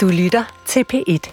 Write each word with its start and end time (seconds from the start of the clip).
Du 0.00 0.08
lytter 0.08 0.62
til 0.66 0.84
P1. 0.94 1.32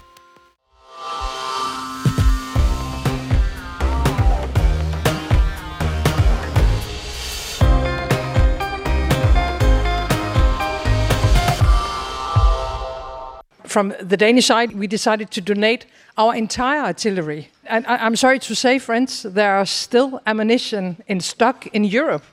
From 13.66 13.94
the 14.00 14.18
Danish 14.18 14.48
side, 14.48 14.76
we 14.76 14.88
decided 14.88 15.28
to 15.28 15.42
donate 15.42 15.88
our 16.18 16.34
entire 16.34 16.82
artillery. 16.82 17.48
And 17.70 17.86
I- 17.88 18.08
I'm 18.08 18.16
sorry 18.16 18.40
to 18.40 18.56
say, 18.56 18.80
friends, 18.80 19.26
there 19.36 19.52
are 19.52 19.66
still 19.66 20.20
ammunition 20.26 20.98
in 21.08 21.22
stock 21.22 21.68
in 21.74 21.86
Europe. 21.86 22.24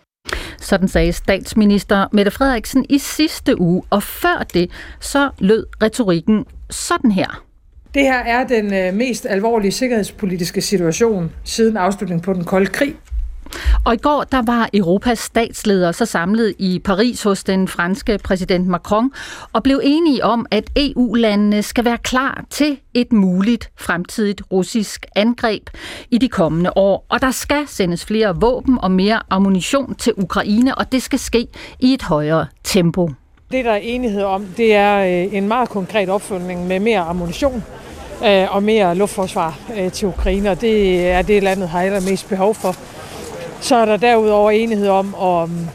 Sådan 0.65 0.89
sagde 0.89 1.13
statsminister 1.13 2.07
Mette 2.13 2.31
Frederiksen 2.31 2.87
i 2.89 2.99
sidste 2.99 3.61
uge, 3.61 3.83
og 3.91 4.03
før 4.03 4.47
det, 4.55 4.71
så 5.01 5.31
lød 5.39 5.67
retorikken 5.83 6.45
sådan 6.71 7.11
her. 7.11 7.45
Det 7.95 8.03
her 8.03 8.19
er 8.19 8.47
den 8.47 8.75
øh, 8.75 8.95
mest 8.95 9.27
alvorlige 9.31 9.73
sikkerhedspolitiske 9.73 10.61
situation 10.61 11.33
siden 11.45 11.77
afslutningen 11.77 12.23
på 12.23 12.33
den 12.33 12.45
kolde 12.45 12.67
krig. 12.67 12.95
Og 13.85 13.95
i 13.95 13.97
går, 13.97 14.25
der 14.33 14.43
var 14.43 14.69
Europas 14.75 15.19
statsledere 15.19 15.93
så 15.93 16.07
samlet 16.07 16.55
i 16.59 16.79
Paris 16.85 17.23
hos 17.23 17.45
den 17.45 17.69
franske 17.69 18.19
præsident 18.25 18.67
Macron, 18.67 19.13
og 19.53 19.63
blev 19.63 19.81
enige 19.83 20.25
om, 20.25 20.47
at 20.51 20.71
EU-landene 20.77 21.63
skal 21.63 21.85
være 21.85 21.99
klar 21.99 22.45
til 22.51 22.79
et 22.95 23.13
muligt 23.13 23.71
fremtidigt 23.77 24.43
russisk 24.53 25.07
angreb 25.17 25.71
i 26.11 26.19
de 26.19 26.29
kommende 26.29 26.71
år. 26.77 27.07
Og 27.09 27.23
der 27.23 27.31
skal 27.31 27.63
sendes 27.67 28.05
flere 28.05 28.37
våben 28.41 28.79
og 28.83 28.91
mere 28.91 29.21
ammunition 29.31 29.95
til 29.95 30.13
Ukraine, 30.17 30.75
og 30.75 30.93
det 30.93 31.03
skal 31.03 31.19
ske 31.19 31.47
i 31.81 31.95
et 31.95 32.03
højere 32.03 32.47
tempo. 32.65 33.11
Det, 33.53 33.65
der 33.65 33.71
er 33.71 33.77
enighed 33.83 34.23
om, 34.23 34.47
det 34.57 34.75
er 34.75 35.25
øh, 35.25 35.35
en 35.35 35.49
meget 35.49 35.69
konkret 35.69 36.09
opfølgning 36.09 36.67
med 36.67 36.81
mere 36.81 37.01
ammunition 37.01 37.65
øh, 38.27 38.55
og 38.55 38.63
mere 38.63 38.95
luftforsvar 38.95 39.59
øh, 39.79 39.93
til 39.93 40.09
Ukraine, 40.09 40.51
og 40.51 40.61
det 40.61 41.07
er 41.11 41.23
det, 41.23 41.43
landet 41.43 41.69
har 41.69 41.83
allermest 41.83 42.29
behov 42.29 42.55
for. 42.55 42.77
Så 43.65 43.77
er 43.77 43.85
der 43.85 43.97
derudover 43.97 44.51
enighed 44.51 44.89
om 44.89 45.15
at, 45.15 45.51
mm, 45.51 45.69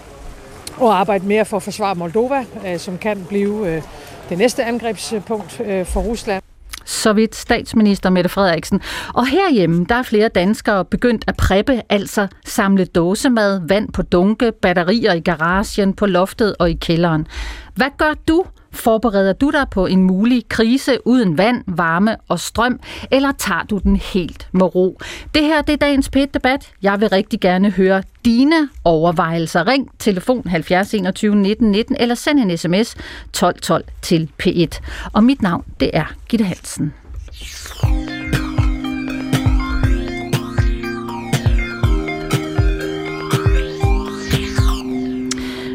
at 0.82 0.90
arbejde 0.92 1.26
mere 1.28 1.45
for 1.45 1.58
at 1.58 1.64
forsvare 1.64 1.96
Moldova, 1.96 2.46
øh, 2.68 2.80
som 2.80 2.98
kan 2.98 3.26
blive 3.30 3.76
øh, 3.76 3.81
det 4.30 4.38
næste 4.38 4.64
angrebspunkt 4.64 5.62
øh, 5.66 5.86
for 5.86 6.02
Rusland. 6.02 6.44
Så 6.86 7.14
vidt 7.14 7.36
statsminister 7.36 8.09
Mette 8.09 8.30
Frederiksen. 8.30 8.81
Og 9.14 9.28
herhjemme, 9.28 9.86
der 9.90 9.96
er 9.96 10.04
flere 10.04 10.28
danskere 10.28 10.86
begyndt 10.86 11.23
at 11.28 11.38
preppe, 11.38 11.81
altså 11.90 12.28
samle 12.46 12.86
dåsemad, 12.86 13.62
vand 13.68 13.92
på 13.92 14.02
dunke, 14.02 14.52
batterier 14.52 15.14
i 15.14 15.20
garagen, 15.20 15.94
på 15.94 16.06
loftet 16.06 16.56
og 16.59 16.70
i 16.70 16.74
kælderen. 16.81 17.28
Hvad 17.76 17.90
gør 17.98 18.14
du? 18.28 18.46
Forbereder 18.72 19.34
du 19.34 19.50
dig 19.50 19.66
på 19.72 19.86
en 19.86 20.03
mulig 20.03 20.50
krise 20.50 20.98
uden 21.08 21.38
vand, 21.38 21.64
varme 21.67 22.17
og 22.28 22.39
strøm, 22.39 22.80
eller 23.12 23.31
tager 23.38 23.64
du 23.64 23.78
den 23.78 23.95
helt 23.95 24.48
med 24.52 24.75
ro? 24.75 25.00
Det 25.36 25.44
her 25.44 25.62
det 25.62 25.73
er 25.73 25.78
dagens 25.78 26.09
pæt 26.09 26.34
debat. 26.34 26.72
Jeg 26.81 27.02
vil 27.02 27.09
rigtig 27.09 27.40
gerne 27.40 27.70
høre 27.72 28.03
dine 28.25 28.70
overvejelser. 28.84 29.67
Ring 29.67 29.90
telefon 30.00 30.47
70 30.47 30.94
21 30.94 31.36
19 31.36 31.72
19 31.72 31.95
eller 32.00 32.16
send 32.16 32.40
en 32.40 32.58
sms 32.58 32.95
12 33.34 33.59
12 33.59 33.84
til 34.02 34.30
P1. 34.44 34.80
Og 35.14 35.23
mit 35.23 35.42
navn 35.42 35.64
det 35.80 35.90
er 35.94 36.06
Gitte 36.30 36.45
Hansen. 36.45 36.94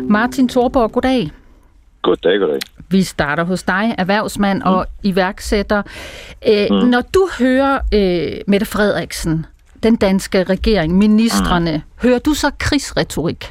Martin 0.09 0.49
Thorborg, 0.49 0.93
goddag. 0.93 1.31
Goddag, 2.05 2.39
goddag. 2.41 2.61
Vi 2.91 3.03
starter 3.03 3.45
hos 3.45 3.63
dig, 3.63 3.95
erhvervsmand 3.99 4.59
mm. 4.65 4.73
og 4.73 4.87
iværksætter. 5.03 5.83
Øh, 6.51 6.67
mm. 6.71 6.89
Når 6.89 7.03
du 7.15 7.23
hører 7.39 7.75
øh, 7.99 8.41
Mette 8.47 8.67
Frederiksen, 8.67 9.47
den 9.83 9.97
danske 9.97 10.43
regering, 10.43 10.99
ministerne, 10.99 11.73
mm. 11.77 12.09
hører 12.09 12.19
du 12.19 12.35
så 12.35 12.51
krigsretorik? 12.59 13.43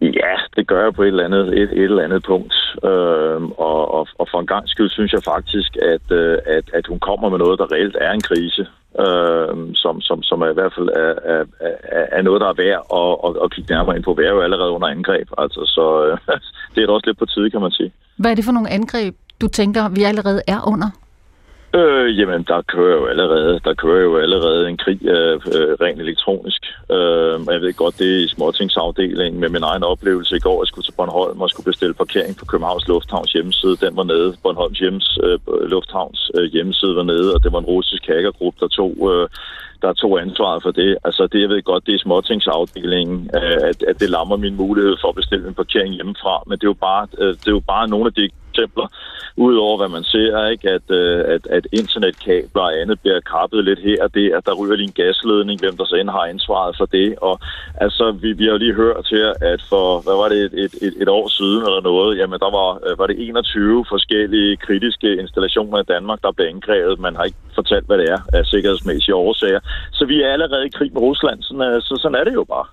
Ja, 0.00 0.34
det 0.56 0.66
gør 0.66 0.82
jeg 0.84 0.94
på 0.94 1.02
et 1.02 1.08
eller 1.08 1.24
andet, 1.24 1.46
et, 1.60 1.70
et 1.72 1.90
eller 1.90 2.04
andet 2.04 2.22
punkt. 2.26 2.54
Øhm, 2.84 3.50
og, 3.50 3.94
og, 3.94 4.08
og 4.18 4.26
for 4.30 4.40
en 4.40 4.46
gang 4.46 4.68
skyld 4.68 4.90
synes 4.90 5.12
jeg 5.12 5.22
faktisk, 5.24 5.76
at, 5.76 6.06
øh, 6.10 6.38
at, 6.46 6.64
at 6.74 6.86
hun 6.86 7.00
kommer 7.00 7.28
med 7.28 7.38
noget, 7.38 7.58
der 7.58 7.72
reelt 7.72 7.96
er 8.00 8.12
en 8.12 8.26
krise 8.30 8.66
øh, 9.04 9.74
som, 9.74 10.00
som, 10.00 10.22
som 10.22 10.42
er 10.42 10.50
i 10.50 10.58
hvert 10.58 10.74
fald 10.76 10.88
er, 10.88 11.14
er, 11.34 11.44
er 12.18 12.22
noget, 12.22 12.40
der 12.40 12.48
er 12.48 12.60
værd 12.64 12.82
at, 13.00 13.12
at, 13.26 13.44
at 13.44 13.50
kigge 13.54 13.74
nærmere 13.74 13.96
ind 13.96 14.04
på. 14.04 14.14
Vi 14.14 14.24
er 14.24 14.34
jo 14.36 14.40
allerede 14.40 14.70
under 14.70 14.88
angreb, 14.88 15.28
altså, 15.38 15.60
så 15.76 15.84
øh, 16.06 16.18
det 16.74 16.82
er 16.82 16.86
da 16.86 16.92
også 16.92 17.06
lidt 17.06 17.18
på 17.18 17.26
tide, 17.26 17.50
kan 17.50 17.60
man 17.60 17.70
sige. 17.70 17.92
Hvad 18.16 18.30
er 18.30 18.34
det 18.34 18.44
for 18.44 18.52
nogle 18.52 18.70
angreb, 18.70 19.14
du 19.40 19.48
tænker, 19.48 19.88
vi 19.88 20.02
allerede 20.02 20.42
er 20.46 20.60
under? 20.72 20.90
Øh, 21.78 22.18
jamen, 22.18 22.42
der 22.42 22.62
kører 22.62 22.96
jo 23.00 23.06
allerede, 23.06 23.60
der 23.64 23.74
kører 23.74 24.02
jo 24.02 24.16
allerede 24.16 24.68
en 24.68 24.76
krig 24.76 25.00
øh, 25.06 25.34
øh, 25.56 25.72
rent 25.84 26.00
elektronisk. 26.00 26.62
Øh, 26.90 27.34
og 27.46 27.52
jeg 27.54 27.60
ved 27.60 27.72
godt, 27.72 27.98
det 27.98 28.08
er 28.14 28.24
i 28.24 28.28
småtingsafdelingen 28.28 29.40
med 29.40 29.48
min 29.48 29.62
egen 29.62 29.84
oplevelse 29.84 30.36
i 30.36 30.44
går. 30.46 30.62
Jeg 30.62 30.68
skulle 30.68 30.86
til 30.86 30.96
Bornholm 30.98 31.40
og 31.40 31.50
skulle 31.50 31.70
bestille 31.72 31.94
parkering 31.94 32.36
på 32.36 32.44
Københavns 32.44 32.88
Lufthavns 32.88 33.32
hjemmeside. 33.32 33.76
Den 33.76 33.96
var 33.96 34.04
nede. 34.04 34.36
Bornholms 34.42 34.78
hjems, 34.78 35.18
øh, 35.22 35.38
Lufthavns 35.72 36.30
øh, 36.34 36.44
hjemmeside 36.52 36.96
var 36.96 37.02
nede, 37.02 37.34
og 37.34 37.42
det 37.44 37.52
var 37.52 37.58
en 37.58 37.72
russisk 37.74 38.06
hackergruppe, 38.06 38.58
der 38.60 38.68
tog... 38.68 38.92
Øh, 39.12 39.28
der 39.82 39.92
tog 39.92 40.20
ansvaret 40.20 40.62
for 40.62 40.70
det. 40.70 40.96
Altså 41.04 41.26
det, 41.32 41.40
jeg 41.40 41.48
ved 41.48 41.62
godt, 41.62 41.86
det 41.86 41.94
er 41.94 41.98
småtingsafdelingen, 41.98 43.30
øh, 43.34 43.58
at, 43.70 43.82
at 43.82 44.00
det 44.00 44.10
lammer 44.10 44.36
min 44.36 44.56
mulighed 44.56 44.96
for 45.00 45.08
at 45.08 45.14
bestille 45.14 45.48
en 45.48 45.54
parkering 45.54 45.94
hjemmefra, 45.94 46.42
men 46.46 46.58
det 46.58 46.64
er 46.64 46.74
jo 46.74 46.82
bare, 46.88 47.06
øh, 47.18 47.28
det 47.28 47.48
er 47.48 47.58
jo 47.60 47.60
bare 47.60 47.88
nogle 47.88 48.06
af 48.06 48.14
de 48.14 48.28
eksempler, 48.50 48.86
udover 49.36 49.76
hvad 49.76 49.88
man 49.88 50.04
ser, 50.04 50.46
ikke? 50.46 50.70
At, 50.70 50.90
øh, 50.90 51.24
at, 51.34 51.46
at 51.46 51.66
internetkabler 51.72 52.62
og 52.62 52.80
andet 52.80 53.00
bliver 53.00 53.20
kappet 53.20 53.64
lidt 53.64 53.78
her 53.78 54.02
og 54.04 54.14
der, 54.14 54.40
der 54.40 54.54
ryger 54.60 54.76
lige 54.76 54.90
en 54.92 55.00
gasledning, 55.02 55.60
hvem 55.60 55.76
der 55.76 55.84
så 55.84 55.96
end 55.96 56.10
har 56.10 56.26
ansvaret 56.34 56.76
for 56.76 56.86
det, 56.86 57.18
og 57.18 57.40
altså, 57.74 58.04
vi, 58.22 58.32
vi 58.32 58.44
har 58.44 58.52
jo 58.52 58.58
lige 58.58 58.80
hørt 58.82 59.06
her, 59.10 59.28
at 59.52 59.60
for, 59.70 60.00
hvad 60.04 60.16
var 60.22 60.28
det, 60.28 60.40
et, 60.46 60.54
et, 60.64 60.74
et, 60.86 60.94
et 61.02 61.08
år 61.08 61.28
siden 61.28 61.62
eller 61.68 61.80
noget, 61.80 62.18
jamen 62.18 62.38
der 62.44 62.50
var, 62.58 62.70
øh, 62.86 62.98
var 62.98 63.06
det 63.06 63.28
21 63.28 63.84
forskellige 63.88 64.56
kritiske 64.56 65.16
installationer 65.22 65.78
i 65.80 65.90
Danmark, 65.94 66.18
der 66.22 66.32
blev 66.32 66.46
angrebet, 66.46 66.98
man 66.98 67.16
har 67.16 67.24
ikke 67.24 67.42
fortalt, 67.54 67.86
hvad 67.86 67.98
det 67.98 68.08
er 68.10 68.20
af 68.32 68.46
sikkerhedsmæssige 68.46 69.14
årsager, 69.14 69.60
så 69.92 70.04
vi 70.04 70.22
er 70.22 70.32
allerede 70.32 70.66
i 70.66 70.76
krig 70.78 70.92
med 70.92 71.02
Rusland, 71.02 71.42
sådan, 71.42 71.80
så 71.80 71.98
sådan 72.02 72.18
er 72.20 72.24
det 72.24 72.34
jo 72.34 72.44
bare. 72.44 72.66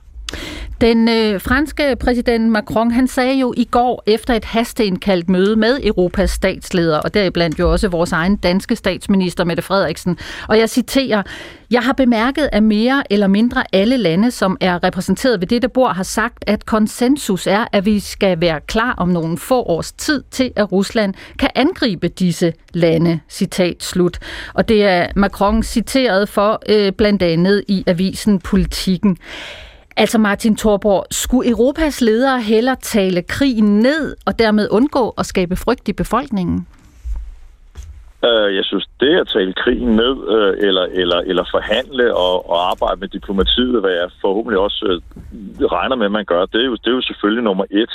Den 0.83 1.09
øh, 1.09 1.41
franske 1.41 1.95
præsident 1.99 2.49
Macron, 2.51 2.91
han 2.91 3.07
sagde 3.07 3.39
jo 3.39 3.53
i 3.57 3.63
går 3.63 4.03
efter 4.07 4.33
et 4.33 4.45
hasteindkaldt 4.45 5.29
møde 5.29 5.55
med 5.55 5.79
Europas 5.83 6.29
statsledere, 6.29 7.01
og 7.01 7.13
deriblandt 7.13 7.59
jo 7.59 7.71
også 7.71 7.87
vores 7.87 8.11
egen 8.11 8.35
danske 8.35 8.75
statsminister 8.75 9.43
Mette 9.43 9.63
Frederiksen, 9.63 10.17
og 10.47 10.59
jeg 10.59 10.69
citerer, 10.69 11.23
jeg 11.71 11.81
har 11.81 11.93
bemærket, 11.93 12.49
at 12.51 12.63
mere 12.63 13.03
eller 13.09 13.27
mindre 13.27 13.63
alle 13.73 13.97
lande, 13.97 14.31
som 14.31 14.57
er 14.61 14.83
repræsenteret 14.83 15.41
ved 15.41 15.47
dette 15.47 15.69
bord, 15.69 15.95
har 15.95 16.03
sagt, 16.03 16.43
at 16.47 16.65
konsensus 16.65 17.47
er, 17.47 17.65
at 17.71 17.85
vi 17.85 17.99
skal 17.99 18.41
være 18.41 18.59
klar 18.67 18.93
om 18.97 19.09
nogle 19.09 19.37
få 19.37 19.61
års 19.61 19.91
tid 19.91 20.23
til, 20.31 20.51
at 20.55 20.71
Rusland 20.71 21.13
kan 21.39 21.49
angribe 21.55 22.07
disse 22.07 22.53
lande. 22.73 23.19
Citat 23.29 23.83
slut. 23.83 24.19
Og 24.53 24.69
det 24.69 24.83
er 24.83 25.07
Macron 25.15 25.63
citeret 25.63 26.29
for 26.29 26.61
øh, 26.69 26.91
blandt 26.91 27.23
andet 27.23 27.63
i 27.67 27.83
avisen 27.87 28.39
Politiken. 28.39 29.17
Altså 29.97 30.17
Martin 30.17 30.55
Thorborg, 30.55 31.05
skulle 31.11 31.49
Europas 31.49 32.01
ledere 32.01 32.41
hellere 32.41 32.75
tale 32.75 33.21
krigen 33.21 33.79
ned 33.79 34.15
og 34.25 34.39
dermed 34.39 34.67
undgå 34.71 35.09
at 35.09 35.25
skabe 35.25 35.55
frygt 35.55 35.87
i 35.87 35.93
befolkningen? 35.93 36.67
Øh, 38.25 38.55
jeg 38.55 38.65
synes, 38.65 38.87
det 38.99 39.19
at 39.19 39.27
tale 39.27 39.53
krigen 39.53 39.95
ned, 39.95 40.15
øh, 40.35 40.67
eller, 40.67 40.85
eller, 41.01 41.17
eller 41.17 41.45
forhandle 41.51 42.15
og, 42.15 42.49
og 42.49 42.69
arbejde 42.71 42.99
med 42.99 43.07
diplomatiet, 43.07 43.81
hvad 43.81 43.91
jeg 43.91 44.09
forhåbentlig 44.21 44.59
også 44.59 44.85
øh, 44.89 45.65
regner 45.65 45.95
med, 45.95 46.05
at 46.05 46.11
man 46.11 46.25
gør, 46.25 46.45
det 46.45 46.61
er 46.61 46.65
jo, 46.65 46.75
det 46.75 46.87
er 46.87 46.95
jo 46.99 47.01
selvfølgelig 47.01 47.43
nummer 47.43 47.65
et. 47.71 47.93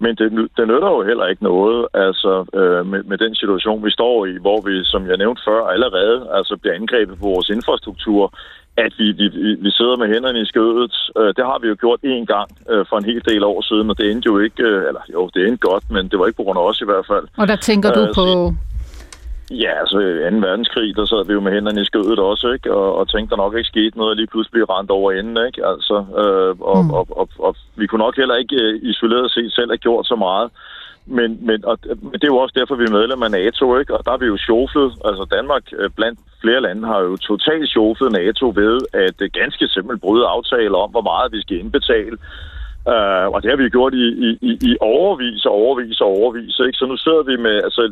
Men 0.00 0.16
det, 0.16 0.26
det 0.56 0.68
nytter 0.68 0.90
jo 0.96 1.02
heller 1.02 1.26
ikke 1.26 1.44
noget 1.44 1.88
altså, 1.94 2.32
øh, 2.54 2.86
med, 2.86 3.02
med 3.02 3.18
den 3.18 3.34
situation, 3.34 3.84
vi 3.84 3.90
står 3.90 4.26
i, 4.26 4.32
hvor 4.40 4.60
vi, 4.60 4.84
som 4.84 5.06
jeg 5.08 5.16
nævnte 5.16 5.42
før, 5.44 5.60
allerede 5.74 6.28
altså, 6.34 6.56
bliver 6.56 6.74
angrebet 6.74 7.18
på 7.18 7.26
vores 7.26 7.48
infrastruktur, 7.48 8.32
at 8.84 8.92
vi, 8.98 9.06
vi, 9.20 9.26
vi 9.66 9.70
sidder 9.78 9.96
med 9.96 10.08
hænderne 10.14 10.40
i 10.40 10.50
skødet. 10.52 10.94
Øh, 11.18 11.30
det 11.36 11.44
har 11.50 11.58
vi 11.62 11.68
jo 11.68 11.76
gjort 11.84 12.00
én 12.12 12.24
gang 12.34 12.48
øh, 12.72 12.84
for 12.88 12.96
en 12.98 13.08
hel 13.10 13.22
del 13.30 13.42
år 13.52 13.60
siden, 13.70 13.90
og 13.90 13.98
det 13.98 14.10
endte 14.10 14.26
jo 14.26 14.38
ikke, 14.38 14.62
øh, 14.62 14.88
eller 14.88 15.02
jo, 15.14 15.30
det 15.34 15.40
endte 15.46 15.68
godt, 15.70 15.84
men 15.94 16.08
det 16.08 16.18
var 16.18 16.26
ikke 16.26 16.40
på 16.40 16.46
grund 16.46 16.58
af 16.58 16.68
os 16.70 16.80
i 16.80 16.88
hvert 16.90 17.06
fald. 17.06 17.26
Og 17.36 17.48
der 17.48 17.56
tænker 17.56 17.90
du 17.98 18.02
på... 18.18 18.24
Ja, 19.50 19.72
altså 19.80 19.96
2. 19.96 20.36
verdenskrig, 20.48 20.96
der 20.96 21.04
sad 21.04 21.26
vi 21.26 21.32
jo 21.32 21.40
med 21.40 21.52
hænderne 21.52 21.80
i 21.80 21.84
skødet 21.90 22.18
også, 22.18 22.46
ikke? 22.56 22.74
Og, 22.74 22.88
og 22.98 23.08
tænkte, 23.08 23.30
der 23.30 23.42
nok 23.42 23.54
ikke 23.56 23.72
skete 23.74 23.98
noget, 23.98 24.16
lige 24.16 24.26
pludselig 24.32 24.52
blev 24.52 24.64
rent 24.64 24.90
over 24.90 25.12
enden, 25.12 25.46
ikke? 25.46 25.60
Altså, 25.72 25.96
øh, 26.22 26.52
og, 26.72 26.84
mm. 26.84 26.90
og, 26.98 27.04
og, 27.20 27.28
og, 27.38 27.56
vi 27.76 27.86
kunne 27.86 28.04
nok 28.06 28.16
heller 28.16 28.36
ikke 28.36 28.58
isoleret 28.82 29.30
set 29.30 29.52
selv 29.52 29.70
have 29.70 29.84
gjort 29.86 30.06
så 30.06 30.16
meget. 30.16 30.50
Men, 31.08 31.38
men, 31.46 31.64
og, 31.64 31.78
men 32.02 32.12
det 32.12 32.24
er 32.24 32.34
jo 32.34 32.42
også 32.44 32.54
derfor, 32.58 32.74
vi 32.74 32.84
er 32.84 32.98
medlem 32.98 33.22
af 33.22 33.30
NATO, 33.30 33.78
ikke? 33.78 33.96
Og 33.96 34.04
der 34.04 34.12
er 34.12 34.22
vi 34.22 34.26
jo 34.26 34.36
sjoflet. 34.36 34.92
Altså 35.04 35.24
Danmark 35.36 35.64
øh, 35.78 35.90
blandt 35.96 36.18
flere 36.42 36.60
lande 36.60 36.86
har 36.86 37.00
jo 37.00 37.16
totalt 37.16 37.68
sjoflet 37.68 38.12
NATO 38.12 38.46
ved, 38.62 38.80
at 38.92 39.12
det 39.18 39.32
ganske 39.32 39.68
simpelt 39.68 40.00
bryde 40.00 40.26
aftaler 40.26 40.78
om, 40.78 40.90
hvor 40.90 41.06
meget 41.10 41.32
vi 41.32 41.40
skal 41.40 41.58
indbetale 41.58 42.18
Uh, 42.94 43.26
og 43.34 43.38
det 43.42 43.50
har 43.50 43.56
vi 43.56 43.68
gjort 43.68 43.94
i, 43.94 44.06
i, 44.48 44.50
i 44.70 44.72
overvis 44.80 45.44
og 45.44 45.52
overvis 45.52 46.00
og 46.00 46.08
overvis. 46.18 46.60
Ikke? 46.66 46.78
Så 46.80 46.86
nu 46.86 46.96
sidder 46.96 47.22
vi 47.30 47.36
med, 47.46 47.56
altså, 47.66 47.82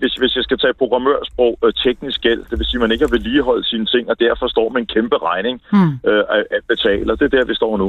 hvis, 0.00 0.14
hvis 0.20 0.36
jeg 0.36 0.44
skal 0.44 0.58
tage 0.58 0.80
programmørsprog, 0.80 1.58
uh, 1.62 1.70
teknisk 1.84 2.20
gæld, 2.20 2.42
det 2.50 2.58
vil 2.58 2.66
sige, 2.66 2.78
at 2.78 2.84
man 2.84 2.92
ikke 2.92 3.06
har 3.06 3.16
vedligeholdt 3.16 3.66
sine 3.66 3.86
ting, 3.86 4.10
og 4.10 4.20
derfor 4.20 4.46
står 4.48 4.68
med 4.68 4.80
en 4.80 4.92
kæmpe 4.94 5.16
regning 5.30 5.56
mm. 5.72 5.92
uh, 6.10 6.24
at, 6.36 6.44
at 6.56 6.62
betale, 6.68 7.12
og 7.12 7.18
det 7.18 7.24
er 7.24 7.36
der, 7.36 7.44
vi 7.44 7.54
står 7.54 7.76
nu. 7.76 7.88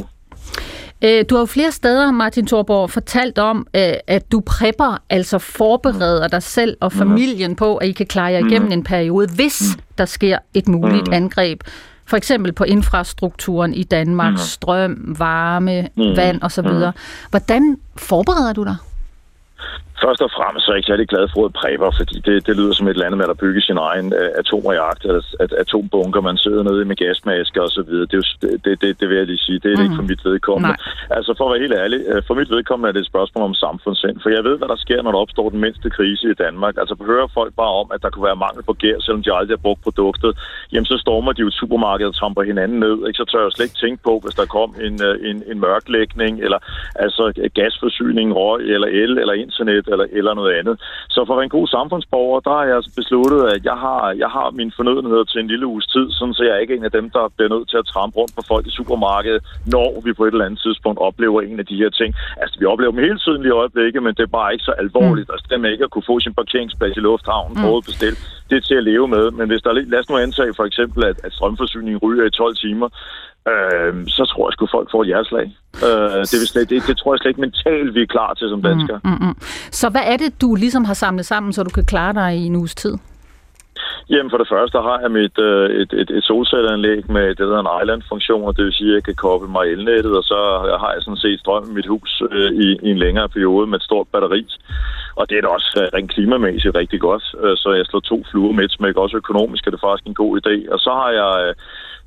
Du 1.01 1.35
har 1.35 1.39
jo 1.39 1.45
flere 1.45 1.71
steder, 1.71 2.11
Martin 2.11 2.47
Thorborg, 2.47 2.89
fortalt 2.89 3.37
om, 3.37 3.67
at 4.07 4.31
du 4.31 4.39
prepper, 4.39 4.97
altså 5.09 5.39
forbereder 5.39 6.27
dig 6.27 6.43
selv 6.43 6.77
og 6.81 6.91
familien 6.91 7.55
på, 7.55 7.77
at 7.77 7.87
I 7.87 7.91
kan 7.91 8.05
klare 8.05 8.31
jer 8.31 8.39
igennem 8.39 8.67
mm. 8.67 8.71
en 8.71 8.83
periode, 8.83 9.27
hvis 9.35 9.63
der 9.97 10.05
sker 10.05 10.37
et 10.53 10.67
muligt 10.67 11.13
angreb. 11.13 11.63
For 12.05 12.17
eksempel 12.17 12.53
på 12.53 12.63
infrastrukturen 12.63 13.73
i 13.73 13.83
Danmark, 13.83 14.33
strøm, 14.37 15.15
varme, 15.19 15.87
vand 16.15 16.41
osv. 16.41 16.67
Hvordan 17.29 17.77
forbereder 17.95 18.53
du 18.53 18.63
dig? 18.63 18.75
Først 20.03 20.21
og 20.25 20.31
fremmest 20.37 20.63
så 20.63 20.71
er 20.71 20.73
jeg 20.75 20.79
ikke 20.79 20.91
særlig 20.91 21.07
glad 21.13 21.25
for 21.27 21.37
ordet 21.41 21.55
præber, 21.61 21.89
fordi 21.99 22.15
det, 22.27 22.35
det 22.47 22.53
lyder 22.59 22.73
som 22.73 22.87
et 22.87 22.93
eller 22.93 23.05
andet 23.05 23.19
med 23.21 23.29
at 23.29 23.41
bygge 23.45 23.61
sin 23.61 23.77
egen 23.89 24.07
uh, 24.21 24.29
atomreaktor, 24.41 25.09
eller 25.09 25.23
at, 25.43 25.51
atombunker, 25.63 26.21
man 26.21 26.37
sidder 26.37 26.63
nede 26.63 26.85
med 26.85 26.95
gasmasker 26.95 27.61
og 27.67 27.71
så 27.77 27.81
videre. 27.89 28.05
Det, 28.09 28.15
er 28.17 28.21
jo, 28.23 28.27
det, 28.65 28.81
det, 28.81 28.99
det 28.99 29.05
vil 29.09 29.17
jeg 29.17 29.27
lige 29.31 29.45
sige. 29.47 29.59
Det 29.63 29.69
er 29.71 29.77
mm. 29.77 29.83
ikke 29.83 29.99
for 29.99 30.09
mit 30.11 30.25
vedkommende. 30.25 30.69
Nej. 30.69 31.17
Altså 31.17 31.31
for 31.37 31.43
at 31.45 31.51
være 31.53 31.63
helt 31.65 31.77
ærlig, 31.83 31.99
uh, 32.11 32.21
for 32.27 32.33
mit 32.39 32.49
vedkommende 32.55 32.87
er 32.89 32.95
det 32.95 33.03
et 33.03 33.11
spørgsmål 33.13 33.43
om 33.49 33.53
samfundssind, 33.65 34.15
for 34.23 34.29
jeg 34.29 34.43
ved, 34.47 34.55
hvad 34.57 34.67
der 34.73 34.79
sker, 34.85 35.01
når 35.01 35.11
der 35.11 35.19
opstår 35.25 35.49
den 35.49 35.61
mindste 35.65 35.89
krise 35.89 36.25
i 36.33 36.37
Danmark. 36.45 36.73
Altså 36.81 36.95
hører 37.11 37.27
folk 37.39 37.51
bare 37.61 37.73
om, 37.81 37.87
at 37.93 38.01
der 38.03 38.09
kunne 38.09 38.27
være 38.29 38.43
mangel 38.45 38.63
på 38.63 38.73
gær, 38.81 38.97
selvom 38.99 39.23
de 39.23 39.33
aldrig 39.33 39.57
har 39.57 39.65
brugt 39.67 39.81
produktet, 39.87 40.31
jamen 40.73 40.85
så 40.91 40.97
stormer 40.97 41.31
de 41.33 41.41
jo 41.41 41.47
et 41.47 41.59
supermarked 41.61 42.07
og 42.07 42.15
tramper 42.15 42.43
hinanden 42.51 42.79
ned. 42.79 42.97
Ikke? 43.07 43.17
Så 43.17 43.25
tør 43.31 43.43
jeg 43.43 43.51
slet 43.51 43.65
ikke 43.65 43.81
tænke 43.83 44.03
på, 44.03 44.13
hvis 44.23 44.35
der 44.39 44.45
kom 44.57 44.69
en, 44.85 44.95
uh, 45.07 45.29
en, 45.29 45.37
en 45.51 45.59
mørklægning, 45.59 46.33
eller 46.45 46.59
altså 46.95 47.23
gasforsyning, 47.59 48.35
røg, 48.35 48.61
eller 48.75 48.87
el, 48.87 49.11
eller 49.21 49.33
internet, 49.33 49.86
eller, 49.91 50.05
eller 50.19 50.33
noget 50.33 50.53
andet. 50.59 50.75
Så 51.09 51.19
for 51.25 51.33
at 51.33 51.37
være 51.37 51.49
en 51.49 51.57
god 51.59 51.67
samfundsborger, 51.67 52.39
der 52.39 52.53
har 52.57 52.63
jeg 52.69 52.75
altså 52.75 52.91
besluttet, 52.99 53.41
at 53.55 53.61
jeg 53.69 53.77
har, 53.85 54.01
jeg 54.23 54.29
har 54.37 54.47
mine 54.59 54.71
fornødenheder 54.79 55.23
til 55.23 55.39
en 55.41 55.47
lille 55.53 55.67
uges 55.73 55.87
tid, 55.87 56.07
sådan 56.11 56.33
så 56.33 56.43
jeg 56.43 56.53
er 56.55 56.63
ikke 56.63 56.75
en 56.75 56.89
af 56.89 56.91
dem, 56.91 57.05
der 57.09 57.23
bliver 57.35 57.49
nødt 57.55 57.69
til 57.69 57.77
at 57.77 57.89
trampe 57.93 58.15
rundt 58.19 58.33
på 58.35 58.43
folk 58.51 58.67
i 58.67 58.77
supermarkedet, 58.79 59.41
når 59.65 60.01
vi 60.05 60.13
på 60.13 60.23
et 60.25 60.31
eller 60.31 60.45
andet 60.45 60.61
tidspunkt 60.65 60.99
oplever 61.07 61.41
en 61.41 61.59
af 61.59 61.65
de 61.65 61.77
her 61.81 61.89
ting. 61.89 62.09
Altså, 62.41 62.55
vi 62.59 62.65
oplever 62.65 62.91
dem 62.91 63.03
hele 63.07 63.19
tiden 63.25 63.45
i 63.45 63.49
øjeblikket, 63.61 64.03
men 64.03 64.13
det 64.17 64.23
er 64.23 64.37
bare 64.39 64.53
ikke 64.53 64.65
så 64.69 64.73
alvorligt. 64.83 65.27
Mm. 65.27 65.33
Altså, 65.33 65.45
det 65.49 65.59
med 65.61 65.71
ikke 65.71 65.83
at 65.83 65.91
kunne 65.91 66.09
få 66.11 66.19
sin 66.19 66.33
parkeringsplads 66.33 66.97
i 66.97 66.99
lufthavnen, 66.99 67.57
mm. 67.57 67.63
både 67.67 67.81
bestilt, 67.89 68.19
det 68.49 68.55
er 68.57 68.61
til 68.61 68.75
at 68.81 68.83
leve 68.83 69.07
med. 69.07 69.31
Men 69.31 69.47
hvis 69.47 69.61
der 69.61 69.71
lad 69.73 69.99
os 69.99 70.09
nu 70.09 70.17
antage 70.17 70.53
for 70.53 70.65
eksempel, 70.65 71.05
at, 71.05 71.17
at 71.23 71.33
strømforsyningen 71.33 71.99
ryger 72.05 72.25
i 72.25 72.29
12 72.29 72.55
timer, 72.55 72.89
øh, 73.51 73.93
så 74.07 74.23
tror 74.31 74.47
jeg 74.47 74.53
sgu, 74.53 74.67
folk 74.77 74.91
får 74.91 75.01
et 75.01 75.07
hjerteslag. 75.07 75.47
Øh, 75.87 76.21
det, 76.31 76.37
vil 76.41 76.47
slet, 76.47 76.69
det, 76.69 76.87
det 76.87 76.97
tror 76.97 77.13
jeg 77.13 77.19
slet 77.19 77.29
ikke 77.29 77.45
mentalt, 77.47 77.95
vi 77.95 78.01
er 78.01 78.13
klar 78.15 78.33
til 78.33 78.49
som 78.49 78.61
danskere. 78.61 78.99
Mm, 79.03 79.09
mm, 79.11 79.27
mm. 79.27 79.35
Så 79.71 79.89
hvad 79.89 80.05
er 80.05 80.17
det, 80.17 80.41
du 80.41 80.55
ligesom 80.55 80.83
har 80.85 80.93
samlet 80.93 81.25
sammen, 81.25 81.53
så 81.53 81.63
du 81.63 81.69
kan 81.69 81.85
klare 81.85 82.13
dig 82.13 82.37
i 82.37 82.45
en 82.45 82.55
uges 82.55 82.75
tid? 82.75 82.95
Jamen 84.09 84.29
for 84.31 84.37
det 84.37 84.49
første 84.53 84.77
har 84.87 84.99
jeg 85.03 85.11
mit, 85.11 85.37
øh, 85.39 85.69
et, 85.81 85.91
et, 86.01 86.09
et 86.17 86.23
solcelleanlæg 86.23 87.11
med 87.11 87.27
det, 87.29 87.37
der 87.37 87.51
hedder 87.51 87.65
en 87.65 87.81
island-funktion, 87.83 88.55
det 88.55 88.65
vil 88.65 88.73
sige, 88.73 88.91
at 88.91 88.95
jeg 88.95 89.03
kan 89.03 89.15
koble 89.15 89.49
mig 89.55 89.65
elnettet, 89.75 90.13
og 90.19 90.23
så 90.23 90.39
har 90.81 90.91
jeg 90.93 91.01
sådan 91.01 91.23
set 91.25 91.39
strøm 91.39 91.65
i 91.71 91.73
mit 91.73 91.87
hus 91.87 92.21
øh, 92.31 92.51
i, 92.65 92.67
i 92.87 92.89
en 92.91 92.97
længere 92.97 93.29
periode 93.29 93.67
med 93.67 93.77
et 93.79 93.83
stort 93.89 94.07
batteri. 94.11 94.41
Og 95.19 95.29
det 95.29 95.37
er 95.37 95.41
da 95.41 95.47
også 95.47 95.71
øh, 95.81 95.87
rent 95.93 96.11
klimamæssigt 96.13 96.75
rigtig 96.75 96.99
godt, 97.07 97.25
øh, 97.43 97.57
så 97.57 97.69
jeg 97.77 97.85
slår 97.85 97.99
to 97.99 98.17
fluer 98.31 98.53
med 98.53 98.63
et 98.65 98.71
smæk. 98.71 98.95
Også 98.95 99.17
økonomisk 99.17 99.67
er 99.67 99.71
det 99.71 99.85
faktisk 99.85 100.07
en 100.07 100.21
god 100.23 100.31
idé. 100.41 100.55
Og 100.73 100.79
så 100.79 100.91
har 100.99 101.11
jeg... 101.21 101.53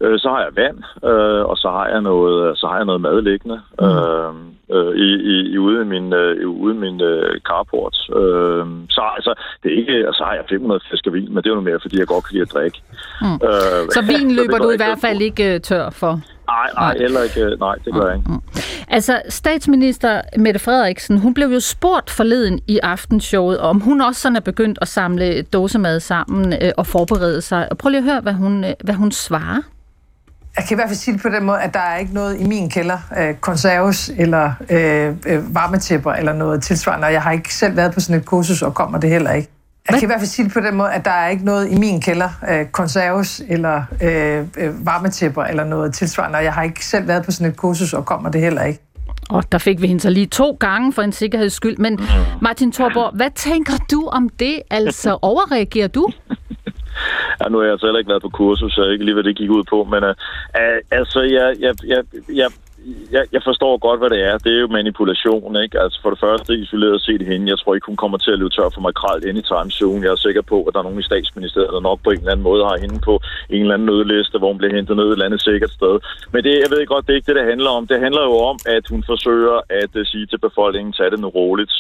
Øh, 0.03 0.19
så 0.19 0.29
har 0.29 0.41
jeg 0.47 0.57
vand, 0.63 0.79
øh, 1.11 1.45
og 1.51 1.57
så 1.57 1.69
har 1.71 1.87
jeg 1.89 2.01
noget, 2.01 2.59
så 2.59 2.67
har 2.67 2.77
jeg 2.77 2.85
noget 2.85 3.01
mad 3.01 3.23
liggende 3.23 3.61
mm. 3.81 3.87
øh, 3.87 4.33
øh, 4.75 4.93
i, 5.07 5.09
i, 5.33 5.59
ude 5.59 5.83
i 5.83 5.85
min, 5.85 6.13
øh, 6.13 6.49
ude 6.49 6.75
i 6.75 6.79
min 6.79 7.01
øh, 7.01 7.41
carport. 7.49 7.97
Øh, 8.21 8.65
så 8.97 9.03
altså, 9.17 9.33
det 9.63 9.73
er 9.73 9.77
ikke, 9.77 9.97
så 10.13 10.23
har 10.25 10.35
jeg 10.35 10.45
500 10.49 10.81
flasker 10.89 11.11
vin, 11.11 11.35
men 11.35 11.37
det 11.37 11.51
er 11.51 11.55
jo 11.55 11.61
mere, 11.61 11.81
fordi 11.81 11.99
jeg 11.99 12.07
godt 12.07 12.25
kan 12.25 12.33
lide 12.35 12.47
at 12.49 12.53
drikke. 12.55 12.79
Mm. 13.23 13.39
Øh, 13.49 13.83
så 13.97 14.01
vin 14.13 14.31
løber 14.39 14.57
så 14.57 14.63
du 14.63 14.71
i 14.71 14.81
hvert 14.83 15.01
fald 15.01 15.21
ikke 15.21 15.59
tør 15.59 15.91
for? 15.91 16.21
Nej, 16.47 16.71
nej, 16.75 16.97
heller 16.99 17.23
ikke. 17.23 17.57
Nej, 17.61 17.75
det 17.85 17.95
gør 17.95 18.07
jeg 18.07 18.17
ikke. 18.17 18.31
Mm. 18.31 18.41
Altså, 18.89 19.23
statsminister 19.29 20.21
Mette 20.39 20.61
Frederiksen, 20.61 21.19
hun 21.19 21.35
blev 21.35 21.49
jo 21.49 21.61
spurgt 21.61 22.11
forleden 22.11 22.61
i 22.67 22.79
aftenshowet, 22.83 23.59
om 23.59 23.81
hun 23.81 24.01
også 24.01 24.21
sådan 24.21 24.37
er 24.37 24.41
begyndt 24.41 24.79
at 24.83 24.89
samle 24.89 25.43
dåsemad 25.43 26.01
sammen 26.01 26.53
øh, 26.53 26.73
og 26.77 26.87
forberede 26.87 27.43
sig. 27.43 27.69
Prøv 27.79 27.91
lige 27.91 27.99
at 27.99 28.05
høre, 28.05 28.21
hvad 28.21 28.33
hun, 28.33 28.65
øh, 28.65 28.73
hvad 28.85 28.95
hun 28.95 29.13
svarer. 29.13 29.63
Jeg 30.57 30.65
kan 30.69 30.75
i 30.75 30.77
hvert 30.77 30.89
fald 30.89 30.97
sige 30.97 31.15
det 31.15 31.23
på 31.23 31.29
den 31.29 31.45
måde, 31.45 31.61
at 31.61 31.75
der 31.75 31.81
er 31.81 31.97
ikke 31.97 32.15
noget 32.15 32.41
i 32.41 32.45
min 32.45 32.71
kælder, 32.71 32.99
øh, 33.19 33.35
konserves 33.35 34.11
eller 34.19 34.53
øh, 34.71 35.15
øh, 35.27 35.55
varmetæpper 35.55 36.13
eller 36.13 36.33
noget 36.33 36.63
tilsvarende, 36.63 37.07
og 37.07 37.13
jeg 37.13 37.23
har 37.23 37.33
ikke 37.33 37.55
selv 37.55 37.77
været 37.77 37.95
på 37.95 38.01
sådan 38.01 38.21
et 38.21 38.27
kursus, 38.27 38.63
og 38.63 38.75
kommer 38.75 39.01
det 39.01 39.11
heller 39.11 39.33
ikke. 39.33 39.49
Jeg 39.89 39.99
kan 39.99 40.03
i 40.03 40.07
hvert 40.07 40.21
fald 40.21 40.29
sige 40.29 40.45
det 40.45 40.53
på 40.53 40.61
den 40.61 40.75
måde, 40.75 40.93
at 40.93 41.05
der 41.05 41.11
er 41.11 41.29
ikke 41.29 41.45
noget 41.45 41.73
i 41.73 41.79
min 41.79 42.01
kælder, 42.01 42.29
øh, 42.51 42.67
konserves 42.67 43.43
eller 43.49 43.83
øh, 44.03 44.47
øh, 44.59 44.87
varmetæpper 44.87 45.43
eller 45.43 45.65
noget 45.65 45.95
tilsvarende, 45.95 46.37
og 46.37 46.45
jeg 46.45 46.53
har 46.53 46.63
ikke 46.63 46.87
selv 46.87 47.09
været 47.09 47.25
på 47.25 47.31
sådan 47.31 47.51
et 47.51 47.57
kursus, 47.57 47.93
og 47.93 48.07
kommer 48.07 48.31
det 48.31 48.41
heller 48.41 48.65
ikke. 48.65 48.81
Og 49.31 49.53
der 49.53 49.59
fik 49.59 49.83
vi 49.83 49.87
hende 49.87 50.01
så 50.01 50.11
lige 50.11 50.27
to 50.27 50.57
gange 50.61 50.93
for 50.93 51.03
en 51.03 51.13
sikkerheds 51.13 51.53
skyld. 51.53 51.77
Men 51.77 52.01
Martin 52.43 52.73
Thorborg, 52.73 53.17
hvad 53.17 53.31
tænker 53.35 53.73
du 53.91 54.09
om 54.13 54.29
det? 54.29 54.63
Altså, 54.71 55.19
overreagerer 55.31 55.89
du? 55.89 56.09
Ja, 57.41 57.49
nu 57.49 57.59
har 57.59 57.65
jeg 57.65 57.73
altså 57.73 57.87
heller 57.87 57.99
ikke 57.99 58.09
været 58.09 58.23
på 58.23 58.29
kursus, 58.29 58.73
så 58.73 58.83
jeg 58.83 58.93
ikke 58.93 59.05
lige, 59.05 59.15
hvad 59.15 59.25
det 59.25 59.37
gik 59.37 59.51
ud 59.51 59.65
på, 59.71 59.85
men 59.85 60.05
uh, 60.05 60.15
altså, 60.91 61.21
jeg, 61.21 61.55
jeg, 61.61 61.75
jeg, 61.87 62.03
jeg, 62.35 62.49
jeg, 63.13 63.25
jeg 63.33 63.43
forstår 63.49 63.79
godt, 63.87 64.01
hvad 64.01 64.11
det 64.11 64.23
er. 64.31 64.39
Det 64.39 64.53
er 64.57 64.61
jo 64.61 64.77
manipulation, 64.79 65.57
ikke? 65.63 65.81
Altså 65.83 65.99
for 66.03 66.11
det 66.11 66.21
første 66.27 66.55
isoleret 66.55 67.03
set 67.03 67.23
hende. 67.31 67.51
Jeg 67.51 67.59
tror 67.59 67.75
ikke, 67.75 67.91
hun 67.93 68.03
kommer 68.03 68.19
til 68.19 68.31
at 68.33 68.39
løbe 68.39 68.51
tør 68.51 68.69
for 68.75 68.81
makralt 68.81 69.25
anytime 69.25 69.71
soon. 69.71 70.03
Jeg 70.05 70.13
er 70.13 70.27
sikker 70.27 70.43
på, 70.53 70.57
at 70.65 70.73
der 70.75 70.81
er 70.81 70.89
nogen 70.89 71.01
i 71.05 71.11
statsministeriet, 71.11 71.73
der 71.73 71.81
nok 71.81 72.01
på 72.05 72.11
en 72.11 72.19
eller 72.19 72.33
anden 72.33 72.49
måde 72.51 72.63
har 72.65 72.77
hende 72.85 72.99
på 73.09 73.15
en 73.51 73.61
eller 73.63 73.75
anden 73.75 73.91
nødliste, 73.93 74.39
hvor 74.39 74.49
hun 74.53 74.59
bliver 74.59 74.75
hentet 74.77 74.97
ned 74.97 75.07
et 75.07 75.13
eller 75.13 75.29
andet 75.29 75.43
sikkert 75.43 75.73
sted. 75.79 75.95
Men 76.33 76.45
det, 76.45 76.55
jeg 76.65 76.71
ved 76.71 76.87
godt, 76.87 77.07
det 77.07 77.13
er 77.13 77.17
ikke 77.21 77.31
det, 77.31 77.41
det 77.41 77.51
handler 77.53 77.71
om. 77.79 77.87
Det 77.87 78.01
handler 78.01 78.23
jo 78.31 78.37
om, 78.51 78.59
at 78.77 78.85
hun 78.93 79.03
forsøger 79.13 79.57
at 79.83 79.93
uh, 80.01 80.07
sige 80.13 80.27
til 80.27 80.39
befolkningen, 80.39 80.93
tag 80.93 81.11
det 81.11 81.21
nu 81.21 81.29
roligt. 81.29 81.75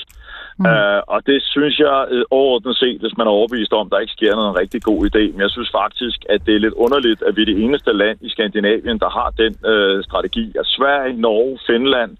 Mm. 0.60 0.66
Uh, 0.66 1.00
og 1.14 1.26
det 1.26 1.38
synes 1.42 1.78
jeg 1.78 1.98
uh, 2.14 2.22
overordnet 2.38 2.76
set, 2.76 3.00
hvis 3.00 3.16
man 3.18 3.26
er 3.26 3.30
overbevist 3.30 3.72
om, 3.72 3.90
der 3.90 3.98
ikke 3.98 4.12
sker 4.18 4.34
noget 4.34 4.56
rigtig 4.56 4.82
god 4.82 5.00
idé. 5.08 5.22
Men 5.32 5.40
jeg 5.40 5.50
synes 5.50 5.70
faktisk, 5.80 6.18
at 6.28 6.40
det 6.46 6.54
er 6.54 6.64
lidt 6.64 6.74
underligt, 6.84 7.22
at 7.22 7.36
vi 7.36 7.42
er 7.42 7.50
det 7.52 7.64
eneste 7.64 7.92
land 7.92 8.18
i 8.20 8.28
Skandinavien, 8.28 8.98
der 8.98 9.10
har 9.18 9.30
den 9.42 9.52
uh, 9.72 10.04
strategi. 10.08 10.46
At 10.60 10.66
Sverige, 10.66 11.20
Norge, 11.20 11.58
Finland 11.66 12.12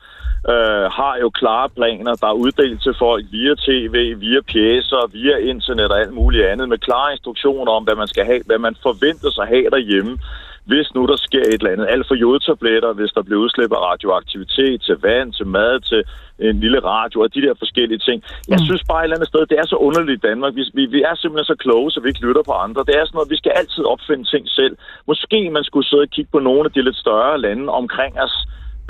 uh, 0.52 0.87
har 0.98 1.14
jo 1.20 1.28
klare 1.31 1.69
planer, 1.69 2.14
der 2.22 2.28
er 2.28 2.42
uddelt 2.44 2.82
til 2.82 2.94
folk 2.98 3.25
via 3.31 3.54
tv, 3.66 3.96
via 4.25 4.40
pjæser, 4.52 5.10
via 5.16 5.37
internet 5.52 5.88
og 5.92 6.00
alt 6.00 6.14
muligt 6.20 6.47
andet, 6.47 6.68
med 6.68 6.78
klare 6.78 7.12
instruktioner 7.12 7.73
om, 7.73 7.85
hvad 7.85 7.97
man 8.02 8.09
skal 8.12 8.25
have, 8.25 8.42
hvad 8.47 8.59
man 8.59 8.76
forventer 8.82 9.30
sig 9.30 9.47
have 9.47 9.70
derhjemme 9.70 10.18
hvis 10.64 10.95
nu 10.95 11.07
der 11.07 11.17
sker 11.17 11.40
et 11.40 11.61
eller 11.61 11.71
andet. 11.71 11.87
Alt 11.90 12.07
for 12.09 12.14
jodtabletter, 12.14 12.93
hvis 12.93 13.12
der 13.17 13.23
bliver 13.23 13.40
af 13.76 13.83
radioaktivitet 13.90 14.83
til 14.83 14.97
vand, 15.02 15.33
til 15.33 15.47
mad, 15.47 15.81
til 15.81 16.02
en 16.49 16.61
lille 16.61 16.81
radio 16.85 17.21
og 17.21 17.35
de 17.35 17.43
der 17.43 17.55
forskellige 17.59 17.99
ting. 17.99 18.23
Jeg 18.49 18.59
mm. 18.61 18.67
synes 18.69 18.83
bare 18.90 19.00
et 19.00 19.05
eller 19.05 19.17
andet 19.17 19.29
sted, 19.29 19.47
det 19.47 19.59
er 19.59 19.67
så 19.67 19.76
underligt 19.76 20.19
i 20.19 20.26
Danmark. 20.29 20.52
Vi, 20.55 20.62
vi, 20.75 20.87
vi 20.87 21.00
er 21.02 21.14
simpelthen 21.14 21.52
så 21.52 21.57
kloge, 21.64 21.90
så 21.90 22.00
vi 22.00 22.09
ikke 22.09 22.26
lytter 22.26 22.43
på 22.43 22.52
andre. 22.52 22.85
Det 22.88 22.95
er 22.97 23.05
sådan 23.05 23.17
noget, 23.19 23.35
vi 23.35 23.40
skal 23.43 23.52
altid 23.61 23.85
opfinde 23.85 24.25
ting 24.25 24.45
selv. 24.49 24.75
Måske 25.07 25.50
man 25.50 25.64
skulle 25.64 25.87
sidde 25.88 26.07
og 26.07 26.12
kigge 26.14 26.31
på 26.33 26.38
nogle 26.38 26.64
af 26.64 26.73
de 26.73 26.83
lidt 26.83 26.97
større 26.97 27.40
lande 27.40 27.73
omkring 27.81 28.21
os, 28.25 28.35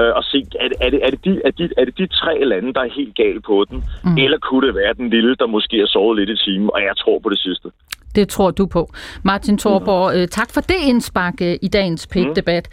øh, 0.00 0.12
og 0.18 0.24
se, 0.24 0.38
er 0.64 0.68
det, 0.68 0.76
er, 0.80 0.90
det, 0.90 1.00
er, 1.06 1.10
det 1.10 1.24
de, 1.24 1.32
er, 1.44 1.50
de, 1.50 1.64
er 1.80 1.84
det 1.84 1.98
de 1.98 2.06
tre 2.06 2.34
lande, 2.44 2.74
der 2.74 2.80
er 2.80 2.96
helt 3.00 3.14
galt 3.16 3.44
på 3.44 3.56
den? 3.70 3.78
Mm. 4.04 4.18
Eller 4.24 4.38
kunne 4.38 4.66
det 4.66 4.74
være 4.74 4.94
den 4.94 5.10
lille, 5.10 5.34
der 5.40 5.46
måske 5.46 5.78
har 5.78 5.86
sovet 5.86 6.18
lidt 6.18 6.30
i 6.30 6.36
timen? 6.44 6.70
Og 6.74 6.80
jeg 6.88 6.96
tror 6.96 7.18
på 7.18 7.28
det 7.28 7.38
sidste. 7.38 7.68
Det 8.14 8.28
tror 8.28 8.50
du 8.50 8.66
på. 8.66 8.90
Martin 9.22 9.58
Thorborg, 9.58 10.14
mm. 10.14 10.28
tak 10.28 10.50
for 10.50 10.60
det 10.60 10.76
indspark 10.82 11.34
øh, 11.40 11.56
i 11.62 11.68
dagens 11.68 12.06
PET-debat. 12.06 12.68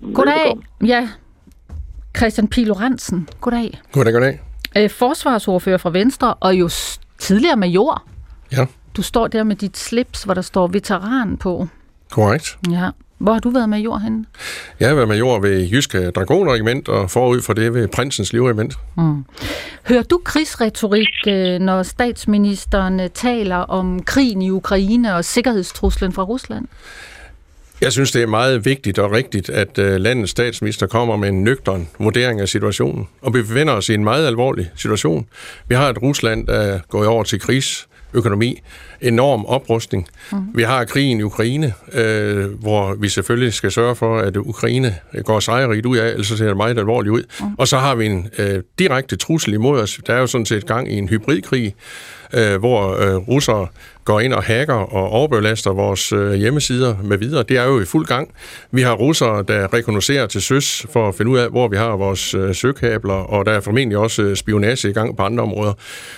Mm. 0.00 0.14
Goddag. 0.14 0.56
Ja, 0.84 1.08
Christian 2.16 2.48
Pilo 2.48 2.68
Lorentzen. 2.68 3.28
Goddag. 3.40 3.80
Goddag, 3.92 4.12
goddag. 4.12 4.40
Øh, 4.76 4.90
forsvarsordfører 4.90 5.78
fra 5.78 5.90
Venstre, 5.90 6.34
og 6.34 6.54
jo 6.54 6.70
tidligere 7.18 7.56
major. 7.56 8.02
Ja. 8.52 8.66
Du 8.96 9.02
står 9.02 9.26
der 9.26 9.42
med 9.42 9.56
dit 9.56 9.76
slips, 9.76 10.22
hvor 10.22 10.34
der 10.34 10.42
står 10.42 10.66
veteran 10.66 11.36
på. 11.36 11.68
Korrekt. 12.10 12.58
Ja. 12.70 12.90
Hvor 13.18 13.32
har 13.32 13.40
du 13.40 13.50
været 13.50 13.68
major 13.68 13.98
henne? 13.98 14.24
Jeg 14.80 14.88
har 14.88 14.94
været 14.94 15.08
major 15.08 15.40
ved 15.40 15.68
Jyske 15.68 16.10
Dragonregiment, 16.10 16.88
og 16.88 17.10
forud 17.10 17.42
for 17.42 17.52
det 17.52 17.74
ved 17.74 17.88
Prinsens 17.88 18.32
Livregiment. 18.32 18.74
Mm. 18.96 19.24
Hører 19.88 20.02
du 20.02 20.20
krigsretorik, 20.24 21.08
øh, 21.28 21.58
når 21.58 21.82
statsministeren 21.82 23.00
øh, 23.00 23.08
taler 23.14 23.56
om 23.56 24.02
krigen 24.02 24.42
i 24.42 24.50
Ukraine 24.50 25.14
og 25.14 25.24
sikkerhedstruslen 25.24 26.12
fra 26.12 26.22
Rusland? 26.22 26.66
Jeg 27.80 27.92
synes, 27.92 28.12
det 28.12 28.22
er 28.22 28.26
meget 28.26 28.64
vigtigt 28.64 28.98
og 28.98 29.12
rigtigt, 29.12 29.50
at 29.50 29.78
øh, 29.78 29.96
landets 29.96 30.30
statsminister 30.30 30.86
kommer 30.86 31.16
med 31.16 31.28
en 31.28 31.44
nøgtern 31.44 31.88
vurdering 31.98 32.40
af 32.40 32.48
situationen. 32.48 33.08
Og 33.22 33.34
vi 33.34 33.42
befinder 33.42 33.72
os 33.72 33.88
i 33.88 33.94
en 33.94 34.04
meget 34.04 34.26
alvorlig 34.26 34.70
situation. 34.76 35.26
Vi 35.68 35.74
har 35.74 35.88
et 35.88 36.02
Rusland, 36.02 36.46
der 36.46 36.80
går 36.88 37.06
over 37.06 37.24
til 37.24 37.40
krigs 37.40 37.87
økonomi, 38.14 38.60
enorm 39.00 39.44
oprustning. 39.44 40.08
Mm. 40.32 40.38
Vi 40.54 40.62
har 40.62 40.84
krigen 40.84 41.20
i 41.20 41.22
Ukraine, 41.22 41.74
øh, 41.92 42.60
hvor 42.60 42.94
vi 42.94 43.08
selvfølgelig 43.08 43.52
skal 43.52 43.70
sørge 43.72 43.96
for, 43.96 44.18
at 44.18 44.36
Ukraine 44.36 44.94
går 45.24 45.40
sejrigt 45.40 45.86
ud 45.86 45.96
af, 45.96 46.08
ellers 46.08 46.26
ser 46.26 46.46
det 46.46 46.56
meget 46.56 46.78
alvorligt 46.78 47.12
ud. 47.12 47.22
Mm. 47.40 47.46
Og 47.58 47.68
så 47.68 47.78
har 47.78 47.94
vi 47.94 48.06
en 48.06 48.28
øh, 48.38 48.62
direkte 48.78 49.16
trussel 49.16 49.54
imod 49.54 49.80
os. 49.80 50.00
Der 50.06 50.14
er 50.14 50.20
jo 50.20 50.26
sådan 50.26 50.46
set 50.46 50.66
gang 50.66 50.92
i 50.92 50.98
en 50.98 51.08
hybridkrig, 51.08 51.74
øh, 52.34 52.56
hvor 52.56 52.96
øh, 52.96 53.14
russere 53.16 53.66
går 54.08 54.20
ind 54.20 54.32
og 54.32 54.42
hacker 54.42 54.74
og 54.74 55.10
overbelaster 55.10 55.70
vores 55.70 56.12
øh, 56.12 56.32
hjemmesider 56.32 56.94
med 57.04 57.18
videre. 57.18 57.42
Det 57.42 57.56
er 57.56 57.64
jo 57.64 57.80
i 57.80 57.84
fuld 57.84 58.06
gang. 58.06 58.30
Vi 58.70 58.82
har 58.82 58.92
russere, 58.92 59.44
der 59.48 59.74
rekognoserer 59.74 60.26
til 60.26 60.42
søs 60.42 60.86
for 60.92 61.08
at 61.08 61.14
finde 61.14 61.30
ud 61.30 61.38
af, 61.38 61.50
hvor 61.50 61.68
vi 61.68 61.76
har 61.76 61.96
vores 61.96 62.34
øh, 62.34 62.54
søkabler, 62.54 63.14
og 63.14 63.46
der 63.46 63.52
er 63.52 63.60
formentlig 63.60 63.98
også 63.98 64.22
øh, 64.22 64.36
spionage 64.36 64.90
i 64.90 64.92
gang 64.92 65.16
på 65.16 65.22
andre 65.22 65.42
områder. 65.42 65.72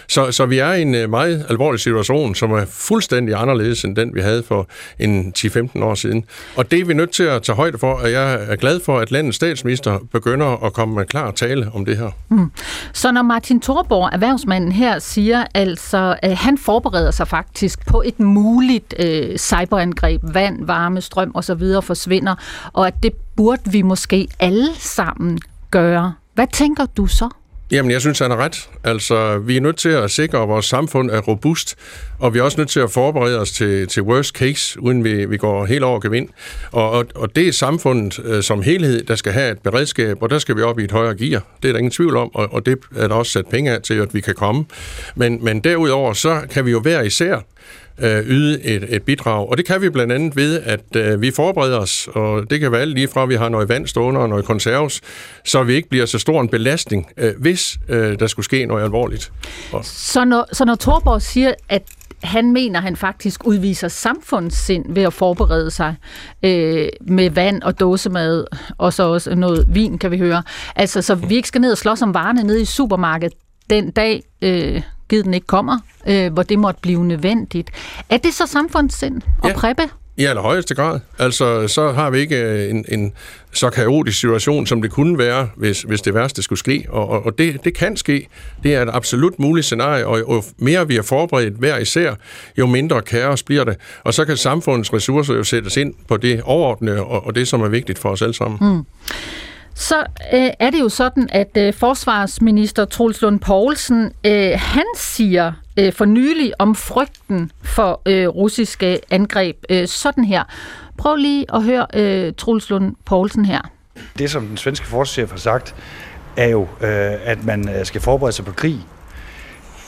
Så, 0.09 0.33
så 0.33 0.47
vi 0.47 0.59
er 0.59 0.73
i 0.73 0.83
en 0.83 0.95
øh, 0.95 1.11
meget 1.11 1.47
alvorlig 1.49 1.81
situation, 1.81 2.35
som 2.35 2.53
er 2.53 2.65
fuldstændig 2.69 3.35
anderledes 3.35 3.85
end 3.85 3.97
den, 3.97 4.15
vi 4.15 4.21
havde 4.21 4.43
for 4.43 4.69
en 4.99 5.33
10-15 5.39 5.85
år 5.85 5.95
siden. 5.95 6.25
Og 6.57 6.71
det 6.71 6.81
er 6.81 6.85
vi 6.85 6.95
nødt 6.95 7.11
til 7.11 7.23
at 7.23 7.43
tage 7.43 7.57
højde 7.57 7.79
for, 7.79 7.93
og 7.93 8.13
jeg 8.13 8.47
er 8.49 8.57
glad 8.57 8.81
for, 8.85 8.99
at 8.99 9.11
landets 9.11 9.37
statsminister 9.37 9.99
begynder 10.13 10.65
at 10.65 10.73
komme 10.73 10.95
med 10.95 11.05
klar 11.05 11.31
tale 11.31 11.71
om 11.75 11.85
det 11.85 11.97
her. 11.97 12.11
Mm. 12.29 12.51
Så 12.93 13.13
når 13.13 13.23
Martin 13.23 13.61
Thorborg, 13.61 14.11
erhvervsmanden 14.13 14.73
her, 14.73 14.99
siger 14.99 15.45
altså, 15.55 16.17
at 16.23 16.37
han 16.37 16.59
forbereder 16.59 17.11
sig 17.11 17.29
faktisk 17.29 17.80
på 17.87 18.03
et 18.07 18.21
muligt 18.21 18.95
øh, 18.99 19.37
cyberangreb, 19.39 20.21
vand, 20.35 20.65
varme, 20.65 21.01
strøm 21.01 21.31
osv. 21.35 21.63
forsvinder, 21.83 22.35
og 22.73 22.87
at 22.87 23.03
det 23.03 23.13
burde 23.37 23.71
vi 23.71 23.83
måske 23.83 24.29
alle 24.39 24.75
sammen 24.75 25.39
gøre. 25.71 26.15
Hvad 26.35 26.47
tænker 26.53 26.87
du 26.87 27.07
så? 27.07 27.29
Jamen, 27.73 27.91
jeg 27.91 28.01
synes, 28.01 28.19
han 28.19 28.31
har 28.31 28.39
ret. 28.39 28.69
Altså, 28.85 29.39
vi 29.39 29.57
er 29.57 29.61
nødt 29.61 29.77
til 29.77 29.89
at 29.89 30.11
sikre, 30.11 30.43
at 30.43 30.49
vores 30.49 30.67
samfund 30.67 31.11
er 31.11 31.21
robust, 31.21 31.77
og 32.19 32.35
vi 32.35 32.39
er 32.39 32.43
også 32.43 32.61
nødt 32.61 32.69
til 32.69 32.81
at 32.81 32.91
forberede 32.91 33.39
os 33.39 33.53
til, 33.53 33.89
til 33.89 34.03
worst 34.03 34.37
case, 34.37 34.81
uden 34.81 35.05
vi, 35.05 35.25
vi 35.25 35.37
går 35.37 35.67
helt 35.67 35.85
over 35.85 36.01
gevind. 36.01 36.29
Og, 36.73 36.91
og, 36.91 37.07
og 37.15 37.37
det 37.37 37.49
er 37.49 37.53
samfundet 37.53 38.21
øh, 38.25 38.43
som 38.43 38.63
helhed, 38.63 39.03
der 39.03 39.15
skal 39.15 39.33
have 39.33 39.53
et 39.53 39.59
beredskab, 39.59 40.23
og 40.23 40.31
der 40.31 40.39
skal 40.39 40.57
vi 40.57 40.63
op 40.63 40.79
i 40.79 40.85
et 40.85 40.93
højere 40.93 41.15
gear. 41.15 41.43
Det 41.63 41.69
er 41.69 41.73
der 41.73 41.79
ingen 41.79 41.91
tvivl 41.91 42.17
om, 42.17 42.35
og, 42.35 42.53
og 42.53 42.67
det 42.67 42.79
er 42.97 43.09
der 43.09 43.15
også 43.15 43.33
sat 43.33 43.47
penge 43.47 43.71
af 43.71 43.83
til, 43.83 43.95
at 43.95 44.15
vi 44.15 44.21
kan 44.21 44.35
komme. 44.35 44.65
Men, 45.15 45.45
men 45.45 45.61
derudover, 45.61 46.13
så 46.13 46.41
kan 46.51 46.67
vi 46.67 46.71
jo 46.71 46.81
hver 46.81 47.03
især 47.03 47.41
øh, 48.03 48.27
yde 48.27 48.63
et, 48.63 48.95
et 48.95 49.03
bidrag. 49.03 49.49
Og 49.51 49.57
det 49.57 49.67
kan 49.67 49.83
vi 49.83 49.91
blandt 49.91 50.13
andet 50.13 50.37
ved, 50.37 50.61
at 50.61 50.97
øh, 50.97 51.21
vi 51.21 51.31
forbereder 51.31 51.79
os, 51.79 52.09
og 52.15 52.51
det 52.51 52.61
kan 52.61 52.73
være 52.73 52.87
lige 52.87 53.09
fra, 53.09 53.23
at 53.23 53.29
vi 53.29 53.35
har 53.35 53.49
noget 53.49 53.69
vand 53.69 53.87
stående 53.87 54.21
og 54.21 54.29
noget 54.29 54.45
konserves, 54.45 55.01
så 55.45 55.63
vi 55.63 55.75
ikke 55.75 55.89
bliver 55.89 56.07
så 56.07 56.19
stor 56.19 56.41
en 56.41 56.49
belastning, 56.49 57.07
øh, 57.17 57.33
hvis 57.39 57.79
øh, 57.89 58.19
der 58.19 58.27
skulle 58.27 58.45
ske 58.45 58.67
noget 58.67 58.85
alvorligt. 58.85 59.33
Og... 59.73 59.85
Så 59.85 60.25
når, 60.25 60.49
så 60.53 60.65
når 60.65 60.75
Torborg 60.75 61.23
siger, 61.23 61.55
at 61.69 61.83
han 62.23 62.53
mener, 62.53 62.79
at 62.79 62.83
han 62.83 62.97
faktisk 62.97 63.47
udviser 63.47 63.89
samfundssind 63.89 64.95
ved 64.95 65.03
at 65.03 65.13
forberede 65.13 65.71
sig 65.71 65.95
øh, 66.43 66.89
med 67.01 67.31
vand 67.31 67.63
og 67.63 67.81
dåsemad, 67.81 68.45
og 68.79 68.93
så 68.93 69.03
også 69.03 69.35
noget 69.35 69.67
vin, 69.69 69.99
kan 69.99 70.11
vi 70.11 70.19
høre. 70.19 70.43
Altså, 70.77 71.03
så 71.03 71.15
vi 71.15 71.35
ikke 71.35 71.49
skal 71.49 71.61
ned 71.61 71.73
og 71.73 71.79
slås 71.79 72.03
om 72.03 72.15
varerne 72.15 72.43
nede 72.43 72.63
i 72.63 72.65
supermarkedet 72.65 73.35
den 73.71 73.91
dag, 73.91 74.23
øh, 74.43 74.83
givet 75.11 75.25
den 75.25 75.35
ikke 75.35 75.47
kommer, 75.47 75.79
øh, 76.09 76.33
hvor 76.33 76.43
det 76.43 76.59
måtte 76.59 76.81
blive 76.81 77.05
nødvendigt. 77.05 77.71
Er 78.09 78.17
det 78.17 78.35
så 78.35 78.47
samfundssind 78.47 79.23
og 79.43 79.49
ja. 79.49 79.57
præppe? 79.57 79.83
I 80.17 80.25
allerhøjeste 80.25 80.75
grad. 80.75 81.01
Altså, 81.19 81.69
så 81.69 81.93
har 81.93 82.11
vi 82.11 82.19
ikke 82.19 82.37
øh, 82.37 82.71
en, 82.71 82.85
en 82.89 83.13
så 83.53 83.71
kaotisk 83.71 84.21
situation, 84.21 84.67
som 84.67 84.83
det 84.83 84.91
kunne 84.91 85.19
være, 85.19 85.49
hvis, 85.57 85.83
hvis 85.83 86.01
det 86.01 86.15
værste 86.15 86.43
skulle 86.43 86.59
ske. 86.59 86.87
Og, 86.89 87.09
og, 87.09 87.27
og 87.27 87.39
det, 87.39 87.65
det 87.65 87.75
kan 87.75 87.97
ske. 87.97 88.29
Det 88.63 88.75
er 88.75 88.83
et 88.83 88.89
absolut 88.93 89.39
muligt 89.39 89.67
scenarie, 89.67 90.07
og 90.07 90.19
jo 90.19 90.43
mere 90.59 90.89
vi 90.89 90.97
er 90.97 91.03
forberedt 91.03 91.55
hver 91.55 91.79
især, 91.79 92.15
jo 92.59 92.67
mindre 92.67 93.03
kaos 93.03 93.43
bliver 93.43 93.65
det. 93.65 93.77
Og 94.05 94.15
så 94.15 94.25
kan 94.25 94.37
samfundets 94.37 94.93
ressourcer 94.93 95.35
jo 95.35 95.45
sættes 95.45 95.77
ind 95.77 95.95
på 96.09 96.17
det 96.17 96.43
overordnede, 96.43 97.03
og, 97.03 97.27
og 97.27 97.35
det, 97.35 97.49
som 97.49 97.61
er 97.63 97.69
vigtigt 97.69 97.99
for 97.99 98.09
os 98.09 98.23
alle 98.23 98.35
sammen. 98.35 98.59
Mm. 98.61 98.85
Så 99.75 99.99
øh, 100.33 100.51
er 100.59 100.71
det 100.71 100.81
jo 100.81 100.89
sådan, 100.89 101.29
at 101.33 101.57
øh, 101.57 101.75
forsvarsminister 101.75 102.85
Troels 102.85 103.23
Lund 103.23 103.41
Poulsen, 103.41 104.13
øh, 104.25 104.53
han 104.57 104.85
siger 104.97 105.53
øh, 105.77 105.93
for 105.93 106.05
nylig 106.05 106.53
om 106.59 106.75
frygten 106.75 107.53
for 107.63 108.03
øh, 108.07 108.29
russiske 108.29 109.01
angreb 109.11 109.57
øh, 109.69 109.89
sådan 109.89 110.25
her. 110.25 110.43
Prøv 110.99 111.17
lige 111.17 111.47
at 111.55 111.63
høre 111.63 111.87
øh, 111.95 112.33
Troels 112.35 112.71
Lund 112.71 112.97
Poulsen 113.05 113.45
her. 113.45 113.61
Det, 114.19 114.31
som 114.31 114.47
den 114.47 114.57
svenske 114.57 114.87
forsvarschef 114.87 115.31
har 115.31 115.39
sagt, 115.39 115.75
er 116.37 116.49
jo, 116.49 116.63
øh, 116.63 117.13
at 117.25 117.45
man 117.45 117.69
øh, 117.69 117.87
skal 117.87 118.01
forberede 118.01 118.33
sig 118.33 118.45
på 118.45 118.53
krig. 118.53 118.81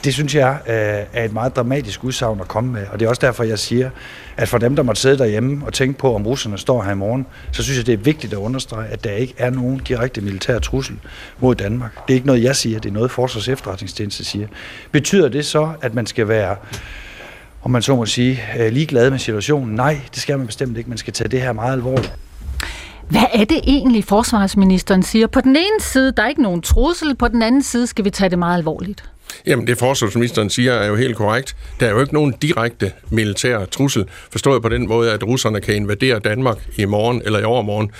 Det 0.03 0.13
synes 0.13 0.35
jeg 0.35 0.57
øh, 0.67 0.73
er 1.13 1.25
et 1.25 1.33
meget 1.33 1.55
dramatisk 1.55 2.03
udsagn 2.03 2.39
at 2.39 2.47
komme 2.47 2.71
med, 2.71 2.87
og 2.91 2.99
det 2.99 3.05
er 3.05 3.09
også 3.09 3.19
derfor, 3.19 3.43
jeg 3.43 3.59
siger, 3.59 3.89
at 4.37 4.49
for 4.49 4.57
dem, 4.57 4.75
der 4.75 4.83
måtte 4.83 5.01
sidde 5.01 5.17
derhjemme 5.17 5.65
og 5.65 5.73
tænke 5.73 5.99
på, 5.99 6.15
om 6.15 6.27
russerne 6.27 6.57
står 6.57 6.83
her 6.83 6.91
i 6.91 6.95
morgen, 6.95 7.25
så 7.51 7.63
synes 7.63 7.77
jeg, 7.77 7.85
det 7.85 7.93
er 7.93 7.97
vigtigt 7.97 8.33
at 8.33 8.37
understrege, 8.37 8.87
at 8.87 9.03
der 9.03 9.11
ikke 9.11 9.33
er 9.37 9.49
nogen 9.49 9.77
direkte 9.77 10.21
militær 10.21 10.59
trussel 10.59 10.95
mod 11.39 11.55
Danmark. 11.55 12.07
Det 12.07 12.13
er 12.13 12.15
ikke 12.15 12.27
noget, 12.27 12.43
jeg 12.43 12.55
siger, 12.55 12.79
det 12.79 12.89
er 12.89 12.93
noget, 12.93 13.11
Forsvars 13.11 13.47
efterretningstjeneste 13.47 14.23
siger. 14.23 14.47
Betyder 14.91 15.29
det 15.29 15.45
så, 15.45 15.71
at 15.81 15.93
man 15.93 16.05
skal 16.05 16.27
være 16.27 16.55
om 17.63 17.71
man 17.71 17.81
så 17.81 17.95
må 17.95 18.05
sige, 18.05 18.39
øh, 18.59 18.71
ligeglad 18.71 19.11
med 19.11 19.19
situationen? 19.19 19.75
Nej, 19.75 19.99
det 20.13 20.21
skal 20.21 20.37
man 20.37 20.47
bestemt 20.47 20.77
ikke. 20.77 20.89
Man 20.89 20.97
skal 20.97 21.13
tage 21.13 21.27
det 21.27 21.41
her 21.41 21.53
meget 21.53 21.73
alvorligt. 21.73 22.13
Hvad 23.09 23.25
er 23.33 23.45
det 23.45 23.59
egentlig, 23.63 24.03
forsvarsministeren 24.03 25.03
siger? 25.03 25.27
På 25.27 25.41
den 25.41 25.55
ene 25.55 25.79
side, 25.79 26.11
der 26.11 26.23
er 26.23 26.27
ikke 26.27 26.41
nogen 26.41 26.61
trussel, 26.61 27.15
på 27.15 27.27
den 27.27 27.41
anden 27.41 27.63
side 27.63 27.87
skal 27.87 28.05
vi 28.05 28.09
tage 28.09 28.29
det 28.29 28.39
meget 28.39 28.57
alvorligt. 28.57 29.03
Jamen, 29.45 29.67
det 29.67 29.77
forsvarsministeren 29.77 30.49
siger 30.49 30.73
er 30.73 30.87
jo 30.87 30.95
helt 30.95 31.15
korrekt. 31.15 31.55
Der 31.79 31.87
er 31.87 31.91
jo 31.91 32.01
ikke 32.01 32.13
nogen 32.13 32.35
direkte 32.41 32.91
militær 33.09 33.65
trussel, 33.65 34.05
forstået 34.31 34.61
på 34.61 34.69
den 34.69 34.87
måde, 34.87 35.11
at 35.11 35.23
russerne 35.23 35.61
kan 35.61 35.75
invadere 35.75 36.19
Danmark 36.19 36.57
i 36.77 36.85
morgen 36.85 37.21
eller 37.25 37.39
i 37.39 37.43
overmorgen. 37.43 37.91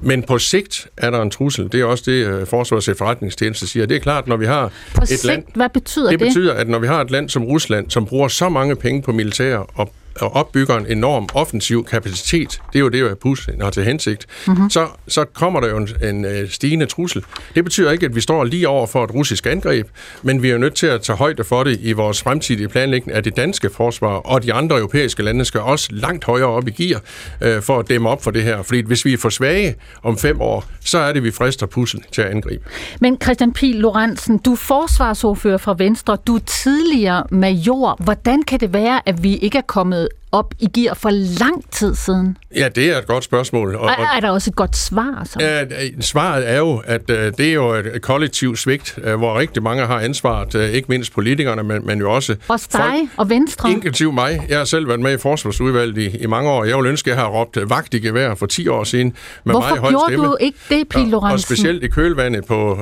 Men 0.00 0.22
på 0.22 0.38
sigt 0.38 0.86
er 0.96 1.10
der 1.10 1.22
en 1.22 1.30
trussel. 1.30 1.72
Det 1.72 1.80
er 1.80 1.84
også 1.84 2.04
det, 2.06 2.26
øh, 2.26 2.46
Forsvars 2.46 2.88
efterretningstjeneste 2.88 3.66
siger. 3.66 3.86
Det 3.86 3.96
er 3.96 4.00
klart, 4.00 4.28
når 4.28 4.36
vi 4.36 4.46
har 4.46 4.72
på 4.94 5.02
et 5.02 5.08
sigt, 5.08 5.24
land... 5.24 5.44
hvad 5.54 5.68
betyder 5.68 6.10
det? 6.10 6.20
Det 6.20 6.28
betyder, 6.28 6.54
at 6.54 6.68
når 6.68 6.78
vi 6.78 6.86
har 6.86 7.00
et 7.00 7.10
land 7.10 7.28
som 7.28 7.44
Rusland, 7.44 7.90
som 7.90 8.06
bruger 8.06 8.28
så 8.28 8.48
mange 8.48 8.76
penge 8.76 9.02
på 9.02 9.12
militær 9.12 9.56
og 9.56 9.92
og 10.20 10.36
opbygger 10.36 10.76
en 10.76 10.86
enorm 10.86 11.28
offensiv 11.34 11.84
kapacitet, 11.84 12.60
det 12.72 12.78
er 12.78 12.80
jo 12.80 12.88
det, 12.88 13.18
Putin 13.18 13.60
har 13.60 13.70
til 13.70 13.84
hensigt, 13.84 14.26
mm-hmm. 14.46 14.70
så, 14.70 14.86
så 15.08 15.24
kommer 15.24 15.60
der 15.60 15.68
jo 15.68 15.76
en, 15.76 15.88
en 16.02 16.24
øh, 16.24 16.50
stigende 16.50 16.86
trussel. 16.86 17.24
Det 17.54 17.64
betyder 17.64 17.90
ikke, 17.90 18.06
at 18.06 18.14
vi 18.14 18.20
står 18.20 18.44
lige 18.44 18.68
over 18.68 18.86
for 18.86 19.04
et 19.04 19.14
russisk 19.14 19.46
angreb, 19.46 19.88
men 20.22 20.42
vi 20.42 20.50
er 20.50 20.58
nødt 20.58 20.74
til 20.74 20.86
at 20.86 21.02
tage 21.02 21.16
højde 21.16 21.44
for 21.44 21.64
det 21.64 21.78
i 21.80 21.92
vores 21.92 22.22
fremtidige 22.22 22.68
planlægning 22.68 23.16
af 23.16 23.22
det 23.22 23.36
danske 23.36 23.70
forsvar, 23.70 24.08
og 24.08 24.42
de 24.42 24.52
andre 24.52 24.76
europæiske 24.76 25.22
lande 25.22 25.44
skal 25.44 25.60
også 25.60 25.88
langt 25.90 26.24
højere 26.24 26.46
op 26.46 26.68
i 26.68 26.70
gear 26.70 27.00
øh, 27.40 27.62
for 27.62 27.78
at 27.78 27.88
dæmme 27.88 28.08
op 28.08 28.24
for 28.24 28.30
det 28.30 28.42
her. 28.42 28.62
Fordi 28.62 28.80
hvis 28.86 29.04
vi 29.04 29.12
er 29.12 29.18
for 29.18 29.28
svage 29.28 29.74
om 30.02 30.18
fem 30.18 30.40
år, 30.40 30.64
så 30.80 30.98
er 30.98 31.12
det, 31.12 31.22
vi 31.22 31.30
frister 31.30 31.66
Putin 31.66 32.02
til 32.12 32.22
at 32.22 32.28
angribe. 32.28 32.64
Men 33.00 33.18
Christian 33.22 33.52
Pihl 33.52 33.76
Lorentzen, 33.76 34.38
du 34.38 34.52
er 34.52 34.56
forsvarsordfører 34.56 35.58
fra 35.58 35.74
Venstre, 35.78 36.16
du 36.26 36.34
er 36.34 36.40
tidligere 36.40 37.24
major. 37.30 37.96
Hvordan 38.04 38.42
kan 38.42 38.60
det 38.60 38.72
være, 38.72 39.08
at 39.08 39.22
vi 39.22 39.36
ikke 39.36 39.58
er 39.58 39.62
kommet 39.62 40.01
noget 40.02 40.21
op 40.32 40.54
i 40.58 40.66
gear 40.74 40.94
for 40.94 41.10
lang 41.40 41.70
tid 41.70 41.94
siden? 41.94 42.36
Ja, 42.56 42.68
det 42.68 42.90
er 42.90 42.98
et 42.98 43.06
godt 43.06 43.24
spørgsmål. 43.24 43.74
Og, 43.74 43.80
og 43.80 43.90
er 44.16 44.20
der 44.20 44.30
også 44.30 44.50
et 44.50 44.56
godt 44.56 44.76
svar? 44.76 45.22
Så? 45.24 45.38
Ja, 45.40 45.64
svaret 46.00 46.50
er 46.50 46.58
jo, 46.58 46.82
at 46.84 47.10
uh, 47.10 47.16
det 47.16 47.40
er 47.40 47.52
jo 47.52 47.70
et 47.72 48.02
kollektivt 48.02 48.58
svigt, 48.58 48.98
uh, 49.06 49.14
hvor 49.14 49.38
rigtig 49.38 49.62
mange 49.62 49.86
har 49.86 50.00
ansvaret, 50.00 50.54
uh, 50.54 50.62
ikke 50.62 50.86
mindst 50.88 51.12
politikerne, 51.12 51.62
men, 51.62 51.86
men 51.86 51.98
jo 51.98 52.12
også 52.12 52.36
Også 52.48 52.68
dig 52.72 52.80
folk, 52.80 53.10
og 53.16 53.30
Venstre? 53.30 53.70
Inklusiv 53.70 54.12
mig. 54.12 54.46
Jeg 54.48 54.58
har 54.58 54.64
selv 54.64 54.88
været 54.88 55.00
med 55.00 55.14
i 55.14 55.18
forsvarsudvalget 55.18 55.98
i, 55.98 56.16
i 56.16 56.26
mange 56.26 56.50
år. 56.50 56.64
Jeg 56.64 56.76
ville 56.76 56.90
ønske, 56.90 57.10
at 57.10 57.16
jeg 57.16 57.24
har 57.24 57.30
råbt 57.30 57.58
vagt 57.70 57.94
i 57.94 57.98
gevær 57.98 58.34
for 58.34 58.46
10 58.46 58.68
år 58.68 58.84
siden. 58.84 59.12
Med 59.44 59.54
Hvorfor 59.54 59.68
meget 59.68 59.88
gjorde 59.88 60.04
stemme. 60.08 60.26
du 60.26 60.36
ikke 60.40 60.58
det, 60.68 60.88
Pil 60.88 61.00
Lorentzen? 61.00 61.14
Og, 61.14 61.32
og 61.32 61.40
specielt 61.40 61.84
i 61.84 61.88
kølvandet 61.88 62.44
på 62.44 62.72
uh, 62.72 62.76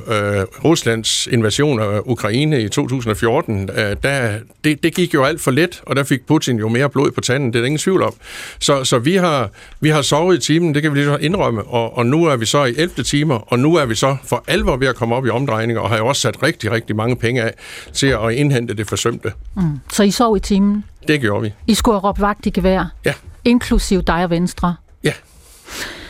Ruslands 0.65 1.27
invasion 1.27 1.81
af 1.81 2.01
Ukraine 2.05 2.63
i 2.63 2.69
2014, 2.69 3.71
uh, 3.71 3.77
der, 3.77 4.39
det, 4.65 4.83
det 4.83 4.95
gik 4.95 5.15
jo 5.15 5.25
alt 5.25 5.41
for 5.41 5.51
let, 5.51 5.81
og 5.87 5.97
der 5.97 6.05
fik 6.05 6.27
Putin 6.27 6.59
jo 6.59 6.69
mere 6.69 6.89
blod 6.89 7.11
på 7.11 7.21
tanden, 7.21 7.40
det 7.47 7.57
er 7.57 7.61
der 7.61 7.67
ingen 7.67 7.79
tvivl 7.79 8.03
om. 8.03 8.15
Så, 8.59 8.85
så 8.85 8.99
vi, 8.99 9.17
har, 9.17 9.51
vi 9.81 9.89
har 9.89 10.03
sovet 10.03 10.37
i 10.37 10.41
timen, 10.41 10.75
det 10.75 10.83
kan 10.83 10.95
vi 10.95 10.99
lige 10.99 11.17
indrømme, 11.21 11.65
og, 11.65 11.97
og 11.97 12.07
nu 12.07 12.25
er 12.25 12.37
vi 12.37 12.47
så 12.47 12.65
i 12.65 12.75
11. 12.77 13.05
timer, 13.05 13.53
og 13.53 13.59
nu 13.59 13.75
er 13.75 13.87
vi 13.87 13.95
så 13.95 14.17
for 14.25 14.45
alvor 14.47 14.77
ved 14.77 14.87
at 14.87 14.97
komme 14.97 15.15
op 15.15 15.27
i 15.27 15.31
omdrejninger, 15.31 15.83
og 15.83 15.91
har 15.91 15.97
jo 15.97 16.07
også 16.07 16.23
sat 16.23 16.43
rigtig, 16.43 16.71
rigtig 16.71 16.97
mange 16.97 17.17
penge 17.17 17.43
af 17.43 17.55
til 17.93 18.07
at 18.07 18.33
indhente 18.33 18.75
det 18.75 18.87
forsømte. 18.87 19.33
Mm. 19.57 19.81
Så 19.93 20.03
I 20.03 20.11
sov 20.11 20.37
i 20.37 20.41
timen? 20.41 20.85
Det 21.09 21.21
gjorde 21.21 21.43
vi. 21.43 21.53
I 21.67 21.75
skulle 21.75 22.01
have 22.01 22.09
råbt 22.09 22.21
vagt 22.21 22.47
i 22.47 22.51
gevær? 22.51 22.85
Ja. 23.05 23.15
Inklusiv 23.45 24.03
dig 24.03 24.25
og 24.25 24.31
Venstre? 24.31 24.75
Ja. 25.05 25.13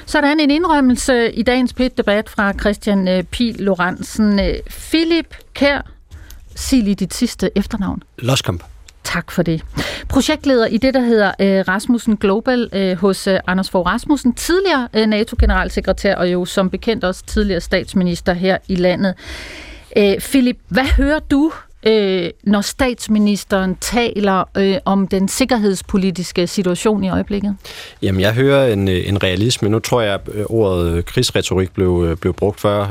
Sådan 0.06 0.40
en 0.40 0.50
indrømmelse 0.50 1.32
i 1.32 1.42
dagens 1.42 1.72
pit-debat 1.72 2.28
fra 2.28 2.52
Christian 2.52 3.08
øh, 3.08 3.22
Pil 3.22 3.56
Lorentzen. 3.58 4.40
Øh, 4.40 4.54
Philip 4.68 5.36
Kær, 5.54 5.90
sig 6.54 6.82
lige 6.82 6.94
dit 6.94 7.14
sidste 7.14 7.50
efternavn. 7.56 8.02
Loskamp. 8.18 8.62
Tak 9.10 9.30
for 9.30 9.42
det. 9.42 9.62
Projektleder 10.08 10.66
i 10.66 10.76
det, 10.76 10.94
der 10.94 11.00
hedder 11.00 11.32
øh, 11.40 11.64
Rasmussen 11.68 12.16
Global 12.16 12.70
øh, 12.72 12.96
hos 12.96 13.26
øh, 13.26 13.38
Anders 13.46 13.70
Fogh 13.70 13.86
Rasmussen, 13.86 14.34
tidligere 14.34 14.88
øh, 14.94 15.06
NATO-generalsekretær 15.06 16.16
og 16.16 16.32
jo 16.32 16.44
som 16.44 16.70
bekendt 16.70 17.04
også 17.04 17.24
tidligere 17.26 17.60
statsminister 17.60 18.32
her 18.32 18.58
i 18.68 18.74
landet. 18.74 19.14
Øh, 19.96 20.18
Philip, 20.18 20.58
hvad 20.68 20.84
hører 20.96 21.18
du 21.18 21.52
øh, 21.86 22.30
når 22.44 22.60
statsministeren 22.60 23.76
taler 23.80 24.44
øh, 24.56 24.76
om 24.84 25.08
den 25.08 25.28
sikkerhedspolitiske 25.28 26.46
situation 26.46 27.04
i 27.04 27.08
øjeblikket? 27.08 27.56
Jamen, 28.02 28.20
jeg 28.20 28.34
hører 28.34 28.72
en, 28.72 28.88
øh, 28.88 29.08
en 29.08 29.22
realisme. 29.22 29.68
Nu 29.68 29.78
tror 29.78 30.00
jeg, 30.00 30.14
at 30.14 30.20
øh, 30.32 30.44
ordet 30.48 31.04
krigsretorik 31.04 31.72
blev, 31.72 32.04
øh, 32.08 32.16
blev 32.16 32.34
brugt 32.34 32.60
før. 32.60 32.86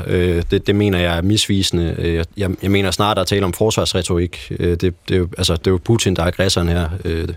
Det, 0.51 0.67
det 0.67 0.75
mener 0.75 0.99
jeg 0.99 1.17
er 1.17 1.21
misvisende. 1.21 2.25
Jeg, 2.37 2.51
jeg 2.61 2.71
mener 2.71 2.91
snart, 2.91 3.17
at 3.17 3.27
tale 3.27 3.45
om 3.45 3.53
forsvarsretorik. 3.53 4.47
Det, 4.59 4.81
det, 4.81 4.93
er 5.11 5.15
jo, 5.15 5.27
altså, 5.37 5.53
det 5.53 5.67
er 5.67 5.71
jo 5.71 5.79
Putin, 5.83 6.15
der 6.15 6.23
er 6.23 6.27
aggressoren 6.27 6.67
her. 6.67 6.89
Det 7.03 7.35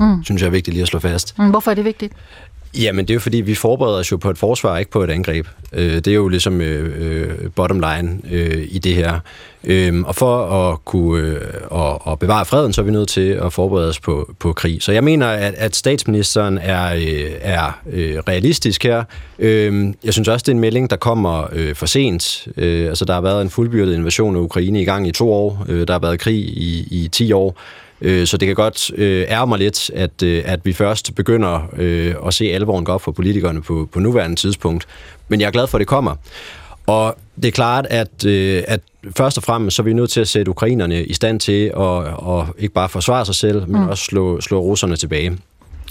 mm. 0.00 0.24
synes 0.24 0.42
jeg 0.42 0.46
er 0.46 0.50
vigtigt 0.50 0.74
lige 0.74 0.82
at 0.82 0.88
slå 0.88 0.98
fast. 0.98 1.38
Mm, 1.38 1.50
hvorfor 1.50 1.70
er 1.70 1.74
det 1.74 1.84
vigtigt? 1.84 2.12
Jamen, 2.78 3.04
det 3.04 3.10
er 3.10 3.14
jo 3.14 3.20
fordi, 3.20 3.36
vi 3.36 3.54
forbereder 3.54 3.98
os 3.98 4.12
jo 4.12 4.16
på 4.16 4.30
et 4.30 4.38
forsvar, 4.38 4.78
ikke 4.78 4.90
på 4.90 5.04
et 5.04 5.10
angreb. 5.10 5.46
Øh, 5.72 5.94
det 5.94 6.06
er 6.06 6.14
jo 6.14 6.28
ligesom 6.28 6.60
øh, 6.60 6.94
øh, 6.98 7.50
bottom 7.54 7.80
line 7.80 8.18
øh, 8.30 8.66
i 8.70 8.78
det 8.78 8.94
her. 8.94 9.20
Øh, 9.64 10.02
og 10.04 10.14
for 10.14 10.46
at 10.46 10.84
kunne 10.84 11.26
øh, 11.26 11.40
og, 11.64 12.06
og 12.06 12.18
bevare 12.18 12.44
freden, 12.44 12.72
så 12.72 12.80
er 12.80 12.84
vi 12.84 12.90
nødt 12.90 13.08
til 13.08 13.28
at 13.28 13.52
forberede 13.52 13.88
os 13.88 14.00
på, 14.00 14.34
på 14.38 14.52
krig. 14.52 14.82
Så 14.82 14.92
jeg 14.92 15.04
mener, 15.04 15.26
at, 15.26 15.54
at 15.54 15.76
statsministeren 15.76 16.58
er, 16.58 16.94
øh, 16.94 17.30
er 17.40 17.80
øh, 17.92 18.16
realistisk 18.28 18.82
her. 18.82 19.04
Øh, 19.38 19.94
jeg 20.04 20.12
synes 20.12 20.28
også, 20.28 20.44
det 20.44 20.48
er 20.48 20.54
en 20.54 20.60
melding, 20.60 20.90
der 20.90 20.96
kommer 20.96 21.48
øh, 21.52 21.74
for 21.74 21.86
sent. 21.86 22.48
Øh, 22.56 22.88
altså, 22.88 23.04
der 23.04 23.14
har 23.14 23.20
været 23.20 23.42
en 23.42 23.50
fuldbyrdet 23.50 23.94
invasion 23.94 24.36
af 24.36 24.40
Ukraine 24.40 24.82
i 24.82 24.84
gang 24.84 25.08
i 25.08 25.12
to 25.12 25.32
år. 25.32 25.66
Øh, 25.68 25.86
der 25.86 25.94
har 25.94 26.00
været 26.00 26.20
krig 26.20 26.38
i, 26.38 26.88
i 26.90 27.08
ti 27.08 27.32
år. 27.32 27.56
Øh, 28.02 28.26
så 28.26 28.36
det 28.36 28.46
kan 28.46 28.54
godt 28.54 28.90
øh, 28.94 29.24
ære 29.28 29.46
mig 29.46 29.58
lidt, 29.58 29.90
at, 29.94 30.22
øh, 30.22 30.42
at 30.46 30.60
vi 30.64 30.72
først 30.72 31.14
begynder 31.14 31.68
øh, 31.76 32.14
at 32.26 32.34
se 32.34 32.44
alvoren 32.44 32.84
gå 32.84 32.92
op 32.92 33.02
for 33.02 33.12
politikerne 33.12 33.62
på, 33.62 33.88
på 33.92 34.00
nuværende 34.00 34.36
tidspunkt. 34.36 34.86
Men 35.28 35.40
jeg 35.40 35.46
er 35.46 35.50
glad 35.50 35.66
for, 35.66 35.78
at 35.78 35.80
det 35.80 35.88
kommer. 35.88 36.16
Og 36.86 37.16
det 37.36 37.44
er 37.44 37.52
klart, 37.52 37.86
at, 37.90 38.26
øh, 38.26 38.62
at 38.68 38.80
først 39.16 39.36
og 39.36 39.42
fremmest 39.42 39.76
så 39.76 39.82
er 39.82 39.84
vi 39.84 39.92
nødt 39.92 40.10
til 40.10 40.20
at 40.20 40.28
sætte 40.28 40.50
ukrainerne 40.50 41.04
i 41.04 41.12
stand 41.14 41.40
til 41.40 41.72
at, 41.76 41.98
at 42.06 42.46
ikke 42.58 42.74
bare 42.74 42.88
forsvare 42.88 43.26
sig 43.26 43.34
selv, 43.34 43.68
men 43.68 43.82
mm. 43.82 43.88
også 43.88 44.04
slå, 44.04 44.40
slå 44.40 44.60
russerne 44.60 44.96
tilbage. 44.96 45.38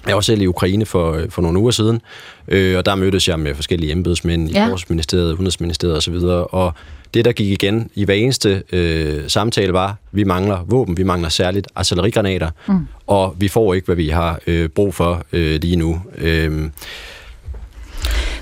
Jeg 0.08 0.16
var 0.16 0.22
selv 0.22 0.42
i 0.42 0.48
Ukraine 0.48 0.86
for, 0.86 1.22
for 1.30 1.42
nogle 1.42 1.60
uger 1.60 1.72
siden, 1.72 2.02
øh, 2.48 2.78
og 2.78 2.86
der 2.86 2.96
mødtes 2.96 3.28
jeg 3.28 3.40
med 3.40 3.56
forskellige 3.56 3.92
embedsmænd 3.92 4.50
i 4.50 4.54
ja. 4.54 4.64
Forsvarsministeriet, 4.64 5.34
Udenrigsministeriet 5.34 5.98
osv., 5.98 6.16
og 6.52 6.74
det, 7.14 7.26
der 7.26 7.32
gik 7.32 7.48
igen 7.48 7.90
i 7.96 8.06
hver 8.06 8.14
eneste 8.14 8.64
øh, 8.72 9.24
samtale, 9.30 9.74
var, 9.74 9.96
vi 10.12 10.24
mangler 10.24 10.64
våben, 10.68 10.98
vi 10.98 11.04
mangler 11.04 11.30
særligt 11.30 11.68
artillerigranater, 11.76 12.50
mm. 12.68 12.88
og 13.08 13.36
vi 13.38 13.48
får 13.48 13.74
ikke, 13.74 13.86
hvad 13.86 13.96
vi 13.96 14.10
har 14.10 14.40
øh, 14.48 14.70
brug 14.70 14.94
for 14.94 15.24
øh, 15.34 15.62
lige 15.62 15.76
nu. 15.76 16.02
Øh, 16.18 16.70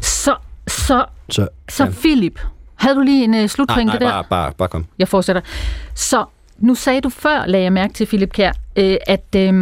så, 0.01 0.35
så, 0.67 1.05
så, 1.29 1.47
så 1.69 1.83
ja. 1.83 1.89
Philip, 1.89 2.39
havde 2.75 2.95
du 2.95 3.01
lige 3.01 3.23
en 3.23 3.43
uh, 3.43 3.47
slutpointe 3.47 3.85
nej, 3.85 3.99
nej, 3.99 4.07
der? 4.07 4.13
Bare, 4.13 4.23
bare, 4.29 4.53
bare 4.57 4.67
kom. 4.67 4.85
Jeg 4.99 5.07
fortsætter. 5.07 5.41
Så 5.95 6.25
nu 6.57 6.75
sagde 6.75 7.01
du 7.01 7.09
før, 7.09 7.45
lagde 7.45 7.63
jeg 7.63 7.73
mærke 7.73 7.93
til, 7.93 8.05
Philip 8.05 8.31
Kjær, 8.31 8.51
øh, 8.75 8.97
at 9.07 9.35
øh, 9.35 9.53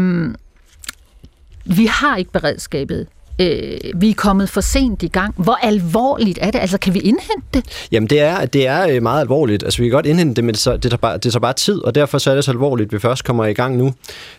vi 1.68 1.86
har 1.86 2.18
ikke 2.18 2.32
beredskabet 2.32 3.08
øh, 3.42 3.78
vi 3.96 4.10
er 4.10 4.14
kommet 4.14 4.50
for 4.50 4.62
sent 4.62 5.04
i 5.04 5.08
gang. 5.08 5.34
Hvor 5.38 5.60
alvorligt 5.62 6.40
er 6.42 6.52
det? 6.52 6.60
Altså, 6.60 6.78
kan 6.78 6.94
vi 6.94 7.00
indhente 7.00 7.48
det? 7.54 7.88
Jamen, 7.92 8.10
det 8.10 8.20
er, 8.20 8.46
det 8.46 8.68
er 8.68 8.88
øh, 8.90 9.04
meget 9.04 9.22
alvorligt. 9.22 9.64
Altså, 9.64 9.80
vi 9.82 9.88
kan 9.88 9.92
godt 9.92 10.06
indhente 10.06 10.36
det, 10.36 10.44
men 10.44 10.54
det, 10.54 10.62
tager, 10.62 10.78
det, 10.78 10.92
tager 10.92 10.98
bare, 10.98 11.18
det 11.18 11.32
tager 11.32 11.40
bare 11.40 11.54
tid, 11.54 11.84
og 11.84 11.96
derfor 11.96 12.18
så 12.18 12.32
er 12.32 12.36
det 12.36 12.44
så 12.44 12.52
alvorligt, 12.52 12.88
at 12.88 12.94
vi 12.94 13.00
først 13.00 13.24
kommer 13.24 13.46
i 13.46 13.54
gang 13.54 13.78
nu. 13.78 13.94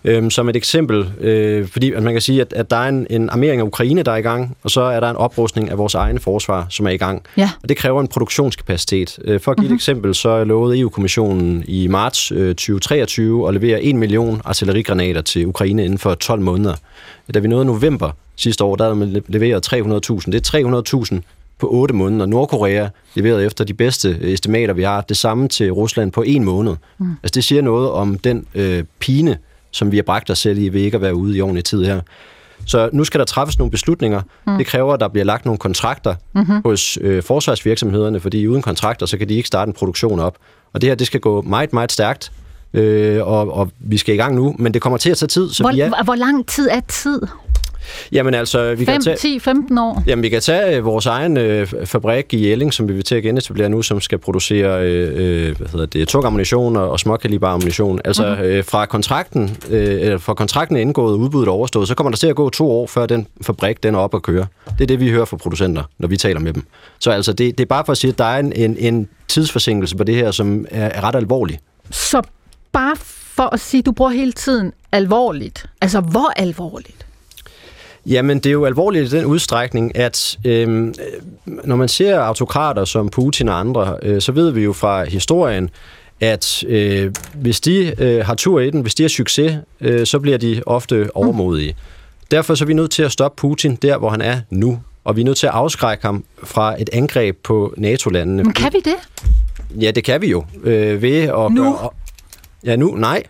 Øhm, 0.05 0.31
som 0.31 0.49
et 0.49 0.57
eksempel, 0.57 1.11
øh, 1.21 1.69
fordi 1.69 1.93
at 1.93 2.03
man 2.03 2.13
kan 2.13 2.23
sige, 2.23 2.41
at, 2.41 2.53
at 2.53 2.71
der 2.71 2.77
er 2.77 2.89
en, 2.89 3.07
en 3.11 3.31
armering 3.31 3.61
af 3.61 3.65
Ukraine, 3.65 4.03
der 4.03 4.13
er 4.13 4.17
i 4.17 4.23
gang, 4.23 4.57
og 4.63 4.71
så 4.71 4.81
er 4.81 5.01
der 5.01 5.11
en 5.11 5.17
oprustning 5.17 5.71
af 5.71 5.79
vores 5.79 5.95
egne 5.95 6.21
forsvar, 6.21 6.67
som 6.71 6.87
er 6.87 6.91
i 6.91 6.97
gang. 6.97 7.23
Ja. 7.37 7.51
Og 7.63 7.69
det 7.69 7.77
kræver 7.77 8.01
en 8.01 8.09
produktionskapacitet. 8.09 9.19
Øh, 9.25 9.41
for 9.41 9.51
at 9.51 9.57
give 9.57 9.63
mm-hmm. 9.63 9.65
et 9.65 9.71
mhm. 9.71 9.77
eksempel, 9.77 10.15
så 10.15 10.45
lovede 10.45 10.81
EU-kommissionen 10.81 11.65
i 11.69 11.87
marts 11.87 12.33
øh, 12.33 12.49
2023 12.49 13.49
at 13.49 13.55
levere 13.55 13.83
1 13.83 13.97
million 13.97 14.43
artillerigranater 14.45 15.21
til 15.21 15.47
Ukraine 15.47 15.85
inden 15.85 15.99
for 15.99 16.15
12 16.15 16.41
måneder. 16.41 16.75
Da 17.35 17.39
vi 17.39 17.49
nåede 17.49 17.65
november 17.65 18.11
sidste 18.37 18.65
år, 18.65 18.77
der 18.77 18.85
havde 18.85 18.97
man 18.97 19.23
leveret 19.29 19.73
300.000. 19.73 19.81
Det 20.31 20.55
er 20.55 21.13
300.000 21.15 21.21
på 21.59 21.71
8 21.71 21.95
måneder. 21.95 22.27
Nordkorea 22.27 22.89
leverede 23.15 23.45
efter 23.45 23.65
de 23.65 23.75
bedste 23.75 24.19
estimater, 24.33 24.75
vi 24.75 24.83
har, 24.83 25.01
det 25.01 25.17
samme 25.17 25.49
til 25.49 25.73
Rusland 25.73 26.13
på 26.13 26.23
en 26.23 26.45
måned. 26.45 26.77
Mm. 26.99 27.11
Altså 27.23 27.35
det 27.35 27.45
siger 27.45 27.63
noget 27.63 27.91
om 27.91 28.19
den 28.19 28.47
øh, 28.55 28.85
pine, 28.99 29.39
som 29.71 29.93
vi 29.93 29.97
har 29.97 30.03
bragt 30.03 30.31
os 30.31 30.39
selv 30.39 30.59
i 30.59 30.69
ved 30.69 30.81
ikke 30.81 30.95
at 30.95 31.01
være 31.01 31.15
ude 31.15 31.37
i 31.37 31.41
ordentlig 31.41 31.65
tid 31.65 31.85
her. 31.85 32.01
Så 32.67 32.91
nu 32.93 33.05
skal 33.05 33.19
der 33.19 33.25
træffes 33.25 33.59
nogle 33.59 33.71
beslutninger. 33.71 34.23
Mm. 34.47 34.57
Det 34.57 34.67
kræver, 34.67 34.95
at 34.95 35.01
der 35.01 35.09
bliver 35.09 35.25
lagt 35.25 35.45
nogle 35.45 35.59
kontrakter 35.59 36.15
mm-hmm. 36.33 36.63
hos 36.65 36.99
øh, 37.01 37.23
forsvarsvirksomhederne, 37.23 38.21
fordi 38.21 38.47
uden 38.47 38.63
kontrakter, 38.63 39.07
så 39.07 39.19
kan 39.19 39.29
de 39.29 39.35
ikke 39.35 39.47
starte 39.47 39.69
en 39.69 39.73
produktion 39.73 40.21
op. 40.21 40.37
Og 40.73 40.81
det 40.81 40.89
her, 40.89 40.95
det 40.95 41.07
skal 41.07 41.21
gå 41.21 41.43
meget, 41.43 41.73
meget 41.73 41.93
stærkt, 41.93 42.33
øh, 42.75 43.27
og, 43.27 43.53
og 43.55 43.71
vi 43.79 43.99
skal 43.99 44.15
i 44.15 44.19
gang 44.19 44.35
nu, 44.35 44.55
men 44.59 44.75
det 44.75 44.83
kommer 44.83 44.97
til 44.97 45.11
at 45.11 45.17
tage 45.17 45.29
tid. 45.29 45.51
Så 45.51 45.63
hvor, 45.63 45.73
vi 45.73 45.81
er... 45.81 46.05
hvor 46.05 46.15
lang 46.15 46.47
tid 46.47 46.69
er 46.71 46.81
tid? 46.89 47.21
Jamen 48.13 48.35
altså... 48.35 48.75
Vi 48.75 48.85
5, 48.85 48.93
kan 48.93 49.03
tage, 49.03 49.17
10, 49.17 49.39
15 49.39 49.79
år? 49.79 50.03
Jamen 50.07 50.23
vi 50.23 50.29
kan 50.29 50.41
tage 50.41 50.77
øh, 50.77 50.85
vores 50.85 51.07
egen 51.07 51.37
øh, 51.37 51.67
fabrik 51.85 52.35
i 52.35 52.49
Jelling, 52.49 52.75
som 52.75 52.89
vi 52.89 52.93
vil 52.93 53.05
til 53.05 53.15
at 53.15 53.23
genetablere 53.23 53.69
nu, 53.69 53.83
som 53.83 54.01
skal 54.01 54.19
producere 54.19 54.83
øh, 54.83 55.49
øh 55.49 55.57
hvad 55.57 55.69
hedder 55.69 55.87
det, 55.87 56.09
tung 56.09 56.27
ammunition 56.27 56.77
og, 56.77 56.91
og 56.91 57.01
småkaliber 57.01 57.49
ammunition. 57.49 58.01
Altså 58.05 58.29
mm-hmm. 58.29 58.45
øh, 58.45 58.65
fra 58.65 58.87
kontrakten, 58.87 59.57
øh, 59.71 60.21
fra 60.21 60.35
kontrakten 60.35 60.77
er 60.77 60.81
indgået 60.81 61.13
og 61.13 61.19
udbuddet 61.19 61.49
overstået, 61.49 61.89
så 61.89 61.95
kommer 61.95 62.11
der 62.11 62.17
til 62.17 62.27
at 62.27 62.37
gå 62.37 62.51
to 62.51 62.71
år, 62.71 62.87
før 62.87 63.07
den 63.07 63.27
fabrik 63.43 63.83
den 63.83 63.95
er 63.95 63.99
op 63.99 64.15
at 64.15 64.23
køre. 64.23 64.47
Det 64.65 64.81
er 64.81 64.87
det, 64.87 65.01
vi 65.01 65.11
hører 65.11 65.25
fra 65.25 65.37
producenter, 65.37 65.83
når 65.99 66.09
vi 66.09 66.17
taler 66.17 66.41
med 66.41 66.53
dem. 66.53 66.63
Så 66.99 67.11
altså 67.11 67.33
det, 67.33 67.59
det 67.59 67.65
er 67.65 67.69
bare 67.69 67.85
for 67.85 67.93
at 67.93 67.99
sige, 67.99 68.11
at 68.11 68.19
der 68.19 68.25
er 68.25 68.39
en, 68.39 68.53
en, 68.53 68.77
en 68.79 69.09
tidsforsinkelse 69.29 69.97
på 69.97 70.05
det 70.05 70.15
her, 70.15 70.31
som 70.31 70.67
er, 70.71 70.87
er 70.87 71.05
ret 71.05 71.17
alvorlig. 71.17 71.59
Så 71.91 72.23
bare 72.79 72.97
for 73.37 73.55
at 73.55 73.61
sige, 73.61 73.83
du 73.83 73.93
bruger 73.93 74.11
hele 74.11 74.33
tiden 74.33 74.73
alvorligt. 74.93 75.67
Altså 75.81 76.01
hvor 76.01 76.33
alvorligt? 76.37 77.07
Jamen, 78.07 78.39
det 78.39 78.47
er 78.47 78.53
jo 78.53 78.65
alvorligt 78.65 79.13
i 79.13 79.17
den 79.17 79.25
udstrækning, 79.25 79.97
at 79.97 80.39
øh, 80.45 80.95
når 81.47 81.77
man 81.77 81.89
ser 81.89 82.21
autokrater 82.21 82.85
som 82.85 83.09
Putin 83.09 83.49
og 83.49 83.59
andre, 83.59 83.97
øh, 84.03 84.21
så 84.21 84.33
ved 84.33 84.51
vi 84.51 84.65
jo 84.65 84.73
fra 84.73 85.05
historien, 85.05 85.71
at 86.21 86.65
øh, 86.65 87.15
hvis 87.35 87.61
de 87.61 87.95
øh, 87.99 88.27
har 88.27 88.35
tur 88.35 88.61
i 88.61 88.71
den, 88.71 88.81
hvis 88.81 88.95
de 88.95 89.03
har 89.03 89.09
succes, 89.09 89.59
øh, 89.81 90.07
så 90.07 90.19
bliver 90.19 90.39
de 90.39 90.63
ofte 90.67 91.11
overmodige. 91.15 91.77
Derfor 92.31 92.55
så 92.55 92.65
er 92.65 92.67
vi 92.67 92.75
nødt 92.75 92.91
til 92.91 93.03
at 93.03 93.13
stoppe 93.13 93.41
Putin 93.41 93.77
der, 93.77 93.99
hvor 93.99 94.11
han 94.11 94.21
er 94.21 94.41
nu. 94.51 94.81
Og 95.05 95.17
vi 95.17 95.21
er 95.21 95.25
nødt 95.25 95.39
til 95.39 95.47
at 95.47 95.53
afskrække 95.53 96.07
ham 96.07 96.25
fra 96.45 96.83
et 96.83 96.91
angreb 96.93 97.37
på 97.43 97.75
NATO-landene. 97.77 98.45
Men 98.45 98.53
kan 98.53 98.73
vi 98.73 98.79
det? 98.85 98.97
Ja, 99.83 99.91
det 99.91 100.05
kan 100.05 100.21
vi 100.21 100.31
jo. 100.31 100.45
Øh, 100.65 101.03
ved 101.03 101.23
at 101.23 101.53
nu? 101.53 101.63
Gøre, 101.63 101.91
ja, 102.65 102.77
nu? 102.77 102.95
Nej. 102.95 103.23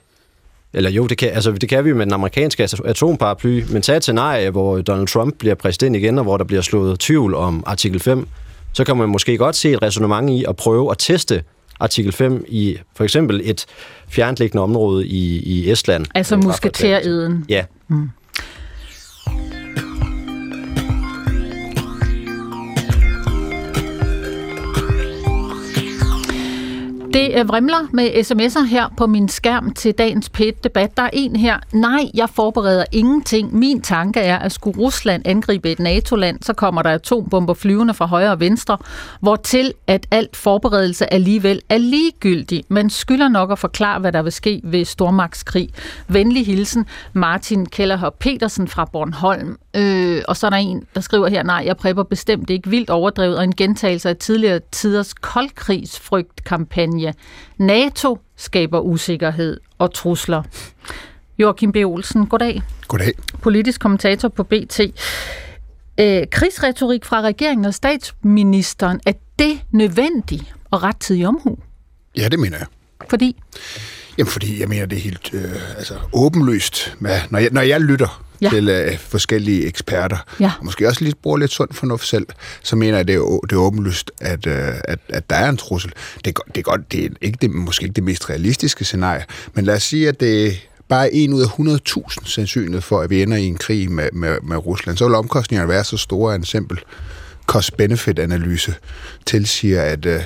Eller 0.73 0.91
jo, 0.91 1.07
det 1.07 1.19
kan, 1.19 1.31
altså, 1.31 1.53
det 1.53 1.69
kan 1.69 1.85
vi 1.85 1.93
med 1.93 2.07
den 2.07 2.13
amerikanske 2.13 2.69
atomparaply, 2.85 3.65
men 3.73 3.83
tag 3.83 3.97
et 3.97 4.03
scenarie, 4.03 4.51
hvor 4.51 4.81
Donald 4.81 5.09
Trump 5.09 5.39
bliver 5.39 5.55
præsident 5.55 5.97
igen, 5.97 6.19
og 6.19 6.25
hvor 6.25 6.37
der 6.37 6.45
bliver 6.45 6.63
slået 6.63 7.01
tvivl 7.01 7.35
om 7.35 7.63
artikel 7.67 8.01
5, 8.01 8.29
så 8.73 8.85
kan 8.85 8.97
man 8.97 9.09
måske 9.09 9.37
godt 9.37 9.57
se 9.57 9.71
et 9.73 9.83
resonemang 9.83 10.39
i 10.39 10.45
at 10.49 10.57
prøve 10.57 10.91
at 10.91 10.99
teste 10.99 11.43
artikel 11.81 12.13
5 12.13 12.45
i 12.49 12.79
for 12.97 13.05
eksempel 13.05 13.41
et 13.45 13.67
fjernliggende 14.09 14.63
område 14.63 15.07
i, 15.07 15.39
i 15.39 15.71
Estland. 15.71 16.07
Altså 16.15 16.37
musketæreden. 16.37 17.45
Ja. 17.49 17.65
Mm. 17.89 18.11
Det 27.13 27.33
øh, 27.39 27.49
vrimler 27.49 27.89
med 27.93 28.11
sms'er 28.11 28.65
her 28.65 28.89
på 28.97 29.07
min 29.07 29.29
skærm 29.29 29.73
til 29.73 29.93
dagens 29.93 30.29
PET-debat. 30.29 30.97
Der 30.97 31.03
er 31.03 31.11
en 31.13 31.37
her. 31.37 31.59
Nej, 31.73 32.11
jeg 32.15 32.29
forbereder 32.31 32.85
ingenting. 32.93 33.55
Min 33.55 33.81
tanke 33.81 34.21
er, 34.21 34.39
at 34.39 34.53
skulle 34.53 34.79
Rusland 34.79 35.23
angribe 35.25 35.71
et 35.71 35.79
NATO-land, 35.79 36.43
så 36.43 36.53
kommer 36.53 36.83
der 36.83 36.91
atombomber 36.91 37.55
flyvende 37.55 37.95
fra 37.95 38.07
højre 38.07 38.31
og 38.31 38.41
venstre, 38.41 38.79
hvortil 39.21 39.73
at 39.87 40.07
alt 40.11 40.37
forberedelse 40.37 41.13
alligevel 41.13 41.61
er 41.69 41.79
ligegyldig. 41.79 42.65
Man 42.69 42.91
skylder 42.91 43.29
nok 43.29 43.53
at 43.53 43.59
forklare, 43.59 44.01
hvad 44.01 44.13
der 44.13 44.23
vil 44.23 44.33
ske 44.33 44.61
ved 44.65 44.85
stormagtskrig. 44.85 45.69
Venlig 46.09 46.47
hilsen, 46.47 46.87
Martin 47.13 47.67
Kellerhop 47.67 48.19
Petersen 48.19 48.69
fra 48.69 48.85
Bornholm. 48.85 49.57
Øh, 49.75 50.23
og 50.29 50.37
så 50.37 50.47
er 50.47 50.51
der 50.51 50.57
en, 50.57 50.87
der 50.95 51.01
skriver 51.01 51.29
her, 51.29 51.43
nej, 51.43 51.63
jeg 51.67 51.77
prepper 51.77 52.03
bestemt 52.03 52.51
ikke 52.51 52.71
vildt 52.71 52.91
overdrevet, 52.91 53.39
og 53.39 53.45
en 53.45 53.55
gentagelse 53.55 54.09
af 54.09 54.17
tidligere 54.17 54.61
tiders 54.73 55.15
koldkrigsfrygtkampagne. 55.15 57.15
NATO 57.59 58.19
skaber 58.37 58.81
usikkerhed 58.81 59.61
og 59.79 59.95
trusler. 59.95 60.43
Joachim 61.39 61.73
B. 61.73 61.77
Olsen, 61.77 62.27
goddag. 62.27 62.63
Goddag. 62.89 63.13
Politisk 63.43 63.81
kommentator 63.81 64.29
på 64.29 64.43
BT. 64.43 64.81
Øh, 66.01 66.27
krigsretorik 66.31 67.05
fra 67.05 67.21
regeringen 67.21 67.65
og 67.65 67.75
statsministeren, 67.75 69.01
er 69.07 69.13
det 69.39 69.61
nødvendigt 69.71 70.55
og 70.71 70.83
rettidig 70.83 71.27
omhu? 71.27 71.59
Ja, 72.17 72.29
det 72.29 72.39
mener 72.39 72.59
jeg. 72.59 72.67
Fordi? 73.11 73.37
Jamen, 74.19 74.31
fordi 74.31 74.61
jeg 74.61 74.69
mener, 74.69 74.87
det 74.87 74.99
er 74.99 75.03
helt 75.03 75.35
øh, 75.35 75.77
altså, 75.77 75.95
åbenløst. 76.13 76.97
Med, 76.99 77.11
når, 77.31 77.39
jeg, 77.39 77.49
når 77.53 77.61
jeg 77.61 77.81
lytter 77.81 78.25
ja. 78.41 78.49
til 78.49 78.69
øh, 78.69 78.99
forskellige 78.99 79.67
eksperter, 79.67 80.17
ja. 80.41 80.53
og 80.59 80.65
måske 80.65 80.89
også 80.89 81.05
lige 81.05 81.15
bruger 81.23 81.39
lidt 81.39 81.51
sund 81.51 81.73
fornuft 81.73 82.07
selv, 82.07 82.27
så 82.63 82.77
mener 82.77 82.97
jeg, 82.97 83.09
det 83.09 83.15
er, 83.15 83.41
det 83.51 83.53
er 83.53 83.61
åbenlyst, 83.61 84.11
at, 84.21 84.47
øh, 84.47 84.69
at, 84.85 84.99
at 85.09 85.31
der 85.31 85.37
er 85.37 85.49
en 85.49 85.57
trussel. 85.57 85.93
Det 86.25 86.39
er, 86.39 86.41
det 86.49 86.57
er, 86.57 86.63
godt, 86.63 86.93
det 86.93 87.05
er 87.05 87.09
ikke 87.21 87.39
det, 87.43 87.51
måske 87.51 87.85
ikke 87.85 87.95
det 87.95 88.05
mest 88.05 88.31
realistiske 88.31 88.85
scenarie, 88.85 89.25
men 89.55 89.65
lad 89.65 89.75
os 89.75 89.83
sige, 89.83 90.09
at 90.09 90.21
det 90.21 90.61
bare 90.89 91.15
en 91.15 91.33
ud 91.33 91.43
af 91.43 91.47
100.000 91.47 92.29
sandsynlighed 92.29 92.81
for, 92.81 93.01
at 93.01 93.11
vi 93.11 93.23
ender 93.23 93.37
i 93.37 93.45
en 93.45 93.57
krig 93.57 93.91
med, 93.91 94.09
med, 94.13 94.37
med 94.43 94.57
Rusland, 94.57 94.97
så 94.97 95.07
vil 95.07 95.15
omkostningerne 95.15 95.69
være 95.69 95.85
så 95.85 95.97
store, 95.97 96.35
at 96.35 96.39
en 96.39 96.45
simpel 96.45 96.79
cost-benefit-analyse 97.47 98.75
tilsiger, 99.27 99.83
at, 99.83 100.07
øh, 100.07 100.21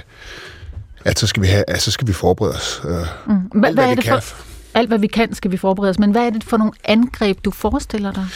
at 1.05 1.19
så 1.19 1.27
skal 1.27 1.43
vi, 1.43 1.49
have, 1.49 1.65
at 1.69 1.83
så 1.83 1.91
skal 1.91 2.09
vi 2.09 2.13
forberede 2.13 2.55
os. 2.55 2.81
Øh, 2.85 3.07
mm. 3.27 3.61
Hvad, 3.61 3.75
hvad, 3.75 3.85
er 3.85 3.95
det 3.95 4.05
for, 4.05 4.45
alt, 4.75 4.89
hvad 4.89 4.99
vi 4.99 5.07
kan, 5.07 5.35
skal 5.35 5.51
vi 5.51 5.57
forberede 5.57 5.91
os. 5.91 5.99
Men 5.99 6.11
hvad 6.11 6.27
er 6.27 6.31
det 6.31 6.45
for 6.45 6.57
nogle 6.57 6.73
angreb, 6.85 7.39
du 7.45 7.51
forestiller 7.51 8.13
dig? 8.13 8.27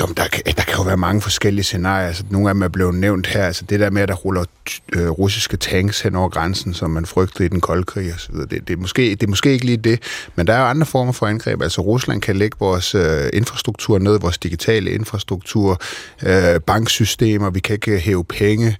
Jo, 0.00 0.06
men 0.06 0.14
der, 0.16 0.22
der 0.56 0.62
kan 0.62 0.76
jo 0.76 0.82
være 0.82 0.96
mange 0.96 1.20
forskellige 1.20 1.64
scenarier. 1.64 2.06
Altså, 2.06 2.24
nogle 2.30 2.48
af 2.48 2.54
dem 2.54 2.62
er 2.62 2.68
blevet 2.68 2.94
nævnt 2.94 3.26
her. 3.26 3.46
Altså, 3.46 3.64
det 3.64 3.80
der 3.80 3.90
med, 3.90 4.02
at 4.02 4.08
der 4.08 4.14
ruller 4.14 4.44
øh, 4.92 5.08
russiske 5.08 5.56
tanks 5.56 6.00
hen 6.00 6.16
over 6.16 6.28
grænsen, 6.28 6.74
som 6.74 6.90
man 6.90 7.06
frygtede 7.06 7.44
i 7.44 7.48
den 7.48 7.60
kolde 7.60 7.84
krig 7.84 8.14
osv., 8.14 8.34
det, 8.34 8.50
det, 8.50 8.70
er 8.70 8.76
måske, 8.76 9.10
det 9.10 9.22
er 9.22 9.26
måske 9.26 9.52
ikke 9.52 9.66
lige 9.66 9.76
det. 9.76 10.02
Men 10.36 10.46
der 10.46 10.52
er 10.52 10.60
jo 10.60 10.66
andre 10.66 10.86
former 10.86 11.12
for 11.12 11.26
angreb. 11.26 11.62
Altså, 11.62 11.80
Rusland 11.80 12.20
kan 12.20 12.36
lægge 12.36 12.56
vores 12.60 12.94
øh, 12.94 13.30
infrastruktur 13.32 13.98
ned, 13.98 14.20
vores 14.20 14.38
digitale 14.38 14.90
infrastruktur, 14.90 15.80
øh, 16.26 16.60
banksystemer, 16.60 17.50
vi 17.50 17.60
kan 17.60 17.74
ikke 17.74 17.98
hæve 17.98 18.24
penge, 18.24 18.76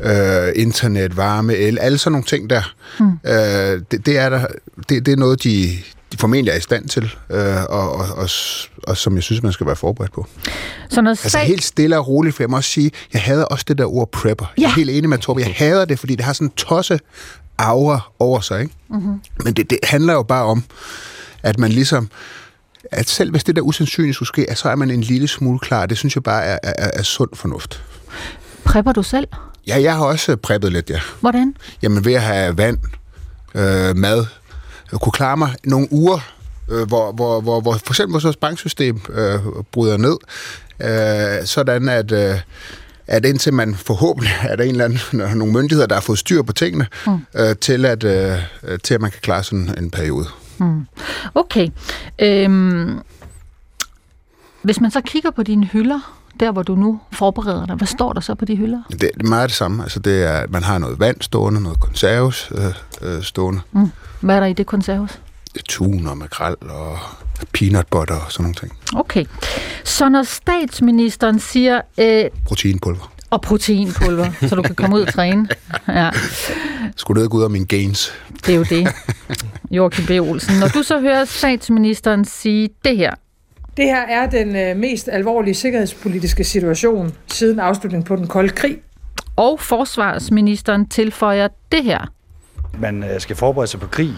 øh, 0.00 0.52
internet, 0.54 1.16
varme, 1.16 1.54
el, 1.54 1.78
alle 1.78 1.98
sådan 1.98 2.12
nogle 2.12 2.26
ting 2.26 2.50
der. 2.50 2.74
Hmm. 2.98 3.18
Øh, 3.26 3.82
det, 3.90 4.06
det, 4.06 4.18
er 4.18 4.28
der, 4.28 4.46
det, 4.88 5.06
det 5.06 5.12
er 5.12 5.16
noget, 5.16 5.44
de, 5.44 5.70
de 6.14 6.18
formentlig 6.18 6.52
er 6.52 6.56
i 6.56 6.60
stand 6.60 6.88
til, 6.88 7.14
øh, 7.30 7.62
og, 7.68 7.92
og, 7.92 8.06
og, 8.16 8.28
og 8.82 8.96
som 8.96 9.14
jeg 9.14 9.22
synes, 9.22 9.42
man 9.42 9.52
skal 9.52 9.66
være 9.66 9.76
forberedt 9.76 10.12
på. 10.12 10.26
Så 10.88 11.00
når 11.00 11.10
altså 11.10 11.38
helt 11.38 11.64
stille 11.64 11.98
og 11.98 12.08
roligt, 12.08 12.36
for 12.36 12.42
jeg 12.42 12.50
må 12.50 12.56
også 12.56 12.70
sige, 12.70 12.90
jeg 13.12 13.22
hader 13.22 13.44
også 13.44 13.64
det 13.68 13.78
der 13.78 13.94
ord 13.94 14.12
prepper. 14.12 14.52
Ja. 14.58 14.62
Jeg 14.62 14.68
er 14.68 14.74
helt 14.74 14.90
enig 14.90 15.08
med 15.08 15.18
Torben, 15.18 15.42
jeg 15.42 15.54
hader 15.56 15.84
det, 15.84 15.98
fordi 15.98 16.14
det 16.14 16.24
har 16.24 16.32
sådan 16.32 16.46
en 16.46 16.52
tosse 16.56 17.00
aura 17.58 18.00
over 18.18 18.40
sig. 18.40 18.60
Ikke? 18.60 18.74
Mm-hmm. 18.88 19.20
Men 19.44 19.54
det, 19.54 19.70
det 19.70 19.78
handler 19.82 20.12
jo 20.12 20.22
bare 20.22 20.44
om, 20.44 20.64
at 21.42 21.58
man 21.58 21.72
ligesom 21.72 22.08
at 22.92 23.08
selv 23.08 23.30
hvis 23.30 23.44
det 23.44 23.56
der 23.56 23.62
usandsynligt 23.62 24.16
skulle 24.16 24.28
ske, 24.28 24.46
så 24.54 24.68
er 24.68 24.74
man 24.74 24.90
en 24.90 25.00
lille 25.00 25.28
smule 25.28 25.58
klar. 25.58 25.86
Det 25.86 25.98
synes 25.98 26.14
jeg 26.14 26.22
bare 26.22 26.44
er, 26.44 26.58
er, 26.62 26.90
er 26.94 27.02
sund 27.02 27.30
fornuft. 27.34 27.82
Prepper 28.64 28.92
du 28.92 29.02
selv? 29.02 29.28
Ja, 29.66 29.82
jeg 29.82 29.96
har 29.96 30.04
også 30.04 30.36
preppet 30.36 30.72
lidt, 30.72 30.90
ja. 30.90 31.00
Hvordan? 31.20 31.54
Jamen 31.82 32.04
ved 32.04 32.14
at 32.14 32.22
have 32.22 32.58
vand, 32.58 32.78
øh, 33.54 33.96
mad, 33.96 34.26
kunne 35.00 35.12
klare 35.12 35.36
mig 35.36 35.54
nogle 35.64 35.88
uger, 35.90 36.18
øh, 36.70 36.88
hvor, 36.88 37.12
hvor, 37.12 37.40
hvor, 37.40 37.60
hvor 37.60 37.72
for 37.72 37.92
eksempel 37.92 38.22
vores 38.22 38.36
banksystem 38.36 39.00
øh, 39.08 39.40
bryder 39.72 39.96
ned, 39.96 40.16
øh, 40.80 41.46
sådan 41.46 41.88
at... 41.88 42.12
Øh, 42.12 42.40
at 43.06 43.24
indtil 43.24 43.52
man 43.54 43.74
forhåbentlig 43.74 44.32
er 44.50 44.56
der 44.56 44.64
en 44.64 44.70
eller 44.70 44.84
anden, 44.84 45.38
nogle 45.38 45.52
myndigheder, 45.52 45.86
der 45.86 45.94
har 45.94 46.00
fået 46.00 46.18
styr 46.18 46.42
på 46.42 46.52
tingene, 46.52 46.86
mm. 47.06 47.18
øh, 47.34 47.56
til, 47.56 47.84
at, 47.84 48.04
øh, 48.04 48.38
til 48.82 48.94
at 48.94 49.00
man 49.00 49.10
kan 49.10 49.20
klare 49.20 49.44
sådan 49.44 49.74
en 49.78 49.90
periode. 49.90 50.26
Mm. 50.58 50.86
Okay. 51.34 51.68
Øhm, 52.18 53.00
hvis 54.62 54.80
man 54.80 54.90
så 54.90 55.00
kigger 55.00 55.30
på 55.30 55.42
dine 55.42 55.66
hylder, 55.66 56.23
der 56.40 56.52
hvor 56.52 56.62
du 56.62 56.74
nu 56.74 57.00
forbereder 57.12 57.66
dig, 57.66 57.76
hvad 57.76 57.86
står 57.86 58.12
der 58.12 58.20
så 58.20 58.34
på 58.34 58.44
de 58.44 58.56
hylder? 58.56 58.82
Det 58.90 59.10
er 59.20 59.28
meget 59.28 59.48
det 59.48 59.56
samme. 59.56 59.82
Altså 59.82 60.00
det 60.00 60.22
er, 60.22 60.46
man 60.48 60.62
har 60.62 60.78
noget 60.78 61.00
vand 61.00 61.16
stående, 61.20 61.60
noget 61.60 61.80
konserves 61.80 62.52
øh, 62.54 63.16
øh, 63.16 63.22
stående. 63.22 63.60
Mm. 63.72 63.90
Hvad 64.20 64.36
er 64.36 64.40
der 64.40 64.46
i 64.46 64.52
det 64.52 64.66
konserves? 64.66 65.20
Tun 65.68 66.06
og 66.06 66.18
makrel 66.18 66.56
og 66.60 66.98
peanut 67.52 67.86
butter 67.86 68.14
og 68.14 68.32
sådan 68.32 68.42
nogle 68.42 68.54
ting. 68.54 68.72
Okay. 68.94 69.24
Så 69.84 70.08
når 70.08 70.22
statsministeren 70.22 71.38
siger... 71.38 71.80
Øh, 71.98 72.24
proteinpulver. 72.46 73.12
Og 73.30 73.40
proteinpulver, 73.40 74.26
så 74.48 74.54
du 74.54 74.62
kan 74.62 74.74
komme 74.74 74.96
ud 74.96 75.00
og 75.00 75.12
træne. 75.12 75.48
Ja. 75.88 76.10
Skulle 76.96 77.20
det 77.20 77.26
ikke 77.26 77.34
ud 77.34 77.42
af 77.42 77.50
mine 77.50 77.66
gains? 77.66 78.12
Det 78.46 78.54
er 78.54 78.56
jo 78.56 78.62
det. 78.62 78.88
Joachim 79.70 80.06
B. 80.06 80.10
Olsen. 80.10 80.58
Når 80.60 80.68
du 80.68 80.82
så 80.82 81.00
hører 81.00 81.24
statsministeren 81.24 82.24
sige 82.24 82.68
det 82.84 82.96
her, 82.96 83.14
det 83.76 83.84
her 83.84 84.00
er 84.00 84.30
den 84.30 84.56
øh, 84.56 84.76
mest 84.76 85.08
alvorlige 85.12 85.54
sikkerhedspolitiske 85.54 86.44
situation 86.44 87.12
siden 87.26 87.60
afslutningen 87.60 88.04
på 88.04 88.16
den 88.16 88.26
kolde 88.26 88.48
krig. 88.48 88.78
Og 89.36 89.60
forsvarsministeren 89.60 90.88
tilføjer 90.88 91.48
det 91.72 91.84
her. 91.84 92.10
Man 92.78 93.02
øh, 93.02 93.20
skal 93.20 93.36
forberede 93.36 93.70
sig 93.70 93.80
på 93.80 93.86
krig. 93.86 94.10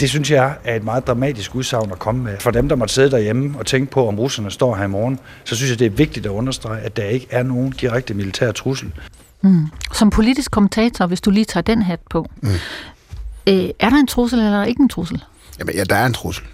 Det 0.00 0.10
synes 0.10 0.30
jeg 0.30 0.54
er 0.64 0.76
et 0.76 0.84
meget 0.84 1.06
dramatisk 1.06 1.54
udsagn 1.54 1.92
at 1.92 1.98
komme 1.98 2.24
med. 2.24 2.36
For 2.40 2.50
dem, 2.50 2.68
der 2.68 2.76
måtte 2.76 2.94
sidde 2.94 3.10
derhjemme 3.10 3.58
og 3.58 3.66
tænke 3.66 3.90
på, 3.90 4.08
om 4.08 4.18
russerne 4.18 4.50
står 4.50 4.74
her 4.74 4.84
i 4.84 4.88
morgen, 4.88 5.18
så 5.44 5.56
synes 5.56 5.70
jeg, 5.70 5.78
det 5.78 5.86
er 5.86 5.90
vigtigt 5.90 6.26
at 6.26 6.30
understrege, 6.30 6.80
at 6.80 6.96
der 6.96 7.04
ikke 7.04 7.26
er 7.30 7.42
nogen 7.42 7.70
direkte 7.70 8.14
militær 8.14 8.52
trussel. 8.52 8.92
Mm. 9.42 9.66
Som 9.94 10.10
politisk 10.10 10.50
kommentator, 10.50 11.06
hvis 11.06 11.20
du 11.20 11.30
lige 11.30 11.44
tager 11.44 11.62
den 11.62 11.82
hat 11.82 12.00
på, 12.10 12.26
mm. 12.40 12.48
øh, 13.46 13.70
er 13.78 13.90
der 13.90 13.96
en 13.96 14.06
trussel 14.06 14.38
eller 14.38 14.52
er 14.52 14.56
der 14.56 14.64
ikke 14.64 14.82
en 14.82 14.88
trussel? 14.88 15.24
Jamen, 15.58 15.74
ja, 15.74 15.84
der 15.84 15.96
er 15.96 16.06
en 16.06 16.12
trussel. 16.12 16.44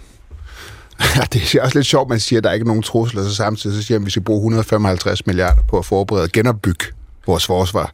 Ja, 1.15 1.21
det 1.33 1.55
er 1.55 1.61
også 1.61 1.77
lidt 1.77 1.87
sjovt, 1.87 2.09
man 2.09 2.19
siger, 2.19 2.39
at 2.39 2.43
der 2.43 2.49
er 2.49 2.53
ikke 2.53 2.67
nogen 2.67 2.81
trussel, 2.83 3.19
og 3.19 3.25
så 3.25 3.35
samtidig 3.35 3.75
så 3.75 3.83
siger 3.83 3.99
man, 3.99 4.03
at 4.03 4.05
vi 4.05 4.11
skal 4.11 4.23
bruge 4.23 4.39
155 4.39 5.27
milliarder 5.27 5.61
på 5.61 5.77
at 5.77 5.85
forberede 5.85 6.29
genopbygge 6.29 6.85
vores 7.27 7.45
forsvar 7.45 7.91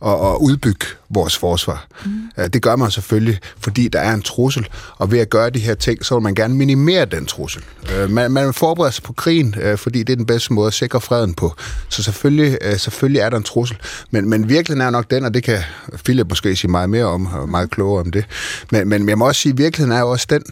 og, 0.00 0.20
og 0.20 0.42
udbygge 0.42 0.86
vores 1.10 1.38
forsvar. 1.38 1.86
Mm. 2.04 2.50
Det 2.50 2.62
gør 2.62 2.76
man 2.76 2.90
selvfølgelig, 2.90 3.38
fordi 3.58 3.88
der 3.88 4.00
er 4.00 4.14
en 4.14 4.22
trussel, 4.22 4.68
og 4.98 5.10
ved 5.10 5.18
at 5.18 5.30
gøre 5.30 5.50
de 5.50 5.58
her 5.58 5.74
ting, 5.74 6.04
så 6.04 6.14
vil 6.14 6.22
man 6.22 6.34
gerne 6.34 6.54
minimere 6.54 7.04
den 7.04 7.26
trussel. 7.26 7.62
Øh, 7.94 8.10
man, 8.10 8.30
man 8.30 8.54
forbereder 8.54 8.90
sig 8.90 9.04
på 9.04 9.12
krigen, 9.12 9.54
øh, 9.60 9.78
fordi 9.78 9.98
det 9.98 10.12
er 10.12 10.16
den 10.16 10.26
bedste 10.26 10.52
måde 10.52 10.66
at 10.66 10.74
sikre 10.74 11.00
freden 11.00 11.34
på. 11.34 11.54
Så 11.88 12.02
selvfølgelig, 12.02 12.58
øh, 12.60 12.76
selvfølgelig 12.76 13.20
er 13.20 13.30
der 13.30 13.36
en 13.36 13.42
trussel, 13.42 13.76
men, 14.10 14.28
men 14.28 14.48
virkeligheden 14.48 14.86
er 14.86 14.90
nok 14.90 15.10
den, 15.10 15.24
og 15.24 15.34
det 15.34 15.42
kan 15.42 15.58
Philip 16.04 16.26
måske 16.28 16.56
sige 16.56 16.70
meget 16.70 16.90
mere 16.90 17.04
om, 17.04 17.26
og 17.26 17.48
meget 17.48 17.70
klogere 17.70 18.00
om 18.00 18.10
det, 18.10 18.24
men, 18.70 18.88
men 18.88 19.08
jeg 19.08 19.18
må 19.18 19.26
også 19.26 19.40
sige, 19.40 19.52
at 19.52 19.58
virkeligheden 19.58 19.98
er 19.98 20.02
også 20.02 20.26
den, 20.30 20.42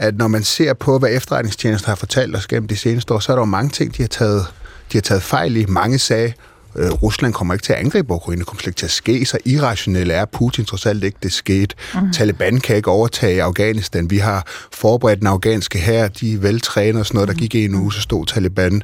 at 0.00 0.16
når 0.16 0.28
man 0.28 0.44
ser 0.44 0.72
på, 0.74 0.98
hvad 0.98 1.10
efterretningstjenesten 1.12 1.88
har 1.88 1.94
fortalt 1.94 2.36
os 2.36 2.46
gennem 2.46 2.68
de 2.68 2.76
seneste 2.76 3.14
år, 3.14 3.18
så 3.18 3.32
er 3.32 3.36
der 3.36 3.40
jo 3.40 3.46
mange 3.46 3.70
ting, 3.70 3.96
de 3.96 4.02
har 4.02 4.08
taget, 4.08 4.46
de 4.92 4.96
har 4.96 5.02
taget 5.02 5.22
fejl 5.22 5.56
i. 5.56 5.64
Mange 5.68 5.98
sagde, 5.98 6.32
øh, 6.76 6.90
Rusland 6.90 7.32
kommer 7.32 7.54
ikke 7.54 7.64
til 7.64 7.72
at 7.72 7.78
angribe 7.78 8.14
Ukraine, 8.14 8.44
kommer 8.44 8.60
slet 8.60 8.70
ikke 8.70 8.78
til 8.78 8.86
at 8.86 8.90
ske, 8.90 9.26
så 9.26 9.38
irrationelle 9.44 10.14
er 10.14 10.24
Putin 10.24 10.64
trods 10.64 10.86
alt 10.86 11.04
ikke, 11.04 11.18
det 11.22 11.32
skete. 11.32 11.74
Mm. 11.94 12.12
Taliban 12.12 12.60
kan 12.60 12.76
ikke 12.76 12.90
overtage 12.90 13.42
Afghanistan. 13.42 14.10
Vi 14.10 14.18
har 14.18 14.46
forberedt 14.72 15.18
den 15.18 15.26
afghanske 15.26 15.78
her, 15.78 16.08
de 16.08 16.34
er 16.34 16.38
veltrænet 16.38 17.00
og 17.00 17.06
sådan 17.06 17.16
noget, 17.16 17.28
der 17.28 17.34
gik 17.34 17.54
i 17.54 17.64
en 17.64 17.74
uge, 17.74 17.92
så 17.92 18.00
stod 18.00 18.26
Taliban 18.26 18.82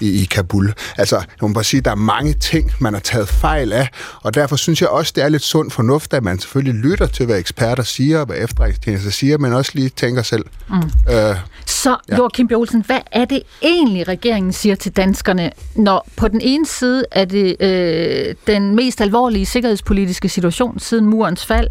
i, 0.00 0.22
i 0.22 0.24
Kabul. 0.24 0.74
Altså, 0.98 1.16
jeg 1.16 1.48
må 1.48 1.48
bare 1.48 1.64
sige, 1.64 1.80
der 1.80 1.90
er 1.90 1.94
mange 1.94 2.32
ting, 2.32 2.72
man 2.78 2.92
har 2.92 3.00
taget 3.00 3.28
fejl 3.28 3.72
af, 3.72 3.88
og 4.22 4.34
derfor 4.34 4.56
synes 4.56 4.80
jeg 4.80 4.88
også, 4.88 5.12
det 5.16 5.24
er 5.24 5.28
lidt 5.28 5.42
sund 5.42 5.70
fornuft, 5.70 6.14
at 6.14 6.24
man 6.24 6.38
selvfølgelig 6.38 6.74
lytter 6.74 7.06
til, 7.06 7.26
hvad 7.26 7.38
eksperter 7.38 7.82
siger, 7.82 8.18
og 8.18 8.26
hvad 8.26 8.36
efterretningstjenester 8.38 9.10
siger, 9.10 9.38
men 9.38 9.52
også 9.52 9.72
lige 9.74 9.88
tænker 9.88 10.22
selv. 10.22 10.44
Mm. 10.68 10.76
Øh, 11.12 11.36
så, 11.66 11.96
ja. 12.08 12.16
Joachim 12.16 12.48
B. 12.48 12.52
Olsen, 12.52 12.82
hvad 12.86 13.00
er 13.12 13.24
det 13.24 13.42
egentlig, 13.62 14.08
regeringen 14.08 14.52
siger 14.52 14.74
til 14.74 14.92
danskerne, 14.92 15.50
når 15.74 16.08
på 16.16 16.28
den 16.28 16.40
ene 16.40 16.66
side 16.66 17.04
er 17.10 17.24
det 17.28 17.56
øh, 17.60 18.34
den 18.46 18.76
mest 18.76 19.00
alvorlige 19.00 19.46
sikkerhedspolitiske 19.46 20.28
situation 20.28 20.78
siden 20.78 21.06
murens 21.06 21.46
fald, 21.46 21.68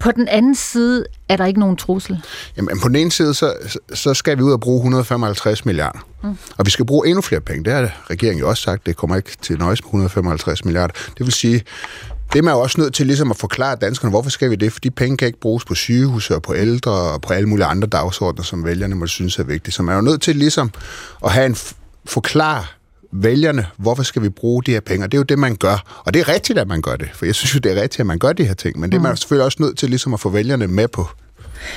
på 0.00 0.12
den 0.12 0.28
anden 0.28 0.54
side 0.54 1.04
er 1.28 1.36
der 1.36 1.46
ikke 1.46 1.60
nogen 1.60 1.76
trussel. 1.76 2.22
Jamen, 2.56 2.80
på 2.80 2.88
den 2.88 2.96
ene 2.96 3.12
side, 3.12 3.34
så, 3.34 3.54
så 3.94 4.14
skal 4.14 4.38
vi 4.38 4.42
ud 4.42 4.52
og 4.52 4.60
bruge 4.60 4.78
155 4.78 5.64
milliarder. 5.64 5.98
Mm. 6.22 6.38
Og 6.58 6.66
vi 6.66 6.70
skal 6.70 6.86
bruge 6.86 7.08
endnu 7.08 7.22
flere 7.22 7.40
penge. 7.40 7.64
Det 7.64 7.72
har 7.72 8.06
regeringen 8.10 8.40
jo 8.40 8.48
også 8.48 8.62
sagt. 8.62 8.86
Det 8.86 8.96
kommer 8.96 9.16
ikke 9.16 9.30
til 9.42 9.58
nøjes 9.58 9.82
med 9.82 9.88
155 9.88 10.64
milliarder. 10.64 10.94
Det 11.18 11.26
vil 11.26 11.32
sige, 11.32 11.62
det 12.32 12.38
er 12.38 12.42
man 12.42 12.54
jo 12.54 12.60
også 12.60 12.80
nødt 12.80 12.94
til 12.94 13.06
ligesom 13.06 13.30
at 13.30 13.36
forklare 13.36 13.76
danskerne, 13.76 14.10
hvorfor 14.10 14.30
skal 14.30 14.50
vi 14.50 14.56
det? 14.56 14.72
For 14.72 14.80
de 14.80 14.90
penge 14.90 15.16
kan 15.16 15.26
ikke 15.26 15.40
bruges 15.40 15.64
på 15.64 15.74
sygehus 15.74 16.30
og 16.30 16.42
på 16.42 16.54
ældre 16.54 16.92
og 16.92 17.20
på 17.20 17.32
alle 17.32 17.48
mulige 17.48 17.66
andre 17.66 17.88
dagsordner, 17.88 18.42
som 18.42 18.64
vælgerne 18.64 18.94
må 18.94 19.06
synes 19.06 19.38
er 19.38 19.44
vigtige. 19.44 19.72
Så 19.72 19.82
man 19.82 19.92
er 19.92 19.96
jo 19.96 20.02
nødt 20.02 20.22
til 20.22 20.36
ligesom 20.36 20.70
at 21.24 21.32
have 21.32 21.46
en 21.46 21.56
forklare 22.04 22.64
vælgerne, 23.12 23.66
hvorfor 23.76 24.02
skal 24.02 24.22
vi 24.22 24.28
bruge 24.28 24.62
de 24.62 24.70
her 24.70 24.80
penge? 24.80 25.06
Og 25.06 25.12
det 25.12 25.18
er 25.18 25.20
jo 25.20 25.24
det, 25.24 25.38
man 25.38 25.56
gør. 25.56 26.02
Og 26.04 26.14
det 26.14 26.20
er 26.20 26.28
rigtigt, 26.28 26.58
at 26.58 26.68
man 26.68 26.82
gør 26.82 26.96
det. 26.96 27.08
For 27.14 27.26
jeg 27.26 27.34
synes 27.34 27.54
jo, 27.54 27.58
det 27.58 27.72
er 27.72 27.82
rigtigt, 27.82 28.00
at 28.00 28.06
man 28.06 28.18
gør 28.18 28.32
de 28.32 28.44
her 28.44 28.54
ting. 28.54 28.80
Men 28.80 28.92
det 28.92 28.98
er 28.98 29.02
man 29.02 29.12
mm. 29.12 29.16
selvfølgelig 29.16 29.44
også 29.44 29.58
nødt 29.60 29.78
til 29.78 29.88
ligesom 29.88 30.14
at 30.14 30.20
få 30.20 30.28
vælgerne 30.28 30.66
med 30.66 30.88
på. 30.88 31.06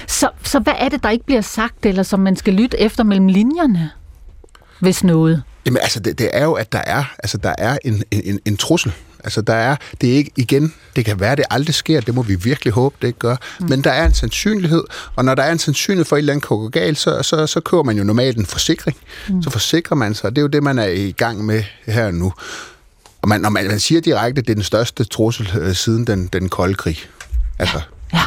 Så, 0.07 0.29
så 0.43 0.59
hvad 0.59 0.73
er 0.77 0.89
det, 0.89 1.03
der 1.03 1.09
ikke 1.09 1.25
bliver 1.25 1.41
sagt, 1.41 1.85
eller 1.85 2.03
som 2.03 2.19
man 2.19 2.35
skal 2.35 2.53
lytte 2.53 2.79
efter 2.79 3.03
mellem 3.03 3.27
linjerne, 3.27 3.91
hvis 4.79 5.03
noget? 5.03 5.43
Jamen 5.65 5.79
altså, 5.81 5.99
det, 5.99 6.19
det 6.19 6.29
er 6.33 6.43
jo, 6.43 6.53
at 6.53 6.71
der 6.71 6.81
er, 6.85 7.03
altså, 7.23 7.37
der 7.37 7.55
er 7.57 7.77
en, 7.85 8.03
en, 8.11 8.39
en 8.45 8.57
trussel. 8.57 8.93
Altså, 9.23 9.41
der 9.41 9.53
er, 9.53 9.75
det 10.01 10.09
er 10.09 10.13
ikke, 10.13 10.31
igen, 10.35 10.73
det 10.95 11.05
kan 11.05 11.19
være, 11.19 11.35
det 11.35 11.45
aldrig 11.49 11.75
sker, 11.75 12.01
det 12.01 12.15
må 12.15 12.21
vi 12.21 12.35
virkelig 12.35 12.73
håbe, 12.73 12.95
det 13.01 13.07
ikke 13.07 13.19
gør, 13.19 13.35
mm. 13.59 13.69
men 13.69 13.83
der 13.83 13.91
er 13.91 14.05
en 14.05 14.13
sandsynlighed, 14.13 14.83
og 15.15 15.25
når 15.25 15.35
der 15.35 15.43
er 15.43 15.51
en 15.51 15.59
sandsynlighed 15.59 16.05
for, 16.05 16.15
at 16.15 16.19
et 16.19 16.29
eller 16.29 16.51
andet 16.53 16.73
galt, 16.73 16.97
så, 16.97 17.21
så, 17.21 17.47
så 17.47 17.59
køber 17.59 17.83
man 17.83 17.97
jo 17.97 18.03
normalt 18.03 18.37
en 18.37 18.45
forsikring. 18.45 18.97
Mm. 19.29 19.43
Så 19.43 19.49
forsikrer 19.49 19.95
man 19.95 20.15
sig, 20.15 20.25
og 20.25 20.35
det 20.35 20.37
er 20.37 20.43
jo 20.43 20.47
det, 20.47 20.63
man 20.63 20.79
er 20.79 20.85
i 20.85 21.11
gang 21.11 21.45
med 21.45 21.63
her 21.85 22.11
nu. 22.11 22.33
Og 23.21 23.29
man, 23.29 23.41
når 23.41 23.49
man, 23.49 23.67
man 23.67 23.79
siger 23.79 24.01
direkte, 24.01 24.39
at 24.39 24.47
det 24.47 24.53
er 24.53 24.55
den 24.55 24.63
største 24.63 25.03
trussel 25.03 25.49
øh, 25.59 25.75
siden 25.75 26.07
den, 26.07 26.29
den 26.33 26.49
kolde 26.49 26.73
krig. 26.73 26.97
Altså, 27.59 27.81
Ja. 28.13 28.19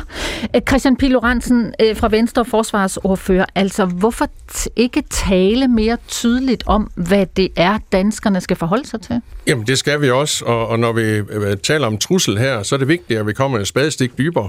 Øh, 0.55 0.63
Christian 0.69 0.97
P. 0.97 1.03
Lorentzen 1.03 1.75
øh, 1.81 1.97
fra 1.97 2.09
Venstre 2.09 2.45
forsvarsordfører, 2.45 3.45
altså 3.55 3.85
hvorfor 3.85 4.29
ikke 4.77 5.03
tale 5.11 5.69
mere 5.69 5.97
tydeligt 6.09 6.63
om, 6.67 6.91
hvad 6.95 7.27
det 7.37 7.49
er, 7.57 7.79
danskerne 7.93 8.41
skal 8.41 8.57
forholde 8.57 8.87
sig 8.89 9.01
til? 9.01 9.21
Jamen, 9.47 9.67
det 9.67 9.79
skal 9.79 10.01
vi 10.01 10.11
også, 10.11 10.45
og, 10.45 10.69
og 10.69 10.79
når 10.79 10.93
vi 10.93 11.03
øh, 11.03 11.57
taler 11.57 11.87
om 11.87 11.99
trussel 11.99 12.39
her, 12.39 12.63
så 12.63 12.75
er 12.75 12.79
det 12.79 12.89
vigtigt, 12.89 13.21
at 13.21 13.27
vi 13.27 13.33
kommer 13.33 13.59
et 13.59 13.67
spadestik 13.67 14.19
dybere, 14.19 14.49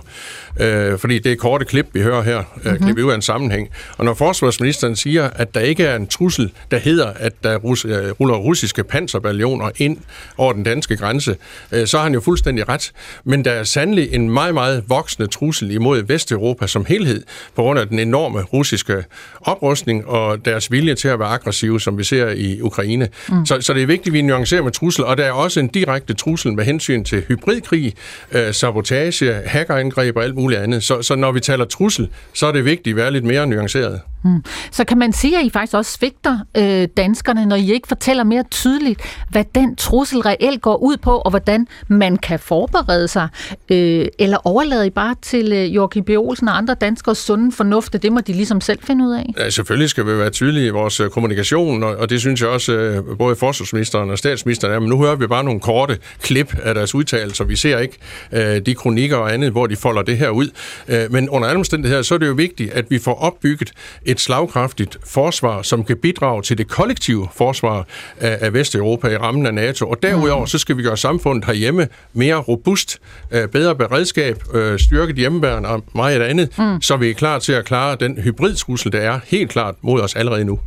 øh, 0.60 0.98
fordi 1.00 1.20
det 1.20 1.32
er 1.32 1.36
korte 1.36 1.66
klip, 1.66 1.88
vi 1.94 2.02
hører 2.02 2.22
her, 2.22 2.44
mm-hmm. 2.56 2.86
klip 2.86 3.06
ud 3.06 3.12
af 3.12 3.16
en 3.16 3.22
sammenhæng. 3.22 3.70
Og 3.98 4.06
når 4.06 4.14
forsvarsministeren 4.14 4.96
siger, 4.96 5.30
at 5.36 5.56
der 5.56 5.60
ikke 5.60 5.84
er 5.84 5.96
en 5.96 6.08
trussel, 6.08 6.52
der 6.72 6.78
hedder, 6.78 7.08
at 7.16 7.34
der 7.44 7.58
rus, 7.58 7.86
ruller 8.20 8.36
russiske 8.36 8.84
panserballioner 8.84 9.70
ind 9.78 9.98
over 10.38 10.54
den 10.54 10.64
danske 10.64 10.98
grænse, 10.98 11.36
øh, 11.72 11.88
så 11.88 11.98
har 11.98 12.04
han 12.04 12.14
jo 12.14 12.22
fuldstændig 12.22 12.70
ret. 12.70 12.92
Men 13.24 13.46
der 13.46 13.52
er 13.52 13.64
sandelig 13.64 14.14
en 14.14 14.30
meget, 14.30 14.54
meget 14.54 14.84
voksende 14.88 15.28
trussel 15.28 15.72
imod 15.72 16.04
Vesteuropa 16.04 16.68
som 16.68 16.86
helhed, 16.86 17.24
på 17.56 17.62
grund 17.62 17.80
af 17.80 17.88
den 17.88 18.00
enorme 18.00 18.42
russiske 18.42 19.04
oprustning 19.42 20.08
og 20.08 20.46
deres 20.46 20.72
vilje 20.72 20.96
til 20.96 21.08
at 21.08 21.20
være 21.20 21.30
aggressive, 21.30 21.82
som 21.82 21.98
vi 21.98 22.04
ser 22.04 22.30
i 22.30 22.62
Ukraine. 22.62 23.08
Mm. 23.30 23.46
Så, 23.46 23.62
så 23.62 23.74
det 23.74 23.84
er 23.84 23.88
vigtigt, 23.88 24.08
at 24.08 24.14
vi 24.14 24.22
nuancerer 24.22 24.62
med 24.62 24.72
trussel, 24.72 24.87
og 25.06 25.18
der 25.18 25.24
er 25.24 25.32
også 25.32 25.60
en 25.60 25.68
direkte 25.68 26.14
trussel 26.14 26.54
med 26.54 26.64
hensyn 26.64 27.04
til 27.04 27.24
hybridkrig, 27.28 27.94
øh, 28.32 28.54
sabotage, 28.54 29.34
hackerangreb 29.46 30.18
og 30.18 30.24
alt 30.24 30.36
muligt 30.36 30.62
andet. 30.62 30.84
Så, 30.84 31.02
så 31.02 31.16
når 31.16 31.32
vi 31.32 31.40
taler 31.40 31.66
trussel, 31.66 32.10
så 32.34 32.48
er 32.48 32.52
det 32.52 32.66
vigtigt 32.66 32.94
at 32.94 32.96
være 32.96 33.12
lidt 33.12 33.26
mere 33.26 33.48
nuanceret. 33.48 34.02
Mm. 34.24 34.44
Så 34.72 34.84
kan 34.84 34.98
man 34.98 35.14
sige, 35.14 35.40
at 35.40 35.46
I 35.46 35.50
faktisk 35.50 35.74
også 35.74 35.92
svigter 35.92 36.40
øh, 36.58 36.88
danskerne, 36.98 37.46
når 37.46 37.56
I 37.56 37.74
ikke 37.74 37.88
fortæller 37.88 38.24
mere 38.24 38.44
tydeligt, 38.52 39.02
hvad 39.30 39.44
den 39.56 39.76
trussel 39.76 40.20
reelt 40.20 40.62
går 40.62 40.76
ud 40.76 40.98
på, 40.98 41.18
og 41.18 41.30
hvordan 41.30 41.68
man 41.88 42.18
kan 42.18 42.40
forberede 42.40 43.08
sig, 43.08 43.28
øh, 43.70 44.06
eller 44.20 44.38
overlader 44.48 44.84
I 44.84 44.90
bare 44.90 45.16
til 45.22 45.54
øh, 45.54 45.76
Joachim 45.76 46.04
B. 46.04 46.10
Olsen 46.10 46.48
og 46.48 46.58
andre 46.58 46.74
danskere 46.74 47.16
sunde 47.16 47.52
fornuft, 47.52 48.04
det 48.04 48.12
må 48.12 48.20
de 48.20 48.34
ligesom 48.34 48.62
selv 48.62 48.80
finde 48.84 49.06
ud 49.06 49.14
af? 49.14 49.34
Ja, 49.38 49.50
selvfølgelig 49.50 49.90
skal 49.90 50.06
vi 50.06 50.18
være 50.18 50.30
tydelige 50.30 50.66
i 50.66 50.70
vores 50.70 51.00
øh, 51.00 51.10
kommunikation, 51.10 51.84
og, 51.84 51.96
og 51.96 52.10
det 52.10 52.20
synes 52.20 52.42
jeg 52.42 52.50
også, 52.50 52.74
øh, 52.74 53.18
både 53.18 53.36
forsvarsministeren 53.36 54.10
og 54.10 54.18
statsministeren 54.18 54.74
er, 54.74 54.80
men 54.80 54.90
nu 54.90 54.98
hører 54.98 55.16
vi 55.16 55.28
bare 55.28 55.44
nogle 55.44 55.60
korte 55.60 55.98
klip 56.22 56.56
af 56.64 56.76
deres 56.76 56.96
udtalelser. 56.96 57.46
Vi 57.46 57.56
ser 57.56 57.80
ikke 57.80 57.98
øh, 58.32 58.62
de 58.66 58.76
kronikker 58.76 59.18
og 59.18 59.34
andet, 59.34 59.52
hvor 59.52 59.68
de 59.68 59.76
folder 59.76 60.02
det 60.02 60.18
her 60.18 60.30
ud. 60.30 60.50
Øh, 60.88 61.12
men 61.12 61.30
under 61.30 61.48
alle 61.48 61.58
omstændigheder, 61.58 62.02
så 62.02 62.14
er 62.14 62.18
det 62.18 62.28
jo 62.28 62.34
vigtigt, 62.34 62.72
at 62.72 62.86
vi 62.90 63.00
får 63.00 63.14
opbygget 63.14 63.72
et 64.06 64.17
slagkraftigt 64.20 64.98
forsvar, 65.06 65.62
som 65.62 65.84
kan 65.84 65.98
bidrage 65.98 66.42
til 66.42 66.58
det 66.58 66.68
kollektive 66.68 67.28
forsvar 67.34 67.86
af, 68.20 68.38
af 68.42 68.54
Vesteuropa 68.54 69.08
i 69.08 69.18
rammen 69.18 69.46
af 69.46 69.54
NATO. 69.54 69.90
Og 69.90 70.04
derudover 70.04 70.46
så 70.46 70.58
skal 70.58 70.78
vi 70.78 70.84
gøre 70.84 70.98
samfundet 70.98 71.46
herhjemme 71.46 71.88
mere 72.14 72.36
robust, 72.36 73.00
øh, 73.32 73.48
bedre 73.48 73.76
beredskab, 73.76 74.44
øh, 74.54 74.80
styrket 74.80 75.16
hjemmeværn 75.16 75.66
og 75.66 75.84
meget 75.96 76.22
andet, 76.22 76.58
mm. 76.58 76.82
så 76.82 76.98
vi 76.98 77.10
er 77.10 77.14
klar 77.14 77.40
til 77.40 77.54
at 77.54 77.66
klare 77.66 77.98
den 78.00 78.18
hybridtrussel, 78.18 78.92
der 78.92 79.00
er 79.00 79.20
helt 79.26 79.52
klart 79.52 79.76
mod 79.82 80.02
os 80.02 80.16
allerede 80.16 80.46
nu. 80.46 80.60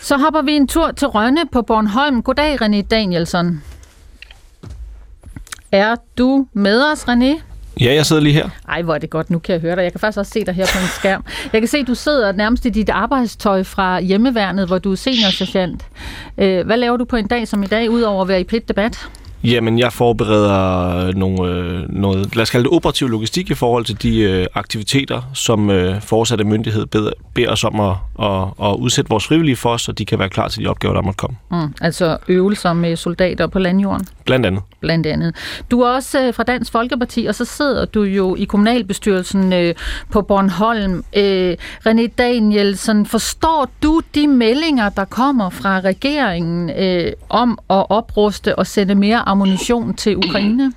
Så 0.00 0.16
hopper 0.16 0.42
vi 0.42 0.52
en 0.52 0.68
tur 0.68 0.90
til 0.90 1.08
Rønne 1.08 1.40
på 1.52 1.62
Bornholm. 1.62 2.22
Goddag, 2.22 2.62
René 2.62 2.82
Danielsen. 2.82 3.62
Er 5.72 5.96
du 6.18 6.46
med 6.52 6.84
os, 6.92 7.04
René? 7.04 7.42
Ja, 7.80 7.94
jeg 7.94 8.06
sidder 8.06 8.22
lige 8.22 8.32
her. 8.32 8.48
Ej, 8.68 8.82
hvor 8.82 8.94
er 8.94 8.98
det 8.98 9.10
godt. 9.10 9.30
Nu 9.30 9.38
kan 9.38 9.52
jeg 9.52 9.60
høre 9.60 9.76
dig. 9.76 9.82
Jeg 9.82 9.92
kan 9.92 10.00
faktisk 10.00 10.18
også 10.18 10.32
se 10.32 10.44
dig 10.44 10.54
her 10.54 10.66
på 10.66 10.78
en 10.78 10.88
skærm. 10.88 11.24
Jeg 11.52 11.60
kan 11.60 11.68
se, 11.68 11.78
at 11.78 11.86
du 11.86 11.94
sidder 11.94 12.32
nærmest 12.32 12.64
i 12.64 12.68
dit 12.68 12.90
arbejdstøj 12.90 13.62
fra 13.62 14.00
hjemmeværnet, 14.00 14.66
hvor 14.66 14.78
du 14.78 14.92
er 14.92 14.96
seniorsergeant. 14.96 15.86
Øh, 16.38 16.66
hvad 16.66 16.76
laver 16.76 16.96
du 16.96 17.04
på 17.04 17.16
en 17.16 17.26
dag 17.26 17.48
som 17.48 17.62
i 17.62 17.66
dag, 17.66 17.90
udover 17.90 18.22
at 18.22 18.28
være 18.28 18.40
i 18.40 18.44
plit 18.44 18.68
debat? 18.68 19.08
Jamen, 19.44 19.78
jeg 19.78 19.92
forbereder 19.92 21.12
nogle, 21.12 21.52
øh, 21.52 21.88
noget, 21.88 22.36
lad 22.36 22.42
os 22.42 22.50
kalde 22.50 22.64
det 22.64 22.72
operativ 22.72 23.08
logistik 23.08 23.50
i 23.50 23.54
forhold 23.54 23.84
til 23.84 24.02
de 24.02 24.20
øh, 24.20 24.46
aktiviteter, 24.54 25.30
som 25.34 25.70
øh, 25.70 26.00
fortsatte 26.02 26.44
myndighed 26.44 26.86
beder, 26.86 27.10
beder 27.34 27.50
os 27.50 27.64
om 27.64 27.80
at, 27.80 27.96
at, 28.22 28.68
at 28.68 28.76
udsætte 28.76 29.08
vores 29.08 29.26
frivillige 29.26 29.56
for, 29.56 29.76
så 29.76 29.92
de 29.92 30.04
kan 30.04 30.18
være 30.18 30.28
klar 30.28 30.48
til 30.48 30.62
de 30.62 30.68
opgaver, 30.68 30.94
der 30.94 31.02
måtte 31.02 31.16
komme. 31.16 31.36
Mm, 31.50 31.74
altså 31.80 32.16
øvelser 32.28 32.72
med 32.72 32.96
soldater 32.96 33.46
på 33.46 33.58
landjorden? 33.58 34.06
Blandt 34.24 34.46
andet. 34.46 34.62
Blandt 34.80 35.06
andet. 35.06 35.34
Du 35.70 35.80
er 35.80 35.88
også 35.88 36.26
øh, 36.26 36.34
fra 36.34 36.42
Dansk 36.42 36.72
Folkeparti, 36.72 37.26
og 37.26 37.34
så 37.34 37.44
sidder 37.44 37.84
du 37.84 38.02
jo 38.02 38.36
i 38.36 38.44
kommunalbestyrelsen 38.44 39.52
øh, 39.52 39.74
på 40.10 40.22
Bornholm. 40.22 41.04
Øh, 41.16 41.56
René 41.88 42.06
Danielsen, 42.18 43.06
forstår 43.06 43.70
du 43.82 44.00
de 44.14 44.26
meldinger, 44.26 44.88
der 44.88 45.04
kommer 45.04 45.50
fra 45.50 45.80
regeringen 45.80 46.70
øh, 46.70 47.12
om 47.28 47.58
at 47.70 47.90
opruste 47.90 48.58
og 48.58 48.66
sende 48.66 48.94
mere 48.94 49.27
ammunition 49.28 49.94
til 49.94 50.16
Ukraine? 50.16 50.72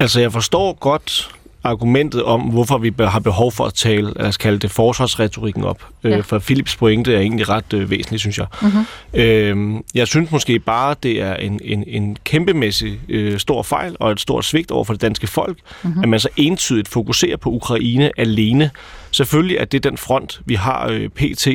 Altså, 0.00 0.20
jeg 0.20 0.32
forstår 0.32 0.72
godt 0.80 1.30
argumentet 1.64 2.22
om, 2.22 2.40
hvorfor 2.40 2.78
vi 2.78 2.92
har 2.98 3.20
behov 3.20 3.52
for 3.52 3.64
at 3.64 3.74
tale, 3.74 4.12
lad 4.16 4.26
os 4.26 4.36
kalde 4.36 4.58
det, 4.58 4.70
forsvarsretorikken 4.70 5.64
op. 5.64 5.86
Øh, 6.04 6.12
ja. 6.12 6.20
for 6.20 6.38
Philips 6.38 6.76
pointe 6.76 7.14
er 7.14 7.20
egentlig 7.20 7.48
ret 7.48 7.72
øh, 7.72 7.90
væsentlig, 7.90 8.20
synes 8.20 8.38
jeg. 8.38 8.46
Mm-hmm. 8.62 8.84
Øh, 9.14 9.82
jeg 9.94 10.06
synes 10.06 10.30
måske 10.30 10.58
bare, 10.58 10.94
det 11.02 11.22
er 11.22 11.34
en, 11.34 11.60
en, 11.64 11.84
en 11.86 12.16
kæmpemæssig 12.24 13.00
øh, 13.08 13.38
stor 13.38 13.62
fejl 13.62 13.96
og 14.00 14.12
et 14.12 14.20
stort 14.20 14.44
svigt 14.44 14.70
over 14.70 14.84
for 14.84 14.92
det 14.92 15.02
danske 15.02 15.26
folk, 15.26 15.58
mm-hmm. 15.82 16.02
at 16.02 16.08
man 16.08 16.20
så 16.20 16.28
entydigt 16.36 16.88
fokuserer 16.88 17.36
på 17.36 17.50
Ukraine 17.50 18.10
alene. 18.16 18.70
Selvfølgelig 19.10 19.56
er 19.56 19.64
det 19.64 19.84
den 19.84 19.96
front, 19.96 20.40
vi 20.44 20.54
har 20.54 20.88
øh, 20.88 21.08
pt., 21.08 21.48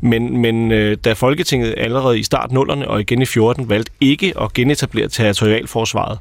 men, 0.00 0.38
men 0.38 0.72
øh, 0.72 0.96
da 1.04 1.12
Folketinget 1.12 1.74
allerede 1.76 2.18
i 2.18 2.22
start 2.22 2.52
nullerne 2.52 2.88
og 2.88 3.00
igen 3.00 3.22
i 3.22 3.26
14 3.26 3.68
valgte 3.68 3.92
ikke 4.00 4.32
at 4.40 4.52
genetablere 4.52 5.08
territorialforsvaret, 5.08 6.18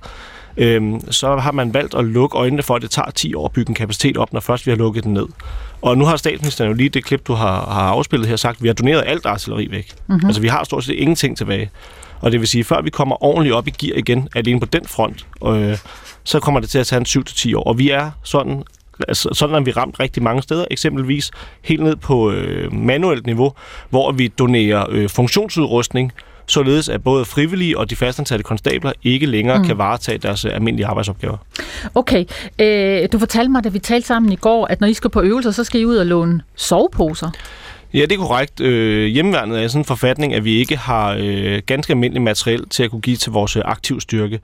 øhm, 0.57 1.11
så 1.11 1.35
har 1.35 1.51
man 1.51 1.73
valgt 1.73 1.95
at 1.95 2.05
lukke 2.05 2.37
øjnene 2.37 2.63
for, 2.63 2.75
at 2.75 2.81
det 2.81 2.91
tager 2.91 3.11
10 3.11 3.33
år 3.33 3.45
at 3.45 3.51
bygge 3.51 3.69
en 3.69 3.75
kapacitet 3.75 4.17
op, 4.17 4.33
når 4.33 4.39
først 4.39 4.65
vi 4.65 4.71
har 4.71 4.77
lukket 4.77 5.03
den 5.03 5.13
ned. 5.13 5.25
Og 5.81 5.97
nu 5.97 6.05
har 6.05 6.15
statsministeren 6.15 6.71
jo 6.71 6.77
lige 6.77 6.89
det 6.89 7.05
klip, 7.05 7.27
du 7.27 7.33
har, 7.33 7.55
har 7.55 7.89
afspillet 7.89 8.29
her, 8.29 8.35
sagt, 8.35 8.57
at 8.57 8.63
vi 8.63 8.67
har 8.67 8.73
doneret 8.73 9.03
alt 9.07 9.25
artilleri 9.25 9.71
væk. 9.71 9.93
Mm-hmm. 10.07 10.25
Altså 10.25 10.41
vi 10.41 10.47
har 10.47 10.63
stort 10.63 10.83
set 10.83 10.93
ingenting 10.93 11.37
tilbage. 11.37 11.69
Og 12.21 12.31
det 12.31 12.39
vil 12.39 12.47
sige, 12.47 12.63
før 12.63 12.81
vi 12.81 12.89
kommer 12.89 13.23
ordentligt 13.23 13.55
op 13.55 13.67
i 13.67 13.71
gear 13.71 13.97
igen, 13.97 14.27
alene 14.35 14.59
på 14.59 14.65
den 14.65 14.85
front, 14.85 15.25
øh, 15.45 15.77
så 16.23 16.39
kommer 16.39 16.59
det 16.59 16.69
til 16.69 16.79
at 16.79 16.87
tage 16.87 16.99
en 16.99 17.05
7-10 17.05 17.57
år. 17.57 17.63
Og 17.63 17.77
vi 17.77 17.89
er 17.89 18.11
sådan 18.23 18.63
Altså, 19.07 19.29
sådan 19.33 19.53
har 19.53 19.61
vi 19.61 19.71
ramt 19.71 19.99
rigtig 19.99 20.23
mange 20.23 20.41
steder, 20.41 20.65
eksempelvis 20.71 21.31
helt 21.61 21.83
ned 21.83 21.95
på 21.95 22.31
øh, 22.31 22.73
manuelt 22.73 23.25
niveau, 23.25 23.53
hvor 23.89 24.11
vi 24.11 24.27
donerer 24.27 24.85
øh, 24.89 25.09
funktionsudrustning, 25.09 26.11
således 26.47 26.89
at 26.89 27.03
både 27.03 27.25
frivillige 27.25 27.77
og 27.77 27.89
de 27.89 27.95
fastansatte 27.95 28.43
konstabler 28.43 28.91
ikke 29.03 29.25
længere 29.25 29.57
mm. 29.57 29.65
kan 29.65 29.77
varetage 29.77 30.17
deres 30.17 30.45
øh, 30.45 30.53
almindelige 30.53 30.87
arbejdsopgaver. 30.87 31.37
Okay. 31.95 32.25
Øh, 32.59 33.07
du 33.11 33.19
fortalte 33.19 33.51
mig, 33.51 33.63
da 33.63 33.69
vi 33.69 33.79
talte 33.79 34.07
sammen 34.07 34.31
i 34.31 34.35
går, 34.35 34.67
at 34.67 34.81
når 34.81 34.87
I 34.87 34.93
skal 34.93 35.09
på 35.09 35.21
øvelser, 35.21 35.51
så 35.51 35.63
skal 35.63 35.81
I 35.81 35.85
ud 35.85 35.95
og 35.95 36.05
låne 36.05 36.41
soveposer. 36.55 37.31
Ja, 37.93 38.01
det 38.01 38.11
er 38.11 38.17
korrekt. 38.17 38.61
Øh, 38.61 39.05
hjemmeværnet 39.05 39.63
er 39.63 39.67
sådan 39.67 39.81
en 39.81 39.85
forfatning, 39.85 40.33
at 40.33 40.45
vi 40.45 40.51
ikke 40.53 40.77
har 40.77 41.15
øh, 41.19 41.61
ganske 41.65 41.93
almindelig 41.93 42.21
materiel 42.21 42.69
til 42.69 42.83
at 42.83 42.89
kunne 42.89 43.01
give 43.01 43.17
til 43.17 43.31
vores 43.31 43.55
øh, 43.55 43.61
aktiv 43.65 44.01
styrke. 44.01 44.39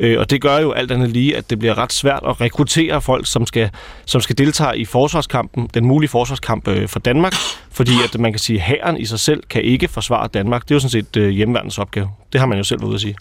Øh, 0.00 0.20
og 0.20 0.30
det 0.30 0.40
gør 0.40 0.58
jo 0.58 0.72
alt 0.72 0.92
andet 0.92 1.10
lige, 1.10 1.36
at 1.36 1.50
det 1.50 1.58
bliver 1.58 1.78
ret 1.78 1.92
svært 1.92 2.22
at 2.28 2.40
rekruttere 2.40 3.00
folk, 3.00 3.26
som 3.26 3.46
skal, 3.46 3.70
som 4.04 4.20
skal 4.20 4.38
deltage 4.38 4.78
i 4.78 4.84
forsvarskampen, 4.84 5.70
den 5.74 5.84
mulige 5.84 6.10
forsvarskamp 6.10 6.68
øh, 6.68 6.88
for 6.88 6.98
Danmark, 6.98 7.34
fordi 7.70 7.92
at 8.04 8.20
man 8.20 8.32
kan 8.32 8.38
sige, 8.38 8.56
at 8.56 8.62
hæren 8.62 8.96
i 8.96 9.04
sig 9.04 9.20
selv 9.20 9.42
kan 9.50 9.62
ikke 9.62 9.88
forsvare 9.88 10.28
Danmark. 10.34 10.62
Det 10.62 10.70
er 10.70 10.74
jo 10.74 10.80
sådan 10.80 10.90
set 10.90 11.16
øh, 11.16 11.28
hjemmeværnets 11.28 11.78
opgave. 11.78 12.10
Det 12.32 12.40
har 12.40 12.46
man 12.46 12.58
jo 12.58 12.64
selv 12.64 12.80
været 12.80 12.88
ude 12.88 12.94
at 12.94 13.00
sige. 13.00 13.16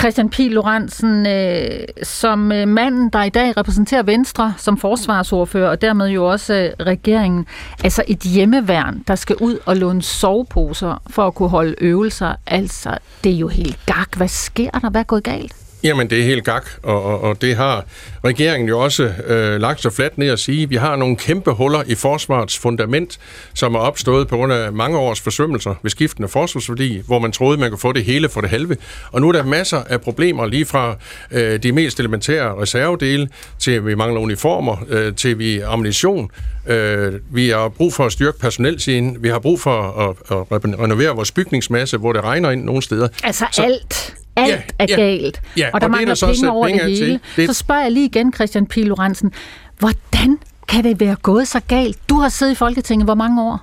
Christian 0.00 0.28
P. 0.28 0.38
Lorentzen, 0.38 1.26
øh, 1.26 1.84
som 2.02 2.52
øh, 2.52 2.68
manden, 2.68 3.08
der 3.10 3.22
i 3.22 3.28
dag 3.28 3.56
repræsenterer 3.56 4.02
Venstre 4.02 4.54
som 4.56 4.78
forsvarsordfører, 4.78 5.70
og 5.70 5.80
dermed 5.80 6.08
jo 6.08 6.30
også 6.30 6.54
øh, 6.54 6.86
regeringen, 6.86 7.46
altså 7.84 8.02
et 8.08 8.18
hjemmeværn, 8.18 9.04
der 9.08 9.14
skal 9.14 9.36
ud 9.36 9.58
og 9.66 9.76
låne 9.76 10.02
soveposer 10.02 11.02
for 11.10 11.26
at 11.26 11.34
kunne 11.34 11.48
holde 11.48 11.74
øvelser, 11.80 12.34
altså 12.46 12.98
det 13.24 13.32
er 13.32 13.36
jo 13.36 13.48
helt 13.48 13.78
gak. 13.86 14.16
Hvad 14.16 14.28
sker 14.28 14.70
der? 14.70 14.90
Hvad 14.90 15.00
er 15.00 15.04
gået 15.04 15.24
galt? 15.24 15.63
Jamen, 15.84 16.10
det 16.10 16.20
er 16.20 16.24
helt 16.24 16.44
gak, 16.44 16.66
og, 16.82 17.02
og, 17.02 17.20
og 17.20 17.40
det 17.40 17.56
har 17.56 17.84
regeringen 18.24 18.68
jo 18.68 18.80
også 18.80 19.12
øh, 19.26 19.60
lagt 19.60 19.80
så 19.82 19.90
fladt 19.90 20.18
ned 20.18 20.28
at 20.28 20.38
sige. 20.38 20.68
Vi 20.68 20.76
har 20.76 20.96
nogle 20.96 21.16
kæmpe 21.16 21.50
huller 21.50 21.82
i 21.86 21.94
forsvarets 21.94 22.58
fundament, 22.58 23.18
som 23.54 23.74
er 23.74 23.78
opstået 23.78 24.28
på 24.28 24.36
grund 24.36 24.52
af 24.52 24.72
mange 24.72 24.98
års 24.98 25.20
forsømmelser 25.20 25.74
ved 25.82 25.90
skiftende 25.90 26.28
forsvarsværdi, 26.28 27.02
hvor 27.06 27.18
man 27.18 27.32
troede, 27.32 27.60
man 27.60 27.70
kunne 27.70 27.78
få 27.78 27.92
det 27.92 28.04
hele 28.04 28.28
for 28.28 28.40
det 28.40 28.50
halve. 28.50 28.76
Og 29.12 29.20
nu 29.20 29.28
er 29.28 29.32
der 29.32 29.42
masser 29.42 29.82
af 29.88 30.00
problemer, 30.00 30.46
lige 30.46 30.66
fra 30.66 30.96
øh, 31.30 31.62
de 31.62 31.72
mest 31.72 31.98
elementære 32.00 32.62
reservedele, 32.62 33.28
til 33.58 33.86
vi 33.86 33.94
mangler 33.94 34.20
uniformer, 34.20 34.76
øh, 34.88 35.14
til 35.14 35.38
vi 35.38 35.60
ammunition. 35.60 36.30
Øh, 36.66 37.12
vi 37.30 37.48
har 37.48 37.68
brug 37.68 37.94
for 37.94 38.06
at 38.06 38.12
styrke 38.12 38.38
personelsiden. 38.38 39.22
Vi 39.22 39.28
har 39.28 39.38
brug 39.38 39.60
for 39.60 40.00
at, 40.08 40.36
at 40.52 40.80
renovere 40.80 41.16
vores 41.16 41.32
bygningsmasse, 41.32 41.96
hvor 41.96 42.12
det 42.12 42.24
regner 42.24 42.50
ind 42.50 42.64
nogle 42.64 42.82
steder. 42.82 43.08
Altså 43.24 43.46
så, 43.52 43.62
alt 43.62 44.14
alt 44.36 44.50
ja, 44.50 44.60
er 44.78 44.86
ja, 44.88 44.96
galt, 44.96 45.40
ja, 45.56 45.70
og 45.74 45.80
der 45.80 45.86
og 45.86 45.90
mangler 45.90 46.14
der 46.14 46.26
penge 46.26 46.50
over 46.50 46.66
penge 46.66 46.84
det 46.84 46.98
hele. 46.98 47.20
Det... 47.36 47.48
Så 47.48 47.54
spørger 47.54 47.82
jeg 47.82 47.92
lige 47.92 48.06
igen, 48.06 48.32
Christian 48.32 48.66
P. 48.66 48.76
Lorentzen, 48.76 49.32
hvordan 49.78 50.38
kan 50.68 50.84
det 50.84 51.00
være 51.00 51.16
gået 51.22 51.48
så 51.48 51.60
galt? 51.68 52.08
Du 52.08 52.14
har 52.14 52.28
siddet 52.28 52.52
i 52.52 52.56
Folketinget 52.56 53.06
hvor 53.06 53.14
mange 53.14 53.42
år? 53.42 53.60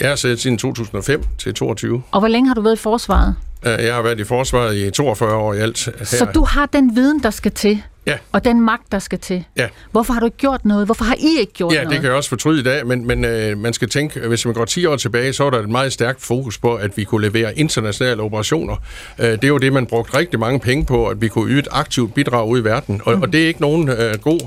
Jeg 0.00 0.08
har 0.08 0.16
siddet 0.16 0.40
siden 0.40 0.58
2005 0.58 1.24
til 1.38 1.54
22. 1.54 2.02
Og 2.10 2.20
hvor 2.20 2.28
længe 2.28 2.48
har 2.48 2.54
du 2.54 2.60
været 2.60 2.76
i 2.76 2.78
forsvaret? 2.78 3.34
Jeg 3.64 3.94
har 3.94 4.02
været 4.02 4.20
i 4.20 4.24
forsvaret 4.24 4.76
i 4.76 4.90
42 4.90 5.34
år 5.34 5.54
i 5.54 5.58
alt. 5.58 5.84
Her. 5.84 6.04
Så 6.04 6.24
du 6.34 6.44
har 6.44 6.66
den 6.66 6.96
viden, 6.96 7.22
der 7.22 7.30
skal 7.30 7.52
til 7.52 7.82
Ja. 8.06 8.16
Og 8.32 8.44
den 8.44 8.60
magt, 8.60 8.92
der 8.92 8.98
skal 8.98 9.18
til. 9.18 9.44
Ja. 9.56 9.68
Hvorfor 9.90 10.12
har 10.12 10.20
du 10.20 10.26
ikke 10.26 10.36
gjort 10.36 10.64
noget? 10.64 10.86
Hvorfor 10.86 11.04
har 11.04 11.14
I 11.14 11.38
ikke 11.40 11.52
gjort 11.52 11.72
Ja, 11.72 11.76
noget? 11.78 11.90
det 11.90 12.00
kan 12.00 12.08
jeg 12.08 12.16
også 12.16 12.28
fortryde 12.28 12.60
i 12.60 12.62
dag, 12.62 12.86
men, 12.86 13.06
men 13.06 13.24
øh, 13.24 13.58
man 13.58 13.72
skal 13.72 13.88
tænke, 13.88 14.20
hvis 14.20 14.44
man 14.46 14.54
går 14.54 14.64
10 14.64 14.86
år 14.86 14.96
tilbage, 14.96 15.32
så 15.32 15.44
var 15.44 15.50
der 15.50 15.58
et 15.58 15.68
meget 15.68 15.92
stærkt 15.92 16.22
fokus 16.22 16.58
på, 16.58 16.74
at 16.74 16.96
vi 16.96 17.04
kunne 17.04 17.26
levere 17.26 17.58
internationale 17.58 18.22
operationer. 18.22 18.76
Øh, 19.18 19.26
det 19.26 19.44
er 19.44 19.48
jo 19.48 19.58
det, 19.58 19.72
man 19.72 19.86
brugte 19.86 20.18
rigtig 20.18 20.40
mange 20.40 20.60
penge 20.60 20.84
på, 20.84 21.06
at 21.06 21.20
vi 21.20 21.28
kunne 21.28 21.50
yde 21.50 21.58
et 21.58 21.68
aktivt 21.70 22.14
bidrag 22.14 22.48
ud 22.48 22.60
i 22.60 22.64
verden. 22.64 23.00
Og, 23.04 23.16
mm. 23.16 23.22
og 23.22 23.32
det 23.32 23.42
er 23.42 23.46
ikke 23.46 23.60
nogen 23.60 23.88
øh, 23.88 24.14
god 24.22 24.40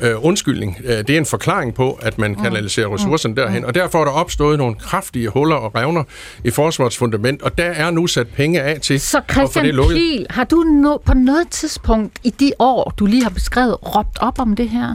øh, 0.00 0.24
undskyldning. 0.24 0.76
Øh, 0.84 0.96
det 0.98 1.10
er 1.10 1.18
en 1.18 1.26
forklaring 1.26 1.74
på, 1.74 1.98
at 2.02 2.18
man 2.18 2.34
kanaliserer 2.34 2.94
ressourcerne 2.94 3.36
derhen. 3.36 3.64
Og 3.64 3.74
derfor 3.74 4.00
er 4.00 4.04
der 4.04 4.12
opstået 4.12 4.58
nogle 4.58 4.74
kraftige 4.74 5.28
huller 5.28 5.56
og 5.56 5.74
revner 5.74 6.04
i 6.44 6.50
forsvarets 6.50 6.96
fundament, 6.96 7.42
og 7.42 7.58
der 7.58 7.64
er 7.64 7.90
nu 7.90 8.06
sat 8.06 8.28
penge 8.28 8.60
af 8.62 8.80
til 8.80 9.00
Så 9.00 9.18
at 9.18 9.24
få 9.28 9.32
Christian 9.32 9.64
det 9.64 9.74
lukket. 9.74 9.94
Pihl, 9.94 10.26
har 10.30 10.44
du 10.44 10.56
no, 10.56 10.96
på 10.96 11.14
noget 11.14 11.48
tidspunkt 11.50 12.12
i 12.24 12.30
de 12.30 12.52
år, 12.58 12.94
du 12.98 13.06
lige 13.06 13.22
har 13.22 13.30
beskrevet, 13.30 13.76
råbt 13.96 14.18
op 14.20 14.38
om 14.38 14.56
det 14.56 14.68
her? 14.68 14.94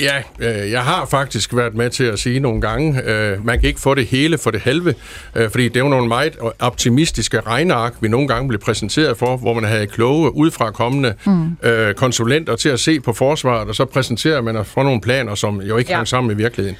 Ja, 0.00 0.22
øh, 0.38 0.70
jeg 0.70 0.82
har 0.82 1.06
faktisk 1.06 1.54
været 1.56 1.74
med 1.74 1.90
til 1.90 2.04
at 2.04 2.18
sige 2.18 2.40
nogle 2.40 2.60
gange, 2.60 3.02
øh, 3.04 3.46
man 3.46 3.60
kan 3.60 3.68
ikke 3.68 3.80
få 3.80 3.94
det 3.94 4.06
hele 4.06 4.38
for 4.38 4.50
det 4.50 4.60
halve, 4.60 4.94
øh, 5.34 5.50
fordi 5.50 5.64
det 5.68 5.76
er 5.76 5.80
jo 5.80 5.88
nogle 5.88 6.08
meget 6.08 6.36
optimistiske 6.58 7.40
regneark, 7.40 7.94
vi 8.00 8.08
nogle 8.08 8.28
gange 8.28 8.48
blev 8.48 8.60
præsenteret 8.60 9.16
for, 9.18 9.36
hvor 9.36 9.54
man 9.54 9.64
havde 9.64 9.86
kloge 9.86 10.36
udefra 10.36 10.70
kommende 10.70 11.14
mm. 11.26 11.56
øh, 11.62 11.94
konsulenter 11.94 12.56
til 12.56 12.68
at 12.68 12.80
se 12.80 13.00
på 13.00 13.12
forsvaret, 13.12 13.68
og 13.68 13.74
så 13.74 13.84
præsenterer 13.84 14.40
man 14.40 14.64
for 14.64 14.82
nogle 14.82 15.00
planer, 15.00 15.34
som 15.34 15.62
jo 15.62 15.76
ikke 15.76 15.90
Ja. 15.90 15.92
ja. 15.94 15.96
hang 15.98 16.08
sammen 16.08 16.32
i 16.32 16.34
virkeligheden. 16.34 16.76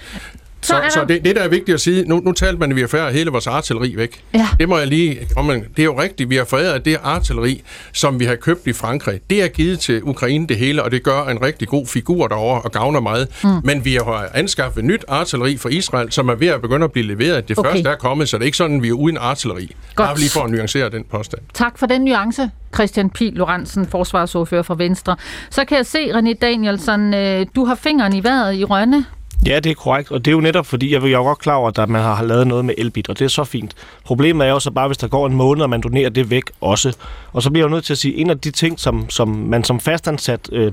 Så 0.63 0.67
Så, 0.69 0.77
er 0.77 0.81
der- 0.83 0.91
så, 0.91 1.05
det, 1.09 1.25
det, 1.25 1.37
der 1.37 1.43
er 1.43 1.49
vigtigt 1.49 1.75
at 1.75 1.81
sige, 1.81 2.05
nu, 2.09 2.21
nu 2.25 2.33
talte 2.33 2.59
man, 2.61 2.71
at 2.71 2.77
vi 2.77 2.81
har 2.81 2.89
foræret 2.89 3.13
hele 3.15 3.31
vores 3.31 3.47
artilleri 3.47 3.97
væk. 3.97 4.23
Ja. 4.35 4.49
Det 4.61 4.69
må 4.69 4.79
jeg 4.79 4.87
lige 4.87 5.19
med. 5.37 5.55
Det 5.55 5.79
er 5.79 5.85
jo 5.85 6.01
rigtigt, 6.01 6.31
vi 6.31 6.37
har 6.37 6.45
foræret 6.45 6.85
det 6.85 6.97
artilleri, 7.03 7.63
som 7.93 8.21
vi 8.21 8.25
har 8.25 8.35
købt 8.35 8.67
i 8.67 8.73
Frankrig. 8.73 9.21
Det 9.31 9.43
er 9.43 9.49
givet 9.49 9.79
til 9.81 10.01
Ukraine 10.05 10.47
det 10.47 10.57
hele, 10.57 10.83
og 10.83 10.91
det 10.91 11.03
gør 11.03 11.23
en 11.25 11.43
rigtig 11.43 11.69
god 11.69 11.87
figur 11.87 12.29
derovre 12.29 12.61
og 12.63 12.73
gavner 12.73 13.01
meget. 13.01 13.29
Mm. 13.45 13.51
Men 13.65 13.85
vi 13.85 13.95
har 13.95 14.29
anskaffet 14.35 14.85
nyt 14.85 15.05
artilleri 15.09 15.57
for 15.57 15.69
Israel, 15.69 16.13
som 16.13 16.29
er 16.29 16.35
ved 16.35 16.49
at 16.49 16.61
begynde 16.63 16.85
at 16.85 16.93
blive 16.93 17.07
leveret. 17.07 17.49
Det 17.49 17.59
Okay. 17.59 17.71
første 17.71 17.89
er 17.89 17.97
kommet, 17.97 18.29
så 18.29 18.37
det 18.39 18.43
er 18.43 18.47
ikke 18.47 18.57
sådan, 18.59 18.83
vi 18.83 18.89
er 18.89 18.93
uden 18.93 19.17
artilleri. 19.21 19.75
Godt. 19.95 20.09
Bare 20.09 20.19
lige 20.19 20.31
for 20.31 20.41
at 20.41 20.51
nuancere 20.51 20.91
den 20.91 21.05
påstand. 21.11 21.43
Tak 21.55 21.79
for 21.79 21.87
den 21.87 22.01
nuance, 22.05 22.51
Christian 22.75 23.11
Pihl 23.11 23.35
Lorentzen, 23.35 23.87
forsvarsordfører 23.87 24.63
for 24.63 24.75
Venstre. 24.75 25.17
Så 25.51 25.65
kan 25.65 25.77
jeg 25.77 25.87
se, 25.87 25.99
René 25.99 26.33
Danielsen, 26.41 27.15
øh, 27.15 27.47
du 27.57 27.65
har 27.65 27.75
fingeren 27.75 28.13
i 28.13 28.23
vejret 28.25 28.55
i 28.55 28.65
Rønne. 28.65 29.05
Ja, 29.47 29.61
det 29.61 29.71
er 29.71 29.75
korrekt, 29.75 30.13
og 30.13 30.25
det 30.25 30.31
er 30.31 30.33
jo 30.33 30.41
netop 30.41 30.67
fordi, 30.67 30.93
jeg 30.93 31.03
er 31.03 31.09
jo 31.09 31.23
godt 31.23 31.39
klar 31.39 31.55
over, 31.55 31.81
at 31.81 31.89
man 31.89 32.03
har 32.03 32.23
lavet 32.23 32.47
noget 32.47 32.65
med 32.65 32.75
elbit, 32.79 33.09
og 33.09 33.19
det 33.19 33.25
er 33.25 33.29
så 33.29 33.45
fint. 33.45 33.75
Problemet 34.05 34.47
er 34.47 34.51
jo 34.51 34.61
så 34.61 34.71
bare, 34.71 34.87
hvis 34.87 34.99
der 34.99 35.09
går 35.09 35.27
en 35.27 35.35
måned, 35.35 35.63
og 35.63 35.71
man 35.71 35.81
donerer 35.81 36.11
det 36.11 36.31
væk 36.31 36.43
også. 36.61 36.97
Og 37.33 37.43
så 37.43 37.51
bliver 37.51 37.65
jeg 37.65 37.71
jo 37.71 37.75
nødt 37.75 37.85
til 37.85 37.95
at 37.95 37.99
sige, 37.99 38.15
en 38.15 38.31
af 38.31 38.39
de 38.39 38.51
ting, 38.51 38.81
som, 38.81 39.11
som 39.11 39.29
man 39.29 39.65
som 39.65 39.81
fastansat 39.81 40.49
øh, 40.53 40.73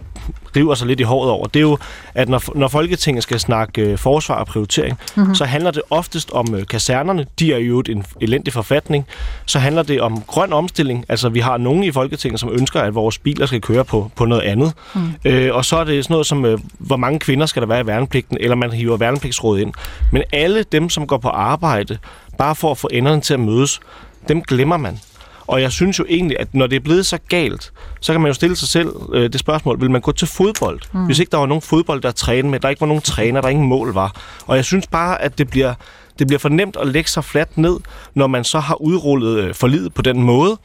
river 0.55 0.75
sig 0.75 0.87
lidt 0.87 0.99
i 0.99 1.03
håret 1.03 1.31
over, 1.31 1.47
det 1.47 1.59
er 1.59 1.61
jo, 1.61 1.77
at 2.13 2.29
når, 2.29 2.57
når 2.57 2.67
Folketinget 2.67 3.23
skal 3.23 3.39
snakke 3.39 3.81
øh, 3.81 3.97
forsvar 3.97 4.35
og 4.35 4.47
prioritering, 4.47 4.97
mm-hmm. 5.15 5.35
så 5.35 5.45
handler 5.45 5.71
det 5.71 5.81
oftest 5.89 6.31
om 6.31 6.55
øh, 6.55 6.65
kasernerne. 6.65 7.25
De 7.39 7.53
er 7.53 7.57
jo 7.57 7.83
en 7.89 8.05
elendig 8.21 8.53
forfatning. 8.53 9.05
Så 9.45 9.59
handler 9.59 9.83
det 9.83 10.01
om 10.01 10.21
grøn 10.27 10.53
omstilling. 10.53 11.05
Altså, 11.09 11.29
vi 11.29 11.39
har 11.39 11.57
nogen 11.57 11.83
i 11.83 11.91
Folketinget, 11.91 12.39
som 12.39 12.49
ønsker, 12.53 12.81
at 12.81 12.95
vores 12.95 13.17
biler 13.17 13.45
skal 13.45 13.61
køre 13.61 13.85
på, 13.85 14.11
på 14.15 14.25
noget 14.25 14.41
andet. 14.41 14.73
Mm. 14.95 15.01
Øh, 15.25 15.55
og 15.55 15.65
så 15.65 15.77
er 15.77 15.83
det 15.83 16.03
sådan 16.03 16.13
noget 16.13 16.27
som, 16.27 16.45
øh, 16.45 16.59
hvor 16.77 16.97
mange 16.97 17.19
kvinder 17.19 17.45
skal 17.45 17.61
der 17.61 17.67
være 17.67 17.81
i 17.81 17.87
værnepligten, 17.87 18.37
eller 18.39 18.54
man 18.55 18.71
hiver 18.71 18.97
værnepligtsrådet 18.97 19.61
ind. 19.61 19.73
Men 20.11 20.23
alle 20.33 20.63
dem, 20.71 20.89
som 20.89 21.07
går 21.07 21.17
på 21.17 21.29
arbejde, 21.29 21.97
bare 22.37 22.55
for 22.55 22.71
at 22.71 22.77
få 22.77 22.89
enderne 22.91 23.21
til 23.21 23.33
at 23.33 23.39
mødes, 23.39 23.79
dem 24.27 24.41
glemmer 24.41 24.77
man. 24.77 24.99
Og 25.47 25.61
jeg 25.61 25.71
synes 25.71 25.99
jo 25.99 26.05
egentlig, 26.09 26.39
at 26.39 26.53
når 26.53 26.67
det 26.67 26.75
er 26.75 26.79
blevet 26.79 27.05
så 27.05 27.17
galt, 27.29 27.71
så 27.99 28.11
kan 28.11 28.21
man 28.21 28.29
jo 28.29 28.33
stille 28.33 28.55
sig 28.55 28.67
selv 28.67 28.89
øh, 29.13 29.33
det 29.33 29.39
spørgsmål, 29.39 29.81
vil 29.81 29.91
man 29.91 30.01
gå 30.01 30.11
til 30.11 30.27
fodbold? 30.27 30.79
Mm. 30.93 31.05
Hvis 31.05 31.19
ikke 31.19 31.31
der 31.31 31.37
var 31.37 31.45
nogen 31.45 31.61
fodbold, 31.61 32.01
der 32.01 32.11
træne 32.11 32.49
med, 32.49 32.59
der 32.59 32.69
ikke 32.69 32.81
var 32.81 32.87
nogen 32.87 33.01
træner, 33.01 33.41
der 33.41 33.49
ingen 33.49 33.67
mål 33.67 33.93
var. 33.93 34.15
Og 34.45 34.55
jeg 34.55 34.65
synes 34.65 34.87
bare, 34.87 35.21
at 35.21 35.37
det 35.37 35.49
bliver, 35.49 35.73
det 36.19 36.27
bliver 36.27 36.39
for 36.39 36.49
nemt 36.49 36.77
at 36.81 36.87
lægge 36.87 37.09
sig 37.09 37.23
fladt 37.23 37.57
ned, 37.57 37.79
når 38.13 38.27
man 38.27 38.43
så 38.43 38.59
har 38.59 38.81
udrullet 38.81 39.37
øh, 39.37 39.53
forlidet 39.53 39.93
på 39.93 40.01
den 40.01 40.23
måde. 40.23 40.57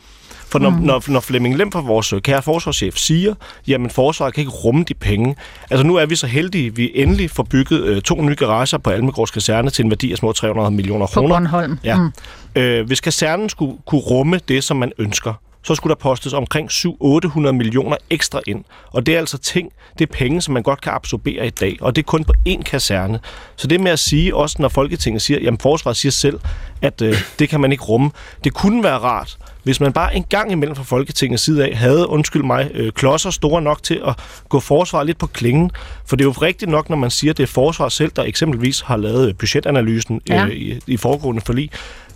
For 0.50 0.58
når, 0.58 0.70
mm. 0.70 0.76
når, 0.76 1.02
når 1.08 1.20
Flemming 1.20 1.56
Lem 1.56 1.72
fra 1.72 1.80
vores 1.80 2.12
øh, 2.12 2.22
kære 2.22 2.42
forsvarschef 2.42 2.96
siger, 2.96 3.34
jamen 3.66 3.90
forsvaret 3.90 4.34
kan 4.34 4.40
ikke 4.40 4.52
rumme 4.52 4.84
de 4.84 4.94
penge. 4.94 5.36
Altså 5.70 5.86
nu 5.86 5.96
er 5.96 6.06
vi 6.06 6.16
så 6.16 6.26
heldige, 6.26 6.74
vi 6.74 6.92
endelig 6.94 7.30
får 7.30 7.42
bygget 7.42 7.84
øh, 7.84 8.02
to 8.02 8.22
nye 8.22 8.34
garager 8.34 8.78
på 8.78 8.90
Almegårds 8.90 9.30
kaserne 9.30 9.70
til 9.70 9.84
en 9.84 9.90
værdi 9.90 10.12
af 10.12 10.18
små 10.18 10.32
300 10.32 10.70
millioner 10.70 11.06
På 11.06 11.12
kroner. 11.12 11.34
Bornholm. 11.34 11.78
Ja. 11.84 11.96
Mm. 11.96 12.12
Øh, 12.56 12.86
hvis 12.86 13.00
kasernen 13.00 13.48
skulle 13.48 13.76
kunne 13.86 14.00
rumme 14.00 14.40
det, 14.48 14.64
som 14.64 14.76
man 14.76 14.92
ønsker, 14.98 15.34
så 15.62 15.74
skulle 15.74 15.94
der 15.94 16.00
postes 16.00 16.32
omkring 16.32 16.70
700-800 16.70 17.52
millioner 17.52 17.96
ekstra 18.10 18.40
ind. 18.46 18.64
Og 18.92 19.06
det 19.06 19.14
er 19.14 19.18
altså 19.18 19.38
ting, 19.38 19.72
det 19.98 20.10
er 20.10 20.14
penge, 20.14 20.40
som 20.42 20.54
man 20.54 20.62
godt 20.62 20.80
kan 20.80 20.92
absorbere 20.92 21.46
i 21.46 21.50
dag. 21.50 21.76
Og 21.80 21.96
det 21.96 22.02
er 22.02 22.06
kun 22.06 22.24
på 22.24 22.32
én 22.48 22.62
kaserne. 22.62 23.20
Så 23.56 23.66
det 23.66 23.80
med 23.80 23.90
at 23.90 23.98
sige, 23.98 24.36
også 24.36 24.56
når 24.58 24.68
Folketinget 24.68 25.22
siger, 25.22 25.40
jamen 25.40 25.58
forsvaret 25.58 25.96
siger 25.96 26.12
selv, 26.12 26.40
at 26.82 27.02
øh, 27.02 27.16
det 27.38 27.48
kan 27.48 27.60
man 27.60 27.72
ikke 27.72 27.84
rumme. 27.84 28.10
Det 28.44 28.54
kunne 28.54 28.82
være 28.82 28.98
rart, 28.98 29.38
hvis 29.62 29.80
man 29.80 29.92
bare 29.92 30.16
en 30.16 30.24
gang 30.24 30.52
imellem 30.52 30.76
fra 30.76 30.82
Folketingets 30.82 31.42
side 31.42 31.66
af 31.66 31.76
havde, 31.76 32.08
undskyld 32.08 32.42
mig, 32.42 32.70
øh, 32.74 32.92
klodser 32.92 33.30
store 33.30 33.62
nok 33.62 33.82
til 33.82 34.00
at 34.06 34.14
gå 34.48 34.60
forsvaret 34.60 35.06
lidt 35.06 35.18
på 35.18 35.26
klingen. 35.26 35.70
For 36.06 36.16
det 36.16 36.24
er 36.24 36.26
jo 36.28 36.30
rigtigt 36.32 36.70
nok, 36.70 36.88
når 36.90 36.96
man 36.96 37.10
siger, 37.10 37.30
at 37.32 37.36
det 37.36 37.42
er 37.42 37.46
forsvaret 37.46 37.92
selv, 37.92 38.12
der 38.16 38.22
eksempelvis 38.22 38.80
har 38.80 38.96
lavet 38.96 39.38
budgetanalysen 39.38 40.20
Ja. 40.28 40.44
øh, 40.44 40.50
i, 40.50 40.80
i 40.86 40.96
foregående 40.96 41.42
forlig. 41.46 41.70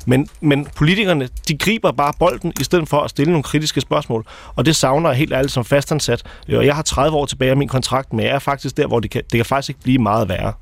Men, 0.06 0.28
men 0.40 0.66
politikerne, 0.76 1.28
de 1.48 1.58
griber 1.58 1.92
bare 1.92 2.12
bolden, 2.18 2.52
i 2.60 2.64
stedet 2.64 2.88
for 2.88 3.00
at 3.00 3.10
stille 3.10 3.32
nogle 3.32 3.42
kritiske 3.42 3.80
spørgsmål. 3.80 4.26
Og 4.56 4.66
det 4.66 4.76
savner 4.76 5.10
jeg 5.10 5.18
helt 5.18 5.32
ærligt 5.32 5.52
som 5.52 5.64
fastansat. 5.64 6.22
Øh, 6.48 6.58
og 6.58 6.66
jeg 6.66 6.74
har 6.74 6.82
30 6.82 7.16
år 7.16 7.26
tilbage 7.26 7.50
af 7.50 7.56
min 7.56 7.68
kontrakt, 7.68 8.12
men 8.12 8.24
jeg 8.26 8.34
er 8.34 8.38
faktisk 8.38 8.76
der, 8.76 8.86
hvor 8.86 9.00
det 9.00 9.10
kan, 9.10 9.22
det 9.22 9.38
kan 9.38 9.44
faktisk 9.46 9.68
ikke 9.68 9.80
blive 9.80 9.98
meget 9.98 10.28
værre. 10.28 10.52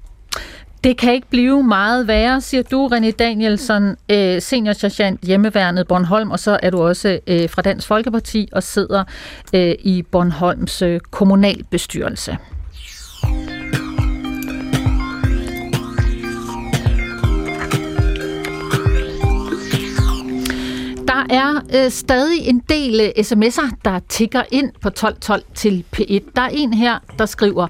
Det 0.85 0.97
kan 0.97 1.13
ikke 1.13 1.27
blive 1.31 1.63
meget 1.63 2.07
værre, 2.07 2.41
siger 2.41 2.63
du, 2.63 2.89
René 2.93 3.11
Danielsen, 3.11 3.97
øh, 4.09 4.43
senior 4.43 4.73
sergeant 4.73 5.21
hjemmeværnet 5.23 5.89
Bornholm, 5.89 6.31
og 6.31 6.39
så 6.39 6.59
er 6.63 6.71
du 6.71 6.83
også 6.83 7.19
øh, 7.27 7.51
fra 7.51 7.63
Dansk 7.63 7.89
Folkeparti 7.89 8.49
og 8.53 8.63
sidder 8.63 9.05
øh, 9.55 9.75
i 9.79 10.03
Bornholms 10.03 10.83
øh, 10.83 11.01
kommunalbestyrelse. 11.11 12.37
Der 21.29 21.35
er 21.37 21.85
øh, 21.85 21.91
stadig 21.91 22.49
en 22.49 22.63
del 22.69 23.01
øh, 23.01 23.25
sms'er, 23.25 23.71
der 23.85 24.01
tigger 24.09 24.43
ind 24.51 24.71
på 24.81 24.89
1212 24.89 25.43
til 25.55 25.85
P1. 25.97 26.31
Der 26.37 26.43
er 26.43 26.49
en 26.49 26.75
her, 26.75 26.99
der 27.19 27.27
skriver, 27.27 27.67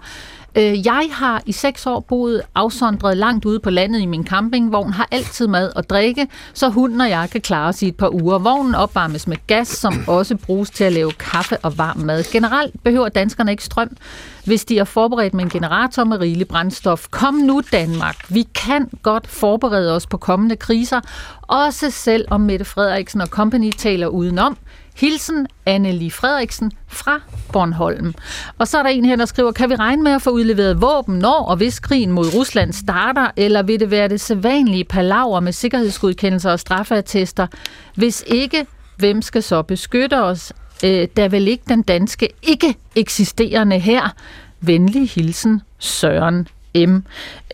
øh, 0.55 0.87
jeg 0.87 1.09
har 1.13 1.43
i 1.47 1.53
seks 1.53 1.87
år 1.87 2.01
boet 2.01 2.43
afsondret 2.55 3.17
langt 3.17 3.45
ude 3.45 3.61
på 3.61 3.71
landet 3.71 4.01
i 4.01 4.07
min 4.07 4.27
campingvogn, 4.27 4.93
har 4.93 5.09
altid 5.11 5.47
mad 5.47 5.73
og 5.77 5.91
drikke, 5.91 6.29
så 6.55 6.69
hunden 6.69 7.01
og 7.01 7.11
jeg 7.11 7.29
kan 7.33 7.41
klare 7.41 7.69
os 7.69 7.83
i 7.83 7.89
et 7.89 7.97
par 7.97 8.09
uger. 8.09 8.39
Vognen 8.39 8.75
opvarmes 8.75 9.27
med 9.27 9.37
gas, 9.47 9.69
som 9.69 10.05
også 10.07 10.37
bruges 10.37 10.71
til 10.71 10.85
at 10.85 10.93
lave 10.93 11.13
kaffe 11.13 11.59
og 11.59 11.79
varm 11.79 11.99
mad. 11.99 12.25
Generelt 12.33 12.83
behøver 12.83 13.09
danskerne 13.09 13.51
ikke 13.51 13.65
strøm, 13.65 13.97
hvis 14.45 14.65
de 14.65 14.79
er 14.79 14.85
forberedt 14.85 15.35
med 15.35 15.45
en 15.45 15.51
generator 15.51 16.05
med 16.05 16.21
rigelig 16.21 16.49
brændstof. 16.49 17.07
Kom 17.11 17.35
nu 17.35 17.63
Danmark, 17.73 18.17
vi 18.29 18.47
kan 18.55 18.89
godt 19.03 19.27
forberede 19.27 19.97
os 19.97 20.07
på 20.07 20.17
kommende 20.17 20.57
kriser, 20.57 21.01
også 21.43 21.91
selv 21.91 22.25
om 22.31 22.41
Mette 22.41 22.65
Frederiksen 22.65 23.21
og 23.21 23.29
company 23.29 23.71
taler 23.71 24.07
udenom. 24.07 24.57
Hilsen 24.97 25.47
Annelie 25.67 26.11
Frederiksen 26.11 26.73
fra 26.89 27.21
Bornholm. 27.53 28.15
Og 28.59 28.69
så 28.69 28.79
er 28.79 28.83
der 28.83 28.91
en 28.91 29.05
her, 29.05 29.17
der 29.17 29.25
skriver, 29.25 29.53
kan 29.53 29.71
vi 29.71 29.75
regne 29.75 30.03
med 30.03 30.13
at 30.13 30.23
få 30.23 30.31
udleveret 30.31 30.83
våben, 30.83 31.19
når 31.19 31.45
og 31.45 31.57
hvis 31.57 31.81
krigen 31.81 32.13
mod 32.13 32.35
Rusland 32.35 32.73
starter, 32.73 33.31
eller 33.37 33.63
vil 33.63 33.81
det 33.81 33.91
være 33.91 34.09
det 34.09 34.21
sædvanlige 34.21 34.85
palaver 34.85 35.41
med 35.41 35.53
sikkerhedsgodkendelser 35.53 36.51
og 36.51 36.61
straffeattester? 36.61 37.47
Hvis 37.95 38.25
ikke, 38.27 38.67
hvem 38.97 39.23
skal 39.23 39.43
så 39.43 39.63
beskytte 39.63 40.23
os? 40.23 40.53
Øh, 40.85 41.09
der 41.17 41.29
vil 41.29 41.49
ikke 41.49 41.65
den 41.69 41.83
danske 41.83 42.29
ikke 42.43 42.75
eksisterende 42.97 43.79
her. 43.79 44.15
Venlig 44.61 45.11
hilsen, 45.11 45.63
Søren 45.79 46.49
M. 46.75 46.95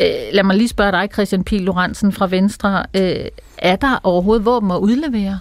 Øh, 0.00 0.08
lad 0.32 0.42
mig 0.42 0.56
lige 0.56 0.68
spørge 0.68 0.92
dig, 0.92 1.08
Christian 1.12 1.44
P. 1.44 1.52
Lorentzen 1.52 2.12
fra 2.12 2.26
Venstre. 2.26 2.84
Øh, 2.94 3.24
er 3.58 3.76
der 3.76 4.00
overhovedet 4.02 4.44
våben 4.44 4.70
at 4.70 4.76
udlevere? 4.76 5.40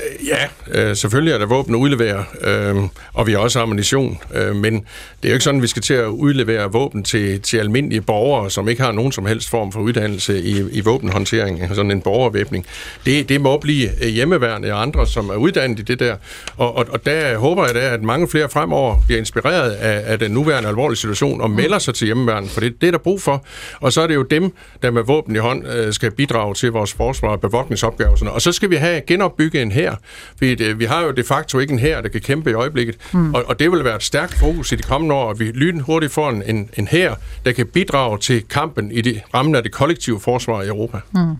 Øh, 0.00 0.28
ja, 0.28 0.48
øh, 0.70 0.96
selvfølgelig 0.96 1.32
er 1.32 1.38
der 1.38 1.46
våben 1.46 1.74
at 1.74 1.78
udlevere, 1.78 2.24
øh, 2.40 2.76
og 3.14 3.26
vi 3.26 3.32
har 3.32 3.38
også 3.38 3.60
ammunition, 3.60 4.18
øh, 4.34 4.56
men 4.56 4.74
det 4.74 4.84
er 5.24 5.28
jo 5.28 5.32
ikke 5.32 5.44
sådan, 5.44 5.60
at 5.60 5.62
vi 5.62 5.68
skal 5.68 5.82
til 5.82 5.94
at 5.94 6.06
udlevere 6.06 6.72
våben 6.72 7.02
til, 7.02 7.40
til 7.40 7.56
almindelige 7.56 8.00
borgere, 8.00 8.50
som 8.50 8.68
ikke 8.68 8.82
har 8.82 8.92
nogen 8.92 9.12
som 9.12 9.26
helst 9.26 9.50
form 9.50 9.72
for 9.72 9.80
uddannelse 9.80 10.42
i, 10.42 10.70
i 10.72 10.80
våbenhåndtering, 10.80 11.74
sådan 11.74 11.90
en 11.90 12.00
borgervæbning. 12.00 12.66
Det, 13.06 13.28
det 13.28 13.40
må 13.40 13.58
blive 13.58 13.88
øh, 14.04 14.08
hjemmeværende 14.08 14.72
og 14.72 14.82
andre, 14.82 15.06
som 15.06 15.28
er 15.28 15.34
uddannet 15.34 15.78
i 15.78 15.82
det 15.82 16.00
der, 16.00 16.16
og, 16.56 16.76
og, 16.76 16.86
og 16.88 17.06
der 17.06 17.38
håber 17.38 17.66
jeg 17.66 17.74
da, 17.74 17.80
at 17.80 18.02
mange 18.02 18.28
flere 18.28 18.48
fremover 18.48 18.96
bliver 19.06 19.18
inspireret 19.18 19.70
af, 19.70 20.12
af 20.12 20.18
den 20.18 20.30
nuværende 20.30 20.68
alvorlige 20.68 20.98
situation 20.98 21.40
og 21.40 21.50
melder 21.50 21.78
sig 21.78 21.94
til 21.94 22.06
hjemmeværende, 22.06 22.48
for 22.48 22.60
det, 22.60 22.80
det 22.80 22.86
er 22.86 22.90
der 22.90 22.98
brug 22.98 23.22
for, 23.22 23.44
og 23.80 23.92
så 23.92 24.00
er 24.00 24.06
det 24.06 24.14
jo 24.14 24.22
dem, 24.22 24.52
der 24.82 24.90
med 24.90 25.02
våben 25.02 25.36
i 25.36 25.38
hånd 25.38 25.68
øh, 25.68 25.92
skal 25.92 26.10
bidrage 26.10 26.54
til 26.54 26.72
vores 26.72 26.92
forsvar 26.92 27.28
og 27.28 27.40
bevogtningsopgaver, 27.40 28.16
og, 28.26 28.32
og 28.32 28.42
så 28.42 28.52
skal 28.52 28.70
vi 28.70 28.76
have 28.76 29.00
genopbygget 29.00 29.62
en 29.62 29.72
her, 29.72 29.89
her. 29.90 29.96
Fordi 30.36 30.54
det, 30.54 30.78
vi 30.78 30.84
har 30.84 31.02
jo 31.02 31.10
de 31.10 31.24
facto 31.24 31.58
ikke 31.58 31.72
en 31.72 31.78
her, 31.78 32.00
der 32.00 32.08
kan 32.08 32.20
kæmpe 32.20 32.50
i 32.50 32.52
øjeblikket. 32.52 32.96
Mm. 33.12 33.34
Og, 33.34 33.44
og 33.46 33.58
det 33.58 33.72
vil 33.72 33.84
være 33.84 33.96
et 33.96 34.02
stærkt 34.02 34.34
fokus 34.34 34.72
i 34.72 34.76
de 34.76 34.82
kommende 34.82 35.14
år, 35.14 35.30
at 35.30 35.38
vi 35.38 35.44
lynhurtigt 35.44 36.12
får 36.12 36.30
en, 36.30 36.42
en, 36.46 36.70
en 36.74 36.88
her, 36.88 37.14
der 37.44 37.52
kan 37.52 37.66
bidrage 37.66 38.18
til 38.18 38.42
kampen 38.48 38.92
i 38.92 39.00
de 39.00 39.20
rammen 39.34 39.54
af 39.54 39.62
det 39.62 39.72
kollektive 39.72 40.20
forsvar 40.20 40.62
i 40.62 40.66
Europa. 40.66 40.98
Mm. 41.14 41.34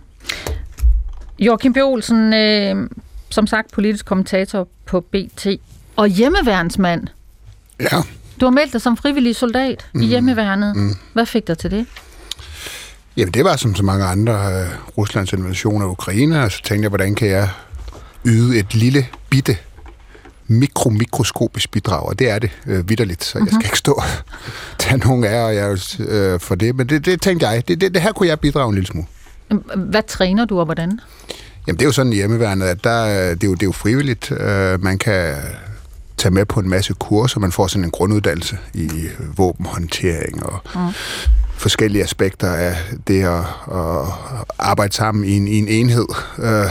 Joachim 1.39 1.73
B. 1.73 1.77
Olsen, 1.77 2.33
øh, 2.33 2.89
som 3.29 3.47
sagt 3.47 3.71
politisk 3.71 4.05
kommentator 4.05 4.67
på 4.85 4.99
BT, 4.99 5.47
og 5.95 6.07
hjemmeværnsmand. 6.07 7.07
Ja. 7.79 7.97
Du 8.41 8.45
har 8.45 8.51
meldt 8.51 8.73
dig 8.73 8.81
som 8.81 8.97
frivillig 8.97 9.35
soldat 9.35 9.85
mm. 9.93 10.01
i 10.01 10.05
hjemmeværnet. 10.05 10.75
Mm. 10.75 10.95
Hvad 11.13 11.25
fik 11.25 11.47
dig 11.47 11.57
til 11.57 11.71
det? 11.71 11.85
Jamen, 13.17 13.33
det 13.33 13.43
var 13.43 13.55
som 13.55 13.75
så 13.75 13.83
mange 13.83 14.05
andre 14.05 14.33
uh, 14.33 14.97
Ruslands 14.97 15.33
invasion 15.33 15.81
af 15.81 15.85
Ukraine, 15.85 16.43
og 16.43 16.51
så 16.51 16.63
tænkte 16.63 16.81
jeg, 16.81 16.89
hvordan 16.89 17.15
kan 17.15 17.27
jeg 17.27 17.49
yde 18.25 18.59
et 18.59 18.75
lille 18.75 19.07
bitte 19.29 19.57
mikromikroskopisk 20.47 21.71
bidrag, 21.71 22.03
og 22.03 22.19
det 22.19 22.29
er 22.29 22.39
det 22.39 22.49
øh, 22.67 22.89
vidderligt, 22.89 23.23
så 23.23 23.37
mm-hmm. 23.37 23.47
jeg 23.47 23.53
skal 23.53 23.65
ikke 23.65 23.77
stå 23.77 24.01
tage 24.79 24.97
nogen 24.97 25.23
af 25.23 25.53
jer 25.53 25.95
øh, 25.99 26.39
for 26.39 26.55
det, 26.55 26.75
men 26.75 26.89
det, 26.89 27.05
det 27.05 27.21
tænkte 27.21 27.47
jeg, 27.47 27.67
det, 27.67 27.81
det, 27.81 27.93
det 27.93 28.01
her 28.01 28.11
kunne 28.11 28.29
jeg 28.29 28.39
bidrage 28.39 28.69
en 28.69 28.75
lille 28.75 28.87
smule. 28.87 29.07
Hvad 29.75 30.03
træner 30.07 30.45
du, 30.45 30.59
og 30.59 30.65
hvordan? 30.65 30.99
Jamen, 31.67 31.79
det 31.79 31.81
er 31.81 31.87
jo 31.87 31.91
sådan 31.91 32.13
i 32.13 32.15
hjemmeværnet, 32.15 32.65
at 32.65 32.83
der, 32.83 33.05
det, 33.33 33.43
er 33.43 33.47
jo, 33.47 33.53
det 33.53 33.63
er 33.63 33.67
jo 33.67 33.71
frivilligt. 33.71 34.31
Øh, 34.31 34.83
man 34.83 34.97
kan 34.97 35.35
tage 36.17 36.33
med 36.33 36.45
på 36.45 36.59
en 36.59 36.69
masse 36.69 36.93
kurser, 36.93 37.39
man 37.39 37.51
får 37.51 37.67
sådan 37.67 37.83
en 37.83 37.91
grunduddannelse 37.91 38.57
i 38.73 38.89
våbenhåndtering 39.37 40.43
og 40.43 40.59
mm. 40.75 40.93
forskellige 41.57 42.03
aspekter 42.03 42.51
af 42.51 42.75
det 43.07 43.23
at, 43.23 43.39
at 43.71 44.07
arbejde 44.59 44.93
sammen 44.93 45.25
i 45.25 45.37
en, 45.37 45.47
i 45.47 45.57
en 45.57 45.67
enhed. 45.67 46.07
Øh, 46.39 46.65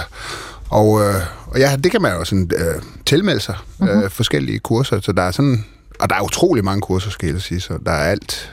og, 0.68 1.01
øh, 1.01 1.14
og 1.51 1.59
ja, 1.59 1.76
det 1.76 1.90
kan 1.90 2.03
man 2.03 2.12
jo 2.12 2.24
sådan 2.24 2.51
øh, 2.57 2.82
tilmelde 3.07 3.40
sig, 3.40 3.55
mm-hmm. 3.78 4.03
øh, 4.03 4.11
forskellige 4.11 4.59
kurser, 4.59 5.01
så 5.01 5.12
der 5.12 5.22
er 5.22 5.30
sådan, 5.30 5.64
og 6.01 6.11
der 6.11 6.16
er 6.16 6.20
utrolig 6.20 6.64
mange 6.64 6.80
kurser, 6.80 7.11
skal 7.11 7.32
jeg 7.32 7.40
sige, 7.40 7.61
så 7.61 7.78
der 7.86 7.92
er 7.92 8.11
alt, 8.11 8.53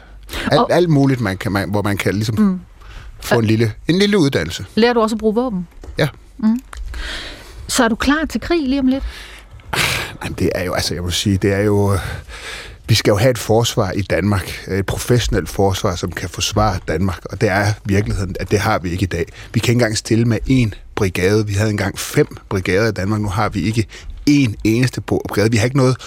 alt, 0.52 0.60
og, 0.60 0.74
alt 0.74 0.90
muligt, 0.90 1.22
man 1.22 1.38
kan, 1.38 1.52
man, 1.52 1.70
hvor 1.70 1.82
man 1.82 1.98
kan 1.98 2.14
ligesom 2.14 2.40
mm. 2.40 2.60
få 3.20 3.40
en 3.40 3.46
lille, 3.46 3.74
en 3.88 4.00
lille 4.00 4.18
uddannelse. 4.18 4.66
Lærer 4.76 4.94
du 4.94 5.00
også 5.00 5.16
at 5.16 5.20
bruge 5.20 5.36
våben? 5.36 5.68
Ja. 5.98 6.08
Mm. 6.38 6.60
Så 7.68 7.84
er 7.84 7.88
du 7.88 7.96
klar 7.96 8.26
til 8.30 8.42
krig 8.42 8.68
lige 8.68 8.80
om 8.80 8.88
lidt? 8.88 9.04
Nej, 10.22 10.34
det 10.40 10.50
er 10.56 10.64
jo, 10.64 10.74
altså 10.74 10.94
jeg 10.94 11.04
må 11.04 11.10
sige, 11.10 11.38
det 11.38 11.54
er 11.54 11.62
jo... 11.62 11.98
Vi 12.90 12.96
skal 12.96 13.12
jo 13.12 13.18
have 13.18 13.32
et 13.32 13.38
forsvar 13.38 13.92
i 13.92 14.02
Danmark, 14.02 14.68
et 14.68 14.86
professionelt 14.86 15.50
forsvar, 15.50 15.96
som 15.96 16.12
kan 16.12 16.30
forsvare 16.30 16.80
Danmark, 16.88 17.26
og 17.26 17.42
det 17.42 17.50
er 17.50 17.74
virkeligheden, 17.86 18.36
at 18.40 18.52
det 18.52 18.60
har 18.60 18.80
vi 18.80 18.90
ikke 18.90 19.04
i 19.04 19.08
dag. 19.08 19.26
Vi 19.54 19.60
kan 19.60 19.72
ikke 19.72 19.72
engang 19.72 19.98
stille 19.98 20.26
med 20.26 20.38
én 20.50 20.87
brigade. 20.98 21.48
Vi 21.48 21.54
havde 21.54 21.70
engang 21.70 22.00
fem 22.00 22.28
brigader 22.50 22.88
i 22.88 22.92
Danmark, 22.92 23.22
nu 23.22 23.30
har 23.30 23.50
vi 23.50 23.62
ikke 23.62 23.88
én 24.30 24.54
eneste 24.64 25.02
brigade. 25.02 25.52
Vi 25.52 25.58
har 25.58 25.66
ikke 25.66 25.78
noget 25.78 25.98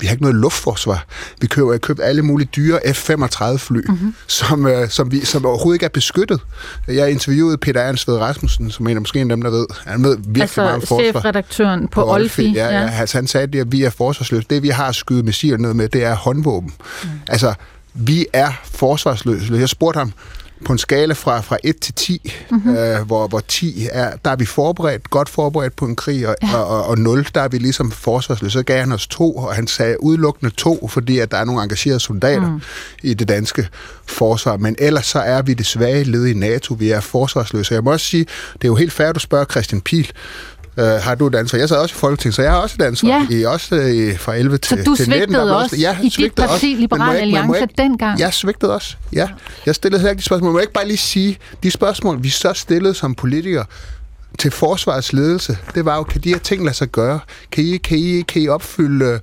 vi 0.00 0.06
har 0.06 0.12
ikke 0.12 0.22
noget 0.22 0.36
luftforsvar. 0.36 1.06
Vi 1.40 1.46
køber, 1.46 1.72
jeg 1.72 1.80
købt 1.80 2.00
alle 2.02 2.22
mulige 2.22 2.48
dyre 2.56 2.80
F-35-fly, 2.94 3.80
mm-hmm. 3.88 4.14
som, 4.26 4.66
øh, 4.66 4.88
som, 4.88 5.12
vi, 5.12 5.24
som 5.24 5.46
overhovedet 5.46 5.76
ikke 5.76 5.84
er 5.84 5.90
beskyttet. 5.90 6.40
Jeg 6.88 7.10
interviewede 7.10 7.56
Peter 7.56 7.80
Ernst 7.80 8.08
Ved 8.08 8.16
Rasmussen, 8.16 8.70
som 8.70 8.86
en 8.86 8.96
af 8.96 9.00
måske 9.00 9.20
en 9.20 9.30
af 9.30 9.36
dem, 9.36 9.42
der 9.42 9.50
ved. 9.50 9.66
Han 9.86 10.04
ved 10.04 10.16
virkelig 10.16 10.42
altså, 10.42 10.60
meget 10.60 10.74
om 10.74 10.80
forsvar. 10.80 11.04
chefredaktøren 11.04 11.88
på, 11.88 12.00
på 12.00 12.12
Olfi. 12.12 12.52
Ja, 12.52 12.66
ja. 12.66 12.80
ja. 12.80 12.90
Altså, 12.90 13.18
han 13.18 13.26
sagde, 13.26 13.60
at 13.60 13.72
vi 13.72 13.82
er 13.82 13.90
forsvarsløse. 13.90 14.46
Det, 14.50 14.62
vi 14.62 14.68
har 14.68 14.88
at 14.88 14.94
skyde 14.94 15.22
missiler 15.22 15.56
ned 15.56 15.74
med, 15.74 15.88
det 15.88 16.04
er 16.04 16.14
håndvåben. 16.14 16.72
Mm. 17.02 17.08
Altså, 17.28 17.54
vi 17.94 18.26
er 18.32 18.52
forsvarsløse. 18.64 19.54
Jeg 19.54 19.68
spurgte 19.68 19.98
ham, 19.98 20.12
på 20.64 20.72
en 20.72 20.78
skala 20.78 21.14
fra, 21.14 21.40
fra 21.40 21.56
1 21.64 21.80
til 21.80 21.94
10, 21.94 22.32
mm-hmm. 22.50 22.76
øh, 22.76 23.06
hvor, 23.06 23.26
hvor 23.26 23.40
10 23.48 23.88
er, 23.92 24.12
der 24.24 24.30
er 24.30 24.36
vi 24.36 24.44
forberedt, 24.44 25.10
godt 25.10 25.28
forberedt 25.28 25.76
på 25.76 25.84
en 25.84 25.96
krig, 25.96 26.28
og, 26.28 26.36
ja. 26.42 26.56
og, 26.56 26.84
og 26.84 26.98
0, 26.98 27.26
der 27.34 27.40
er 27.40 27.48
vi 27.48 27.58
ligesom 27.58 27.90
forsvarsløse. 27.90 28.52
Så 28.52 28.62
gav 28.62 28.80
han 28.80 28.92
os 28.92 29.06
to, 29.06 29.36
og 29.36 29.54
han 29.54 29.66
sagde 29.66 30.02
udelukkende 30.02 30.54
to, 30.54 30.88
fordi 30.88 31.18
at 31.18 31.30
der 31.30 31.36
er 31.36 31.44
nogle 31.44 31.62
engagerede 31.62 32.00
soldater 32.00 32.50
mm. 32.50 32.60
i 33.02 33.14
det 33.14 33.28
danske 33.28 33.68
forsvar. 34.06 34.56
Men 34.56 34.76
ellers 34.78 35.06
så 35.06 35.18
er 35.18 35.42
vi 35.42 35.54
det 35.54 35.66
svage 35.66 36.04
led 36.04 36.26
i 36.26 36.34
NATO. 36.34 36.74
Vi 36.74 36.90
er 36.90 37.00
forsvarsløse. 37.00 37.74
Jeg 37.74 37.84
må 37.84 37.92
også 37.92 38.06
sige, 38.06 38.26
det 38.52 38.64
er 38.64 38.68
jo 38.68 38.74
helt 38.74 38.92
fair, 38.92 39.08
at 39.08 39.14
du 39.14 39.20
spørger 39.20 39.44
Christian 39.44 39.80
Pihl, 39.80 40.12
øh, 40.76 40.84
har 40.84 41.14
du 41.14 41.26
et 41.26 41.34
ansvar. 41.34 41.58
Jeg 41.58 41.68
sad 41.68 41.76
også 41.76 41.94
i 41.94 41.98
Folketinget, 41.98 42.34
så 42.34 42.42
jeg 42.42 42.50
har 42.50 42.58
også 42.58 42.76
et 42.78 42.84
ansvar. 42.84 43.26
Ja. 43.30 43.36
I, 43.36 43.44
også 43.44 43.74
øh, 43.74 44.18
fra 44.18 44.34
11 44.34 44.58
til, 44.58 44.78
så 44.78 44.84
du 44.84 44.96
til 44.96 45.08
19. 45.08 45.34
Så 45.34 45.40
du 45.40 45.52
også 45.52 45.76
ja, 45.76 45.96
i 46.02 46.08
dit 46.08 46.34
parti, 46.34 46.50
også. 46.52 46.66
Liberal 46.66 47.16
Alliance, 47.16 47.62
ikke, 47.62 47.74
dengang? 47.78 48.20
Jeg 48.20 48.34
svigtede 48.34 48.74
også, 48.74 48.96
ja. 49.12 49.28
Jeg 49.66 49.74
stillede 49.74 50.00
heller 50.00 50.10
ikke 50.10 50.20
de 50.20 50.24
spørgsmål. 50.24 50.46
Men 50.46 50.52
må 50.52 50.58
jeg 50.58 50.62
ikke 50.62 50.72
bare 50.72 50.86
lige 50.86 50.96
sige, 50.96 51.38
de 51.62 51.70
spørgsmål, 51.70 52.22
vi 52.22 52.28
så 52.28 52.52
stillede 52.52 52.94
som 52.94 53.14
politikere, 53.14 53.64
til 54.38 54.50
forsvarets 54.50 55.12
ledelse, 55.12 55.58
det 55.74 55.84
var 55.84 55.96
jo, 55.96 56.02
kan 56.02 56.20
de 56.20 56.28
her 56.28 56.38
ting 56.38 56.64
lade 56.64 56.76
sig 56.76 56.88
gøre? 56.88 57.20
Kan 57.52 57.64
I, 57.64 57.76
kan 57.76 57.98
I, 57.98 58.22
kan 58.22 58.42
I 58.42 58.48
opfylde 58.48 59.20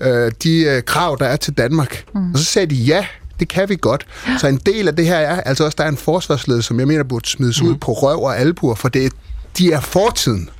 øh, 0.00 0.32
de 0.42 0.60
øh, 0.60 0.82
krav, 0.82 1.16
der 1.20 1.26
er 1.26 1.36
til 1.36 1.52
Danmark? 1.52 2.04
Mm. 2.14 2.32
Og 2.32 2.38
så 2.38 2.44
sagde 2.44 2.66
de 2.66 2.74
ja, 2.74 3.06
det 3.40 3.48
kan 3.48 3.68
vi 3.68 3.76
godt. 3.80 4.06
Så 4.38 4.46
en 4.46 4.60
del 4.66 4.88
af 4.88 4.96
det 4.96 5.06
her 5.06 5.16
er, 5.16 5.40
altså 5.40 5.64
også, 5.64 5.76
der 5.78 5.84
er 5.84 5.88
en 5.88 5.96
forsvarsledelse, 5.96 6.66
som 6.66 6.78
jeg 6.78 6.88
mener 6.88 7.04
burde 7.04 7.28
smides 7.28 7.62
mm. 7.62 7.68
ud 7.68 7.74
på 7.74 7.92
røv 7.92 8.22
og 8.22 8.38
albuer, 8.38 8.74
for 8.74 8.88
det, 8.88 9.12
de 9.58 9.72
er 9.72 9.80
fortiden. 9.80 10.50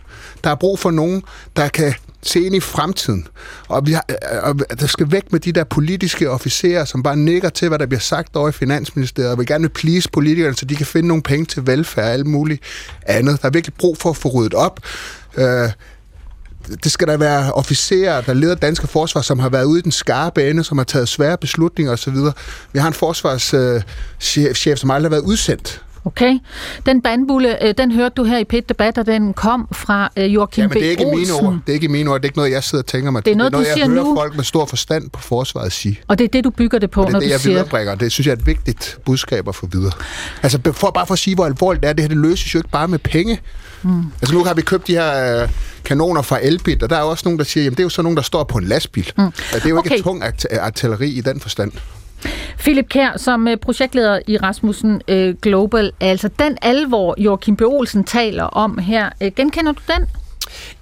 Der 0.45 0.51
er 0.51 0.55
brug 0.55 0.79
for 0.79 0.91
nogen, 0.91 1.23
der 1.57 1.69
kan 1.69 1.95
se 2.23 2.41
ind 2.41 2.55
i 2.55 2.61
fremtiden. 2.61 3.29
Og, 3.69 3.87
vi 3.87 3.93
har, 3.93 4.05
øh, 4.09 4.55
og 4.71 4.81
der 4.81 4.87
skal 4.87 5.13
væk 5.13 5.33
med 5.33 5.41
de 5.41 5.53
der 5.53 5.65
politiske 5.65 6.31
officerer, 6.31 6.85
som 6.85 7.03
bare 7.03 7.17
nikker 7.17 7.49
til, 7.49 7.69
hvad 7.69 7.79
der 7.79 7.87
bliver 7.87 8.01
sagt 8.01 8.37
over 8.37 8.49
i 8.49 8.53
Finansministeriet, 8.53 9.31
og 9.31 9.39
vil 9.39 9.47
gerne 9.47 9.63
vil 9.63 9.69
please 9.69 10.09
politikerne, 10.13 10.57
så 10.57 10.65
de 10.65 10.77
kan 10.77 10.87
finde 10.87 11.09
nogle 11.09 11.23
penge 11.23 11.47
til 11.47 11.67
velfærd 11.67 12.05
og 12.05 12.13
alt 12.13 12.27
muligt 12.27 12.63
andet. 13.07 13.43
Der 13.43 13.49
er 13.49 13.53
virkelig 13.53 13.75
brug 13.75 13.99
for 13.99 14.11
at 14.11 14.17
få 14.17 14.29
ryddet 14.29 14.55
op. 14.55 14.81
Øh, 15.37 15.71
det 16.85 16.93
skal 16.93 17.09
der 17.09 17.17
være 17.17 17.53
officerer, 17.53 18.21
der 18.21 18.33
leder 18.33 18.55
danske 18.55 18.87
forsvar, 18.87 19.21
som 19.21 19.39
har 19.39 19.49
været 19.49 19.65
ude 19.65 19.79
i 19.79 19.83
den 19.83 19.93
skarpe 19.93 20.51
ende, 20.51 20.65
som 20.65 20.79
har 20.79 20.85
taget 20.85 21.09
svære 21.09 21.39
beslutninger 21.39 21.93
osv. 21.93 22.17
Vi 22.73 22.79
har 22.79 22.89
en 22.89 22.95
forsvarschef, 22.95 24.67
øh, 24.67 24.77
som 24.77 24.91
aldrig 24.91 25.11
har 25.11 25.17
været 25.17 25.25
udsendt 25.25 25.83
Okay. 26.07 26.39
Den 26.87 27.03
bandbulle, 27.03 27.67
øh, 27.67 27.75
den 27.79 27.93
hørte 27.93 28.15
du 28.17 28.25
her 28.25 28.39
i 28.39 28.45
pit 28.45 28.69
debat, 28.69 28.99
og 28.99 29.07
den 29.07 29.35
kom 29.35 29.69
fra 29.73 30.13
øh, 30.17 30.35
Joachim 30.35 30.63
ja, 30.63 30.69
men 30.69 30.77
det 30.77 30.87
er 30.87 30.91
ikke 30.91 31.05
Mine 31.05 31.33
ord. 31.33 31.59
Det 31.67 31.73
er 31.73 31.75
ikke 31.75 31.89
mine 31.89 32.11
ord. 32.11 32.21
Det 32.21 32.25
er 32.25 32.29
ikke 32.29 32.39
noget, 32.39 32.51
jeg 32.51 32.65
sidder 32.65 32.83
og 32.83 32.87
tænker 32.87 33.11
mig. 33.11 33.25
Det 33.25 33.31
er 33.31 33.37
noget, 33.37 33.53
det 33.53 33.57
er 33.57 33.61
noget 33.61 33.69
du 33.69 33.75
siger 33.75 33.87
jeg 33.87 33.95
hører 33.95 34.05
nu. 34.05 34.17
folk 34.17 34.37
med 34.37 34.45
stor 34.45 34.65
forstand 34.65 35.11
på 35.11 35.21
forsvaret 35.21 35.73
sige. 35.73 36.01
Og 36.09 36.19
det 36.19 36.25
er 36.25 36.29
det, 36.29 36.45
du 36.45 36.51
bygger 36.51 36.79
det 36.79 36.91
på, 36.91 37.01
og 37.01 37.07
det 37.07 37.11
er 37.11 37.13
når 37.13 37.21
det, 37.21 37.29
du 37.29 37.33
jeg 37.33 37.41
siger... 37.41 37.55
viderebringer. 37.55 37.95
Det 37.95 38.13
synes 38.13 38.27
jeg 38.27 38.33
er 38.33 38.37
et 38.37 38.47
vigtigt 38.47 38.99
budskab 39.05 39.49
at 39.49 39.55
få 39.55 39.67
videre. 39.67 39.93
Altså, 40.43 40.59
for, 40.73 40.91
bare 40.91 41.07
for 41.07 41.13
at 41.13 41.19
sige, 41.19 41.35
hvor 41.35 41.45
alvorligt 41.45 41.83
det 41.83 41.89
er, 41.89 41.93
det 41.93 42.03
her 42.03 42.09
det 42.09 42.17
løses 42.17 42.55
jo 42.55 42.59
ikke 42.59 42.69
bare 42.69 42.89
med 42.89 42.99
penge. 42.99 43.41
Mm. 43.83 44.03
Altså, 44.21 44.35
nu 44.35 44.45
har 44.45 44.55
vi 44.55 44.63
købt 44.63 44.87
de 44.87 44.93
her 44.93 45.43
øh, 45.43 45.49
kanoner 45.85 46.23
fra 46.23 46.39
Elbit, 46.43 46.83
og 46.83 46.91
der 46.91 46.97
er 46.97 47.01
også 47.01 47.23
nogen, 47.27 47.39
der 47.39 47.45
siger, 47.45 47.65
jamen 47.65 47.75
det 47.75 47.81
er 47.81 47.85
jo 47.85 47.89
så 47.89 48.03
nogen, 48.03 48.17
der 48.17 48.23
står 48.23 48.45
på 48.45 48.59
en 48.59 48.65
lastbil. 48.65 49.13
Mm. 49.17 49.25
Altså, 49.25 49.55
det 49.55 49.65
er 49.65 49.69
jo 49.69 49.79
okay. 49.79 49.91
ikke 49.91 50.03
tung 50.03 50.23
artilleri 50.61 51.09
i 51.09 51.21
den 51.21 51.41
forstand. 51.41 51.73
Philip 52.59 52.89
Kær, 52.89 53.17
som 53.17 53.49
øh, 53.49 53.57
projektleder 53.57 54.19
i 54.27 54.37
Rasmussen 54.37 55.03
øh, 55.09 55.35
Global, 55.43 55.93
altså 56.01 56.29
den 56.39 56.59
alvor, 56.63 57.15
Joachim 57.19 57.57
B. 57.57 57.63
Olsen 57.63 58.05
taler 58.05 58.45
om 58.45 58.79
her, 58.79 59.11
øh, 59.21 59.31
genkender 59.37 59.73
du 59.73 59.81
den? 59.87 60.07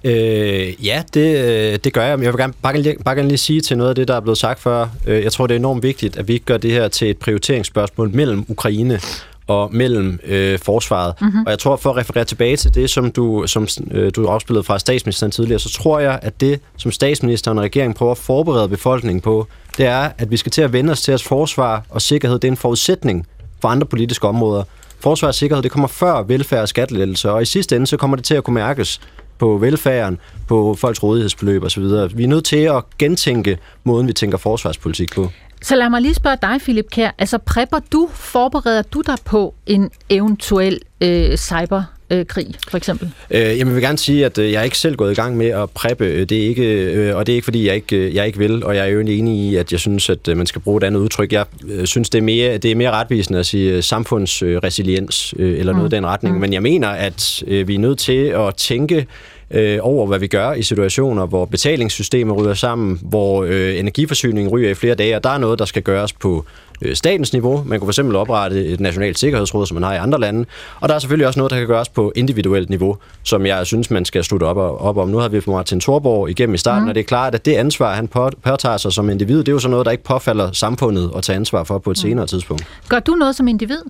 Øh, 0.03 0.85
ja, 0.85 1.03
det, 1.13 1.83
det 1.83 1.93
gør 1.93 2.03
jeg, 2.03 2.17
men 2.17 2.23
jeg 2.23 2.33
vil 2.33 2.39
gerne, 2.39 2.53
bare, 2.61 2.73
gerne, 2.73 2.95
bare 3.05 3.15
gerne 3.15 3.27
lige 3.27 3.37
sige 3.37 3.61
til 3.61 3.77
noget 3.77 3.89
af 3.89 3.95
det, 3.95 4.07
der 4.07 4.15
er 4.15 4.19
blevet 4.19 4.37
sagt 4.37 4.59
før. 4.59 4.87
Jeg 5.07 5.31
tror, 5.31 5.47
det 5.47 5.55
er 5.55 5.59
enormt 5.59 5.83
vigtigt, 5.83 6.17
at 6.17 6.27
vi 6.27 6.33
ikke 6.33 6.45
gør 6.45 6.57
det 6.57 6.71
her 6.71 6.87
til 6.87 7.09
et 7.09 7.17
prioriteringsspørgsmål 7.17 8.09
mellem 8.13 8.45
Ukraine 8.47 8.99
og 9.47 9.69
mellem 9.75 10.19
øh, 10.25 10.59
forsvaret. 10.59 11.13
Mm-hmm. 11.21 11.43
Og 11.45 11.49
jeg 11.49 11.59
tror, 11.59 11.75
for 11.75 11.89
at 11.89 11.97
referere 11.97 12.25
tilbage 12.25 12.57
til 12.57 12.75
det, 12.75 12.89
som 12.89 13.11
du, 13.11 13.43
som, 13.47 13.67
øh, 13.91 14.11
du 14.15 14.27
afspillede 14.27 14.63
fra 14.63 14.79
statsministeren 14.79 15.31
tidligere, 15.31 15.59
så 15.59 15.69
tror 15.69 15.99
jeg, 15.99 16.19
at 16.21 16.41
det, 16.41 16.59
som 16.77 16.91
statsministeren 16.91 17.57
og 17.57 17.63
regeringen 17.63 17.93
prøver 17.93 18.11
at 18.11 18.17
forberede 18.17 18.69
befolkningen 18.69 19.21
på, 19.21 19.47
det 19.77 19.85
er, 19.85 20.09
at 20.17 20.31
vi 20.31 20.37
skal 20.37 20.51
til 20.51 20.61
at 20.61 20.73
vende 20.73 20.91
os 20.91 21.01
til, 21.01 21.11
at 21.11 21.23
forsvar 21.23 21.83
og 21.89 22.01
sikkerhed 22.01 22.39
det 22.39 22.47
er 22.47 22.51
en 22.51 22.57
forudsætning 22.57 23.27
for 23.61 23.67
andre 23.67 23.87
politiske 23.87 24.27
områder. 24.27 24.63
Forsvar 24.99 25.27
og 25.27 25.35
sikkerhed, 25.35 25.63
det 25.63 25.71
kommer 25.71 25.87
før 25.87 26.23
velfærd 26.23 26.61
og 26.61 26.67
skattelettelse, 26.67 27.31
og 27.31 27.41
i 27.41 27.45
sidste 27.45 27.75
ende, 27.75 27.87
så 27.87 27.97
kommer 27.97 28.15
det 28.15 28.25
til 28.25 28.35
at 28.35 28.43
kunne 28.43 28.53
mærkes 28.53 29.01
på 29.37 29.57
velfærden, 29.57 30.19
på 30.47 30.75
folks 30.79 31.03
rådighedsbeløb 31.03 31.63
osv. 31.63 31.83
Vi 31.83 32.23
er 32.23 32.27
nødt 32.27 32.45
til 32.45 32.57
at 32.57 32.83
gentænke 32.99 33.57
måden, 33.83 34.07
vi 34.07 34.13
tænker 34.13 34.37
forsvarspolitik 34.37 35.11
på. 35.15 35.29
Så 35.61 35.75
lad 35.75 35.89
mig 35.89 36.01
lige 36.01 36.13
spørge 36.13 36.37
dig, 36.41 36.61
Philip 36.61 36.89
Kær. 36.91 37.11
Altså, 37.17 37.37
prepper 37.37 37.79
du, 37.91 38.09
forbereder 38.13 38.81
du 38.81 39.01
dig 39.01 39.17
på 39.25 39.53
en 39.65 39.89
eventuel 40.09 40.79
øh, 41.01 41.37
cyber 41.37 41.83
krig, 42.27 42.47
for 42.69 42.77
eksempel? 42.77 43.11
Øh, 43.31 43.57
jeg 43.57 43.67
vil 43.67 43.81
gerne 43.81 43.97
sige, 43.97 44.25
at 44.25 44.37
øh, 44.37 44.51
jeg 44.51 44.59
er 44.59 44.63
ikke 44.63 44.77
selv 44.77 44.95
gået 44.95 45.11
i 45.11 45.15
gang 45.15 45.37
med 45.37 45.47
at 45.47 45.69
preppe. 45.69 46.25
Det 46.25 46.37
er 46.37 46.47
ikke, 46.47 46.83
øh, 46.83 47.15
og 47.15 47.27
det 47.27 47.33
er 47.33 47.35
ikke, 47.35 47.45
fordi 47.45 47.67
jeg 47.67 47.75
ikke, 47.75 47.95
øh, 47.95 48.15
jeg 48.15 48.27
ikke 48.27 48.39
vil, 48.39 48.63
og 48.63 48.75
jeg 48.75 48.85
er 48.85 48.91
jo 48.91 48.99
enig 48.99 49.39
i, 49.39 49.55
at 49.55 49.71
jeg 49.71 49.79
synes, 49.79 50.09
at 50.09 50.27
man 50.27 50.45
skal 50.45 50.61
bruge 50.61 50.77
et 50.77 50.83
andet 50.83 50.99
udtryk. 50.99 51.31
Jeg 51.31 51.45
synes, 51.85 52.09
det 52.09 52.17
er 52.19 52.23
mere, 52.23 52.57
det 52.57 52.71
er 52.71 52.75
mere 52.75 52.91
retvisende 52.91 53.39
at 53.39 53.45
sige 53.45 53.81
samfundsresiliens 53.81 55.33
eller 55.39 55.73
noget 55.73 55.91
mm. 55.91 55.95
i 55.95 55.97
den 55.97 56.05
retning. 56.05 56.35
Mm. 56.35 56.41
Men 56.41 56.53
jeg 56.53 56.61
mener, 56.61 56.87
at 56.87 57.43
vi 57.47 57.75
er 57.75 57.79
nødt 57.79 57.99
til 57.99 58.25
at 58.25 58.55
tænke 58.55 59.05
øh, 59.53 59.79
over, 59.81 60.07
hvad 60.07 60.19
vi 60.19 60.27
gør 60.27 60.53
i 60.53 60.63
situationer, 60.63 61.25
hvor 61.25 61.45
betalingssystemet 61.45 62.37
ryger 62.37 62.53
sammen, 62.53 62.99
hvor 63.01 63.43
øh, 63.43 63.79
energiforsyningen 63.79 64.51
ryger 64.51 64.69
i 64.69 64.73
flere 64.73 64.95
dage, 64.95 65.15
og 65.15 65.23
der 65.23 65.29
er 65.29 65.37
noget, 65.37 65.59
der 65.59 65.65
skal 65.65 65.81
gøres 65.81 66.13
på 66.13 66.45
øh, 66.83 66.95
statens 66.95 67.33
niveau. 67.33 67.63
Man 67.65 67.79
kunne 67.79 67.93
fx 67.93 67.99
oprette 67.99 68.65
et 68.65 68.79
nationalt 68.79 69.19
sikkerhedsråd, 69.19 69.65
som 69.65 69.75
man 69.75 69.83
har 69.83 69.93
i 69.93 69.97
andre 69.97 70.19
lande. 70.19 70.45
Og 70.79 70.89
der 70.89 70.95
er 70.95 70.99
selvfølgelig 70.99 71.27
også 71.27 71.39
noget, 71.39 71.51
der 71.51 71.57
kan 71.57 71.67
gøres 71.67 71.89
på 71.89 72.11
individuelt 72.15 72.69
niveau, 72.69 72.97
som 73.23 73.45
jeg 73.45 73.65
synes, 73.65 73.91
man 73.91 74.05
skal 74.05 74.23
slutte 74.23 74.43
op, 74.43 74.57
op 74.81 74.97
om. 74.97 75.09
Nu 75.09 75.17
har 75.17 75.27
vi 75.27 75.41
Martin 75.47 75.79
Thorborg 75.79 76.29
igennem 76.29 76.53
i 76.53 76.57
starten, 76.57 76.83
mm. 76.83 76.89
og 76.89 76.95
det 76.95 77.01
er 77.01 77.05
klart, 77.05 77.35
at 77.35 77.45
det 77.45 77.53
ansvar, 77.53 77.93
han 77.93 78.07
påtager 78.43 78.77
sig 78.77 78.93
som 78.93 79.09
individ, 79.09 79.37
det 79.37 79.47
er 79.47 79.51
jo 79.51 79.59
sådan 79.59 79.71
noget, 79.71 79.85
der 79.85 79.91
ikke 79.91 80.03
påfalder 80.03 80.51
samfundet 80.51 81.11
at 81.15 81.23
tage 81.23 81.35
ansvar 81.35 81.63
for 81.63 81.77
på 81.77 81.91
et 81.91 81.97
mm. 81.97 82.01
senere 82.01 82.27
tidspunkt. 82.27 82.67
Gør 82.89 82.99
du 82.99 83.11
noget 83.11 83.35
som 83.35 83.47
individ? 83.47 83.81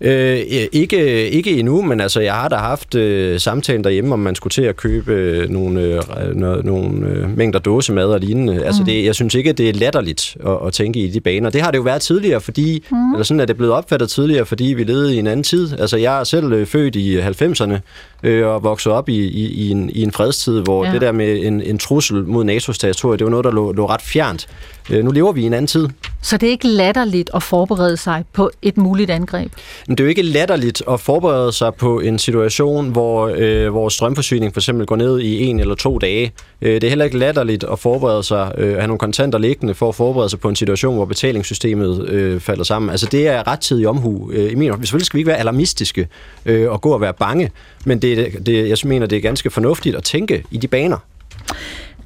Øh, 0.00 0.38
ikke, 0.72 1.30
ikke 1.30 1.58
endnu, 1.58 1.82
men 1.82 2.00
altså, 2.00 2.20
jeg 2.20 2.34
har 2.34 2.48
da 2.48 2.56
haft 2.56 2.94
øh, 2.94 3.40
samtalen 3.40 3.84
derhjemme, 3.84 4.12
om 4.12 4.18
man 4.18 4.34
skulle 4.34 4.52
til 4.52 4.62
at 4.62 4.76
købe 4.76 5.12
øh, 5.12 5.48
nogle, 5.48 5.80
øh, 5.80 6.36
nogle 6.64 7.06
øh, 7.08 7.36
mængder 7.36 7.58
dåsemad 7.58 8.04
og 8.04 8.20
lignende. 8.20 8.64
Altså, 8.64 8.82
mm. 8.82 8.86
det, 8.86 9.04
jeg 9.04 9.14
synes 9.14 9.34
ikke, 9.34 9.52
det 9.52 9.68
er 9.68 9.72
latterligt 9.72 10.36
at, 10.46 10.58
at 10.66 10.72
tænke 10.72 11.00
i 11.00 11.08
de 11.08 11.20
baner. 11.20 11.50
Det 11.50 11.60
har 11.60 11.70
det 11.70 11.78
jo 11.78 11.82
været 11.82 12.02
tidligere, 12.02 12.40
fordi, 12.40 12.84
mm. 12.90 13.12
eller 13.12 13.24
sådan 13.24 13.40
er 13.40 13.44
det 13.44 13.56
blevet 13.56 13.72
opfattet 13.74 14.10
tidligere, 14.10 14.46
fordi 14.46 14.64
vi 14.64 14.84
levede 14.84 15.14
i 15.14 15.18
en 15.18 15.26
anden 15.26 15.44
tid. 15.44 15.80
Altså, 15.80 15.96
jeg 15.96 16.20
er 16.20 16.24
selv 16.24 16.52
øh, 16.52 16.66
født 16.66 16.96
i 16.96 17.20
90'erne 17.20 17.78
øh, 18.22 18.46
og 18.46 18.62
vokset 18.62 18.92
op 18.92 19.08
i, 19.08 19.18
i, 19.18 19.46
i, 19.46 19.70
en, 19.70 19.90
i 19.90 20.02
en 20.02 20.12
fredstid, 20.12 20.60
hvor 20.60 20.84
ja. 20.84 20.92
det 20.92 21.00
der 21.00 21.12
med 21.12 21.46
en, 21.46 21.60
en 21.60 21.78
trussel 21.78 22.24
mod 22.24 22.44
NATO's 22.44 22.78
territorie, 22.78 23.18
det 23.18 23.24
var 23.24 23.30
noget, 23.30 23.44
der 23.44 23.50
lå, 23.50 23.72
lå 23.72 23.86
ret 23.86 24.02
fjernt. 24.02 24.46
Øh, 24.90 25.04
nu 25.04 25.10
lever 25.10 25.32
vi 25.32 25.42
i 25.42 25.46
en 25.46 25.52
anden 25.52 25.66
tid. 25.66 25.88
Så 26.22 26.36
det 26.36 26.46
er 26.46 26.50
ikke 26.50 26.66
latterligt 26.66 27.30
at 27.34 27.42
forberede 27.42 27.96
sig 27.96 28.24
på 28.32 28.50
et 28.62 28.76
muligt 28.76 29.10
angreb? 29.10 29.52
Men 29.88 29.96
det 29.96 30.02
er 30.02 30.04
jo 30.04 30.08
ikke 30.08 30.22
latterligt 30.22 30.82
at 30.90 31.00
forberede 31.00 31.52
sig 31.52 31.74
på 31.74 32.00
en 32.00 32.18
situation, 32.18 32.88
hvor 32.88 33.32
øh, 33.36 33.74
vores 33.74 33.94
strømforsyning 33.94 34.52
for 34.52 34.60
eksempel 34.60 34.86
går 34.86 34.96
ned 34.96 35.20
i 35.20 35.42
en 35.42 35.60
eller 35.60 35.74
to 35.74 35.98
dage. 35.98 36.32
Øh, 36.62 36.74
det 36.74 36.84
er 36.84 36.88
heller 36.88 37.04
ikke 37.04 37.18
latterligt 37.18 37.64
at 37.72 37.78
forberede 37.78 38.22
sig, 38.22 38.52
øh, 38.58 38.68
at 38.68 38.74
have 38.74 38.86
nogle 38.86 38.98
kontanter 38.98 39.38
liggende 39.38 39.74
for 39.74 39.88
at 39.88 39.94
forberede 39.94 40.28
sig 40.28 40.40
på 40.40 40.48
en 40.48 40.56
situation, 40.56 40.94
hvor 40.94 41.04
betalingssystemet 41.04 42.08
øh, 42.08 42.40
falder 42.40 42.64
sammen. 42.64 42.90
Altså 42.90 43.06
det 43.12 43.28
er 43.28 43.46
rettidig 43.46 43.88
omhu. 43.88 44.30
Øh, 44.32 44.52
I 44.52 44.54
min, 44.54 44.72
selvfølgelig 44.72 45.06
skal 45.06 45.16
vi 45.16 45.20
ikke 45.20 45.28
være 45.28 45.38
alarmistiske 45.38 46.08
øh, 46.46 46.70
og 46.70 46.80
gå 46.80 46.90
og 46.90 47.00
være 47.00 47.14
bange, 47.14 47.50
men 47.84 48.02
det, 48.02 48.09
det, 48.16 48.68
jeg 48.68 48.78
mener, 48.84 49.06
det 49.06 49.16
er 49.16 49.22
ganske 49.22 49.50
fornuftigt 49.50 49.96
at 49.96 50.04
tænke 50.04 50.44
i 50.50 50.58
de 50.58 50.68
baner. 50.68 50.98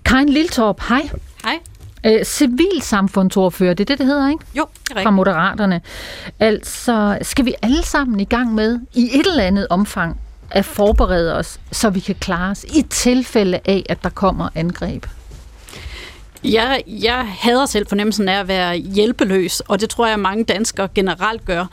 Karin 0.04 0.28
Liltorp, 0.28 0.80
hej. 0.88 1.08
Hej. 1.44 1.58
Øh, 2.06 2.24
civilsamfundsordfører, 2.24 3.74
det 3.74 3.84
er 3.84 3.84
det, 3.84 3.98
det 3.98 4.06
hedder, 4.06 4.30
ikke? 4.30 4.44
Jo, 4.56 4.66
det 4.88 4.96
er 4.96 5.02
Fra 5.02 5.10
Moderaterne. 5.10 5.80
Altså, 6.40 7.18
skal 7.22 7.44
vi 7.44 7.54
alle 7.62 7.82
sammen 7.82 8.20
i 8.20 8.24
gang 8.24 8.54
med, 8.54 8.80
i 8.94 9.10
et 9.18 9.26
eller 9.26 9.42
andet 9.42 9.66
omfang, 9.70 10.20
at 10.50 10.64
forberede 10.64 11.36
os, 11.36 11.60
så 11.72 11.90
vi 11.90 12.00
kan 12.00 12.14
klare 12.14 12.50
os 12.50 12.64
i 12.64 12.82
tilfælde 12.90 13.60
af, 13.64 13.86
at 13.88 14.02
der 14.02 14.10
kommer 14.10 14.48
angreb? 14.54 15.06
Jeg, 16.44 16.82
jeg 16.86 17.26
hader 17.38 17.66
selv 17.66 17.86
fornemmelsen 17.86 18.28
af 18.28 18.40
at 18.40 18.48
være 18.48 18.76
hjælpeløs, 18.76 19.60
og 19.60 19.80
det 19.80 19.90
tror 19.90 20.06
jeg, 20.06 20.18
mange 20.18 20.44
danskere 20.44 20.88
generelt 20.94 21.44
gør. 21.44 21.66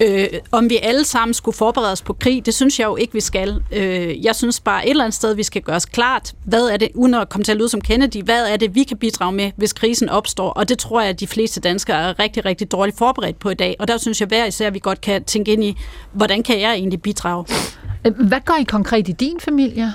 Øh, 0.00 0.26
om 0.52 0.70
vi 0.70 0.78
alle 0.82 1.04
sammen 1.04 1.34
skulle 1.34 1.56
forberede 1.56 1.92
os 1.92 2.02
på 2.02 2.12
krig, 2.12 2.46
det 2.46 2.54
synes 2.54 2.80
jeg 2.80 2.86
jo 2.86 2.96
ikke, 2.96 3.12
vi 3.12 3.20
skal. 3.20 3.62
Øh, 3.72 4.24
jeg 4.24 4.36
synes 4.36 4.60
bare 4.60 4.86
et 4.86 4.90
eller 4.90 5.04
andet 5.04 5.14
sted, 5.14 5.34
vi 5.34 5.42
skal 5.42 5.62
gøre 5.62 5.76
os 5.76 5.86
klart, 5.86 6.34
hvad 6.44 6.66
er 6.66 6.76
det, 6.76 6.88
uden 6.94 7.14
at 7.14 7.28
komme 7.28 7.44
til 7.44 7.52
at 7.52 7.58
lyde 7.58 7.68
som 7.68 7.80
Kennedy, 7.80 8.22
hvad 8.22 8.46
er 8.46 8.56
det, 8.56 8.74
vi 8.74 8.82
kan 8.82 8.96
bidrage 8.96 9.32
med, 9.32 9.50
hvis 9.56 9.72
krisen 9.72 10.08
opstår? 10.08 10.50
Og 10.50 10.68
det 10.68 10.78
tror 10.78 11.00
jeg, 11.00 11.10
at 11.10 11.20
de 11.20 11.26
fleste 11.26 11.60
danskere 11.60 11.96
er 11.96 12.18
rigtig, 12.18 12.44
rigtig 12.44 12.72
dårligt 12.72 12.98
forberedt 12.98 13.38
på 13.38 13.50
i 13.50 13.54
dag. 13.54 13.76
Og 13.78 13.88
der 13.88 13.96
synes 13.96 14.20
jeg 14.20 14.28
hver 14.28 14.46
især, 14.46 14.66
at 14.66 14.74
vi 14.74 14.78
godt 14.78 15.00
kan 15.00 15.24
tænke 15.24 15.52
ind 15.52 15.64
i, 15.64 15.76
hvordan 16.12 16.42
kan 16.42 16.60
jeg 16.60 16.72
egentlig 16.72 17.02
bidrage? 17.02 17.46
Hvad 18.02 18.40
gør 18.44 18.54
I 18.60 18.64
konkret 18.64 19.08
i 19.08 19.12
din 19.12 19.40
familie? 19.40 19.92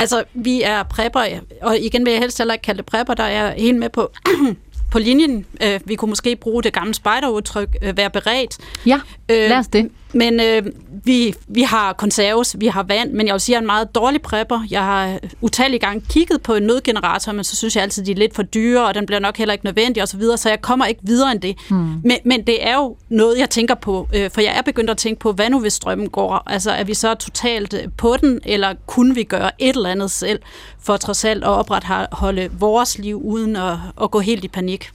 Altså, 0.00 0.24
vi 0.34 0.62
er 0.62 0.82
prepper, 0.82 1.24
og 1.62 1.78
igen 1.78 2.04
vil 2.04 2.10
jeg 2.10 2.20
helst 2.20 2.38
heller 2.38 2.54
ikke 2.54 2.62
kalde 2.62 2.78
det 2.78 2.86
prepper, 2.86 3.14
der 3.14 3.24
er 3.24 3.54
helt 3.54 3.78
med 3.78 3.88
på 3.88 4.12
på 4.92 4.98
linjen. 4.98 5.46
Øh, 5.62 5.80
vi 5.84 5.94
kunne 5.94 6.08
måske 6.08 6.36
bruge 6.36 6.62
det 6.62 6.72
gamle 6.72 6.94
spejderudtryk, 6.94 7.68
øh, 7.82 7.96
være 7.96 8.10
beredt. 8.10 8.58
Ja, 8.86 9.00
lad 9.28 9.58
os 9.58 9.68
det. 9.68 9.90
Men 10.12 10.40
øh, 10.40 10.62
vi, 11.04 11.34
vi 11.48 11.62
har 11.62 11.92
konserves, 11.92 12.56
vi 12.58 12.66
har 12.66 12.82
vand, 12.82 13.12
men 13.12 13.26
jeg 13.26 13.32
vil 13.32 13.40
sige, 13.40 13.54
at 13.54 13.56
jeg 13.56 13.58
er 13.58 13.60
en 13.60 13.66
meget 13.66 13.94
dårlig 13.94 14.22
prepper. 14.22 14.60
Jeg 14.70 14.84
har 14.84 15.18
utallige 15.40 15.80
gange 15.80 16.04
kigget 16.08 16.42
på 16.42 16.54
en 16.54 16.62
nødgenerator, 16.62 17.32
men 17.32 17.44
så 17.44 17.56
synes 17.56 17.76
jeg 17.76 17.82
altid, 17.82 18.02
at 18.02 18.06
de 18.06 18.12
er 18.12 18.16
lidt 18.16 18.34
for 18.34 18.42
dyre, 18.42 18.86
og 18.86 18.94
den 18.94 19.06
bliver 19.06 19.20
nok 19.20 19.36
heller 19.36 19.52
ikke 19.52 19.64
nødvendig 19.64 20.02
osv., 20.02 20.20
så, 20.22 20.36
så 20.36 20.48
jeg 20.48 20.60
kommer 20.60 20.86
ikke 20.86 21.00
videre 21.04 21.32
end 21.32 21.40
det. 21.40 21.56
Hmm. 21.68 21.78
Men, 22.04 22.16
men 22.24 22.46
det 22.46 22.66
er 22.68 22.74
jo 22.74 22.96
noget, 23.08 23.38
jeg 23.38 23.50
tænker 23.50 23.74
på, 23.74 24.08
øh, 24.14 24.30
for 24.30 24.40
jeg 24.40 24.56
er 24.56 24.62
begyndt 24.62 24.90
at 24.90 24.96
tænke 24.96 25.20
på, 25.20 25.32
hvad 25.32 25.50
nu 25.50 25.60
hvis 25.60 25.72
strømmen 25.72 26.08
går? 26.08 26.42
Altså, 26.46 26.70
er 26.70 26.84
vi 26.84 26.94
så 26.94 27.14
totalt 27.14 27.74
øh, 27.74 27.88
på 27.96 28.16
den, 28.20 28.40
eller 28.44 28.74
kunne 28.86 29.14
vi 29.14 29.22
gøre 29.22 29.50
et 29.58 29.76
eller 29.76 29.90
andet 29.90 30.10
selv, 30.10 30.40
for 30.82 30.96
trods 30.96 31.24
alt 31.24 31.44
at 31.44 31.50
opretholde 31.50 32.50
vores 32.58 32.98
liv, 32.98 33.22
uden 33.24 33.56
at, 33.56 33.76
at 34.02 34.10
gå 34.10 34.20
helt 34.20 34.44
i 34.44 34.48
panik? 34.48 34.90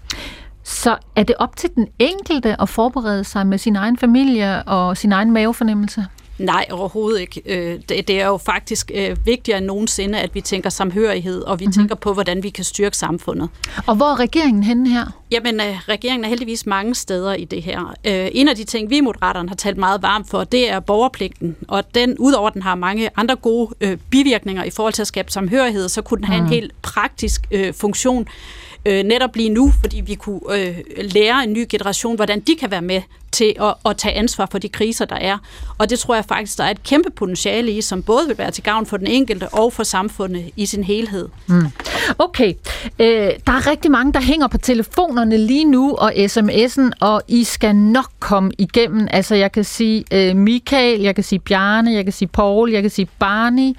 Så 0.68 0.98
er 1.16 1.24
det 1.24 1.36
op 1.40 1.56
til 1.56 1.70
den 1.76 1.88
enkelte 2.00 2.62
at 2.62 2.70
forberede 2.70 3.24
sig 3.24 3.48
med 3.48 3.58
sin 3.58 3.76
egen 3.76 3.98
familie 3.98 4.64
og 4.64 4.98
sin 4.98 5.12
egen 5.12 5.32
mavefornemmelse? 5.32 6.06
Nej, 6.40 6.66
overhovedet 6.72 7.22
ikke. 7.22 7.42
Øh, 7.46 7.80
det 7.90 8.10
er 8.10 8.28
jo 8.28 8.38
faktisk 8.38 8.92
øh, 8.94 9.18
vigtigere 9.26 9.58
end 9.58 9.66
nogensinde, 9.66 10.20
at 10.20 10.36
vi 10.36 10.42
tænker 10.42 10.70
samhørighed, 10.70 11.42
og 11.42 11.60
vi 11.60 11.66
mm-hmm. 11.66 11.74
tænker 11.74 11.96
på, 11.96 12.14
hvordan 12.14 12.44
vi 12.44 12.50
kan 12.50 12.64
styrke 12.64 12.98
samfundet. 12.98 13.50
Og 13.88 13.96
hvor 13.96 14.06
er 14.06 14.20
regeringen 14.20 14.64
henne 14.64 14.90
her? 14.90 15.06
Jamen, 15.32 15.56
øh, 15.56 15.80
regeringen 15.88 16.26
er 16.26 16.30
heldigvis 16.30 16.66
mange 16.66 16.96
steder 16.96 17.34
i 17.34 17.46
det 17.46 17.64
her. 17.64 17.94
En 18.04 18.48
af 18.48 18.56
de 18.56 18.64
ting, 18.64 18.90
vi 18.90 18.98
i 18.98 19.02
Moderaterne 19.02 19.50
har 19.50 19.56
talt 19.56 19.78
meget 19.78 20.02
varmt 20.02 20.30
for, 20.30 20.44
det 20.44 20.72
er 20.72 20.80
borgerpligten. 20.80 21.56
Og 21.68 21.96
den, 21.96 22.16
udover 22.20 22.50
den 22.50 22.62
har 22.62 22.76
mange 22.76 23.10
andre 23.16 23.36
gode 23.36 23.98
bivirkninger 24.10 24.64
i 24.64 24.70
forhold 24.70 24.94
til 24.94 25.02
at 25.02 25.08
skabe 25.08 25.32
samhørighed, 25.32 25.90
så 25.90 26.02
kunne 26.02 26.18
den 26.18 26.26
have 26.26 26.40
mm. 26.40 26.46
en 26.46 26.54
helt 26.54 26.82
praktisk 26.82 27.48
funktion 27.74 28.28
øh, 28.86 29.04
netop 29.04 29.36
lige 29.36 29.50
nu, 29.50 29.72
fordi 29.82 30.02
vi 30.02 30.16
kunne 30.16 30.40
øh, 30.54 30.78
lære 30.98 31.44
en 31.44 31.54
ny 31.54 31.66
generation, 31.70 32.16
hvordan 32.16 32.40
de 32.40 32.56
kan 32.56 32.72
være 32.72 32.82
med 32.82 33.02
til 33.36 33.54
at, 33.62 33.74
at 33.86 33.98
tage 33.98 34.16
ansvar 34.16 34.48
for 34.52 34.58
de 34.58 34.70
kriser, 34.70 35.06
der 35.06 35.16
er. 35.16 35.38
Og 35.78 35.90
det 35.90 36.00
tror 36.00 36.16
jeg 36.16 36.26
faktisk, 36.26 36.58
der 36.58 36.64
er 36.64 36.72
et 36.72 36.84
kæmpe 36.84 37.10
potentiale 37.10 37.72
i, 37.72 37.82
som 37.82 38.04
både 38.04 38.28
vil 38.28 38.38
være 38.38 38.52
til 38.52 38.64
gavn 38.64 38.86
for 38.86 38.98
den 38.98 39.08
enkelte 39.08 39.50
og 39.50 39.74
for 39.74 39.84
samfundet 39.84 40.52
i 40.56 40.66
sin 40.66 40.84
helhed. 40.84 41.30
Mm. 41.48 41.66
Okay, 42.20 42.54
øh, 43.00 43.08
der 43.48 43.52
er 43.52 43.68
rigtig 43.68 43.92
mange, 43.92 44.14
der 44.14 44.22
hænger 44.22 44.48
på 44.48 44.58
telefonerne 44.58 45.38
lige 45.38 45.66
nu 45.66 45.96
og 45.96 46.14
sms'en, 46.14 46.90
og 47.00 47.22
I 47.28 47.44
skal 47.44 47.76
nok 47.76 48.12
komme 48.20 48.52
igennem. 48.58 49.08
Altså 49.12 49.36
jeg 49.36 49.52
kan 49.52 49.64
sige 49.64 50.06
øh, 50.12 50.36
Michael, 50.36 51.02
jeg 51.02 51.16
kan 51.16 51.24
sige 51.24 51.40
Bjarne, 51.40 51.94
jeg 51.94 52.04
kan 52.04 52.14
sige 52.14 52.28
Paul, 52.28 52.72
jeg 52.72 52.82
kan 52.82 52.92
sige 52.92 53.08
Barney. 53.20 53.74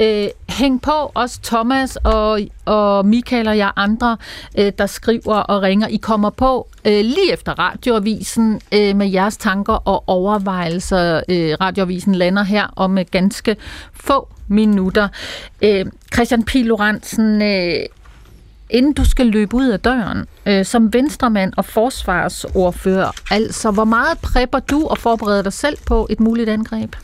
Øh, 0.00 0.28
hæng 0.48 0.82
på, 0.82 1.10
også 1.14 1.40
Thomas 1.42 1.96
og, 1.96 2.40
og 2.64 3.06
Michael 3.06 3.48
og 3.48 3.58
jeg 3.58 3.70
andre, 3.76 4.16
øh, 4.58 4.72
der 4.78 4.86
skriver 4.86 5.34
og 5.34 5.62
ringer. 5.62 5.88
I 5.88 5.96
kommer 5.96 6.30
på 6.30 6.68
øh, 6.84 7.04
lige 7.04 7.32
efter 7.32 7.58
radioavisen 7.58 8.60
øh, 8.74 8.96
med 8.96 9.10
jeres 9.10 9.36
tanker 9.36 9.72
og 9.72 10.04
overvejelser. 10.06 11.20
Øh, 11.28 11.56
radioavisen 11.60 12.14
lander 12.14 12.42
her 12.42 12.66
om 12.76 12.98
øh, 12.98 13.04
ganske 13.10 13.56
få 13.94 14.28
minutter. 14.48 15.08
Øh, 15.62 15.86
Christian 16.14 16.44
P. 16.44 16.54
Lorentzen, 16.54 17.42
øh, 17.42 17.74
inden 18.70 18.92
du 18.92 19.04
skal 19.04 19.26
løbe 19.26 19.54
ud 19.54 19.68
af 19.68 19.80
døren, 19.80 20.26
øh, 20.46 20.64
som 20.64 20.92
venstremand 20.92 21.52
og 21.56 21.64
forsvarsordfører, 21.64 23.10
altså 23.30 23.70
hvor 23.70 23.84
meget 23.84 24.18
prepper 24.18 24.58
du 24.58 24.86
og 24.86 24.98
forbereder 24.98 25.42
dig 25.42 25.52
selv 25.52 25.76
på 25.86 26.06
et 26.10 26.20
muligt 26.20 26.48
angreb? 26.48 26.96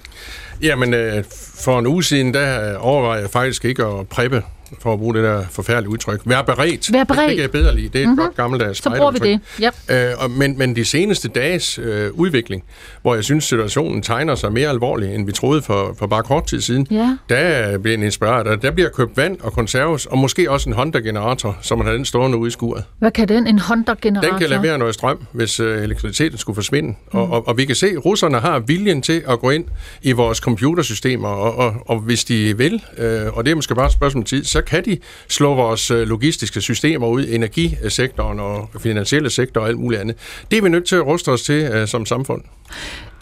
Jamen, 0.62 0.94
øh, 0.94 1.24
for 1.54 1.78
en 1.78 1.86
uge 1.86 2.04
siden, 2.04 2.34
der 2.34 2.70
øh, 2.70 2.86
overvejede 2.86 3.22
jeg 3.22 3.30
faktisk 3.30 3.64
ikke 3.64 3.84
at 3.84 4.08
preppe 4.08 4.42
for 4.82 4.92
at 4.92 4.98
bruge 4.98 5.14
det 5.14 5.22
der 5.22 5.44
forfærdelige 5.50 5.90
udtryk. 5.90 6.20
Vær 6.24 6.42
beredt. 6.42 6.92
Vær 6.92 7.04
beredt. 7.04 7.28
Det, 7.28 7.36
det 7.36 7.42
jeg 7.42 7.50
bedre 7.50 7.74
lide. 7.74 7.88
Det 7.88 7.94
er 7.94 8.00
et 8.00 8.08
mm-hmm. 8.08 8.24
godt 8.24 8.36
gammeldags 8.36 8.82
Så 8.82 8.90
bruger 8.90 9.10
vi 9.10 9.18
det. 9.18 9.40
Yep. 9.62 9.74
Øh, 9.90 10.24
og, 10.24 10.30
men, 10.30 10.58
men 10.58 10.76
de 10.76 10.84
seneste 10.84 11.28
dages 11.28 11.78
øh, 11.78 12.10
udvikling, 12.12 12.64
hvor 13.02 13.14
jeg 13.14 13.24
synes, 13.24 13.44
situationen 13.44 14.02
tegner 14.02 14.34
sig 14.34 14.52
mere 14.52 14.68
alvorlig, 14.68 15.14
end 15.14 15.26
vi 15.26 15.32
troede 15.32 15.62
for, 15.62 15.94
for 15.98 16.06
bare 16.06 16.22
kort 16.22 16.46
tid 16.46 16.60
siden, 16.60 16.86
ja. 16.90 17.16
der 17.28 17.78
bliver 17.78 17.96
en 17.96 18.02
inspireret. 18.02 18.62
Der 18.62 18.70
bliver 18.70 18.88
købt 18.88 19.16
vand 19.16 19.40
og 19.40 19.52
konserves, 19.52 20.06
og 20.06 20.18
måske 20.18 20.50
også 20.50 20.68
en 20.68 20.74
Honda-generator, 20.74 21.58
som 21.62 21.78
man 21.78 21.86
har 21.86 21.94
den 21.94 22.04
stående 22.04 22.38
ude 22.38 22.48
i 22.48 22.50
skuret. 22.50 22.84
Hvad 22.98 23.10
kan 23.10 23.28
den, 23.28 23.46
en 23.46 23.58
Honda-generator? 23.58 24.30
Den 24.30 24.38
kan 24.38 24.48
levere 24.50 24.78
noget 24.78 24.94
strøm, 24.94 25.18
hvis 25.32 25.60
øh, 25.60 25.82
elektriciteten 25.82 26.38
skulle 26.38 26.54
forsvinde. 26.54 26.88
Mm. 26.88 27.18
Og, 27.18 27.30
og, 27.30 27.48
og 27.48 27.56
vi 27.56 27.64
kan 27.64 27.74
se, 27.74 27.86
at 27.86 28.04
russerne 28.04 28.38
har 28.38 28.58
viljen 28.58 29.02
til 29.02 29.22
at 29.28 29.40
gå 29.40 29.50
ind 29.50 29.64
i 30.02 30.12
vores 30.12 30.38
computersystemer, 30.38 31.28
og, 31.28 31.56
og, 31.56 31.74
og 31.86 31.98
hvis 31.98 32.24
de 32.24 32.58
vil, 32.58 32.82
øh, 32.98 33.36
og 33.36 33.44
det 33.44 33.50
er 33.50 33.54
måske 33.54 33.74
bare 33.74 33.86
et 33.86 33.92
spørgsmål 33.92 34.20
om 34.20 34.24
tid, 34.24 34.44
så 34.56 34.62
kan 34.62 34.84
de 34.84 34.98
slå 35.28 35.54
vores 35.54 35.90
øh, 35.90 36.08
logistiske 36.08 36.60
systemer 36.60 37.06
ud, 37.06 37.26
energisektoren 37.28 38.40
og 38.40 38.68
finansielle 38.80 39.30
sektor 39.30 39.60
og 39.60 39.68
alt 39.68 39.78
muligt 39.78 40.00
andet. 40.00 40.16
Det 40.50 40.56
er 40.58 40.62
vi 40.62 40.68
nødt 40.68 40.86
til 40.86 40.96
at 40.96 41.06
ruste 41.06 41.28
os 41.28 41.42
til 41.42 41.62
øh, 41.72 41.88
som 41.88 42.06
samfund. 42.06 42.42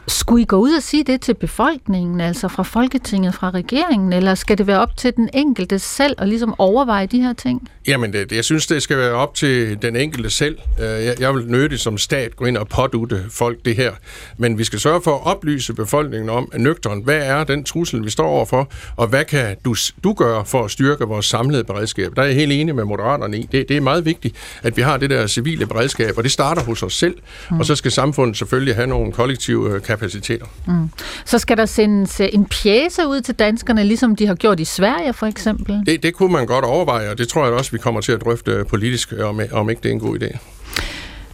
Skulle 0.07 0.43
I 0.43 0.45
gå 0.45 0.57
ud 0.57 0.73
og 0.73 0.83
sige 0.83 1.05
det 1.05 1.21
til 1.21 1.35
befolkningen, 1.35 2.21
altså 2.21 2.49
fra 2.49 2.63
Folketinget, 2.63 3.35
fra 3.35 3.51
regeringen, 3.51 4.13
eller 4.13 4.35
skal 4.35 4.59
det 4.59 4.67
være 4.67 4.79
op 4.81 4.97
til 4.97 5.17
den 5.17 5.29
enkelte 5.35 5.79
selv 5.79 6.15
at 6.19 6.29
ligesom 6.29 6.55
overveje 6.59 7.07
de 7.07 7.21
her 7.21 7.33
ting? 7.33 7.69
Jamen, 7.87 8.13
det, 8.13 8.33
jeg 8.33 8.45
synes, 8.45 8.67
det 8.67 8.83
skal 8.83 8.97
være 8.97 9.13
op 9.13 9.35
til 9.35 9.83
den 9.83 9.97
enkelte 9.97 10.31
selv. 10.31 10.59
Øh, 10.81 10.87
jeg, 10.87 11.15
jeg 11.21 11.35
vil 11.35 11.47
nødigt 11.47 11.81
som 11.81 11.99
stat 11.99 12.37
gå 12.37 12.45
ind 12.45 12.57
og 12.57 12.69
pådute 12.69 13.25
folk 13.31 13.65
det 13.65 13.77
her. 13.77 13.93
Men 14.39 14.59
vi 14.59 14.65
skal 14.65 14.81
sørge 14.81 15.01
for 15.03 15.15
at 15.15 15.27
oplyse 15.27 15.75
befolkningen 15.75 16.31
om 16.31 16.53
nøgteren, 16.57 17.03
hvad 17.05 17.21
er 17.23 17.45
den 17.45 17.65
trussel, 17.65 18.05
vi 18.05 18.11
står 18.11 18.27
overfor, 18.27 18.69
og 18.97 19.07
hvad 19.07 19.25
kan 19.25 19.57
du, 19.65 19.75
du 20.05 20.13
gøre 20.13 20.45
for 20.45 20.65
at 20.65 20.71
styrke 20.71 21.05
vores 21.05 21.27
samlede 21.27 21.65
beredskab? 21.65 22.17
Der 22.17 22.23
er 22.23 22.27
jeg 22.27 22.35
helt 22.35 22.53
enig 22.53 22.75
med 22.75 22.85
moderaterne 22.85 23.39
i. 23.39 23.49
Det, 23.53 23.69
det 23.69 23.77
er 23.77 23.81
meget 23.81 24.05
vigtigt, 24.05 24.37
at 24.63 24.77
vi 24.77 24.83
har 24.83 24.97
det 24.97 25.11
der 25.11 25.27
civile 25.27 25.67
beredskab, 25.67 26.15
og 26.17 26.25
det 26.25 26.33
starter 26.33 26.63
hos 26.63 26.83
os 26.83 26.95
selv, 26.95 27.15
mm. 27.51 27.59
og 27.59 27.67
så 27.67 27.75
skal 27.75 27.93
samfundet 27.93 28.37
selvfølgelig 28.37 28.75
have 28.75 28.87
nogle 28.87 29.13
kollektive 29.13 29.75
øh, 29.75 29.81
kapaciteter. 29.97 30.47
Mm. 30.67 30.91
Så 31.25 31.39
skal 31.39 31.57
der 31.57 31.67
sendes 31.67 32.21
øh, 32.21 32.29
en 32.33 32.45
pjæse 32.45 33.07
ud 33.07 33.21
til 33.21 33.35
danskerne, 33.35 33.85
ligesom 33.85 34.17
de 34.17 34.27
har 34.27 34.35
gjort 34.35 34.61
i 34.61 34.65
Sverige 34.65 35.13
for 35.13 35.27
eksempel? 35.27 35.83
Det, 35.87 36.03
det 36.03 36.15
kunne 36.15 36.33
man 36.33 36.47
godt 36.47 36.65
overveje, 36.65 37.11
og 37.11 37.19
det 37.19 37.29
tror 37.29 37.45
jeg 37.45 37.55
også, 37.55 37.71
vi 37.71 37.79
kommer 37.79 38.01
til 38.01 38.13
at 38.13 38.21
drøfte 38.25 38.65
politisk, 38.69 39.13
om, 39.23 39.41
om 39.53 39.71
ikke 39.71 39.83
det 39.83 39.89
er 39.89 39.93
en 39.93 40.01
god 40.01 40.19
idé. 40.23 40.39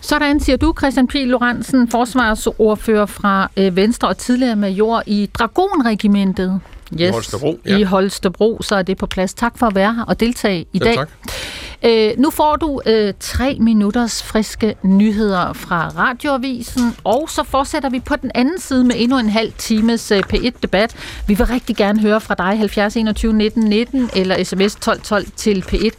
Sådan 0.01 0.41
siger 0.41 0.57
du, 0.57 0.75
Christian 0.79 1.07
P. 1.07 1.15
Lorentzen, 1.15 1.91
forsvarsordfører 1.91 3.07
fra 3.07 3.51
øh, 3.57 3.77
Venstre 3.77 4.09
og 4.09 4.19
tidligere 4.19 4.57
major 4.57 5.03
i 5.07 5.31
Dragonregimentet. 5.35 6.61
Yes, 6.93 7.01
I 7.01 7.13
Holstebro, 7.13 7.61
ja. 7.67 7.77
I 7.77 7.83
Holstebro, 7.83 8.63
så 8.63 8.75
er 8.75 8.83
det 8.83 8.97
på 8.97 9.07
plads. 9.07 9.35
Tak 9.35 9.59
for 9.59 9.67
at 9.67 9.75
være 9.75 9.95
her 9.95 10.05
og 10.05 10.21
deltage 10.21 10.67
i 10.73 10.79
dag. 10.79 10.95
Tak. 10.95 11.11
Øh, 11.83 12.11
nu 12.19 12.31
får 12.31 12.57
du 12.57 12.81
øh, 12.87 13.15
tre 13.21 13.57
minutters 13.61 14.23
friske 14.23 14.75
nyheder 14.83 15.53
fra 15.53 15.89
Radioavisen, 15.89 16.97
og 17.05 17.31
så 17.31 17.43
fortsætter 17.45 17.91
vi 17.91 18.01
på 18.01 18.17
den 18.17 18.31
anden 18.35 18.61
side 18.61 18.85
med 18.85 18.95
endnu 18.99 19.19
en 19.19 19.29
halv 19.29 19.53
times 19.53 20.11
øh, 20.11 20.23
P1-debat. 20.33 20.97
Vi 21.27 21.35
vil 21.35 21.47
rigtig 21.47 21.77
gerne 21.77 22.01
høre 22.01 22.21
fra 22.21 22.35
dig 22.35 22.59
70 22.59 22.97
21 22.97 23.33
19 23.33 23.65
19 23.65 24.11
eller 24.17 24.45
sms 24.45 24.77
12 24.77 25.01
12 25.01 25.27
til 25.37 25.65
P1. 25.69 25.91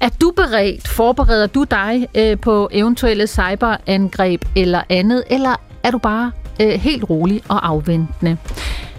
Er 0.00 0.08
du 0.08 0.32
beredt? 0.36 0.88
Forbereder 0.88 1.46
du 1.46 1.64
dig 1.64 2.08
øh, 2.14 2.38
på 2.38 2.68
eventuelle 2.72 3.26
cyberangreb 3.26 4.44
eller 4.56 4.82
andet, 4.88 5.24
eller 5.30 5.54
er 5.82 5.90
du 5.90 5.98
bare 5.98 6.32
øh, 6.60 6.68
helt 6.68 7.10
rolig 7.10 7.42
og 7.48 7.68
afventende? 7.68 8.36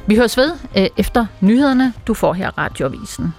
Vi 0.08 0.16
høres 0.16 0.38
ved 0.38 0.52
øh, 0.78 0.88
efter 0.98 1.26
nyhederne. 1.42 1.94
Du 2.08 2.14
får 2.14 2.34
her 2.34 2.58
Radioavisen. 2.58 3.34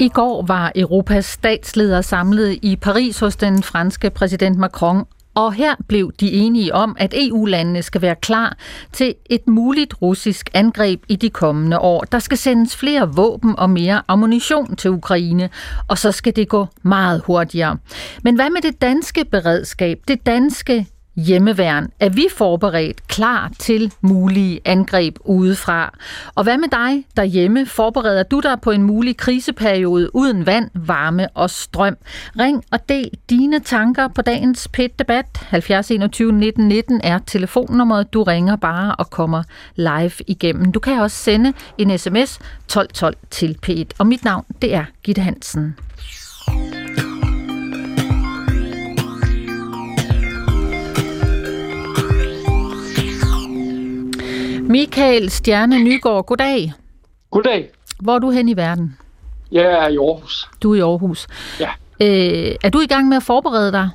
I 0.00 0.08
går 0.08 0.42
var 0.42 0.72
Europas 0.76 1.24
statsledere 1.24 2.02
samlet 2.02 2.58
i 2.62 2.76
Paris 2.76 3.18
hos 3.18 3.36
den 3.36 3.62
franske 3.62 4.10
præsident 4.10 4.58
Macron, 4.58 5.04
og 5.34 5.52
her 5.52 5.74
blev 5.88 6.12
de 6.20 6.32
enige 6.32 6.74
om, 6.74 6.96
at 6.98 7.14
EU-landene 7.16 7.82
skal 7.82 8.02
være 8.02 8.14
klar 8.16 8.56
til 8.92 9.14
et 9.30 9.48
muligt 9.48 9.94
russisk 10.02 10.50
angreb 10.54 11.02
i 11.08 11.16
de 11.16 11.30
kommende 11.30 11.78
år. 11.78 12.00
Der 12.00 12.18
skal 12.18 12.38
sendes 12.38 12.76
flere 12.76 13.14
våben 13.14 13.54
og 13.58 13.70
mere 13.70 14.02
ammunition 14.08 14.76
til 14.76 14.90
Ukraine, 14.90 15.50
og 15.88 15.98
så 15.98 16.12
skal 16.12 16.36
det 16.36 16.48
gå 16.48 16.66
meget 16.82 17.22
hurtigere. 17.26 17.76
Men 18.22 18.34
hvad 18.34 18.50
med 18.50 18.62
det 18.62 18.80
danske 18.80 19.24
beredskab, 19.24 19.98
det 20.08 20.26
danske 20.26 20.86
hjemmeværn? 21.26 21.90
Er 22.00 22.08
vi 22.08 22.26
forberedt 22.36 23.08
klar 23.08 23.50
til 23.58 23.92
mulige 24.00 24.60
angreb 24.64 25.16
udefra? 25.24 25.98
Og 26.34 26.42
hvad 26.42 26.58
med 26.58 26.68
dig 26.68 27.04
derhjemme? 27.16 27.66
Forbereder 27.66 28.22
du 28.22 28.40
dig 28.40 28.60
på 28.62 28.70
en 28.70 28.82
mulig 28.82 29.16
kriseperiode 29.16 30.16
uden 30.16 30.46
vand, 30.46 30.70
varme 30.74 31.28
og 31.34 31.50
strøm? 31.50 31.96
Ring 32.38 32.64
og 32.72 32.88
del 32.88 33.10
dine 33.30 33.60
tanker 33.60 34.08
på 34.08 34.22
dagens 34.22 34.68
PET-debat. 34.68 35.26
70 35.48 35.90
21 35.90 36.32
19 36.32 36.68
19 36.68 37.00
er 37.04 37.18
telefonnummeret. 37.26 38.12
Du 38.12 38.22
ringer 38.22 38.56
bare 38.56 38.94
og 38.96 39.10
kommer 39.10 39.42
live 39.74 40.12
igennem. 40.26 40.72
Du 40.72 40.80
kan 40.80 41.00
også 41.00 41.16
sende 41.16 41.52
en 41.78 41.98
sms 41.98 42.38
1212 42.66 43.16
til 43.30 43.58
P1. 43.66 43.84
Og 43.98 44.06
mit 44.06 44.24
navn, 44.24 44.44
det 44.62 44.74
er 44.74 44.84
Gitte 45.02 45.22
Hansen. 45.22 45.76
Michael 54.70 55.30
Stjerne 55.30 55.84
Nygaard, 55.84 56.26
goddag. 56.26 56.72
Goddag. 57.30 57.70
Hvor 58.00 58.14
er 58.14 58.18
du 58.18 58.30
hen 58.30 58.48
i 58.48 58.56
verden? 58.56 58.96
Jeg 59.52 59.64
er 59.64 59.88
i 59.88 59.96
Aarhus. 59.96 60.48
Du 60.62 60.72
er 60.72 60.76
i 60.76 60.80
Aarhus. 60.80 61.26
Ja. 61.60 61.70
Øh, 62.00 62.54
er 62.62 62.70
du 62.72 62.80
i 62.80 62.86
gang 62.86 63.08
med 63.08 63.16
at 63.16 63.22
forberede 63.22 63.72
dig? 63.72 63.88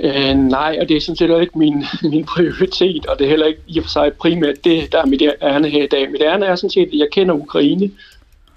Øh, 0.00 0.34
nej, 0.34 0.78
og 0.80 0.88
det 0.88 0.96
er 0.96 1.00
sådan 1.00 1.16
set 1.16 1.40
ikke 1.40 1.58
min, 1.58 1.84
min 2.12 2.24
prioritet, 2.24 3.06
og 3.06 3.18
det 3.18 3.24
er 3.24 3.28
heller 3.28 3.46
ikke 3.46 3.60
i 3.66 3.78
og 3.78 3.84
for 3.84 3.90
sig 3.90 4.12
primært 4.12 4.64
det, 4.64 4.92
der 4.92 4.98
er 5.02 5.06
mit 5.06 5.22
ærne 5.42 5.68
her 5.68 5.84
i 5.84 5.86
dag. 5.86 6.10
Mit 6.10 6.22
ærne 6.22 6.46
er 6.46 6.54
sådan 6.54 6.70
set, 6.70 6.86
at 6.86 6.98
jeg 6.98 7.08
kender 7.12 7.34
Ukraine, 7.34 7.90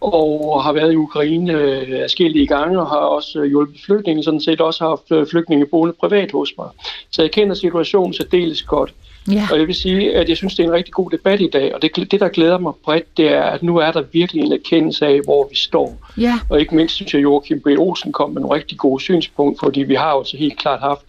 og 0.01 0.63
har 0.63 0.73
været 0.73 0.93
i 0.93 0.95
Ukraine 0.95 1.53
øh, 1.53 2.01
forskellige 2.01 2.47
gange, 2.47 2.79
og 2.79 2.87
har 2.87 2.97
også 2.97 3.39
øh, 3.39 3.49
hjulpet 3.49 3.81
flygtninge, 3.85 4.23
sådan 4.23 4.41
set 4.41 4.61
også 4.61 4.83
haft 4.83 5.11
øh, 5.11 5.27
flygtninge 5.27 5.65
boende 5.65 5.93
privat 5.99 6.31
hos 6.31 6.53
mig. 6.57 6.67
Så 7.11 7.21
jeg 7.21 7.31
kender 7.31 7.55
situationen 7.55 8.13
særdeles 8.13 8.63
godt. 8.63 8.93
Ja. 9.31 9.47
Og 9.51 9.59
jeg 9.59 9.67
vil 9.67 9.75
sige, 9.75 10.15
at 10.15 10.29
jeg 10.29 10.37
synes, 10.37 10.55
det 10.55 10.63
er 10.63 10.67
en 10.67 10.73
rigtig 10.73 10.93
god 10.93 11.11
debat 11.11 11.41
i 11.41 11.49
dag, 11.49 11.75
og 11.75 11.81
det, 11.81 12.11
det 12.11 12.19
der 12.19 12.27
glæder 12.27 12.57
mig 12.57 12.73
bredt, 12.83 13.17
det 13.17 13.33
er, 13.33 13.43
at 13.43 13.63
nu 13.63 13.77
er 13.77 13.91
der 13.91 14.03
virkelig 14.11 14.43
en 14.43 14.53
erkendelse 14.53 15.05
af, 15.05 15.19
hvor 15.23 15.47
vi 15.49 15.55
står. 15.55 15.97
Ja. 16.17 16.39
Og 16.49 16.59
ikke 16.59 16.75
mindst 16.75 16.95
synes 16.95 17.13
jeg, 17.13 17.23
Joachim 17.23 17.61
B. 17.61 17.67
Olsen 17.77 18.11
kom 18.11 18.29
med 18.29 18.41
nogle 18.41 18.55
rigtig 18.55 18.77
gode 18.77 19.03
synspunkt, 19.03 19.59
fordi 19.59 19.83
vi 19.83 19.95
har 19.95 20.11
jo 20.11 20.23
så 20.23 20.37
helt 20.37 20.59
klart 20.59 20.79
haft 20.79 21.05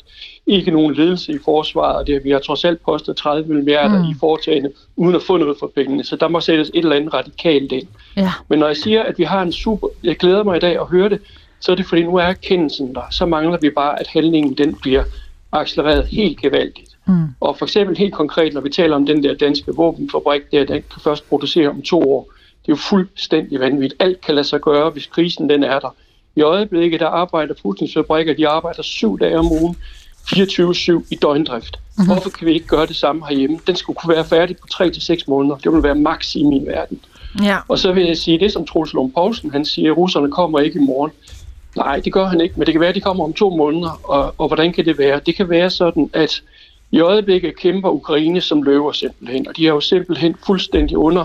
ikke 0.46 0.70
nogen 0.70 0.94
ledelse 0.94 1.32
i 1.32 1.38
forsvaret, 1.44 1.96
og 1.96 2.06
det, 2.06 2.24
vi 2.24 2.30
har 2.30 2.38
trods 2.38 2.64
alt 2.64 2.84
postet 2.84 3.16
30 3.16 3.54
milliarder 3.54 3.98
mm. 4.04 4.10
i 4.10 4.14
foretagende, 4.20 4.72
uden 4.96 5.14
at 5.14 5.22
få 5.22 5.36
noget 5.36 5.56
for 5.58 5.72
pengene. 5.74 6.04
Så 6.04 6.16
der 6.16 6.28
må 6.28 6.40
sættes 6.40 6.68
et 6.68 6.78
eller 6.78 6.96
andet 6.96 7.14
radikalt 7.14 7.72
ind. 7.72 7.86
Ja. 8.16 8.32
Men 8.48 8.58
når 8.58 8.66
jeg 8.66 8.76
siger, 8.76 9.02
at 9.02 9.18
vi 9.18 9.24
har 9.24 9.42
en 9.42 9.52
super... 9.52 9.88
Jeg 10.02 10.16
glæder 10.16 10.42
mig 10.42 10.56
i 10.56 10.60
dag 10.60 10.80
at 10.80 10.86
høre 10.86 11.08
det, 11.08 11.20
så 11.60 11.72
er 11.72 11.76
det 11.76 11.86
fordi, 11.86 12.02
nu 12.02 12.16
er 12.16 12.32
kendelsen 12.32 12.94
der. 12.94 13.02
Så 13.10 13.26
mangler 13.26 13.58
vi 13.60 13.70
bare, 13.70 14.00
at 14.00 14.06
handlingen 14.06 14.54
den 14.54 14.74
bliver 14.74 15.04
accelereret 15.52 16.06
helt 16.06 16.40
gevaldigt. 16.40 16.93
Mm. 17.07 17.26
Og 17.40 17.59
for 17.59 17.66
eksempel 17.66 17.96
helt 17.96 18.14
konkret, 18.14 18.55
når 18.55 18.61
vi 18.61 18.70
taler 18.70 18.96
om 18.96 19.07
den 19.07 19.22
der 19.22 19.34
danske 19.34 19.72
våbenfabrik, 19.76 20.42
der 20.52 20.64
den 20.64 20.82
kan 20.92 21.00
først 21.00 21.28
producere 21.28 21.68
om 21.68 21.82
to 21.82 22.12
år. 22.12 22.32
Det 22.62 22.72
er 22.72 22.72
jo 22.72 22.76
fuldstændig 22.76 23.61
vanvittigt. 23.61 24.02
Alt 24.02 24.20
kan 24.20 24.34
lade 24.34 24.46
sig 24.46 24.61
gøre, 24.61 24.90
hvis 24.90 25.07
krisen 25.07 25.50
den 25.50 25.62
er 25.62 25.78
der. 25.78 25.94
I 26.36 26.42
øjeblikket, 26.42 27.00
der 27.00 27.07
arbejder 27.07 27.55
Putins 27.62 27.94
fabrikker, 27.94 28.34
de 28.34 28.48
arbejder 28.48 28.82
syv 28.82 29.18
dage 29.18 29.38
om 29.38 29.46
ugen, 29.52 29.76
24-7 30.26 31.02
i 31.11 31.16
døgndrift. 31.22 31.76
Mm-hmm. 31.76 32.12
Hvorfor 32.12 32.30
kan 32.30 32.46
vi 32.46 32.52
ikke 32.52 32.66
gøre 32.66 32.86
det 32.86 32.96
samme 32.96 33.26
herhjemme? 33.28 33.59
Den 33.66 33.76
skulle 33.76 33.96
kunne 33.96 34.14
være 34.14 34.24
færdig 34.24 34.57
på 34.57 34.66
3-6 34.72 35.24
måneder. 35.28 35.57
Det 35.57 35.72
vil 35.72 35.82
være 35.82 35.94
maks 35.94 36.34
i 36.34 36.44
min 36.44 36.66
verden. 36.66 37.00
Ja. 37.42 37.59
Og 37.68 37.78
så 37.78 37.92
vil 37.92 38.07
jeg 38.07 38.16
sige 38.16 38.38
det, 38.38 38.52
som 38.52 38.66
Troels 38.66 38.92
Lund 38.92 39.12
Poulsen, 39.12 39.50
han 39.50 39.64
siger, 39.64 39.90
at 39.90 39.96
russerne 39.96 40.30
kommer 40.30 40.61
ikke 40.61 40.78
i 40.78 40.82
morgen. 40.82 41.12
Nej, 41.76 42.00
det 42.00 42.12
gør 42.12 42.26
han 42.26 42.40
ikke, 42.40 42.55
men 42.57 42.66
det 42.66 42.74
kan 42.74 42.80
være, 42.80 42.88
at 42.88 42.94
de 42.94 43.00
kommer 43.00 43.24
om 43.24 43.32
to 43.32 43.50
måneder. 43.50 44.00
Og, 44.05 44.34
og 44.38 44.48
hvordan 44.48 44.72
kan 44.72 44.84
det 44.84 44.98
være? 44.98 45.20
Det 45.26 45.36
kan 45.36 45.48
være 45.48 45.70
sådan, 45.70 46.11
at 46.12 46.42
i 46.95 47.01
øjeblikket 47.01 47.57
kæmper 47.57 47.90
Ukraine 47.90 48.40
som 48.40 48.62
løver 48.62 48.92
simpelthen, 48.92 49.49
og 49.49 49.57
de 49.57 49.66
er 49.66 49.70
jo 49.70 49.80
simpelthen 49.80 50.36
fuldstændig 50.47 50.97
under 50.97 51.24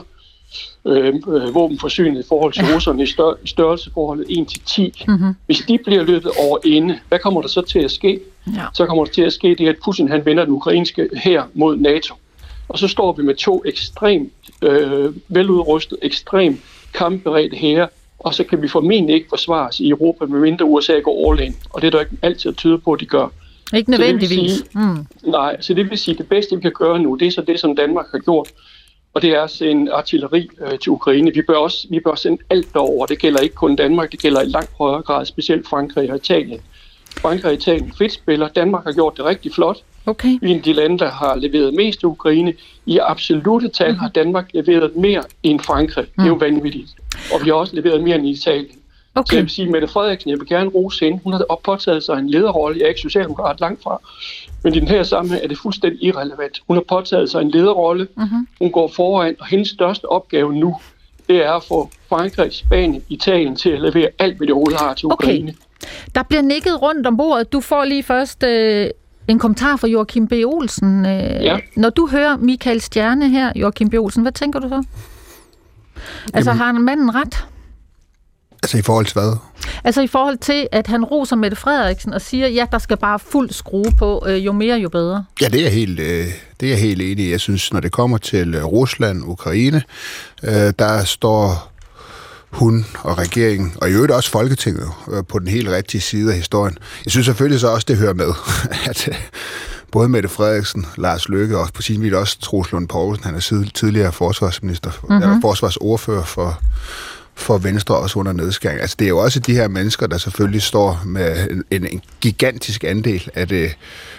øh, 0.86 1.16
øh, 1.28 1.56
våbenforsynet 1.56 2.26
i 2.26 2.28
forhold 2.28 2.54
til 2.54 2.64
russerne 2.74 3.04
i, 3.04 3.06
stør- 3.06 3.46
størrelseforholdet 3.46 4.26
1 4.30 4.48
til 4.48 4.62
10. 4.66 5.04
Mm-hmm. 5.08 5.34
Hvis 5.46 5.58
de 5.58 5.80
bliver 5.86 6.04
løbet 6.04 6.32
over 6.48 6.58
ende, 6.66 7.00
hvad 7.08 7.20
kommer 7.20 7.42
der 7.42 7.48
så 7.48 7.62
til 7.62 7.80
at 7.80 7.92
ske? 7.92 8.20
Ja. 8.56 8.66
Så 8.74 8.86
kommer 8.86 9.06
der 9.06 9.12
til 9.12 9.22
at 9.22 9.34
ske 9.34 9.56
det, 9.56 9.68
at 9.68 9.76
Putin 9.84 10.10
han 10.10 10.26
vender 10.26 10.46
den 10.46 10.54
ukrainske 10.54 11.10
her 11.24 11.44
mod 11.54 11.78
NATO. 11.78 12.16
Og 12.70 12.80
så 12.80 12.88
står 12.88 13.14
vi 13.14 13.24
med 13.24 13.36
to 13.36 13.64
ekstremt 13.66 14.34
øh, 14.62 15.14
veludrustede, 15.28 16.00
ekstremt 16.04 16.60
kampberedte 16.94 17.56
hære, 17.56 17.88
og 18.20 18.34
så 18.34 18.44
kan 18.44 18.62
vi 18.62 18.68
formentlig 18.68 19.16
ikke 19.16 19.30
forsvares 19.30 19.80
i 19.80 19.90
Europa, 19.90 20.26
medmindre 20.26 20.66
USA 20.66 21.00
går 21.00 21.32
all 21.32 21.42
in. 21.42 21.56
Og 21.70 21.82
det 21.82 21.88
er 21.88 21.92
der 21.92 22.00
ikke 22.00 22.18
altid 22.22 22.54
tyder 22.54 22.78
på, 22.78 22.94
at 22.94 23.00
de 23.00 23.06
gør. 23.06 23.28
Ikke 23.74 23.92
nødvendigvis. 23.92 24.52
Så 24.52 24.58
sige, 24.58 24.68
mm. 24.74 25.06
Nej, 25.24 25.62
så 25.62 25.74
det 25.74 25.90
vil 25.90 25.98
sige, 25.98 26.14
at 26.14 26.18
det 26.18 26.30
bedste, 26.30 26.56
vi 26.56 26.62
kan 26.62 26.72
gøre 26.72 27.00
nu, 27.00 27.16
det 27.16 27.28
er 27.28 27.32
så 27.32 27.42
det, 27.42 27.60
som 27.60 27.76
Danmark 27.76 28.06
har 28.12 28.20
gjort. 28.20 28.52
Og 29.14 29.22
det 29.22 29.30
er 29.30 29.42
at 29.42 29.50
sende 29.50 29.94
artilleri 29.94 30.50
øh, 30.62 30.80
til 30.80 30.92
Ukraine. 30.92 31.34
Vi 31.34 31.42
bør, 31.42 31.56
også, 31.56 31.88
vi 31.90 32.00
bør 32.00 32.16
sende 32.16 32.38
alt 32.50 32.74
derover. 32.74 33.06
Det 33.06 33.20
gælder 33.20 33.40
ikke 33.40 33.56
kun 33.56 33.76
Danmark, 33.76 34.12
det 34.12 34.22
gælder 34.22 34.42
i 34.42 34.46
langt 34.46 34.72
højere 34.78 35.02
grad, 35.02 35.26
specielt 35.26 35.68
Frankrig 35.68 36.12
og 36.12 36.16
Italien. 36.16 36.62
Frankrig 37.22 37.46
og 37.46 37.54
Italien 37.54 37.94
fedt 37.98 38.14
spiller. 38.14 38.48
Danmark 38.48 38.84
har 38.84 38.92
gjort 38.92 39.18
det 39.18 39.26
rigtig 39.26 39.54
flot. 39.54 39.78
Okay. 40.06 40.38
Vi 40.42 40.48
er 40.48 40.52
en 40.52 40.58
af 40.58 40.64
de 40.64 40.74
lande, 40.74 41.00
der 41.00 41.12
har 41.12 41.36
leveret 41.36 41.74
mest 41.74 42.00
til 42.00 42.08
Ukraine. 42.08 42.54
I 42.86 43.00
absolute 43.02 43.70
tal 43.70 43.92
mm. 43.92 43.98
har 43.98 44.10
Danmark 44.10 44.50
leveret 44.54 44.96
mere 44.96 45.24
end 45.44 45.60
Frankrig. 45.60 46.06
Mm. 46.06 46.12
Det 46.16 46.24
er 46.24 46.28
jo 46.28 46.34
vanvittigt. 46.34 46.90
Og 47.34 47.46
vi 47.46 47.50
har 47.50 47.56
også 47.56 47.76
leveret 47.76 48.04
mere 48.04 48.16
end 48.16 48.28
Italien. 48.28 48.79
Okay. 49.16 49.30
Så 49.30 49.36
jeg 49.36 49.44
vil 49.44 49.52
sige, 49.52 49.70
Mette 49.70 49.88
Frederiksen, 49.88 50.30
jeg 50.30 50.40
vil 50.40 50.48
gerne 50.48 50.70
rose 50.70 51.06
hende. 51.06 51.20
Hun 51.24 51.34
har 51.34 51.60
påtaget 51.64 52.04
sig 52.04 52.14
en 52.14 52.30
lederrolle. 52.30 52.78
Jeg 52.78 52.86
er 52.86 52.90
ikke 52.90 53.02
socialdemokrat 53.02 53.60
langt 53.60 53.84
fra. 53.84 54.02
Men 54.64 54.74
i 54.74 54.80
den 54.80 54.88
her 54.88 55.04
sammenhæng 55.04 55.44
er 55.44 55.48
det 55.48 55.58
fuldstændig 55.58 56.04
irrelevant. 56.04 56.62
Hun 56.68 56.78
har 56.78 56.84
påtaget 56.90 57.32
sig 57.32 57.42
en 57.42 57.52
lederrolle. 57.52 58.08
Uh-huh. 58.18 58.58
Hun 58.60 58.72
går 58.72 58.92
foran, 58.96 59.36
og 59.40 59.48
hendes 59.48 59.70
største 59.70 60.06
opgave 60.12 60.54
nu, 60.54 60.76
det 61.30 61.46
er 61.46 61.52
at 61.54 61.64
få 61.64 61.90
Frankrig, 62.10 62.54
Spanien, 62.54 63.04
Italien 63.10 63.56
til 63.56 63.70
at 63.70 63.82
levere 63.82 64.10
alt, 64.20 64.38
hvad 64.38 64.48
de 64.48 64.54
overhovedet 64.54 64.80
har 64.80 64.94
til 64.94 65.06
Ukraine. 65.06 65.50
Okay. 65.50 65.58
Der 66.16 66.24
bliver 66.24 66.42
nikket 66.42 66.82
rundt 66.82 67.08
om 67.08 67.18
bordet. 67.18 67.54
Du 67.54 67.62
får 67.62 67.84
lige 67.84 68.04
først 68.04 68.44
øh, 68.44 68.90
en 69.28 69.40
kommentar 69.40 69.76
fra 69.76 69.88
Joachim 69.88 70.28
B. 70.28 70.32
Olsen. 70.46 71.06
Øh, 71.06 71.12
ja. 71.44 71.58
Når 71.76 71.90
du 71.90 72.08
hører 72.08 72.38
Michael 72.38 72.82
Stjerne 72.82 73.30
her, 73.30 73.52
Joachim 73.56 73.90
B. 73.90 73.94
Olsen, 73.94 74.22
hvad 74.22 74.32
tænker 74.32 74.60
du 74.60 74.70
så? 74.70 74.84
Altså, 76.34 76.52
Jamen, 76.52 76.62
har 76.62 76.72
manden 76.72 77.16
ret? 77.16 77.46
Altså 78.64 78.78
i 78.78 78.82
forhold 78.82 79.06
til 79.06 79.14
hvad? 79.14 79.38
Altså 79.84 80.02
i 80.02 80.08
forhold 80.08 80.38
til, 80.38 80.68
at 80.72 80.88
han 80.88 81.04
roser 81.04 81.36
Mette 81.36 81.58
Frederiksen 81.58 82.14
og 82.14 82.22
siger, 82.22 82.48
ja, 82.48 82.66
der 82.72 82.78
skal 82.78 82.98
bare 82.98 83.20
fuld 83.20 83.50
skrue 83.52 83.92
på, 83.98 84.24
øh, 84.28 84.46
jo 84.46 84.52
mere, 84.52 84.78
jo 84.78 84.90
bedre. 84.90 85.26
Ja, 85.42 85.48
det 85.48 85.66
er, 85.66 85.70
helt, 85.70 86.00
øh, 86.00 86.26
det 86.60 86.66
er 86.66 86.70
jeg 86.70 86.80
helt 86.80 87.02
enig 87.02 87.26
i. 87.26 87.32
Jeg 87.32 87.40
synes, 87.40 87.74
når 87.74 87.80
det 87.80 87.92
kommer 87.92 88.18
til 88.18 88.56
øh, 88.56 88.66
Rusland, 88.66 89.24
Ukraine, 89.26 89.84
øh, 90.44 90.74
der 90.80 91.04
står 91.04 91.72
hun 92.50 92.86
og 93.00 93.18
regeringen, 93.18 93.74
og 93.82 93.90
i 93.90 93.94
øvrigt 93.94 94.12
også 94.12 94.32
Folketinget, 94.32 94.90
øh, 95.12 95.24
på 95.28 95.40
den 95.40 95.48
helt 95.48 95.70
rigtige 95.70 96.02
side 96.02 96.32
af 96.32 96.38
historien. 96.38 96.78
Jeg 97.06 97.12
synes 97.12 97.26
selvfølgelig 97.26 97.60
så 97.60 97.68
også, 97.68 97.86
det 97.88 97.98
hører 97.98 98.14
med, 98.14 98.34
at 98.90 99.08
øh, 99.08 99.16
både 99.92 100.10
Mette 100.10 100.30
Frederiksen, 100.30 100.86
Lars 100.98 101.30
Løkke 101.30 101.58
og 101.58 101.70
på 101.74 101.82
sin 101.82 102.02
vis 102.02 102.14
også 102.14 102.40
Troels 102.40 102.72
Lund 102.72 102.88
Poulsen, 102.88 103.26
han 103.26 103.36
er 103.36 103.70
tidligere 103.74 104.12
forsvarsminister, 104.12 104.92
mm-hmm. 105.10 105.42
forsvarsordfører 105.42 106.24
for, 106.24 106.62
for 107.40 107.58
Venstre 107.58 107.96
også 107.96 108.20
under 108.20 108.34
nedskæring. 108.34 108.82
Altså, 108.82 108.96
det 109.00 109.06
er 109.06 109.10
jo 109.10 109.18
også 109.18 109.40
de 109.40 109.54
her 109.54 109.68
mennesker, 109.68 110.08
der 110.08 110.18
selvfølgelig 110.18 110.62
står 110.62 111.02
med 111.06 111.48
en, 111.72 111.86
en 111.86 112.02
gigantisk 112.22 112.84
andel 112.84 113.30
af 113.36 113.48
det 113.48 113.78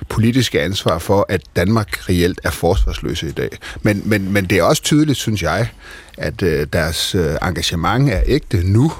politiske 0.09 0.61
ansvar 0.61 0.99
for, 0.99 1.27
at 1.29 1.43
Danmark 1.57 2.09
reelt 2.09 2.41
er 2.45 2.51
forsvarsløse 2.51 3.29
i 3.29 3.31
dag. 3.33 3.51
Men, 3.83 4.03
men, 4.05 4.33
men 4.33 4.45
det 4.45 4.59
er 4.59 4.63
også 4.63 4.83
tydeligt, 4.83 5.19
synes 5.19 5.43
jeg, 5.43 5.69
at 6.19 6.43
øh, 6.43 6.67
deres 6.73 7.15
øh, 7.15 7.37
engagement 7.43 8.11
er 8.11 8.21
ægte 8.27 8.63
nu, 8.65 8.93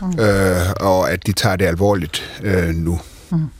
mm. 0.00 0.20
øh, 0.20 0.56
og 0.80 1.10
at 1.10 1.26
de 1.26 1.32
tager 1.32 1.56
det 1.56 1.64
alvorligt 1.64 2.40
øh, 2.42 2.68
nu. 2.68 3.00
Mm. 3.30 3.50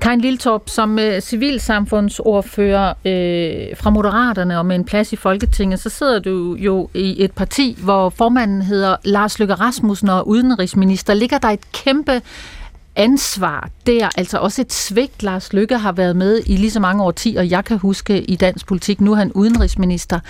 Karin 0.00 0.20
Liltorp, 0.20 0.62
som 0.66 0.98
øh, 0.98 1.20
civilsamfundsordfører 1.20 2.88
øh, 2.88 3.76
fra 3.76 3.90
Moderaterne 3.90 4.58
og 4.58 4.66
med 4.66 4.76
en 4.76 4.84
plads 4.84 5.12
i 5.12 5.16
Folketinget, 5.16 5.80
så 5.80 5.88
sidder 5.88 6.18
du 6.18 6.54
jo 6.54 6.90
i 6.94 7.24
et 7.24 7.32
parti, 7.32 7.78
hvor 7.82 8.10
formanden 8.10 8.62
hedder 8.62 8.96
Lars 9.04 9.38
Løkke 9.38 9.54
Rasmussen 9.54 10.08
og 10.08 10.28
udenrigsminister. 10.28 11.14
Ligger 11.14 11.38
der 11.38 11.48
et 11.48 11.72
kæmpe 11.72 12.22
ansvar 12.96 13.70
der, 13.86 14.08
altså 14.16 14.38
også 14.38 14.60
et 14.60 14.72
svigt, 14.72 15.22
Lars 15.22 15.52
Lykke 15.52 15.78
har 15.78 15.92
været 15.92 16.16
med 16.16 16.42
i 16.46 16.56
lige 16.56 16.70
så 16.70 16.80
mange 16.80 17.04
årtier, 17.04 17.42
jeg 17.42 17.64
kan 17.64 17.78
huske 17.78 18.22
i 18.22 18.36
dansk 18.36 18.66
politik, 18.66 19.00
nu 19.00 19.12
er 19.12 19.16
han 19.16 19.32
udenrigsminister. 19.32 20.20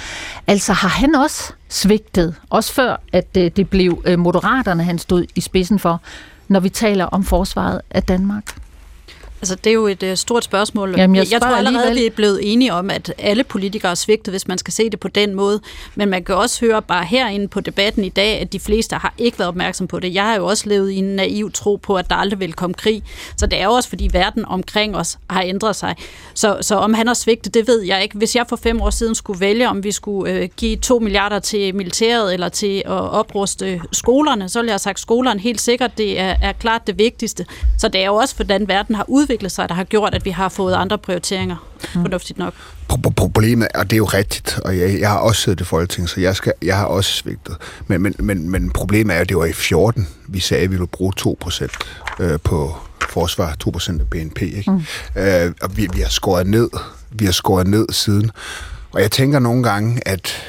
Altså 0.47 0.73
har 0.73 0.89
han 0.89 1.15
også 1.15 1.53
svigtet, 1.69 2.35
også 2.51 2.73
før 2.73 2.97
at 3.13 3.29
øh, 3.37 3.51
det 3.57 3.71
blev 3.71 4.03
øh, 4.07 4.19
Moderaterne, 4.19 4.85
han 4.85 4.99
stod 4.99 5.25
i 5.35 5.41
spidsen 5.41 5.79
for, 5.79 6.01
når 6.49 6.61
vi 6.61 6.69
taler 6.69 7.05
om 7.05 7.25
forsvaret 7.25 7.81
af 7.91 8.03
Danmark? 8.03 8.45
Altså, 9.41 9.55
det 9.55 9.71
er 9.71 9.75
jo 9.75 9.87
et 9.87 10.03
uh, 10.03 10.15
stort 10.15 10.45
spørgsmål. 10.45 10.95
Jamen, 10.97 11.17
jeg, 11.17 11.27
jeg 11.33 11.41
tror 11.41 11.49
allerede, 11.49 11.87
alligevel. 11.87 12.03
vi 12.03 12.07
er 12.07 12.17
blevet 12.17 12.53
enige 12.53 12.73
om, 12.73 12.91
at 12.91 13.15
alle 13.19 13.45
politikere 13.45 13.91
er 13.91 13.95
svigtet, 13.95 14.33
hvis 14.33 14.49
man 14.49 14.59
skal 14.59 14.73
se 14.73 14.91
det 14.91 15.01
på 15.01 15.09
den 15.09 15.35
måde. 15.35 15.61
Men 15.95 16.09
man 16.09 16.25
kan 16.25 16.35
også 16.35 16.61
høre 16.61 16.83
bare 16.83 17.05
herinde 17.05 17.49
på 17.49 17.61
debatten 17.61 18.05
i 18.05 18.09
dag, 18.09 18.41
at 18.41 18.53
de 18.53 18.61
fleste 18.61 18.97
har 18.97 19.15
ikke 19.19 19.39
været 19.39 19.49
opmærksom 19.49 19.87
på 19.87 20.01
det. 20.01 20.15
Jeg 20.15 20.25
har 20.25 20.37
jo 20.37 20.47
også 20.47 20.69
levet 20.69 20.91
i 20.91 20.97
en 20.97 21.05
naiv 21.05 21.53
tro 21.53 21.77
på, 21.77 21.97
at 21.97 22.11
der 22.11 22.17
aldrig 22.17 22.41
vil 22.41 22.53
komme 22.53 22.75
krig. 22.75 23.03
Så 23.37 23.47
det 23.47 23.61
er 23.61 23.65
jo 23.65 23.73
også, 23.73 23.89
fordi 23.89 24.09
verden 24.13 24.45
omkring 24.45 24.97
os 24.97 25.19
har 25.31 25.43
ændret 25.43 25.77
sig. 25.77 25.97
Så, 26.35 26.59
så 26.61 26.75
om 26.75 26.95
han 26.95 27.07
har 27.07 27.15
svigtet, 27.15 27.55
det 27.55 27.69
ved 27.69 27.83
jeg 27.83 28.03
ikke. 28.03 28.19
Hvis 28.19 28.37
jeg 28.37 28.45
for 28.49 28.57
fem 28.57 28.81
år 28.81 28.91
siden 28.91 29.15
skulle 29.15 29.41
vælge, 29.41 29.69
om 29.69 29.85
vi 29.85 29.93
skulle 29.93 30.43
uh, 30.43 30.49
give 30.57 30.77
to 30.77 30.99
milliarder 30.99 31.39
til 31.39 31.75
militæret 31.75 32.35
eller 32.35 32.49
til 32.49 32.79
at 32.79 32.91
opruste 32.91 33.81
skolerne, 33.93 34.49
så 34.49 34.59
ville 34.59 34.69
jeg 34.69 34.73
have 34.73 34.79
sagt, 34.79 34.97
at 34.97 35.01
skolerne 35.01 35.41
helt 35.41 35.61
sikkert, 35.61 35.99
det 35.99 36.21
er, 36.21 36.35
er 36.43 36.53
klart 36.53 36.87
det 36.87 36.99
vigtigste. 36.99 37.47
Så 37.79 37.89
det 37.89 38.01
er 38.01 38.07
jo 38.07 38.15
også, 38.15 38.37
hvordan 38.37 38.69
verden 38.69 38.95
har 38.95 39.05
udviklet 39.09 39.28
udviklet 39.29 39.53
sig, 39.53 39.69
der 39.69 39.75
har 39.75 39.85
gjort, 39.85 40.15
at 40.15 40.25
vi 40.25 40.31
har 40.31 40.49
fået 40.49 40.75
andre 40.75 40.99
prioriteringer. 40.99 41.57
Mm. 41.95 42.01
Fornuftigt 42.03 42.39
nok. 42.39 42.55
Problemet, 43.17 43.69
og 43.75 43.91
det 43.91 43.93
er 43.93 43.99
jo 43.99 44.05
rigtigt, 44.05 44.59
og 44.65 44.79
jeg, 44.79 45.01
jeg 45.01 45.09
har 45.09 45.19
også 45.19 45.43
siddet 45.43 45.61
i 45.61 45.65
Folketinget, 45.65 46.11
så 46.11 46.21
jeg, 46.21 46.37
skal, 46.37 46.53
jeg 46.63 46.77
har 46.77 46.85
også 46.85 47.13
svigtet. 47.13 47.57
Men, 47.87 48.03
men, 48.03 48.15
men, 48.19 48.51
men 48.51 48.71
problemet 48.71 49.17
er, 49.17 49.21
at 49.21 49.29
det 49.29 49.37
var 49.37 49.45
i 49.45 49.53
14, 49.53 50.09
vi 50.29 50.41
sagde, 50.41 50.65
at 50.65 50.71
vi 50.71 50.75
ville 50.75 50.87
bruge 50.87 51.13
2% 51.21 51.67
øh, 52.21 52.39
på 52.45 52.77
forsvar, 53.09 53.57
2% 53.65 54.01
af 54.01 54.07
BNP. 54.11 54.43
Ikke? 54.43 54.71
Mm. 54.71 54.83
Øh, 55.17 55.53
og 55.63 55.77
vi, 55.77 55.89
vi 55.95 56.01
har 56.01 56.09
skåret 56.09 56.47
ned, 56.47 56.71
vi 57.11 57.25
har 57.25 57.33
skåret 57.33 57.67
ned 57.67 57.87
siden. 57.91 58.31
Og 58.93 59.03
jeg 59.03 59.11
tænker 59.11 59.39
nogle 59.39 59.63
gange, 59.63 60.09
at 60.09 60.43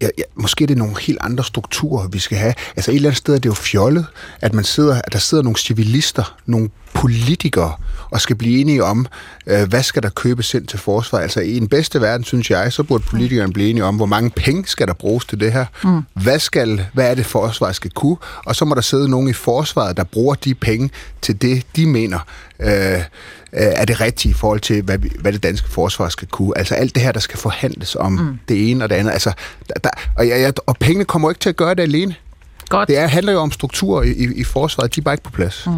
ja, 0.00 0.08
ja, 0.18 0.22
måske 0.34 0.62
er 0.62 0.66
det 0.66 0.78
nogle 0.78 1.00
helt 1.00 1.18
andre 1.20 1.44
strukturer, 1.44 2.08
vi 2.08 2.18
skal 2.18 2.38
have. 2.38 2.54
Altså 2.76 2.90
et 2.90 2.94
eller 2.94 3.08
andet 3.08 3.18
sted 3.18 3.34
er 3.34 3.38
det 3.38 3.48
jo 3.48 3.54
fjollet, 3.54 4.06
at, 4.40 4.54
man 4.54 4.64
sidder, 4.64 5.02
at 5.04 5.12
der 5.12 5.18
sidder 5.18 5.42
nogle 5.42 5.58
civilister, 5.58 6.36
nogle 6.46 6.70
politikere, 6.94 7.72
og 8.10 8.20
skal 8.20 8.36
blive 8.36 8.60
enige 8.60 8.84
om, 8.84 9.06
øh, 9.46 9.68
hvad 9.68 9.82
skal 9.82 10.02
der 10.02 10.08
købes 10.08 10.54
ind 10.54 10.66
til 10.66 10.78
forsvar. 10.78 11.18
Altså 11.18 11.40
i 11.40 11.56
en 11.56 11.68
bedste 11.68 12.00
verden, 12.00 12.24
synes 12.24 12.50
jeg, 12.50 12.72
så 12.72 12.82
burde 12.82 13.04
politikerne 13.04 13.52
blive 13.52 13.70
enige 13.70 13.84
om, 13.84 13.96
hvor 13.96 14.06
mange 14.06 14.30
penge 14.30 14.66
skal 14.66 14.86
der 14.86 14.94
bruges 14.94 15.24
til 15.24 15.40
det 15.40 15.52
her. 15.52 15.64
Mm. 15.84 16.02
Hvad, 16.22 16.38
skal, 16.38 16.86
hvad 16.92 17.10
er 17.10 17.14
det, 17.14 17.26
forsvaret 17.26 17.76
skal 17.76 17.90
kunne? 17.90 18.16
Og 18.44 18.56
så 18.56 18.64
må 18.64 18.74
der 18.74 18.80
sidde 18.80 19.08
nogen 19.08 19.28
i 19.28 19.32
forsvaret, 19.32 19.96
der 19.96 20.04
bruger 20.04 20.34
de 20.34 20.54
penge 20.54 20.90
til 21.22 21.42
det, 21.42 21.66
de 21.76 21.86
mener 21.86 22.18
øh, 22.60 23.02
er 23.52 23.84
det 23.84 24.00
rigtige 24.00 24.30
i 24.30 24.34
forhold 24.34 24.60
til, 24.60 24.82
hvad, 24.82 24.98
hvad 24.98 25.32
det 25.32 25.42
danske 25.42 25.68
forsvar 25.68 26.08
skal 26.08 26.28
kunne. 26.28 26.58
Altså 26.58 26.74
alt 26.74 26.94
det 26.94 27.02
her, 27.02 27.12
der 27.12 27.20
skal 27.20 27.38
forhandles 27.38 27.96
om 27.96 28.12
mm. 28.12 28.38
det 28.48 28.70
ene 28.70 28.84
og 28.84 28.90
det 28.90 28.96
andet. 28.96 29.12
Altså, 29.12 29.32
der, 29.68 29.74
der, 29.84 29.90
og, 30.16 30.28
jeg, 30.28 30.52
og 30.66 30.76
pengene 30.80 31.04
kommer 31.04 31.30
ikke 31.30 31.40
til 31.40 31.48
at 31.48 31.56
gøre 31.56 31.74
det 31.74 31.82
alene. 31.82 32.14
Godt. 32.68 32.88
Det 32.88 32.98
er, 32.98 33.06
handler 33.06 33.32
jo 33.32 33.38
om 33.38 33.52
struktur 33.52 34.02
i, 34.02 34.08
i, 34.08 34.40
i 34.40 34.44
forsvaret, 34.44 34.94
de 34.94 35.00
er 35.00 35.02
bare 35.02 35.14
ikke 35.14 35.24
på 35.24 35.30
plads. 35.30 35.66
Mm. 35.66 35.72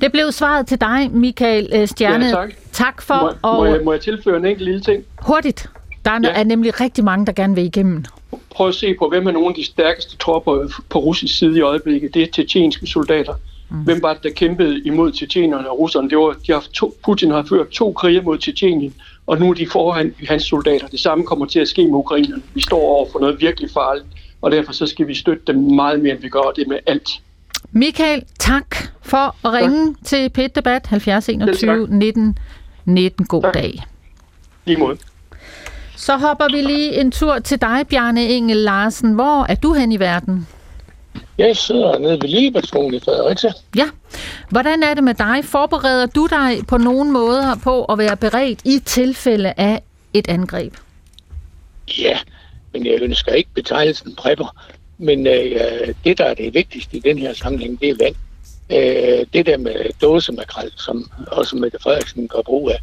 Det 0.00 0.12
blev 0.12 0.32
svaret 0.32 0.66
til 0.66 0.80
dig, 0.80 1.10
Michael 1.10 1.68
øh, 1.72 1.88
Stjerne. 1.88 2.24
Ja, 2.24 2.30
tak. 2.30 2.50
tak 2.72 3.02
for... 3.02 3.20
Må, 3.20 3.32
og... 3.42 3.56
må, 3.56 3.64
jeg, 3.64 3.80
må 3.84 3.92
jeg 3.92 4.00
tilføre 4.00 4.36
en 4.36 4.44
enkelt 4.44 4.64
lille 4.64 4.80
ting? 4.80 5.04
Hurtigt. 5.22 5.66
Der 6.04 6.10
er, 6.10 6.20
ja. 6.22 6.30
er 6.40 6.44
nemlig 6.44 6.80
rigtig 6.80 7.04
mange, 7.04 7.26
der 7.26 7.32
gerne 7.32 7.54
vil 7.54 7.64
igennem. 7.64 8.04
Prøv 8.50 8.68
at 8.68 8.74
se 8.74 8.94
på, 8.98 9.08
hvem 9.08 9.26
er 9.26 9.30
nogle 9.30 9.48
af 9.48 9.54
de 9.54 9.64
stærkeste 9.64 10.16
tropper 10.16 10.82
på 10.90 10.98
russisk 10.98 11.38
side 11.38 11.58
i 11.58 11.60
øjeblikket. 11.60 12.14
Det 12.14 12.22
er 12.22 12.26
tjetjenske 12.32 12.86
soldater. 12.86 13.34
Mm. 13.70 13.76
Hvem 13.76 14.02
var 14.02 14.14
det, 14.14 14.22
der 14.22 14.30
kæmpede 14.30 14.82
imod 14.84 15.12
tjetjenerne 15.12 15.70
og 15.70 15.78
russerne? 15.78 16.10
Det 16.10 16.18
var, 16.18 16.36
de 16.46 16.52
har 16.52 16.64
to, 16.72 16.94
Putin 17.04 17.30
har 17.30 17.46
ført 17.48 17.68
to 17.68 17.92
krige 17.92 18.20
mod 18.20 18.38
Tjetjenien, 18.38 18.94
og 19.26 19.40
nu 19.40 19.50
er 19.50 19.54
de 19.54 19.66
foran 19.66 20.14
hans 20.28 20.42
soldater. 20.42 20.88
Det 20.88 21.00
samme 21.00 21.24
kommer 21.24 21.46
til 21.46 21.60
at 21.60 21.68
ske 21.68 21.84
med 21.84 21.94
ukrainerne. 21.94 22.42
Vi 22.54 22.60
står 22.60 22.80
over 22.80 23.06
for 23.12 23.18
noget 23.18 23.40
virkelig 23.40 23.70
farligt 23.74 24.06
og 24.42 24.50
derfor 24.50 24.72
så 24.72 24.86
skal 24.86 25.06
vi 25.06 25.14
støtte 25.14 25.42
dem 25.46 25.56
meget 25.56 26.00
mere, 26.00 26.12
end 26.12 26.20
vi 26.20 26.28
gør 26.28 26.52
det 26.56 26.68
med 26.68 26.78
alt. 26.86 27.08
Michael, 27.72 28.24
tak 28.38 28.76
for 29.02 29.46
at 29.46 29.52
ringe 29.52 29.94
tak. 29.94 30.04
til 30.04 30.28
PET 30.28 30.56
Debat 30.56 30.86
70 30.86 31.28
21 31.28 31.86
19 31.90 32.38
19. 32.84 33.26
God 33.26 33.42
tak. 33.42 33.54
dag. 33.54 33.84
Lige 34.64 34.78
måde. 34.78 34.98
Så 35.96 36.16
hopper 36.16 36.46
vi 36.50 36.62
lige 36.62 37.00
en 37.00 37.10
tur 37.10 37.38
til 37.38 37.60
dig, 37.60 37.86
Bjarne 37.88 38.28
Engel 38.28 38.56
Larsen. 38.56 39.12
Hvor 39.12 39.46
er 39.48 39.54
du 39.54 39.72
hen 39.72 39.92
i 39.92 40.00
verden? 40.00 40.46
Jeg 41.38 41.56
sidder 41.56 41.98
nede 41.98 42.12
ved 42.12 42.28
Ligebergskolen 42.28 42.94
i 42.94 43.00
Fredericia. 43.00 43.52
Ja. 43.76 43.88
Hvordan 44.48 44.82
er 44.82 44.94
det 44.94 45.04
med 45.04 45.14
dig? 45.14 45.44
Forbereder 45.44 46.06
du 46.06 46.26
dig 46.30 46.66
på 46.68 46.78
nogen 46.78 47.12
måder 47.12 47.56
på 47.64 47.84
at 47.84 47.98
være 47.98 48.16
beredt 48.16 48.60
i 48.64 48.78
tilfælde 48.78 49.52
af 49.56 49.82
et 50.14 50.28
angreb? 50.28 50.74
Ja, 51.98 52.18
men 52.72 52.86
jeg 52.86 52.98
ønsker 53.02 53.32
ikke 53.32 53.50
betegnelsen 53.54 54.14
prepper. 54.14 54.56
Men 54.98 55.26
øh, 55.26 55.94
det, 56.04 56.18
der 56.18 56.24
er 56.24 56.34
det 56.34 56.54
vigtigste 56.54 56.96
i 56.96 57.00
den 57.00 57.18
her 57.18 57.32
sammenhæng, 57.32 57.80
det 57.80 57.88
er 57.88 57.94
vand. 58.00 58.14
Øh, 58.72 59.26
det 59.32 59.46
der 59.46 59.56
med 59.56 59.74
dåsemakrel, 60.02 60.72
som 60.76 61.10
også 61.26 61.56
Mette 61.56 61.78
Frederiksen 61.82 62.28
gør 62.28 62.42
brug 62.42 62.70
af, 62.70 62.78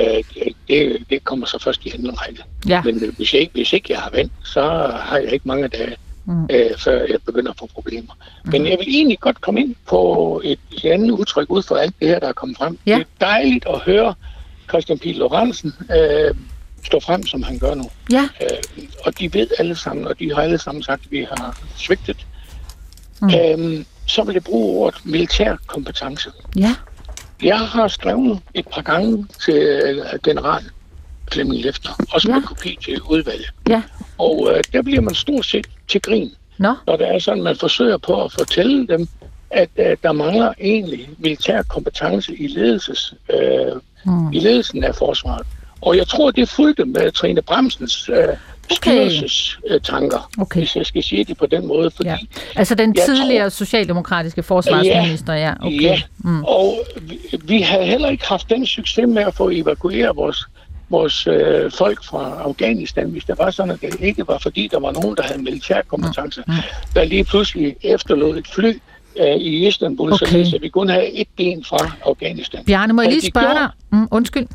øh, 0.00 0.50
det, 0.68 1.04
det 1.10 1.24
kommer 1.24 1.46
så 1.46 1.58
først 1.58 1.86
i 1.86 1.90
anden 1.94 2.20
række. 2.20 2.42
Ja. 2.68 2.82
Men 2.82 3.04
øh, 3.04 3.16
hvis, 3.16 3.34
jeg 3.34 3.40
ikke, 3.40 3.52
hvis 3.52 3.72
ikke 3.72 3.92
jeg 3.92 4.00
har 4.00 4.10
vand, 4.10 4.30
så 4.44 4.60
har 5.00 5.18
jeg 5.18 5.32
ikke 5.32 5.48
mange 5.48 5.68
dage, 5.68 5.96
mm. 6.24 6.48
øh, 6.50 6.78
før 6.78 7.00
jeg 7.00 7.18
begynder 7.26 7.50
at 7.50 7.58
få 7.58 7.66
problemer. 7.74 8.12
Mm. 8.44 8.50
Men 8.50 8.66
jeg 8.66 8.78
vil 8.78 8.88
egentlig 8.88 9.18
godt 9.20 9.40
komme 9.40 9.60
ind 9.60 9.74
på 9.86 10.40
et, 10.44 10.58
et 10.72 10.84
andet 10.84 11.10
udtryk 11.10 11.50
ud 11.50 11.62
fra 11.62 11.80
alt 11.80 11.94
det 12.00 12.08
her, 12.08 12.18
der 12.18 12.28
er 12.28 12.32
kommet 12.32 12.56
frem. 12.58 12.78
Ja. 12.86 12.94
Det 12.94 13.00
er 13.00 13.26
dejligt 13.26 13.66
at 13.66 13.78
høre 13.78 14.14
Christian 14.68 14.98
Pihl 14.98 15.18
Lorentzen 15.18 15.72
øh, 15.96 16.34
stå 16.84 17.00
frem, 17.00 17.26
som 17.26 17.42
han 17.42 17.58
gør 17.58 17.74
nu. 17.74 17.90
Ja. 18.12 18.28
Øh, 18.42 18.84
og 19.04 19.18
de 19.18 19.34
ved 19.34 19.48
alle 19.58 19.76
sammen, 19.76 20.06
og 20.06 20.18
de 20.18 20.34
har 20.34 20.42
alle 20.42 20.58
sammen 20.58 20.82
sagt, 20.82 21.02
at 21.04 21.10
vi 21.10 21.26
har 21.28 21.60
svigtet. 21.76 22.26
Mm. 23.22 23.30
Øhm, 23.34 23.86
så 24.06 24.22
vil 24.22 24.32
jeg 24.32 24.44
bruge 24.44 24.78
ordet 24.78 25.00
militær 25.06 25.56
kompetence. 25.66 26.30
Ja. 26.56 26.74
Jeg 27.42 27.58
har 27.58 27.88
skrevet 27.88 28.40
et 28.54 28.68
par 28.68 28.82
gange 28.82 29.26
til 29.44 29.54
øh, 29.54 30.04
general 30.24 30.62
Flemming 31.32 31.62
Lefter, 31.62 31.90
også 32.12 32.28
ja. 32.28 32.34
med 32.34 32.42
kopi 32.42 32.78
til 32.84 33.02
udvalget. 33.02 33.50
Ja. 33.68 33.82
Og 34.18 34.48
øh, 34.50 34.64
der 34.72 34.82
bliver 34.82 35.00
man 35.00 35.14
stort 35.14 35.46
set 35.46 35.66
til 35.88 36.02
grin, 36.02 36.30
Nå. 36.58 36.74
når 36.86 36.96
det 36.96 37.14
er 37.14 37.18
sådan, 37.18 37.42
man 37.42 37.56
forsøger 37.56 37.98
på 37.98 38.24
at 38.24 38.32
fortælle 38.32 38.86
dem, 38.86 39.08
at 39.50 39.70
øh, 39.76 39.96
der 40.02 40.12
mangler 40.12 40.52
egentlig 40.60 41.08
militær 41.18 41.62
kompetence 41.62 42.36
i, 42.36 42.46
ledelses, 42.46 43.14
øh, 43.32 43.72
mm. 44.04 44.32
i 44.32 44.40
ledelsen 44.40 44.84
af 44.84 44.94
forsvaret. 44.94 45.46
Og 45.80 45.96
jeg 45.96 46.08
tror, 46.08 46.30
det 46.30 46.48
fulgte 46.48 46.84
med 46.84 47.12
Trine 47.12 47.42
Bremsens 47.42 48.08
øh, 48.08 48.36
styrelsestanker, 48.70 50.30
okay. 50.38 50.60
hvis 50.60 50.76
jeg 50.76 50.86
skal 50.86 51.02
sige 51.02 51.24
det 51.24 51.38
på 51.38 51.46
den 51.46 51.66
måde. 51.66 51.90
Fordi 51.90 52.08
ja. 52.08 52.18
Altså 52.56 52.74
den 52.74 52.94
tidligere 52.94 53.44
tror, 53.44 53.48
socialdemokratiske 53.48 54.42
forsvarsminister, 54.42 55.32
ja. 55.32 55.46
Ja, 55.48 55.54
okay. 55.60 55.82
ja. 55.82 56.00
Mm. 56.18 56.44
og 56.44 56.78
vi, 57.00 57.18
vi 57.44 57.60
havde 57.60 57.84
heller 57.84 58.08
ikke 58.08 58.28
haft 58.28 58.50
den 58.50 58.66
succes 58.66 59.06
med 59.08 59.22
at 59.22 59.34
få 59.34 59.50
evakueret 59.50 60.16
vores 60.16 60.46
vores 60.90 61.26
øh, 61.26 61.72
folk 61.72 62.04
fra 62.04 62.42
Afghanistan, 62.44 63.10
hvis 63.10 63.24
det 63.24 63.38
var 63.38 63.50
sådan, 63.50 63.70
at 63.70 63.80
det 63.80 64.00
ikke 64.00 64.28
var 64.28 64.38
fordi, 64.38 64.68
der 64.72 64.80
var 64.80 64.92
nogen, 64.92 65.16
der 65.16 65.22
havde 65.22 65.42
militær 65.42 65.82
kompetence, 65.82 66.42
mm. 66.46 66.54
der 66.94 67.04
lige 67.04 67.24
pludselig 67.24 67.76
efterlod 67.82 68.38
et 68.38 68.46
fly 68.46 68.80
øh, 69.20 69.36
i 69.36 69.66
Istanbul, 69.66 70.12
okay. 70.12 70.44
så 70.44 70.58
vi 70.60 70.68
kun 70.68 70.88
havde 70.88 71.12
et 71.12 71.28
ben 71.36 71.64
fra 71.64 71.92
Afghanistan. 72.06 72.64
Bjarne, 72.64 72.92
må 72.92 73.02
jeg 73.02 73.10
lige 73.10 73.30
spørge 73.30 73.54
dig? 73.54 73.68
Mm, 73.92 74.08
undskyld. 74.10 74.46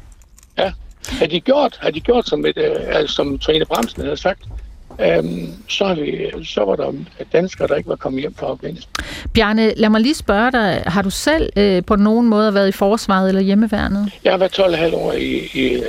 Ja, 0.57 0.71
har 1.09 1.25
de 1.25 1.39
gjort, 1.41 1.77
har 1.81 1.91
de 1.91 1.99
gjort 1.99 2.27
som, 2.27 2.45
et, 2.45 2.57
øh, 2.57 3.07
som 3.07 3.39
Trine 3.39 3.65
Bremsen 3.65 4.03
havde 4.03 4.17
sagt, 4.17 4.41
øhm, 5.01 5.53
så, 5.69 5.85
har 5.85 5.95
vi, 5.95 6.31
så 6.45 6.65
var 6.65 6.75
der 6.75 6.93
danskere, 7.33 7.67
der 7.67 7.75
ikke 7.75 7.89
var 7.89 7.95
kommet 7.95 8.21
hjem 8.21 8.35
fra 8.35 8.47
Afghanistan. 8.47 9.05
Bjarne, 9.33 9.73
lad 9.73 9.89
mig 9.89 10.01
lige 10.01 10.15
spørge 10.15 10.51
dig, 10.51 10.83
har 10.85 11.01
du 11.01 11.09
selv 11.09 11.49
øh, 11.55 11.83
på 11.85 11.95
nogen 11.95 12.27
måde 12.27 12.53
været 12.53 12.67
i 12.67 12.71
forsvaret 12.71 13.29
eller 13.29 13.41
hjemmeværnet? 13.41 14.11
Jeg 14.23 14.33
har 14.33 14.37
været 14.37 14.59
12,5 14.59 14.95
år 14.95 15.13
i, 15.13 15.49
i, 15.53 15.81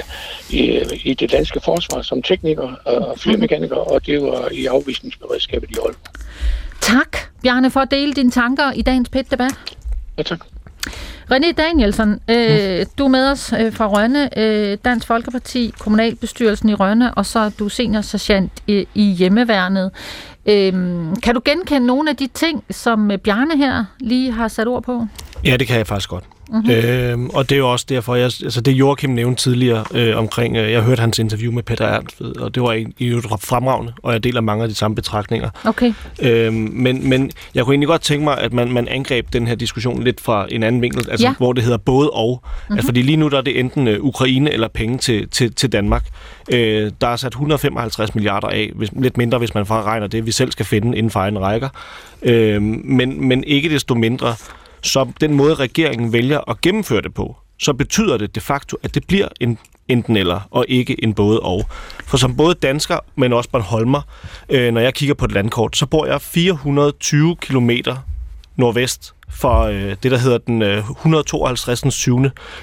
i, 0.50 0.80
i 1.04 1.14
det 1.14 1.32
danske 1.32 1.60
forsvar 1.64 2.02
som 2.02 2.22
tekniker 2.22 2.74
og 2.84 3.18
flymekaniker, 3.18 3.76
og 3.76 4.06
det 4.06 4.22
var 4.22 4.48
i 4.52 4.66
afvisningsberedskabet 4.66 5.70
i 5.70 5.74
Aalborg. 5.74 6.14
Tak, 6.80 7.18
Bjarne, 7.42 7.70
for 7.70 7.80
at 7.80 7.90
dele 7.90 8.12
dine 8.14 8.30
tanker 8.30 8.72
i 8.72 8.82
dagens 8.82 9.08
PET-debat. 9.08 9.52
Ja, 10.18 10.22
tak. 10.22 10.40
René 11.32 11.52
Danielsen, 11.52 12.20
øh, 12.30 12.78
mm. 12.78 12.86
du 12.98 13.04
er 13.04 13.08
med 13.08 13.30
os 13.30 13.52
øh, 13.60 13.72
fra 13.72 13.88
Rønne, 13.88 14.38
øh, 14.38 14.78
Dansk 14.84 15.06
Folkeparti, 15.06 15.74
kommunalbestyrelsen 15.78 16.68
i 16.68 16.74
Rønne, 16.74 17.14
og 17.14 17.26
så 17.26 17.38
er 17.38 17.50
du 17.58 17.68
senior 17.68 18.00
sergeant 18.00 18.52
i, 18.66 18.86
i 18.94 19.02
hjemmeværnet. 19.02 19.90
Øh, 20.46 20.72
kan 21.22 21.34
du 21.34 21.40
genkende 21.44 21.86
nogle 21.86 22.10
af 22.10 22.16
de 22.16 22.26
ting, 22.26 22.64
som 22.70 23.12
Bjarne 23.24 23.56
her 23.56 23.84
lige 24.00 24.32
har 24.32 24.48
sat 24.48 24.68
ord 24.68 24.82
på? 24.82 25.06
Ja, 25.44 25.56
det 25.56 25.66
kan 25.66 25.76
jeg 25.76 25.86
faktisk 25.86 26.08
godt. 26.08 26.24
Mm-hmm. 26.48 26.70
Øh, 26.70 27.18
og 27.34 27.48
det 27.48 27.54
er 27.54 27.58
jo 27.58 27.72
også 27.72 27.86
derfor, 27.88 28.14
jeg, 28.14 28.24
altså 28.24 28.60
det 28.60 28.72
Joachim 28.72 29.10
nævnte 29.10 29.42
tidligere 29.42 29.84
øh, 29.94 30.18
omkring, 30.18 30.56
øh, 30.56 30.72
jeg 30.72 30.82
hørte 30.82 31.00
hans 31.00 31.18
interview 31.18 31.52
med 31.52 31.62
Peter 31.62 31.86
Ernst, 31.86 32.20
og 32.20 32.54
det 32.54 32.62
var 32.62 32.72
i 32.72 33.06
øvrigt 33.06 33.26
fremragende, 33.40 33.92
og 34.02 34.12
jeg 34.12 34.24
deler 34.24 34.40
mange 34.40 34.62
af 34.62 34.68
de 34.68 34.74
samme 34.74 34.94
betragtninger. 34.94 35.50
Okay. 35.64 35.92
Øh, 36.22 36.52
men, 36.52 37.08
men 37.08 37.30
jeg 37.54 37.64
kunne 37.64 37.74
egentlig 37.74 37.88
godt 37.88 38.02
tænke 38.02 38.24
mig, 38.24 38.38
at 38.38 38.52
man, 38.52 38.72
man 38.72 38.88
angreb 38.88 39.32
den 39.32 39.46
her 39.46 39.54
diskussion 39.54 40.02
lidt 40.02 40.20
fra 40.20 40.46
en 40.50 40.62
anden 40.62 40.82
vinkel, 40.82 41.10
altså 41.10 41.26
ja. 41.26 41.34
hvor 41.38 41.52
det 41.52 41.62
hedder 41.62 41.78
både 41.78 42.10
og. 42.10 42.40
Mm-hmm. 42.42 42.76
Altså, 42.76 42.86
fordi 42.86 43.02
lige 43.02 43.16
nu 43.16 43.28
der 43.28 43.38
er 43.38 43.42
det 43.42 43.60
enten 43.60 43.88
øh, 43.88 44.00
Ukraine 44.00 44.52
eller 44.52 44.68
penge 44.68 44.98
til, 44.98 45.28
til, 45.28 45.54
til 45.54 45.72
Danmark. 45.72 46.04
Øh, 46.52 46.90
der 47.00 47.08
er 47.08 47.16
sat 47.16 47.32
155 47.32 48.14
milliarder 48.14 48.48
af, 48.48 48.70
hvis, 48.74 48.90
lidt 48.92 49.16
mindre, 49.16 49.38
hvis 49.38 49.54
man 49.54 49.70
regner 49.70 50.06
det, 50.06 50.26
vi 50.26 50.32
selv 50.32 50.52
skal 50.52 50.66
finde 50.66 50.98
inden 50.98 51.10
for 51.10 51.20
egen 51.20 51.38
rækker. 51.38 51.68
Øh, 52.22 52.62
men, 52.62 53.28
men 53.28 53.44
ikke 53.44 53.68
desto 53.68 53.94
mindre, 53.94 54.34
så 54.84 55.12
den 55.20 55.34
måde, 55.34 55.54
regeringen 55.54 56.12
vælger 56.12 56.50
at 56.50 56.60
gennemføre 56.60 57.02
det 57.02 57.14
på, 57.14 57.36
så 57.58 57.72
betyder 57.72 58.16
det 58.16 58.34
de 58.34 58.40
facto, 58.40 58.76
at 58.82 58.94
det 58.94 59.06
bliver 59.06 59.28
en 59.40 59.58
enten 59.88 60.16
eller, 60.16 60.40
og 60.50 60.64
ikke 60.68 61.04
en 61.04 61.14
både 61.14 61.40
og. 61.40 61.66
For 62.04 62.16
som 62.16 62.36
både 62.36 62.54
dansker, 62.54 62.98
men 63.16 63.32
også 63.32 63.50
Bornholmer, 63.50 64.02
øh, 64.48 64.72
når 64.72 64.80
jeg 64.80 64.94
kigger 64.94 65.14
på 65.14 65.24
et 65.24 65.32
landkort, 65.32 65.76
så 65.76 65.86
bor 65.86 66.06
jeg 66.06 66.20
420 66.20 67.36
kilometer 67.36 67.96
nordvest 68.56 69.14
for 69.28 69.62
øh, 69.62 69.96
det, 70.02 70.10
der 70.10 70.18
hedder 70.18 70.38
den 70.38 70.62
øh, 70.62 70.90
152. 70.90 71.94
7. 71.94 72.20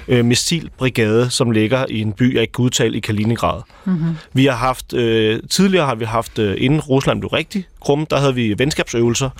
Øh, 0.08 0.24
missilbrigade, 0.24 1.30
som 1.30 1.50
ligger 1.50 1.86
i 1.88 2.00
en 2.00 2.12
by, 2.12 2.34
jeg 2.34 2.42
ikke 2.42 2.52
kan 2.52 2.64
udtale, 2.64 2.96
i 2.96 3.00
Kaliningrad. 3.00 3.62
Mm-hmm. 3.84 4.16
Vi 4.32 4.46
har 4.46 4.56
haft, 4.56 4.92
øh, 4.92 5.40
tidligere 5.50 5.86
har 5.86 5.94
vi 5.94 6.04
haft, 6.04 6.38
øh, 6.38 6.56
inden 6.58 6.80
Rusland 6.80 7.20
blev 7.20 7.28
rigtig 7.28 7.66
krum, 7.80 8.06
der 8.06 8.16
havde 8.16 8.34
vi 8.34 8.54
venskabsøvelser 8.58 9.30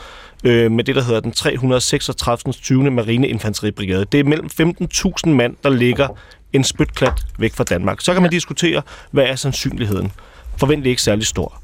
øh, 0.45 0.71
med 0.73 0.85
det, 0.85 0.97
der 0.97 1.03
hedder 1.03 1.21
den 1.21 1.33
336. 1.33 2.53
20. 2.53 2.91
Marineinfanteribrigade. 2.91 4.05
Det 4.05 4.21
er 4.21 4.25
mellem 4.25 4.49
15.000 5.27 5.31
mand, 5.31 5.57
der 5.65 5.71
ligger 5.71 6.09
en 6.53 6.65
spytklat 6.65 7.23
væk 7.39 7.55
fra 7.55 7.65
Danmark. 7.65 8.01
Så 8.01 8.13
kan 8.13 8.23
man 8.23 8.31
diskutere, 8.31 8.83
hvad 9.11 9.25
er 9.25 9.35
sandsynligheden? 9.35 10.13
Forventelig 10.57 10.91
ikke 10.91 11.03
særlig 11.03 11.27
stor. 11.27 11.63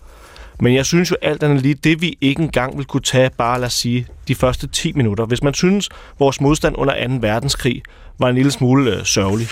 Men 0.60 0.74
jeg 0.74 0.86
synes 0.86 1.10
jo 1.10 1.16
alt 1.22 1.42
andet 1.42 1.62
lige, 1.62 1.74
det 1.74 2.00
vi 2.02 2.18
ikke 2.20 2.42
engang 2.42 2.78
vil 2.78 2.86
kunne 2.86 3.00
tage, 3.00 3.30
bare 3.38 3.58
lad 3.58 3.66
os 3.66 3.72
sige, 3.72 4.06
de 4.28 4.34
første 4.34 4.66
10 4.66 4.92
minutter. 4.92 5.26
Hvis 5.26 5.42
man 5.42 5.54
synes, 5.54 5.88
vores 6.18 6.40
modstand 6.40 6.74
under 6.78 7.08
2. 7.08 7.14
verdenskrig 7.20 7.82
var 8.18 8.28
en 8.28 8.34
lille 8.34 8.50
smule 8.50 8.96
øh, 8.96 9.04
sørgelig, 9.04 9.48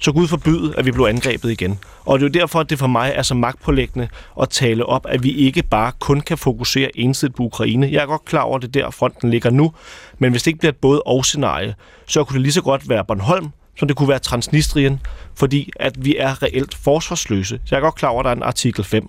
så 0.00 0.12
Gud 0.12 0.28
forbyde, 0.28 0.74
at 0.76 0.86
vi 0.86 0.90
blev 0.90 1.04
angrebet 1.04 1.50
igen. 1.50 1.78
Og 2.04 2.18
det 2.18 2.24
er 2.24 2.28
jo 2.28 2.40
derfor, 2.40 2.60
at 2.60 2.70
det 2.70 2.78
for 2.78 2.86
mig 2.86 3.12
er 3.14 3.22
så 3.22 3.34
magtpålæggende 3.34 4.08
at 4.42 4.48
tale 4.48 4.86
op, 4.86 5.06
at 5.08 5.22
vi 5.22 5.30
ikke 5.30 5.62
bare 5.62 5.92
kun 5.98 6.20
kan 6.20 6.38
fokusere 6.38 6.98
ensidigt 6.98 7.36
på 7.36 7.42
Ukraine. 7.42 7.88
Jeg 7.92 8.02
er 8.02 8.06
godt 8.06 8.24
klar 8.24 8.42
over, 8.42 8.56
at 8.56 8.62
det 8.62 8.74
der 8.74 8.90
fronten 8.90 9.30
ligger 9.30 9.50
nu, 9.50 9.72
men 10.18 10.30
hvis 10.30 10.42
det 10.42 10.46
ikke 10.46 10.58
bliver 10.58 10.72
et 10.72 10.76
både 10.76 11.02
og 11.02 11.24
scenarie, 11.24 11.74
så 12.06 12.24
kunne 12.24 12.34
det 12.34 12.42
lige 12.42 12.52
så 12.52 12.62
godt 12.62 12.88
være 12.88 13.04
Bornholm, 13.04 13.48
som 13.78 13.88
det 13.88 13.96
kunne 13.96 14.08
være 14.08 14.18
Transnistrien, 14.18 15.00
fordi 15.34 15.70
at 15.76 16.04
vi 16.04 16.16
er 16.16 16.42
reelt 16.42 16.74
forsvarsløse. 16.74 17.60
Så 17.64 17.74
jeg 17.74 17.76
er 17.76 17.80
godt 17.80 17.94
klar 17.94 18.08
over, 18.08 18.20
at 18.20 18.24
der 18.24 18.30
er 18.30 18.36
en 18.36 18.42
artikel 18.42 18.84
5. 18.84 19.08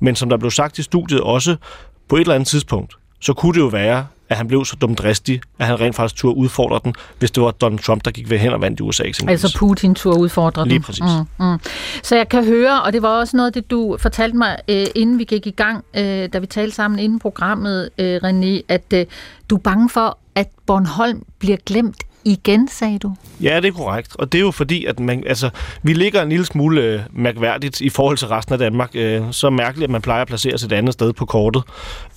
Men 0.00 0.16
som 0.16 0.28
der 0.28 0.36
blev 0.36 0.50
sagt 0.50 0.78
i 0.78 0.82
studiet 0.82 1.20
også, 1.20 1.56
på 2.08 2.16
et 2.16 2.20
eller 2.20 2.34
andet 2.34 2.48
tidspunkt, 2.48 2.94
så 3.20 3.32
kunne 3.32 3.54
det 3.54 3.60
jo 3.60 3.66
være, 3.66 4.06
at 4.34 4.38
han 4.38 4.48
blev 4.48 4.64
så 4.64 4.76
dumdristig, 4.76 5.40
at 5.58 5.66
han 5.66 5.80
rent 5.80 5.96
faktisk 5.96 6.16
turde 6.16 6.36
udfordre 6.36 6.80
den, 6.84 6.94
hvis 7.18 7.30
det 7.30 7.42
var 7.42 7.50
Donald 7.50 7.78
Trump, 7.78 8.04
der 8.04 8.10
gik 8.10 8.30
ved 8.30 8.38
hen 8.38 8.52
og 8.52 8.60
vandt 8.60 8.80
i 8.80 8.82
USA. 8.82 9.02
Eksempelvis. 9.02 9.44
Altså 9.44 9.58
Putin 9.58 9.94
turde 9.94 10.18
udfordre 10.18 10.62
den. 10.62 10.68
Lige 10.68 10.80
præcis. 10.80 11.04
Mm, 11.38 11.46
mm. 11.46 11.58
Så 12.02 12.16
jeg 12.16 12.28
kan 12.28 12.44
høre, 12.44 12.82
og 12.82 12.92
det 12.92 13.02
var 13.02 13.08
også 13.08 13.36
noget 13.36 13.54
det, 13.54 13.70
du 13.70 13.96
fortalte 14.00 14.36
mig, 14.36 14.56
øh, 14.68 14.86
inden 14.94 15.18
vi 15.18 15.24
gik 15.24 15.46
i 15.46 15.50
gang, 15.50 15.84
øh, 15.96 16.28
da 16.32 16.38
vi 16.38 16.46
talte 16.46 16.74
sammen 16.76 16.98
inden 16.98 17.18
programmet, 17.18 17.90
øh, 17.98 18.20
René, 18.24 18.62
at 18.68 18.94
du 19.50 19.56
er 19.56 19.60
bange 19.60 19.90
for, 19.90 20.18
at 20.34 20.48
Bornholm 20.66 21.22
bliver 21.38 21.56
glemt 21.66 21.96
igen, 22.24 22.68
sagde 22.68 22.98
du? 22.98 23.14
Ja, 23.40 23.56
det 23.56 23.68
er 23.68 23.72
korrekt. 23.72 24.16
Og 24.18 24.32
det 24.32 24.38
er 24.38 24.42
jo 24.42 24.50
fordi, 24.50 24.84
at 24.84 25.00
man, 25.00 25.24
altså, 25.26 25.50
vi 25.82 25.92
ligger 25.92 26.22
en 26.22 26.28
lille 26.28 26.44
smule 26.44 26.80
øh, 26.80 27.00
mærkværdigt 27.12 27.80
i 27.80 27.88
forhold 27.88 28.16
til 28.16 28.28
resten 28.28 28.52
af 28.52 28.58
Danmark. 28.58 28.90
Øh, 28.94 29.22
så 29.30 29.50
mærkeligt, 29.50 29.84
at 29.84 29.90
man 29.90 30.02
plejer 30.02 30.20
at 30.20 30.28
placere 30.28 30.58
sig 30.58 30.66
et 30.66 30.72
andet 30.72 30.92
sted 30.92 31.12
på 31.12 31.24
kortet. 31.26 31.62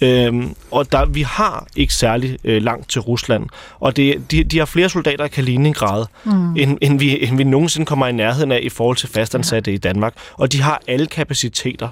Øh, 0.01 0.43
og 0.71 0.91
der, 0.91 1.05
vi 1.05 1.21
har 1.21 1.67
ikke 1.75 1.93
særlig 1.93 2.37
øh, 2.43 2.61
langt 2.61 2.89
til 2.89 3.01
Rusland. 3.01 3.45
Og 3.79 3.97
det, 3.97 4.31
de, 4.31 4.43
de 4.43 4.57
har 4.57 4.65
flere 4.65 4.89
soldater 4.89 5.25
i 5.25 5.27
Kaliningrad, 5.27 6.05
mm. 6.23 6.55
end, 6.55 6.77
end, 6.81 6.99
vi, 6.99 7.27
end 7.27 7.37
vi 7.37 7.43
nogensinde 7.43 7.85
kommer 7.85 8.07
i 8.07 8.11
nærheden 8.11 8.51
af 8.51 8.59
i 8.63 8.69
forhold 8.69 8.97
til 8.97 9.09
fastansatte 9.09 9.71
ja. 9.71 9.75
i 9.75 9.77
Danmark. 9.77 10.13
Og 10.33 10.51
de 10.51 10.61
har 10.61 10.81
alle 10.87 11.07
kapaciteter. 11.07 11.89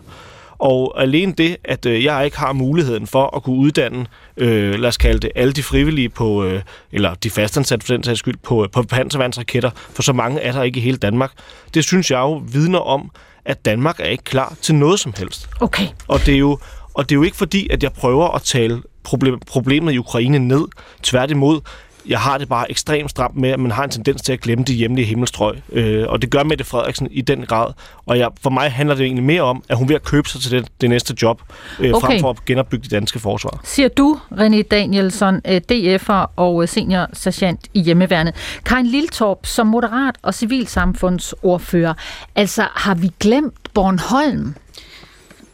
Og 0.58 1.02
alene 1.02 1.34
det, 1.34 1.58
at 1.64 1.86
øh, 1.86 2.04
jeg 2.04 2.26
ikke 2.26 2.38
har 2.38 2.54
muligheden 2.54 3.08
for 3.08 3.36
at 3.36 3.44
kunne 3.44 3.56
uddanne, 3.56 4.06
øh, 4.38 4.80
lad 4.80 4.90
os 4.90 4.98
kalde 4.98 5.20
det, 5.20 5.32
alle 5.36 5.54
de 5.54 5.64
frivillige 5.64 6.10
på, 6.10 6.44
øh, 6.44 6.62
eller 6.92 7.14
de 7.14 7.30
fastansatte 7.30 7.86
for 7.86 7.94
den 7.94 8.04
sags 8.04 8.20
skyld, 8.20 8.36
på, 8.44 8.68
på 8.72 8.84
panservandsraketter, 8.84 9.70
for 9.76 10.04
så 10.04 10.14
mange 10.14 10.42
er 10.42 10.52
der 10.52 10.64
ikke 10.64 10.80
i 10.80 10.84
hele 10.84 10.98
Danmark, 10.98 11.32
det 11.74 11.84
synes 11.84 12.12
jeg 12.12 12.18
jo 12.20 12.44
vidner 12.52 12.80
om, 12.80 13.12
at 13.46 13.66
Danmark 13.66 14.00
er 14.00 14.06
ikke 14.06 14.24
klar 14.24 14.56
til 14.62 14.76
noget 14.76 15.00
som 15.00 15.14
helst. 15.18 15.50
Okay. 15.60 15.88
Og 16.08 16.20
det 16.26 16.34
er 16.34 16.40
jo, 16.40 16.60
og 16.94 17.10
det 17.10 17.16
er 17.16 17.20
jo 17.20 17.24
ikke 17.24 17.38
fordi, 17.38 17.68
at 17.70 17.84
jeg 17.84 17.94
prøver 17.94 18.28
at 18.36 18.42
tale 18.42 18.82
problem, 19.04 19.40
problemet 19.48 19.94
i 19.94 19.98
Ukraine 19.98 20.40
ned. 20.40 20.68
Tværtimod, 21.04 21.62
jeg 22.08 22.20
har 22.20 22.38
det 22.38 22.50
bare 22.50 22.72
ekstremt 22.72 23.12
stramt 23.12 23.36
med, 23.36 23.50
at 23.50 23.60
man 23.60 23.72
har 23.72 23.84
en 23.84 23.90
tendens 23.90 24.22
til 24.22 24.34
at 24.34 24.42
glemme 24.42 24.64
de 24.64 24.74
hjemlige 24.74 25.06
himmelstrøg. 25.06 25.56
Øh, 25.72 26.06
og 26.08 26.22
det 26.22 26.30
gør 26.30 26.44
Mette 26.44 26.64
Frederiksen 26.64 27.08
i 27.12 27.22
den 27.22 27.46
grad. 27.46 27.74
Og 28.06 28.20
jeg, 28.20 28.30
for 28.42 28.50
mig 28.50 28.72
handler 28.72 28.96
det 28.96 29.06
egentlig 29.06 29.24
mere 29.24 29.42
om, 29.42 29.64
at 29.70 29.78
hun 29.78 29.90
vil 29.90 30.00
købe 30.00 30.30
sig 30.30 30.42
til 30.42 30.52
det, 30.52 30.68
det 30.82 30.90
næste 30.90 31.16
job, 31.22 31.42
øh, 31.80 31.94
okay. 31.94 32.08
frem 32.08 32.20
for 32.20 32.30
at 32.30 32.46
genopbygge 32.46 32.84
det 32.84 32.92
danske 32.92 33.20
forsvar. 33.20 33.62
Siger 33.64 33.90
du, 33.90 34.20
René 34.32 34.62
Danielsson, 34.62 35.42
øh, 35.48 35.62
DF'er 35.72 36.32
og 36.36 36.62
øh, 36.62 36.68
senior 36.68 37.08
sergeant 37.14 37.68
i 37.74 37.82
hjemmeværnet. 37.82 38.36
Karin 38.66 38.86
Liltorp, 38.86 39.46
som 39.46 39.68
moderat 39.68 40.16
og 40.22 40.34
civilsamfundsordfører, 40.34 41.94
altså 42.36 42.68
har 42.76 42.96
vi 42.96 43.10
glemt 43.20 43.74
Bornholm? 43.74 44.56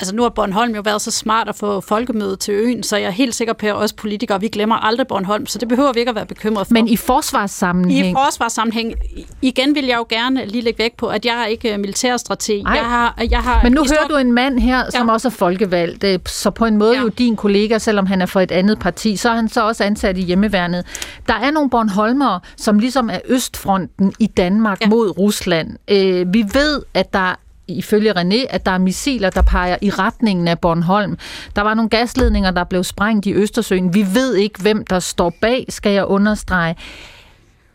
Altså 0.02 0.16
nu 0.16 0.22
har 0.22 0.30
Bornholm 0.30 0.76
jo 0.76 0.82
været 0.82 1.02
så 1.02 1.12
smart 1.12 1.49
at 1.49 1.56
få 1.56 1.82
folkemødet 1.82 2.39
til 2.39 2.54
øen, 2.54 2.84
så 2.84 2.97
jeg 2.97 3.08
er 3.08 3.12
helt 3.12 3.36
sikker 3.36 3.54
på, 3.54 3.66
at 3.66 3.76
os 3.76 3.93
politikere, 3.93 4.39
vi 4.41 4.47
glemmer 4.47 4.76
aldrig 4.76 5.08
Bornholm, 5.08 5.45
så 5.45 5.60
det 5.60 5.68
behøver 5.68 5.93
vi 5.93 5.99
ikke 5.99 6.10
at 6.10 6.16
være 6.16 6.26
bekymret 6.26 6.68
for. 6.68 6.74
Men 6.74 6.88
i 6.88 6.95
forsvarssammenhæng? 6.95 8.08
I 8.08 8.14
forsvarssammenhæng, 8.14 8.93
igen 9.41 9.76
vil 9.76 9.86
jeg 9.86 9.97
jo 9.97 10.06
gerne 10.10 10.45
lige 10.45 10.62
lægge 10.62 10.80
væk 10.80 10.97
på, 10.97 11.08
at 11.08 11.26
jeg 11.26 11.41
er 11.41 11.45
ikke 11.45 11.78
militærstrateg. 11.78 12.64
Jeg 12.64 12.86
har, 12.86 13.24
jeg 13.30 13.39
har 13.39 13.64
Men 13.64 13.72
nu 13.72 13.82
hører 13.82 14.08
du 14.08 14.16
en 14.16 14.32
mand 14.32 14.60
her, 14.60 14.89
som 14.89 15.08
ja. 15.08 15.14
også 15.14 15.28
er 15.28 15.32
folkevalgt, 15.32 16.04
øh, 16.04 16.20
så 16.26 16.49
på 16.49 16.66
en 16.66 16.78
måde 16.78 16.95
ja. 16.95 17.02
jo 17.02 17.08
din 17.08 17.36
kollega, 17.36 17.78
selvom 17.78 18.06
han 18.06 18.22
er 18.22 18.26
fra 18.26 18.43
et 18.43 18.52
andet 18.52 18.80
parti, 18.80 19.16
så 19.16 19.30
er 19.30 19.36
han 19.36 19.49
så 19.49 19.68
også 19.68 19.84
ansat 19.84 20.18
i 20.18 20.22
hjemmeværnet. 20.22 20.86
Der 21.28 21.34
er 21.34 21.52
nogle 21.52 21.70
Bornholmere, 21.70 22.39
som 22.58 22.80
ligesom 22.80 23.10
er 23.10 23.20
Østfronten 23.26 24.14
i 24.20 24.28
Danmark 24.28 24.82
ja. 24.82 24.89
mod 24.89 25.18
Rusland. 25.18 25.70
Øh, 25.88 26.34
vi 26.34 26.45
ved, 26.54 26.82
at 26.93 27.14
der 27.14 27.36
ifølge 27.68 28.12
René, 28.12 28.45
at 28.49 28.66
der 28.66 28.72
er 28.72 28.78
missiler, 28.78 29.30
der 29.30 29.41
peger 29.41 29.78
i 29.82 29.89
retningen 29.89 30.47
af 30.47 30.59
Bornholm. 30.59 31.18
Der 31.55 31.62
var 31.62 31.74
nogle 31.74 31.89
gasledninger, 31.89 32.51
der 32.51 32.64
blev 32.64 32.84
sprængt 32.84 33.26
i 33.26 33.34
Østersøen. 33.34 33.93
Vi 33.93 34.05
ved 34.14 34.36
ikke, 34.36 34.62
hvem 34.62 34.86
der 34.86 34.99
står 34.99 35.34
bag, 35.41 35.66
skal 35.70 35.91
jeg 35.91 36.05
understrege. 36.05 36.76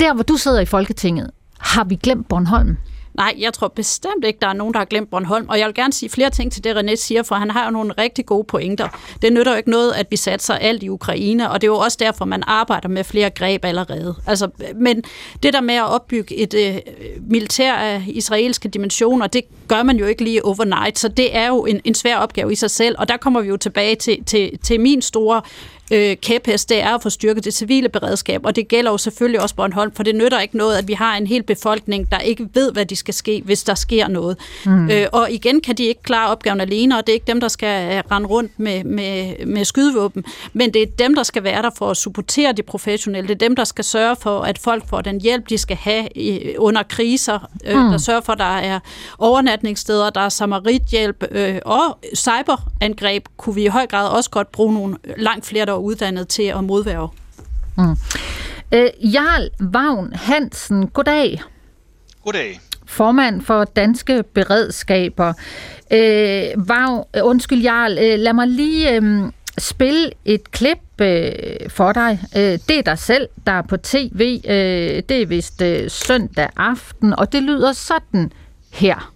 Der, 0.00 0.14
hvor 0.14 0.22
du 0.22 0.36
sidder 0.36 0.60
i 0.60 0.64
Folketinget, 0.64 1.30
har 1.58 1.84
vi 1.84 1.94
glemt 1.94 2.28
Bornholm? 2.28 2.76
Nej, 3.16 3.34
jeg 3.38 3.52
tror 3.52 3.68
bestemt 3.68 4.24
ikke, 4.24 4.38
der 4.42 4.48
er 4.48 4.52
nogen, 4.52 4.74
der 4.74 4.80
har 4.80 4.84
glemt 4.84 5.10
Bornholm. 5.10 5.48
Og 5.48 5.58
jeg 5.58 5.66
vil 5.66 5.74
gerne 5.74 5.92
sige 5.92 6.10
flere 6.10 6.30
ting 6.30 6.52
til 6.52 6.64
det, 6.64 6.76
René 6.76 6.94
siger, 6.94 7.22
for 7.22 7.34
han 7.34 7.50
har 7.50 7.64
jo 7.64 7.70
nogle 7.70 7.92
rigtig 7.98 8.26
gode 8.26 8.44
pointer. 8.44 8.88
Det 9.22 9.32
nytter 9.32 9.52
jo 9.52 9.56
ikke 9.56 9.70
noget, 9.70 9.92
at 9.92 10.06
vi 10.10 10.16
satser 10.16 10.54
alt 10.54 10.82
i 10.82 10.88
Ukraine, 10.88 11.50
og 11.50 11.60
det 11.60 11.66
er 11.66 11.70
jo 11.70 11.78
også 11.78 11.96
derfor, 12.00 12.24
man 12.24 12.42
arbejder 12.46 12.88
med 12.88 13.04
flere 13.04 13.30
greb 13.30 13.64
allerede. 13.64 14.14
Altså, 14.26 14.48
men 14.74 15.02
det 15.42 15.52
der 15.52 15.60
med 15.60 15.74
at 15.74 15.88
opbygge 15.88 16.36
et 16.36 16.54
øh, 16.54 16.76
militær 17.20 17.74
af 17.74 18.04
israelske 18.06 18.68
dimensioner, 18.68 19.26
det 19.26 19.42
gør 19.68 19.82
man 19.82 19.96
jo 19.96 20.06
ikke 20.06 20.24
lige 20.24 20.44
overnight, 20.44 20.98
så 20.98 21.08
det 21.08 21.36
er 21.36 21.48
jo 21.48 21.64
en, 21.66 21.80
en 21.84 21.94
svær 21.94 22.16
opgave 22.16 22.52
i 22.52 22.54
sig 22.54 22.70
selv. 22.70 22.96
Og 22.98 23.08
der 23.08 23.16
kommer 23.16 23.40
vi 23.40 23.48
jo 23.48 23.56
tilbage 23.56 23.94
til, 23.94 24.24
til, 24.24 24.58
til 24.58 24.80
min 24.80 25.02
store 25.02 25.42
øh, 25.90 26.16
kæphest, 26.16 26.68
det 26.68 26.82
er 26.82 26.94
at 26.94 27.02
få 27.02 27.10
styrket 27.10 27.44
det 27.44 27.54
civile 27.54 27.88
beredskab, 27.88 28.40
og 28.44 28.56
det 28.56 28.68
gælder 28.68 28.90
jo 28.90 28.98
selvfølgelig 28.98 29.40
også 29.40 29.54
Bornholm, 29.54 29.92
for 29.94 30.02
det 30.02 30.14
nytter 30.14 30.40
ikke 30.40 30.56
noget, 30.56 30.76
at 30.76 30.88
vi 30.88 30.92
har 30.92 31.16
en 31.16 31.26
hel 31.26 31.42
befolkning, 31.42 32.10
der 32.10 32.18
ikke 32.18 32.48
ved, 32.54 32.72
hvad 32.72 32.86
de 32.86 32.96
skal 32.96 33.14
ske, 33.14 33.42
hvis 33.44 33.62
der 33.62 33.74
sker 33.74 34.08
noget. 34.08 34.36
Mm. 34.66 34.90
Øh, 34.90 35.06
og 35.12 35.30
igen 35.30 35.60
kan 35.60 35.74
de 35.74 35.84
ikke 35.84 36.02
klare 36.02 36.30
opgaven 36.30 36.60
alene, 36.60 36.98
og 36.98 37.06
det 37.06 37.12
er 37.12 37.14
ikke 37.14 37.26
dem, 37.26 37.40
der 37.40 37.48
skal 37.48 38.02
rende 38.10 38.28
rundt 38.28 38.52
med, 38.56 38.84
med, 38.84 39.46
med 39.46 39.64
skydevåben, 39.64 40.24
men 40.52 40.74
det 40.74 40.82
er 40.82 40.86
dem, 40.86 41.14
der 41.14 41.22
skal 41.22 41.44
være 41.44 41.62
der 41.62 41.70
for 41.78 41.90
at 41.90 41.96
supportere 41.96 42.52
de 42.52 42.62
professionelle. 42.62 43.28
Det 43.28 43.34
er 43.34 43.48
dem, 43.48 43.56
der 43.56 43.64
skal 43.64 43.84
sørge 43.84 44.16
for, 44.16 44.40
at 44.40 44.58
folk 44.58 44.88
får 44.88 45.00
den 45.00 45.20
hjælp, 45.20 45.48
de 45.48 45.58
skal 45.58 45.76
have 45.76 46.08
i, 46.14 46.56
under 46.56 46.82
kriser, 46.82 47.50
øh, 47.66 47.76
mm. 47.76 47.90
der 47.90 47.98
sørger 47.98 48.20
for, 48.20 48.32
at 48.32 48.38
der 48.38 48.44
er 48.44 48.80
overnatningssteder, 49.18 50.10
der 50.10 50.20
er 50.20 50.28
samarithjælp, 50.28 51.24
øh, 51.30 51.58
og 51.64 51.98
cyberangreb 52.16 53.24
kunne 53.36 53.54
vi 53.54 53.64
i 53.64 53.66
høj 53.66 53.86
grad 53.86 54.08
også 54.08 54.30
godt 54.30 54.52
bruge 54.52 54.74
nogle 54.74 54.96
langt 55.16 55.46
flere, 55.46 55.66
der 55.66 55.75
er 55.76 55.80
uddannet 55.80 56.28
til 56.28 56.42
at 56.42 56.64
modværge. 56.64 57.08
Mm. 57.78 57.96
Øh, 58.72 58.88
Jarl 59.02 59.50
Vagn 59.60 60.12
Hansen, 60.12 60.88
goddag. 60.88 61.42
Goddag. 62.24 62.60
Formand 62.86 63.42
for 63.42 63.64
Danske 63.64 64.24
Beredskaber. 64.34 65.32
Øh, 65.90 66.68
Vagn, 66.68 67.04
undskyld 67.22 67.62
Jarl, 67.62 67.98
øh, 67.98 68.18
lad 68.18 68.32
mig 68.32 68.48
lige 68.48 68.94
øh, 68.96 69.32
spille 69.58 70.10
et 70.24 70.50
klip 70.50 71.00
øh, 71.00 71.34
for 71.68 71.92
dig. 71.92 72.20
Øh, 72.36 72.58
det 72.68 72.78
er 72.78 72.82
dig 72.82 72.98
selv, 72.98 73.28
der 73.46 73.52
er 73.52 73.62
på 73.62 73.76
tv. 73.76 74.40
Øh, 74.44 75.02
det 75.08 75.22
er 75.22 75.26
vist 75.26 75.62
øh, 75.62 75.90
søndag 75.90 76.48
aften, 76.56 77.12
og 77.18 77.32
det 77.32 77.42
lyder 77.42 77.72
sådan 77.72 78.32
her. 78.72 79.12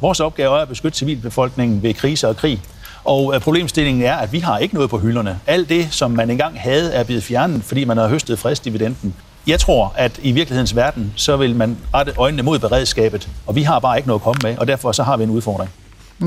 Vores 0.00 0.20
opgave 0.20 0.56
er 0.56 0.62
at 0.62 0.68
beskytte 0.68 0.98
civilbefolkningen 0.98 1.82
ved 1.82 1.94
kriser 1.94 2.28
og 2.28 2.36
krig. 2.36 2.62
Og 3.06 3.34
øh, 3.34 3.40
problemstillingen 3.40 4.02
er, 4.02 4.16
at 4.16 4.32
vi 4.32 4.38
har 4.38 4.58
ikke 4.58 4.74
noget 4.74 4.90
på 4.90 4.98
hylderne. 4.98 5.40
Alt 5.46 5.68
det, 5.68 5.88
som 5.90 6.10
man 6.10 6.30
engang 6.30 6.60
havde, 6.60 6.92
er 6.92 7.04
blevet 7.04 7.22
fjernet, 7.22 7.64
fordi 7.64 7.84
man 7.84 7.96
har 7.96 8.08
høstet 8.08 8.38
fristdividenden. 8.38 9.14
Jeg 9.46 9.60
tror, 9.60 9.94
at 9.96 10.20
i 10.22 10.32
virkelighedens 10.32 10.76
verden, 10.76 11.12
så 11.16 11.36
vil 11.36 11.56
man 11.56 11.78
rette 11.94 12.12
øjnene 12.16 12.42
mod 12.42 12.58
beredskabet, 12.58 13.28
og 13.46 13.56
vi 13.56 13.62
har 13.62 13.78
bare 13.78 13.96
ikke 13.96 14.08
noget 14.08 14.20
at 14.20 14.24
komme 14.24 14.40
med, 14.42 14.58
og 14.58 14.68
derfor 14.68 14.92
så 14.92 15.02
har 15.02 15.16
vi 15.16 15.24
en 15.24 15.30
udfordring. 15.30 15.70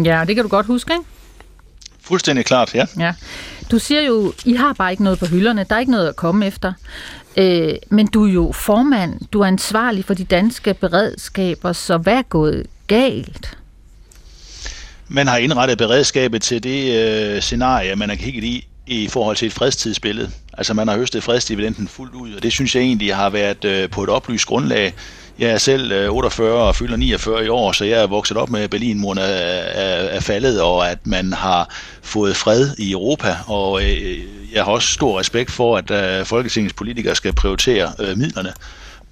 Ja, 0.06 0.24
det 0.28 0.36
kan 0.36 0.44
du 0.44 0.50
godt 0.50 0.66
huske, 0.66 0.94
ikke? 0.94 1.06
Fuldstændig 2.02 2.46
klart, 2.46 2.76
ja. 2.76 2.86
ja. 3.00 3.14
Du 3.72 3.80
siger 3.80 4.02
jo, 4.02 4.34
I 4.46 4.54
har 4.54 4.74
bare 4.74 4.92
ikke 4.92 5.04
noget 5.04 5.20
på 5.20 5.26
hylderne, 5.26 5.66
der 5.70 5.76
er 5.76 5.80
ikke 5.80 5.92
noget 5.92 6.08
at 6.08 6.16
komme 6.16 6.48
efter. 6.48 6.74
Øh, 7.38 7.74
men 7.90 8.08
du 8.08 8.26
er 8.26 8.32
jo 8.32 8.52
formand, 8.52 9.20
du 9.34 9.42
er 9.42 9.46
ansvarlig 9.46 10.06
for 10.06 10.14
de 10.14 10.24
danske 10.24 10.74
beredskaber, 10.74 11.74
så 11.74 11.98
hvad 11.98 12.14
er 12.14 12.22
gået 12.22 12.66
galt? 12.88 13.58
Man 15.10 15.28
har 15.28 15.38
indrettet 15.38 15.78
beredskabet 15.78 16.42
til 16.42 16.64
det 16.64 16.96
øh, 16.96 17.42
scenarie, 17.42 17.96
man 17.96 18.10
har 18.10 18.16
kigget 18.16 18.44
i 18.44 18.68
i 18.90 19.08
forhold 19.08 19.36
til 19.36 19.46
et 19.46 19.54
fredstidsbillede. 19.54 20.32
Altså 20.54 20.74
man 20.74 20.88
har 20.88 20.98
høstet 20.98 21.24
fredsdividenden 21.24 21.88
fuldt 21.88 22.14
ud, 22.14 22.34
og 22.34 22.44
det 22.44 22.52
synes 22.52 22.76
jeg 22.76 22.84
egentlig 22.84 23.16
har 23.16 23.30
været 23.30 23.66
øh, 23.66 23.90
på 23.90 24.04
et 24.04 24.10
oplyst 24.10 24.46
grundlag. 24.46 24.94
Jeg 25.40 25.50
er 25.50 25.58
selv 25.58 25.92
øh, 25.92 26.12
48 26.12 26.54
og 26.54 26.76
fylder 26.76 26.98
49 26.98 27.46
i 27.46 27.48
år, 27.48 27.72
så 27.72 27.86
jeg 27.86 28.02
er 28.02 28.08
vokset 28.08 28.38
op 28.38 28.50
med, 28.50 28.62
at 28.62 28.70
Berlinmuren 28.70 29.18
er, 29.18 29.24
er, 29.24 30.08
er 30.08 30.20
faldet, 30.20 30.62
og 30.62 30.92
at 30.92 31.08
man 31.08 31.34
har 31.34 31.76
fået 32.02 32.36
fred 32.36 32.70
i 32.78 32.92
Europa. 32.92 33.36
Og 33.48 33.84
øh, 33.84 34.20
jeg 34.54 34.64
har 34.64 34.72
også 34.72 34.88
stor 34.88 35.20
respekt 35.20 35.52
for, 35.52 35.78
at 35.78 35.92
øh, 35.92 36.26
Folketingets 36.26 36.74
politikere 36.74 37.16
skal 37.16 37.34
prioritere 37.34 37.92
øh, 38.00 38.18
midlerne. 38.18 38.54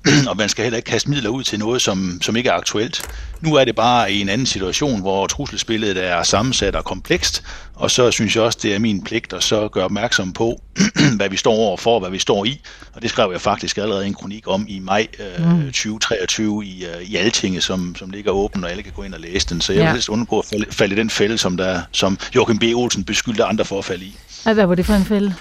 og 0.30 0.38
man 0.38 0.50
skal 0.50 0.64
heller 0.64 0.78
ikke 0.78 0.88
kaste 0.88 1.10
midler 1.10 1.30
ud 1.30 1.44
til 1.44 1.60
noget, 1.60 1.82
som, 1.82 2.20
som 2.22 2.36
ikke 2.36 2.50
er 2.50 2.54
aktuelt. 2.54 3.02
Nu 3.42 3.56
er 3.56 3.66
det 3.66 3.76
bare 3.76 4.12
i 4.12 4.22
en 4.22 4.30
anden 4.30 4.48
situation, 4.48 5.02
hvor 5.02 5.28
trusselsbilledet 5.28 6.06
er 6.06 6.24
sammensat 6.24 6.76
og 6.76 6.86
komplekst, 6.86 7.44
og 7.76 7.92
så 7.92 8.12
synes 8.12 8.36
jeg 8.36 8.44
også, 8.44 8.60
det 8.62 8.76
er 8.76 8.80
min 8.80 9.04
pligt 9.04 9.34
at 9.34 9.44
så 9.44 9.68
gøre 9.68 9.86
opmærksom 9.86 10.34
på, 10.34 10.62
hvad 11.18 11.30
vi 11.30 11.38
står 11.38 11.54
over 11.54 11.78
for, 11.78 12.00
hvad 12.00 12.10
vi 12.10 12.20
står 12.20 12.46
i, 12.46 12.62
og 12.94 13.02
det 13.02 13.10
skrev 13.10 13.32
jeg 13.32 13.42
faktisk 13.42 13.78
allerede 13.78 14.08
en 14.08 14.14
kronik 14.14 14.48
om 14.48 14.66
i 14.70 14.80
maj 14.80 15.08
øh, 15.40 15.52
mm. 15.52 15.66
2023 15.66 16.66
i, 16.66 16.86
øh, 16.86 17.02
i 17.02 17.16
Altinget, 17.16 17.64
som, 17.64 17.96
som 17.96 18.10
ligger 18.10 18.32
åben, 18.32 18.64
og 18.64 18.72
alle 18.72 18.84
kan 18.84 18.92
gå 18.96 19.04
ind 19.04 19.14
og 19.14 19.20
læse 19.20 19.50
den, 19.50 19.62
så 19.62 19.74
jeg 19.74 19.80
ja. 19.80 19.86
vil 19.86 19.92
helst 19.92 20.10
undgå 20.10 20.40
at 20.40 20.46
falde, 20.46 20.66
falde 20.72 20.96
i 20.96 20.98
den 20.98 21.10
fælde, 21.10 21.38
som, 21.38 21.58
der, 21.58 21.82
som 21.92 22.18
Joachim 22.36 22.58
B. 22.58 22.64
Olsen 22.64 23.04
beskyldte 23.04 23.44
andre 23.44 23.66
for 23.66 23.80
at 23.80 23.86
falde 23.86 24.06
i. 24.06 24.18
Hvad 24.44 24.66
var 24.66 24.76
det 24.76 24.86
for 24.86 24.94
en 24.94 25.06
fælde? 25.06 25.36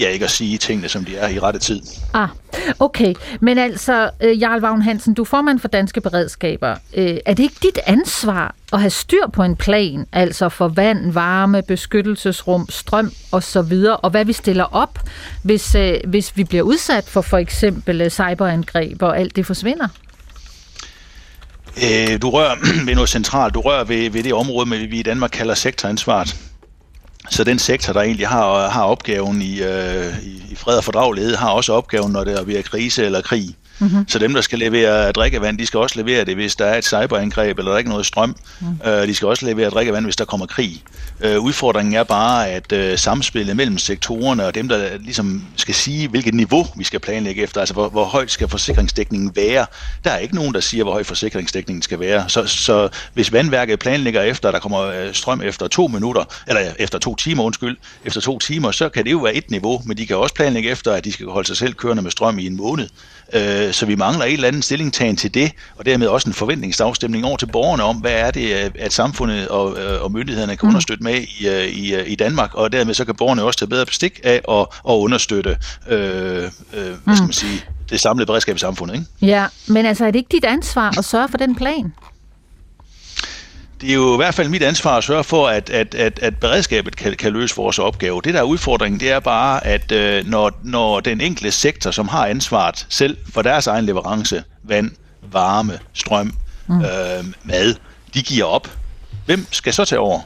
Ja, 0.00 0.08
ikke 0.08 0.24
at 0.24 0.30
sige 0.30 0.58
tingene, 0.58 0.88
som 0.88 1.04
de 1.04 1.16
er 1.16 1.28
i 1.28 1.38
rette 1.38 1.58
tid. 1.58 1.80
Ah, 2.12 2.28
okay. 2.78 3.14
Men 3.40 3.58
altså, 3.58 4.10
øh, 4.20 4.40
Jarl 4.40 4.60
Vagn 4.60 4.82
Hansen, 4.82 5.14
du 5.14 5.22
er 5.22 5.26
formand 5.26 5.60
for 5.60 5.68
Danske 5.68 6.00
Beredskaber. 6.00 6.76
Øh, 6.94 7.16
er 7.26 7.34
det 7.34 7.42
ikke 7.42 7.56
dit 7.62 7.78
ansvar 7.86 8.54
at 8.72 8.80
have 8.80 8.90
styr 8.90 9.26
på 9.32 9.42
en 9.42 9.56
plan, 9.56 10.06
altså 10.12 10.48
for 10.48 10.68
vand, 10.68 11.12
varme, 11.12 11.62
beskyttelsesrum, 11.68 12.66
strøm 12.68 13.12
osv., 13.32 13.84
og 14.02 14.10
hvad 14.10 14.24
vi 14.24 14.32
stiller 14.32 14.64
op, 14.64 14.98
hvis, 15.42 15.74
øh, 15.74 15.94
hvis 16.06 16.36
vi 16.36 16.44
bliver 16.44 16.62
udsat 16.62 17.04
for 17.04 17.20
for 17.20 17.38
eksempel 17.38 18.10
cyberangreb, 18.10 19.02
og 19.02 19.18
alt 19.18 19.36
det 19.36 19.46
forsvinder? 19.46 19.88
du 22.22 22.30
rører 22.30 22.56
ved 22.86 22.94
noget 22.94 23.08
centralt. 23.08 23.54
Du 23.54 23.60
rører 23.60 23.84
ved, 23.84 24.10
ved 24.10 24.22
det 24.22 24.32
område, 24.32 24.70
vi 24.70 24.98
i 24.98 25.02
Danmark 25.02 25.30
kalder 25.30 25.54
sektoransvaret. 25.54 26.36
Så 27.30 27.44
den 27.44 27.58
sektor, 27.58 27.92
der 27.92 28.00
egentlig 28.00 28.28
har, 28.28 28.68
har 28.68 28.84
opgaven 28.84 29.42
i, 29.42 29.62
øh, 29.62 30.24
i 30.50 30.54
fred 30.54 30.76
og 30.76 30.84
fordragelighed, 30.84 31.34
har 31.34 31.50
også 31.50 31.72
opgaven, 31.72 32.12
når 32.12 32.24
det 32.24 32.38
er 32.38 32.44
ved 32.44 32.62
krise 32.62 33.04
eller 33.04 33.20
krig. 33.20 33.56
Mm-hmm. 33.78 34.08
Så 34.08 34.18
dem, 34.18 34.34
der 34.34 34.40
skal 34.40 34.58
levere 34.58 35.12
drikkevand, 35.12 35.58
de 35.58 35.66
skal 35.66 35.80
også 35.80 35.98
levere 35.98 36.24
det, 36.24 36.34
hvis 36.34 36.56
der 36.56 36.64
er 36.64 36.78
et 36.78 36.84
cyberangreb, 36.84 37.58
eller 37.58 37.70
der 37.70 37.74
er 37.74 37.78
ikke 37.78 37.90
noget 37.90 38.06
strøm. 38.06 38.36
Mm. 38.60 38.66
Øh, 38.90 39.08
de 39.08 39.14
skal 39.14 39.28
også 39.28 39.46
levere 39.46 39.70
drikkevand, 39.70 40.04
hvis 40.04 40.16
der 40.16 40.24
kommer 40.24 40.46
krig. 40.46 40.82
Øh, 41.20 41.40
udfordringen 41.40 41.94
er 41.94 42.04
bare, 42.04 42.48
at 42.48 42.72
øh, 42.72 42.98
samspillet 42.98 43.56
mellem 43.56 43.78
sektorerne 43.78 44.46
og 44.46 44.54
dem, 44.54 44.68
der 44.68 44.98
ligesom 44.98 45.44
skal 45.56 45.74
sige, 45.74 46.08
hvilket 46.08 46.34
niveau 46.34 46.66
vi 46.76 46.84
skal 46.84 47.00
planlægge 47.00 47.42
efter, 47.42 47.60
altså 47.60 47.74
hvor, 47.74 47.88
hvor 47.88 48.04
højt 48.04 48.30
skal 48.30 48.48
forsikringsdækningen 48.48 49.36
være, 49.36 49.66
der 50.04 50.10
er 50.10 50.18
ikke 50.18 50.34
nogen, 50.34 50.54
der 50.54 50.60
siger, 50.60 50.84
hvor 50.84 50.92
høj 50.92 51.02
forsikringsdækningen 51.02 51.82
skal 51.82 52.00
være. 52.00 52.28
Så, 52.28 52.46
så 52.46 52.88
hvis 53.14 53.32
vandværket 53.32 53.78
planlægger 53.78 54.22
efter, 54.22 54.48
at 54.48 54.54
der 54.54 54.60
kommer 54.60 54.80
øh, 54.80 55.14
strøm 55.14 55.42
efter 55.42 55.68
to 55.68 55.86
minutter, 55.86 56.24
eller 56.46 56.72
efter 56.78 56.98
to 56.98 57.14
timer, 57.16 57.42
undskyld, 57.44 57.76
efter 58.04 58.20
to 58.20 58.38
timer, 58.38 58.70
så 58.70 58.88
kan 58.88 59.04
det 59.04 59.12
jo 59.12 59.18
være 59.18 59.34
et 59.34 59.50
niveau, 59.50 59.82
men 59.84 59.96
de 59.96 60.06
kan 60.06 60.16
også 60.16 60.34
planlægge 60.34 60.70
efter, 60.70 60.92
at 60.92 61.04
de 61.04 61.12
skal 61.12 61.26
holde 61.26 61.46
sig 61.46 61.56
selv 61.56 61.74
kørende 61.74 62.02
med 62.02 62.10
strøm 62.10 62.38
i 62.38 62.46
en 62.46 62.56
måned. 62.56 62.88
Øh, 63.34 63.72
så 63.72 63.86
vi 63.86 63.94
mangler 63.94 64.24
et 64.24 64.32
eller 64.32 64.48
andet 64.48 64.64
stillingtagen 64.64 65.16
til 65.16 65.34
det, 65.34 65.52
og 65.76 65.86
dermed 65.86 66.06
også 66.06 66.28
en 66.28 66.34
forventningsafstemning 66.34 67.24
over 67.24 67.36
til 67.36 67.46
borgerne 67.46 67.82
om, 67.82 67.96
hvad 67.96 68.12
er 68.12 68.30
det, 68.30 68.72
at 68.78 68.92
samfundet 68.92 69.48
og, 69.48 69.78
øh, 69.78 70.02
og 70.02 70.12
myndighederne 70.12 70.56
kan 70.56 70.66
mm. 70.66 70.68
understøtte 70.68 71.04
med 71.04 71.14
i, 71.14 71.48
øh, 71.48 71.64
i, 71.64 72.04
i 72.04 72.14
Danmark, 72.14 72.54
og 72.54 72.72
dermed 72.72 72.94
så 72.94 73.04
kan 73.04 73.14
borgerne 73.14 73.42
også 73.42 73.58
tage 73.58 73.68
bedre 73.68 73.86
bestik 73.86 74.20
af 74.24 74.40
at, 74.48 74.60
at 74.88 74.92
understøtte 74.92 75.56
øh, 75.88 75.98
øh, 75.98 76.48
hvad 76.72 77.16
skal 77.16 77.22
man 77.22 77.26
mm. 77.26 77.32
sige, 77.32 77.64
det 77.90 78.00
samlede 78.00 78.26
beredskab 78.26 78.56
i 78.56 78.58
samfundet. 78.58 78.94
Ikke? 78.94 79.06
Ja, 79.22 79.46
men 79.66 79.86
altså 79.86 80.04
er 80.04 80.10
det 80.10 80.18
ikke 80.18 80.32
dit 80.32 80.44
ansvar 80.44 80.98
at 80.98 81.04
sørge 81.04 81.28
for 81.28 81.38
den 81.38 81.54
plan? 81.54 81.92
Det 83.84 83.90
er 83.90 83.94
jo 83.94 84.14
i 84.14 84.16
hvert 84.16 84.34
fald 84.34 84.48
mit 84.48 84.62
ansvar 84.62 84.96
at 84.96 85.04
sørge 85.04 85.24
for, 85.24 85.48
at, 85.48 85.70
at, 85.70 85.94
at, 85.94 86.18
at 86.22 86.36
beredskabet 86.36 86.96
kan, 86.96 87.14
kan 87.16 87.32
løse 87.32 87.56
vores 87.56 87.78
opgave. 87.78 88.20
Det 88.24 88.34
der 88.34 88.40
er 88.40 88.44
udfordringen, 88.44 89.00
det 89.00 89.10
er 89.10 89.20
bare, 89.20 89.66
at 89.66 89.92
øh, 89.92 90.26
når, 90.26 90.52
når 90.62 91.00
den 91.00 91.20
enkelte 91.20 91.50
sektor, 91.50 91.90
som 91.90 92.08
har 92.08 92.26
ansvaret 92.26 92.86
selv 92.88 93.16
for 93.32 93.42
deres 93.42 93.66
egen 93.66 93.84
leverance, 93.84 94.44
vand, 94.62 94.90
varme, 95.32 95.78
strøm, 95.92 96.34
mm. 96.66 96.80
øh, 96.80 97.24
mad, 97.44 97.74
de 98.14 98.22
giver 98.22 98.44
op. 98.44 98.70
Hvem 99.26 99.46
skal 99.50 99.72
så 99.72 99.84
tage 99.84 100.00
over? 100.00 100.20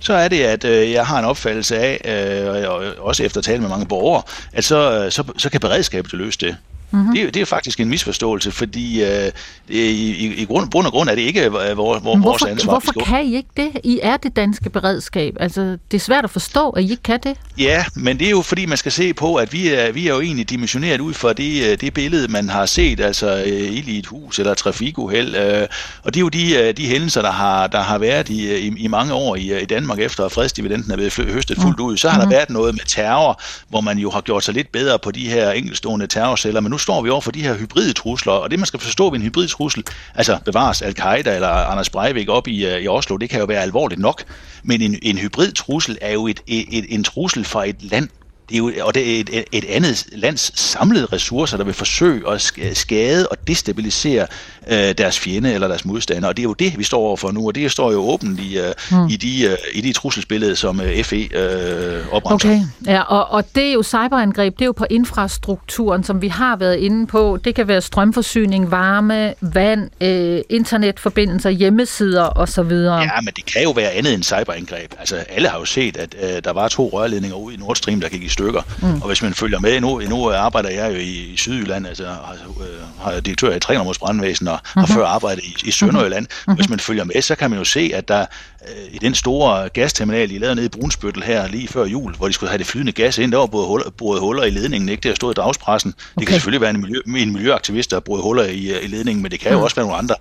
så 0.00 0.12
er 0.12 0.28
det, 0.28 0.40
at 0.40 0.64
øh, 0.64 0.92
jeg 0.92 1.06
har 1.06 1.18
en 1.18 1.24
opfattelse 1.24 1.78
af, 1.78 2.00
øh, 2.04 2.80
også 2.98 3.22
efter 3.24 3.38
at 3.38 3.44
tale 3.44 3.60
med 3.60 3.68
mange 3.68 3.86
borgere, 3.86 4.22
at 4.52 4.64
så, 4.64 5.10
så, 5.10 5.24
så 5.36 5.50
kan 5.50 5.60
beredskabet 5.60 6.12
løse 6.12 6.38
det. 6.38 6.56
Mm-hmm. 6.90 7.14
Det, 7.14 7.22
er, 7.22 7.30
det 7.30 7.42
er 7.42 7.46
faktisk 7.46 7.80
en 7.80 7.88
misforståelse, 7.88 8.52
fordi 8.52 9.04
øh, 9.04 9.30
i, 9.68 9.80
i, 9.80 10.34
i 10.34 10.44
grund, 10.44 10.70
grund 10.70 10.86
og 10.86 10.92
grund 10.92 11.10
er 11.10 11.14
det 11.14 11.22
ikke 11.22 11.48
hvor, 11.48 11.74
hvor, 11.74 11.98
hvorfor, 11.98 12.18
vores 12.18 12.42
ansvar. 12.42 12.72
Hvorfor 12.72 12.92
kan 12.92 13.26
I 13.26 13.36
ikke 13.36 13.48
det? 13.56 13.70
I 13.84 14.00
er 14.02 14.16
det 14.16 14.36
danske 14.36 14.70
beredskab. 14.70 15.36
Altså, 15.40 15.60
det 15.60 15.96
er 15.96 16.00
svært 16.00 16.24
at 16.24 16.30
forstå, 16.30 16.70
at 16.70 16.82
I 16.84 16.90
ikke 16.90 17.02
kan 17.02 17.20
det. 17.22 17.36
Ja, 17.58 17.84
men 17.94 18.18
det 18.18 18.26
er 18.26 18.30
jo 18.30 18.42
fordi, 18.42 18.66
man 18.66 18.78
skal 18.78 18.92
se 18.92 19.14
på, 19.14 19.34
at 19.34 19.52
vi 19.52 19.68
er, 19.68 19.92
vi 19.92 20.08
er 20.08 20.14
jo 20.14 20.20
egentlig 20.20 20.50
dimensioneret 20.50 21.00
ud 21.00 21.14
fra 21.14 21.32
det, 21.32 21.70
øh, 21.70 21.80
det 21.80 21.94
billede, 21.94 22.28
man 22.28 22.48
har 22.48 22.66
set, 22.66 23.00
altså 23.00 23.42
øh, 23.46 23.76
ild 23.76 23.88
i 23.88 23.98
et 23.98 24.06
hus 24.06 24.38
eller 24.38 24.54
trafikuheld. 24.54 25.36
Øh, 25.36 25.66
og 26.02 26.14
det 26.14 26.20
er 26.20 26.20
jo 26.20 26.28
de, 26.28 26.72
de 26.72 26.86
hændelser, 26.86 27.22
der 27.22 27.32
har, 27.32 27.66
der 27.66 27.80
har 27.80 27.98
været 27.98 28.28
i, 28.28 28.56
i, 28.58 28.74
i 28.78 28.86
mange 28.86 29.14
år 29.14 29.36
i, 29.36 29.62
i 29.62 29.64
Danmark, 29.64 29.98
efter 29.98 30.24
at 30.24 30.32
fredsdividenden 30.32 30.92
er 30.92 30.96
blevet 30.96 31.12
høstet 31.12 31.58
fuldt 31.58 31.80
ud. 31.80 31.96
Så 31.96 32.08
har 32.08 32.18
mm-hmm. 32.18 32.30
der 32.30 32.36
været 32.36 32.50
noget 32.50 32.74
med 32.74 32.84
terror, 32.86 33.40
hvor 33.68 33.80
man 33.80 33.98
jo 33.98 34.10
har 34.10 34.20
gjort 34.20 34.44
sig 34.44 34.54
lidt 34.54 34.72
bedre 34.72 34.98
på 34.98 35.10
de 35.10 35.28
her 35.28 35.50
enkeltstående 35.50 36.06
terrorceller, 36.06 36.60
men 36.60 36.70
nu 36.70 36.78
står 36.80 37.02
vi 37.02 37.10
over 37.10 37.20
for 37.20 37.30
de 37.30 37.42
her 37.42 37.54
hybride 37.54 37.92
trusler, 37.92 38.32
og 38.32 38.50
det 38.50 38.58
man 38.58 38.66
skal 38.66 38.80
forstå 38.80 39.10
ved 39.10 39.18
en 39.18 39.24
hybrid 39.24 39.48
trussel, 39.48 39.84
altså 40.14 40.38
bevares 40.44 40.82
Al-Qaida 40.82 41.34
eller 41.34 41.48
Anders 41.48 41.90
Breivik 41.90 42.28
op 42.28 42.48
i, 42.48 42.66
øh, 42.66 42.80
i 42.82 42.88
Oslo, 42.88 43.16
det 43.16 43.30
kan 43.30 43.40
jo 43.40 43.44
være 43.44 43.62
alvorligt 43.62 44.00
nok, 44.00 44.24
men 44.62 44.82
en, 44.82 44.98
en 45.02 45.18
hybrid 45.18 45.52
trussel 45.52 45.98
er 46.00 46.12
jo 46.12 46.26
et, 46.26 46.40
et, 46.46 46.66
et, 46.70 46.84
en 46.88 47.04
trussel 47.04 47.44
fra 47.44 47.68
et 47.68 47.76
land, 47.80 48.08
det 48.50 48.56
er 48.56 48.58
jo, 48.58 48.72
og 48.82 48.94
det 48.94 49.16
er 49.16 49.20
et, 49.20 49.44
et 49.52 49.64
andet 49.64 50.06
lands 50.12 50.60
samlede 50.60 51.06
ressourcer, 51.06 51.56
der 51.56 51.64
vil 51.64 51.74
forsøge 51.74 52.30
at 52.30 52.52
skade 52.74 53.28
og 53.28 53.36
destabilisere 53.46 54.26
øh, 54.70 54.94
deres 54.98 55.18
fjende 55.18 55.52
eller 55.52 55.68
deres 55.68 55.84
modstandere. 55.84 56.30
Og 56.30 56.36
det 56.36 56.42
er 56.42 56.48
jo 56.48 56.52
det, 56.52 56.78
vi 56.78 56.84
står 56.84 56.98
overfor 56.98 57.30
nu, 57.30 57.46
og 57.46 57.54
det 57.54 57.70
står 57.70 57.92
jo 57.92 57.98
åbent 57.98 58.40
i, 58.40 58.58
øh, 58.58 58.72
hmm. 58.90 59.08
i, 59.08 59.16
de, 59.16 59.44
øh, 59.44 59.56
i 59.74 59.80
de 59.80 59.92
trusselsbillede, 59.92 60.56
som 60.56 60.80
øh, 60.80 61.04
FE 61.04 61.16
øh, 61.16 62.06
opremser. 62.12 62.48
Okay, 62.48 62.60
ja, 62.86 63.00
og, 63.00 63.30
og 63.30 63.54
det 63.54 63.68
er 63.68 63.72
jo 63.72 63.82
cyberangreb, 63.82 64.54
det 64.58 64.62
er 64.62 64.66
jo 64.66 64.72
på 64.72 64.86
infrastrukturen, 64.90 66.04
som 66.04 66.22
vi 66.22 66.28
har 66.28 66.56
været 66.56 66.76
inde 66.76 67.06
på. 67.06 67.38
Det 67.44 67.54
kan 67.54 67.68
være 67.68 67.80
strømforsyning, 67.80 68.70
varme, 68.70 69.34
vand, 69.40 69.90
øh, 70.00 70.40
internetforbindelser, 70.48 71.50
hjemmesider 71.50 72.38
osv. 72.38 72.72
Ja, 72.72 73.20
men 73.22 73.34
det 73.36 73.46
kan 73.46 73.62
jo 73.62 73.70
være 73.70 73.90
andet 73.90 74.14
end 74.14 74.22
cyberangreb. 74.22 74.94
Altså, 74.98 75.16
alle 75.16 75.48
har 75.48 75.58
jo 75.58 75.64
set, 75.64 75.96
at 75.96 76.14
øh, 76.22 76.44
der 76.44 76.52
var 76.52 76.68
to 76.68 76.90
rørledninger 76.92 77.36
ude 77.36 77.54
i 77.54 77.58
Nord 77.58 77.76
Stream, 77.76 78.00
der 78.00 78.08
gik 78.08 78.22
i 78.22 78.28
stykker. 78.40 78.62
Mm. 78.82 79.02
Og 79.02 79.06
hvis 79.06 79.22
man 79.22 79.34
følger 79.34 79.58
med, 79.58 79.80
nu, 79.80 79.98
nu 80.08 80.30
arbejder 80.30 80.70
jeg 80.70 80.92
jo 80.92 80.96
i, 80.96 81.32
i 81.32 81.36
Sydjylland, 81.36 81.86
altså 81.86 82.06
har, 82.06 82.36
øh, 82.60 82.66
har 83.00 83.20
direktør 83.20 83.54
i 83.54 83.60
Trænermåls 83.60 83.98
brandvæsen 83.98 84.48
og 84.48 84.58
mm-hmm. 84.62 84.80
har 84.80 84.94
før 84.94 85.06
arbejdet 85.06 85.44
i, 85.44 85.56
i 85.64 85.70
Sønderjylland. 85.70 86.26
Mm-hmm. 86.26 86.54
Hvis 86.54 86.68
man 86.68 86.78
følger 86.78 87.04
med, 87.04 87.22
så 87.22 87.34
kan 87.34 87.50
man 87.50 87.58
jo 87.58 87.64
se, 87.64 87.90
at 87.94 88.08
der 88.08 88.20
øh, 88.20 88.94
i 88.94 88.98
den 88.98 89.14
store 89.14 89.68
gasterminal, 89.68 90.30
de 90.30 90.38
lavede 90.38 90.54
nede 90.54 90.66
i 90.66 90.68
Brunsbøttel 90.68 91.22
her 91.22 91.48
lige 91.48 91.68
før 91.68 91.84
jul, 91.84 92.14
hvor 92.16 92.26
de 92.26 92.32
skulle 92.32 92.50
have 92.50 92.58
det 92.58 92.66
flydende 92.66 92.92
gas 92.92 93.18
ind, 93.18 93.32
der 93.32 93.38
var 93.38 93.46
både 93.46 93.66
huller, 93.66 93.90
boret 93.90 94.20
huller 94.20 94.44
i 94.44 94.50
ledningen, 94.50 94.88
ikke? 94.88 95.00
Det 95.00 95.10
har 95.10 95.14
stået 95.14 95.34
i 95.34 95.40
dagspressen. 95.40 95.94
Okay. 95.96 96.20
Det 96.20 96.26
kan 96.26 96.34
selvfølgelig 96.34 96.60
være 96.60 96.70
en, 96.70 96.80
miljø, 96.80 97.00
en 97.16 97.32
miljøaktivist, 97.32 97.90
der 97.90 97.96
har 97.96 98.00
boret 98.00 98.22
huller 98.22 98.44
i, 98.44 98.84
i 98.84 98.86
ledningen, 98.86 99.22
men 99.22 99.30
det 99.30 99.40
kan 99.40 99.52
jo 99.52 99.58
mm. 99.58 99.64
også 99.64 99.76
være 99.76 99.86
nogle 99.86 99.98
andre. 99.98 100.14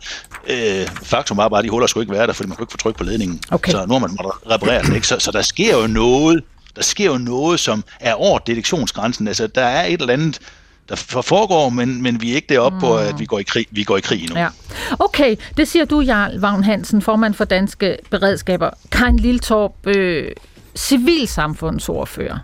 Øh, 0.47 0.87
faktum 1.03 1.37
var 1.37 1.49
bare, 1.49 1.59
at 1.59 1.63
de 1.63 1.69
huller 1.69 1.87
skulle 1.87 2.03
ikke 2.03 2.13
være 2.13 2.27
der, 2.27 2.33
fordi 2.33 2.47
man 2.49 2.55
kunne 2.55 2.63
ikke 2.63 2.71
få 2.71 2.77
tryk 2.77 2.97
på 2.97 3.03
ledningen. 3.03 3.39
Okay. 3.51 3.71
Så 3.71 3.85
nu 3.85 3.93
har 3.93 3.99
man 3.99 4.17
repareret 4.49 4.85
den, 4.85 4.95
ikke? 4.95 5.07
Så, 5.07 5.19
så 5.19 5.31
der 5.31 5.41
sker 5.41 5.81
jo 5.81 5.87
noget 5.87 6.43
der 6.75 6.81
sker 6.81 7.05
jo 7.05 7.17
noget, 7.17 7.59
som 7.59 7.83
er 7.99 8.13
over 8.13 8.39
detektionsgrænsen. 8.39 9.27
Altså, 9.27 9.47
der 9.47 9.63
er 9.63 9.85
et 9.85 10.01
eller 10.01 10.13
andet, 10.13 10.39
der 10.89 11.21
foregår, 11.21 11.69
men, 11.69 12.01
men 12.01 12.21
vi 12.21 12.31
er 12.31 12.35
ikke 12.35 12.53
deroppe 12.53 12.75
mm. 12.75 12.79
på, 12.79 12.97
at 12.97 13.19
vi 13.19 13.25
går 13.25 13.39
i 13.39 13.43
krig, 13.43 13.65
vi 13.71 13.83
går 13.83 13.97
i 13.97 14.01
krig 14.01 14.29
nu. 14.29 14.39
Ja. 14.39 14.47
Okay, 14.99 15.35
det 15.57 15.67
siger 15.67 15.85
du, 15.85 16.01
Jarl 16.01 16.39
Vagn 16.39 16.63
Hansen, 16.63 17.01
formand 17.01 17.33
for 17.33 17.45
Danske 17.45 17.97
Beredskaber. 18.09 18.69
Karin 18.91 19.19
Liltorp, 19.19 19.87
øh, 19.87 20.31
civilsamfundsordfører. 20.75 22.37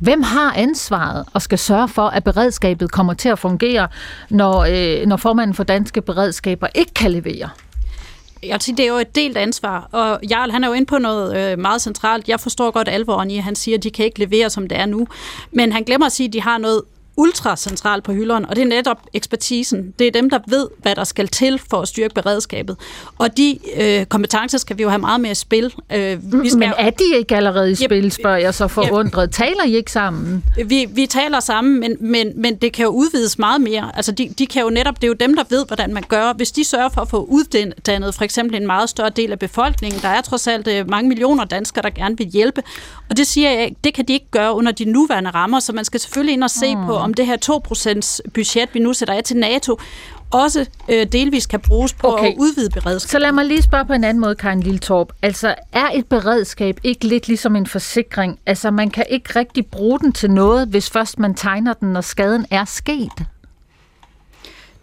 Hvem 0.00 0.22
har 0.22 0.52
ansvaret 0.56 1.24
og 1.32 1.42
skal 1.42 1.58
sørge 1.58 1.88
for, 1.88 2.08
at 2.08 2.24
beredskabet 2.24 2.90
kommer 2.92 3.14
til 3.14 3.28
at 3.28 3.38
fungere, 3.38 3.88
når, 4.30 4.66
øh, 4.70 5.06
når 5.06 5.16
formanden 5.16 5.54
for 5.54 5.64
Danske 5.64 6.02
Beredskaber 6.02 6.66
ikke 6.74 6.94
kan 6.94 7.10
levere? 7.10 7.48
Jeg 8.42 8.52
vil 8.52 8.60
sige, 8.60 8.76
det 8.76 8.84
er 8.84 8.88
jo 8.88 8.96
et 8.96 9.14
delt 9.14 9.36
ansvar, 9.36 9.88
og 9.92 10.20
Jarl, 10.30 10.50
han 10.50 10.64
er 10.64 10.68
jo 10.68 10.74
inde 10.74 10.86
på 10.86 10.98
noget 10.98 11.36
øh, 11.36 11.58
meget 11.58 11.82
centralt. 11.82 12.28
Jeg 12.28 12.40
forstår 12.40 12.70
godt 12.70 12.88
alvoren 12.88 13.30
i, 13.30 13.36
at 13.38 13.44
han 13.44 13.56
siger, 13.56 13.76
at 13.76 13.82
de 13.82 13.90
kan 13.90 14.04
ikke 14.04 14.18
levere, 14.18 14.50
som 14.50 14.66
det 14.66 14.78
er 14.78 14.86
nu. 14.86 15.06
Men 15.52 15.72
han 15.72 15.82
glemmer 15.82 16.06
at 16.06 16.12
sige, 16.12 16.26
at 16.26 16.32
de 16.32 16.40
har 16.40 16.58
noget 16.58 16.82
ultracentralt 17.18 18.04
på 18.04 18.12
hylderne, 18.12 18.48
og 18.48 18.56
det 18.56 18.62
er 18.62 18.66
netop 18.66 18.98
ekspertisen. 19.14 19.94
Det 19.98 20.06
er 20.06 20.10
dem, 20.10 20.30
der 20.30 20.38
ved, 20.48 20.68
hvad 20.82 20.94
der 20.94 21.04
skal 21.04 21.28
til 21.28 21.60
for 21.70 21.80
at 21.80 21.88
styrke 21.88 22.14
beredskabet. 22.14 22.76
Og 23.18 23.36
de 23.36 23.58
øh, 23.76 24.06
kompetencer 24.06 24.58
skal 24.58 24.78
vi 24.78 24.82
jo 24.82 24.88
have 24.88 24.98
meget 24.98 25.20
mere 25.20 25.32
i 25.32 25.34
spil. 25.34 25.74
Øh, 25.92 26.42
vi 26.42 26.48
skal 26.48 26.58
Men 26.58 26.72
er 26.78 26.90
de 26.90 27.04
ikke 27.18 27.36
allerede 27.36 27.70
i 27.70 27.74
spil, 27.74 28.04
yep, 28.04 28.12
spørger 28.12 28.36
jeg 28.36 28.54
så 28.54 28.68
forundret. 28.68 29.24
Yep. 29.24 29.32
Taler 29.32 29.64
I 29.64 29.76
ikke 29.76 29.92
sammen? 29.92 30.44
Vi, 30.64 30.86
vi 30.90 31.06
taler 31.06 31.40
sammen, 31.40 31.80
men, 31.80 31.96
men, 32.00 32.32
men 32.36 32.56
det 32.56 32.72
kan 32.72 32.84
jo 32.84 32.90
udvides 32.90 33.38
meget 33.38 33.60
mere. 33.60 33.92
Altså, 33.96 34.12
de, 34.12 34.34
de 34.38 34.46
kan 34.46 34.62
jo 34.62 34.70
netop, 34.70 34.94
det 34.94 35.04
er 35.04 35.08
jo 35.08 35.14
dem, 35.14 35.36
der 35.36 35.44
ved, 35.50 35.66
hvordan 35.66 35.94
man 35.94 36.04
gør. 36.08 36.32
Hvis 36.32 36.52
de 36.52 36.64
sørger 36.64 36.88
for 36.88 37.00
at 37.00 37.08
få 37.08 37.24
uddannet 37.24 38.14
for 38.14 38.24
eksempel 38.24 38.56
en 38.56 38.66
meget 38.66 38.88
større 38.88 39.10
del 39.10 39.32
af 39.32 39.38
befolkningen, 39.38 40.00
der 40.02 40.08
er 40.08 40.20
trods 40.20 40.46
alt 40.46 40.68
øh, 40.68 40.90
mange 40.90 41.08
millioner 41.08 41.44
danskere, 41.44 41.82
der 41.82 41.90
gerne 41.90 42.16
vil 42.18 42.26
hjælpe. 42.26 42.62
Og 43.10 43.16
det 43.16 43.26
siger 43.26 43.50
jeg, 43.50 43.76
det 43.84 43.94
kan 43.94 44.04
de 44.04 44.12
ikke 44.12 44.30
gøre 44.30 44.54
under 44.54 44.72
de 44.72 44.84
nuværende 44.84 45.30
rammer, 45.30 45.60
så 45.60 45.72
man 45.72 45.84
skal 45.84 46.00
selvfølgelig 46.00 46.32
ind 46.32 46.44
og 46.44 46.50
se 46.50 46.74
mm. 46.76 46.86
på, 46.86 47.07
om 47.08 47.14
det 47.14 47.26
her 47.26 47.36
2% 48.26 48.30
budget, 48.34 48.68
vi 48.72 48.78
nu 48.80 48.92
sætter 48.92 49.14
af 49.14 49.24
til 49.24 49.36
NATO, 49.36 49.78
også 50.30 50.66
øh, 50.88 51.06
delvis 51.12 51.46
kan 51.46 51.60
bruges 51.60 51.92
på 51.92 52.12
okay. 52.12 52.26
at 52.26 52.34
udvide 52.38 52.70
beredskab. 52.70 53.10
Så 53.10 53.18
lad 53.18 53.32
mig 53.32 53.44
lige 53.44 53.62
spørge 53.62 53.84
på 53.84 53.92
en 53.92 54.04
anden 54.04 54.20
måde, 54.20 54.34
Karin 54.34 54.60
Lilletorp. 54.60 55.12
Altså, 55.22 55.54
er 55.72 55.88
et 55.94 56.06
beredskab 56.06 56.80
ikke 56.84 57.06
lidt 57.06 57.28
ligesom 57.28 57.56
en 57.56 57.66
forsikring? 57.66 58.38
Altså, 58.46 58.70
man 58.70 58.90
kan 58.90 59.04
ikke 59.10 59.38
rigtig 59.38 59.66
bruge 59.66 59.98
den 59.98 60.12
til 60.12 60.30
noget, 60.30 60.68
hvis 60.68 60.90
først 60.90 61.18
man 61.18 61.34
tegner 61.34 61.72
den, 61.72 61.92
når 61.92 62.00
skaden 62.00 62.46
er 62.50 62.64
sket? 62.64 63.12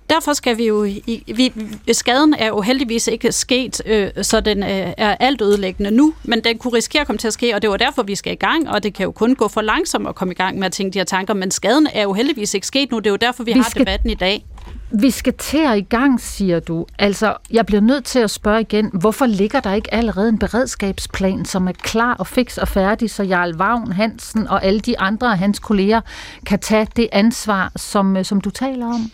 Derfor 0.10 0.34
skal 0.34 0.58
vi 0.58 0.68
jo... 0.68 0.88
Vi, 1.36 1.54
skaden 1.92 2.34
er 2.34 2.48
jo 2.48 2.62
heldigvis 2.62 3.08
ikke 3.08 3.32
sket, 3.32 3.82
øh, 3.86 4.10
så 4.22 4.40
den 4.40 4.64
øh, 4.64 4.94
er 4.98 5.16
alt 5.20 5.42
ødelæggende 5.42 5.92
nu, 5.92 6.14
men 6.24 6.44
den 6.44 6.58
kunne 6.58 6.74
risikere 6.74 7.02
at 7.02 7.08
komme 7.08 7.18
til 7.18 7.28
at 7.28 7.34
ske, 7.34 7.56
og 7.56 7.62
det 7.62 7.70
var 7.70 7.78
derfor, 7.78 8.04
vi 8.04 8.16
skal 8.16 8.34
i 8.34 8.36
gang, 8.36 8.70
og 8.70 8.84
det 8.84 8.94
kan 8.94 9.04
jo 9.04 9.12
kun 9.12 9.36
gå 9.36 9.48
for 9.48 9.62
langsomt 9.62 10.08
at 10.08 10.16
komme 10.16 10.32
i 10.32 10.36
gang 10.36 10.60
med 10.60 10.66
at 10.66 10.72
tænke 10.72 10.94
de 10.94 11.00
her 11.00 11.04
tanker, 11.04 11.34
men 11.34 11.52
skaden 11.52 11.88
er 11.94 12.04
jo 12.04 12.14
heldigvis 12.14 12.54
ikke 12.54 12.68
sket 12.68 12.92
nu, 12.92 12.98
det 12.98 13.08
er 13.08 13.12
jo 13.12 13.16
derfor, 13.16 13.44
vi, 13.44 13.54
vi 13.54 13.60
har 13.60 13.70
skal... 13.70 13.80
debatten 13.80 14.10
i 14.10 14.14
dag. 14.16 14.46
Vi 14.92 15.12
skal 15.12 15.34
til 15.34 15.58
at 15.58 15.78
i 15.78 15.82
gang, 15.82 16.22
siger 16.22 16.60
du. 16.60 16.86
Altså, 17.00 17.36
jeg 17.52 17.66
bliver 17.66 17.82
nødt 17.82 18.06
til 18.06 18.20
at 18.20 18.32
spørge 18.32 18.62
igen, 18.62 18.90
hvorfor 18.94 19.26
ligger 19.26 19.60
der 19.60 19.74
ikke 19.74 19.94
allerede 19.94 20.30
en 20.30 20.40
beredskabsplan, 20.40 21.46
som 21.46 21.68
er 21.68 21.72
klar 21.72 22.14
og 22.14 22.28
fix 22.28 22.58
og 22.58 22.68
færdig, 22.68 23.10
så 23.10 23.24
Jarl 23.24 23.56
Vagn 23.56 23.92
Hansen 23.92 24.48
og 24.48 24.66
alle 24.66 24.80
de 24.80 25.00
andre 25.00 25.32
af 25.32 25.38
hans 25.38 25.60
kolleger 25.60 26.02
kan 26.46 26.60
tage 26.60 26.88
det 26.96 27.08
ansvar, 27.12 27.72
som, 27.76 28.18
øh, 28.18 28.26
som 28.26 28.42
du 28.42 28.50
taler 28.50 28.86
om? 28.86 29.12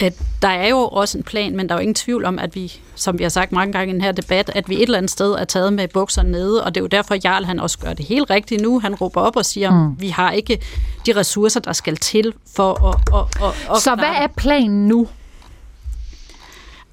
At 0.00 0.14
der 0.42 0.48
er 0.48 0.68
jo 0.68 0.78
også 0.78 1.18
en 1.18 1.24
plan, 1.24 1.56
men 1.56 1.68
der 1.68 1.74
er 1.74 1.78
jo 1.78 1.82
ingen 1.82 1.94
tvivl 1.94 2.24
om, 2.24 2.38
at 2.38 2.54
vi, 2.54 2.80
som 2.94 3.18
vi 3.18 3.24
har 3.24 3.30
sagt 3.30 3.52
mange 3.52 3.72
gange 3.72 3.90
i 3.90 3.92
den 3.92 4.02
her 4.02 4.12
debat, 4.12 4.50
at 4.54 4.68
vi 4.68 4.74
et 4.76 4.82
eller 4.82 4.98
andet 4.98 5.10
sted 5.10 5.32
er 5.32 5.44
taget 5.44 5.72
med 5.72 5.88
bukserne 5.88 6.30
nede, 6.30 6.64
og 6.64 6.74
det 6.74 6.80
er 6.80 6.84
jo 6.84 6.88
derfor, 6.88 7.16
Jarl 7.24 7.44
han 7.44 7.60
også 7.60 7.78
gør 7.78 7.92
det 7.92 8.04
helt 8.04 8.30
rigtigt 8.30 8.62
nu. 8.62 8.80
Han 8.80 8.94
råber 8.94 9.20
op 9.20 9.36
og 9.36 9.44
siger, 9.44 9.70
mm. 9.70 10.00
vi 10.00 10.08
har 10.08 10.30
ikke 10.30 10.60
de 11.06 11.12
ressourcer, 11.16 11.60
der 11.60 11.72
skal 11.72 11.96
til 11.96 12.34
for 12.56 12.88
at... 12.88 13.14
at, 13.14 13.44
at, 13.48 13.76
at 13.76 13.82
Så 13.82 13.94
hvad 13.94 14.22
er 14.22 14.26
planen 14.36 14.88
nu? 14.88 15.08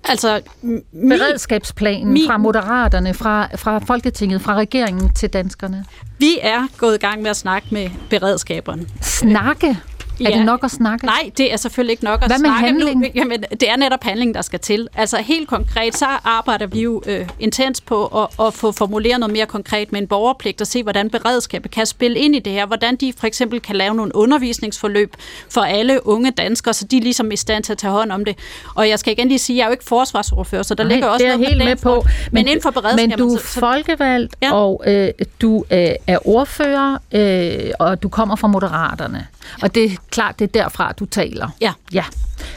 Altså, 0.08 0.42
min, 0.62 0.84
Beredskabsplanen 1.10 2.14
min, 2.14 2.28
fra 2.28 2.38
Moderaterne, 2.38 3.14
fra, 3.14 3.48
fra 3.56 3.80
Folketinget, 3.80 4.42
fra 4.42 4.56
regeringen 4.56 5.14
til 5.14 5.30
danskerne? 5.30 5.86
Vi 6.18 6.38
er 6.42 6.68
gået 6.78 6.96
i 6.96 6.98
gang 6.98 7.22
med 7.22 7.30
at 7.30 7.38
snakke 7.38 7.68
med 7.72 7.90
beredskaberne. 8.10 8.86
Snakke? 9.02 9.78
Er 10.20 10.30
ja. 10.30 10.38
det 10.38 10.46
nok 10.46 10.64
at 10.64 10.72
snakke? 10.72 11.06
Nej, 11.06 11.32
det 11.38 11.54
er 11.54 11.58
selvfølgelig 11.58 11.92
ikke 11.92 12.04
nok 12.04 12.22
at 12.22 12.30
Hvad 12.30 12.40
med 12.40 12.50
snakke. 12.50 12.66
handling? 12.66 13.02
Nu, 13.02 13.08
jamen, 13.16 13.44
det 13.52 13.70
er 13.70 13.76
netop 13.76 14.04
handling, 14.04 14.34
der 14.34 14.42
skal 14.42 14.60
til. 14.60 14.88
Altså 14.96 15.18
helt 15.18 15.48
konkret, 15.48 15.98
så 15.98 16.06
arbejder 16.24 16.68
vi 16.68 16.82
jo 16.82 17.02
øh, 17.06 17.28
intens 17.40 17.82
på 17.82 18.06
at, 18.06 18.48
at 18.48 18.54
få 18.54 18.72
formuleret 18.72 19.20
noget 19.20 19.34
mere 19.34 19.46
konkret 19.46 19.92
med 19.92 20.02
en 20.02 20.08
borgerpligt 20.08 20.62
og 20.62 20.68
se, 20.68 20.84
hvordan 20.84 21.10
beredskabet 21.10 21.72
kan 21.72 21.86
spille 21.86 22.20
ind 22.20 22.36
i 22.36 22.40
det 22.40 22.54
her. 22.54 22.66
Hvordan 22.66 22.96
de 22.96 23.14
for 23.18 23.28
eksempel 23.28 23.60
kan 23.60 23.76
lave 23.76 23.96
nogle 23.96 24.16
undervisningsforløb 24.16 25.14
for 25.50 25.62
alle 25.62 26.08
unge 26.08 26.32
danskere, 26.32 26.74
så 26.74 26.86
de 26.86 26.98
er 26.98 27.02
ligesom 27.02 27.32
i 27.32 27.36
stand 27.36 27.64
til 27.64 27.72
at 27.72 27.78
tage 27.78 27.92
hånd 27.92 28.12
om 28.12 28.26
det. 28.26 28.38
Og 28.76 28.90
jeg 28.90 29.00
skal 29.00 29.12
igen 29.14 29.28
lige 29.28 29.40
sige, 29.40 29.56
at 29.56 29.58
jeg 29.58 29.64
er 29.64 29.68
jo 29.68 29.72
ikke 29.72 29.84
forsvarsordfører, 29.86 30.64
så 30.64 30.76
der 30.76 30.84
Nej, 30.84 30.94
ligger 30.94 31.08
også 31.08 31.24
det 31.24 31.32
er 31.34 31.38
noget 31.38 31.50
helt 31.54 31.66
med 31.66 31.76
på. 31.76 31.96
Men, 31.96 32.30
men 32.32 32.48
inden 32.48 32.62
for 32.62 32.70
beredskabet... 32.72 33.20
Men 33.20 33.28
du 33.28 33.34
er 33.36 33.40
folkevalgt, 33.40 34.36
ja. 34.42 34.54
og 34.54 34.84
øh, 34.88 35.10
du 35.42 35.66
øh, 35.72 35.90
er 36.08 36.28
ordfører, 36.28 36.98
øh, 37.12 37.72
og 37.80 38.04
du 38.04 38.10
kommer 38.10 38.36
fra 38.36 38.48
Moderaterne. 38.48 39.28
Og 39.62 39.76
det 39.76 39.84
er 39.84 39.90
klart, 40.10 40.40
det 40.40 40.48
er 40.48 40.62
derfra, 40.62 40.92
du 40.92 41.06
taler. 41.06 41.50
Ja. 41.62 41.74
Ja, 41.94 42.04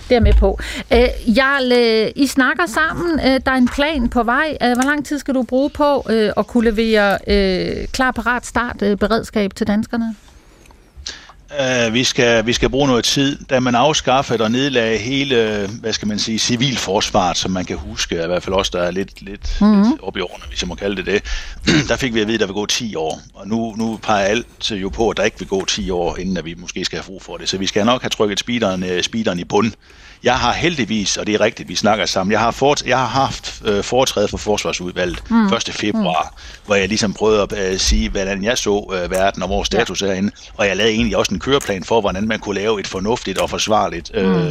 det 0.08 0.16
er 0.16 0.20
med 0.20 0.32
på. 0.32 0.58
Øh, 0.92 1.36
Jarl, 1.36 1.72
øh, 1.72 2.12
I 2.16 2.26
snakker 2.26 2.66
sammen. 2.66 3.20
Øh, 3.20 3.40
der 3.46 3.52
er 3.52 3.56
en 3.56 3.68
plan 3.68 4.08
på 4.08 4.22
vej. 4.22 4.56
Øh, 4.62 4.72
hvor 4.74 4.84
lang 4.84 5.06
tid 5.06 5.18
skal 5.18 5.34
du 5.34 5.42
bruge 5.42 5.70
på 5.70 6.06
øh, 6.10 6.32
at 6.36 6.46
kunne 6.46 6.70
levere 6.70 7.18
øh, 7.26 7.88
klar 7.88 8.10
parat 8.10 8.46
start 8.46 8.82
øh, 8.82 8.96
beredskab 8.96 9.54
til 9.54 9.66
danskerne? 9.66 10.14
Uh, 11.50 11.94
vi, 11.94 12.04
skal, 12.04 12.46
vi 12.46 12.52
skal 12.52 12.70
bruge 12.70 12.88
noget 12.88 13.04
tid. 13.04 13.38
Da 13.50 13.60
man 13.60 13.74
afskaffede 13.74 14.42
og 14.44 14.50
nedlagde 14.50 14.98
hele, 14.98 15.68
hvad 15.80 15.92
skal 15.92 16.08
man 16.08 16.18
sige, 16.18 16.38
civilforsvaret, 16.38 17.36
som 17.36 17.50
man 17.50 17.64
kan 17.64 17.76
huske, 17.76 18.14
i 18.14 18.26
hvert 18.26 18.42
fald 18.42 18.54
også 18.54 18.70
der 18.74 18.82
er 18.82 18.90
lidt, 18.90 19.22
lidt, 19.22 19.56
mm-hmm. 19.60 19.82
lidt 19.82 20.02
op 20.02 20.16
i 20.16 20.20
årene, 20.20 20.44
hvis 20.48 20.62
jeg 20.62 20.68
må 20.68 20.74
kalde 20.74 20.96
det 20.96 21.06
det, 21.06 21.22
der 21.88 21.96
fik 21.96 22.14
vi 22.14 22.20
at 22.20 22.26
vide, 22.26 22.34
at 22.34 22.40
der 22.40 22.46
vil 22.46 22.54
gå 22.54 22.66
10 22.66 22.94
år. 22.94 23.20
Og 23.34 23.48
nu, 23.48 23.74
nu 23.76 23.98
peger 24.02 24.24
alt 24.24 24.70
jo 24.70 24.88
på, 24.88 25.10
at 25.10 25.16
der 25.16 25.24
ikke 25.24 25.38
vil 25.38 25.48
gå 25.48 25.64
10 25.64 25.90
år, 25.90 26.16
inden 26.16 26.36
at 26.36 26.44
vi 26.44 26.54
måske 26.54 26.84
skal 26.84 26.96
have 26.98 27.06
brug 27.06 27.22
for 27.22 27.36
det. 27.36 27.48
Så 27.48 27.58
vi 27.58 27.66
skal 27.66 27.86
nok 27.86 28.02
have 28.02 28.10
trykket 28.10 28.40
speederen, 28.40 28.82
uh, 28.82 29.00
speederen 29.02 29.38
i 29.38 29.44
bund. 29.44 29.72
Jeg 30.22 30.38
har 30.38 30.52
heldigvis, 30.52 31.16
og 31.16 31.26
det 31.26 31.34
er 31.34 31.40
rigtigt, 31.40 31.68
vi 31.68 31.74
snakker 31.74 32.06
sammen, 32.06 32.32
jeg 32.32 32.40
har, 32.40 32.50
fort, 32.50 32.82
jeg 32.86 32.98
har 32.98 33.06
haft 33.06 33.62
øh, 33.64 33.84
foretræde 33.84 34.28
for 34.28 34.36
Forsvarsudvalget 34.36 35.30
mm. 35.30 35.46
1. 35.46 35.70
februar, 35.72 36.32
mm. 36.32 36.66
hvor 36.66 36.74
jeg 36.74 36.88
ligesom 36.88 37.14
prøvede 37.14 37.42
at 37.42 37.72
øh, 37.72 37.78
sige, 37.78 38.10
hvordan 38.10 38.44
jeg 38.44 38.58
så 38.58 38.94
øh, 38.94 39.10
verden 39.10 39.42
og 39.42 39.48
vores 39.48 39.66
status 39.66 40.02
ja. 40.02 40.06
herinde, 40.06 40.32
og 40.56 40.66
jeg 40.66 40.76
lavede 40.76 40.92
egentlig 40.92 41.16
også 41.16 41.34
en 41.34 41.40
køreplan 41.40 41.84
for, 41.84 42.00
hvordan 42.00 42.28
man 42.28 42.38
kunne 42.38 42.54
lave 42.54 42.80
et 42.80 42.86
fornuftigt 42.86 43.38
og 43.38 43.50
forsvarligt 43.50 44.10
øh, 44.14 44.36
mm. 44.36 44.50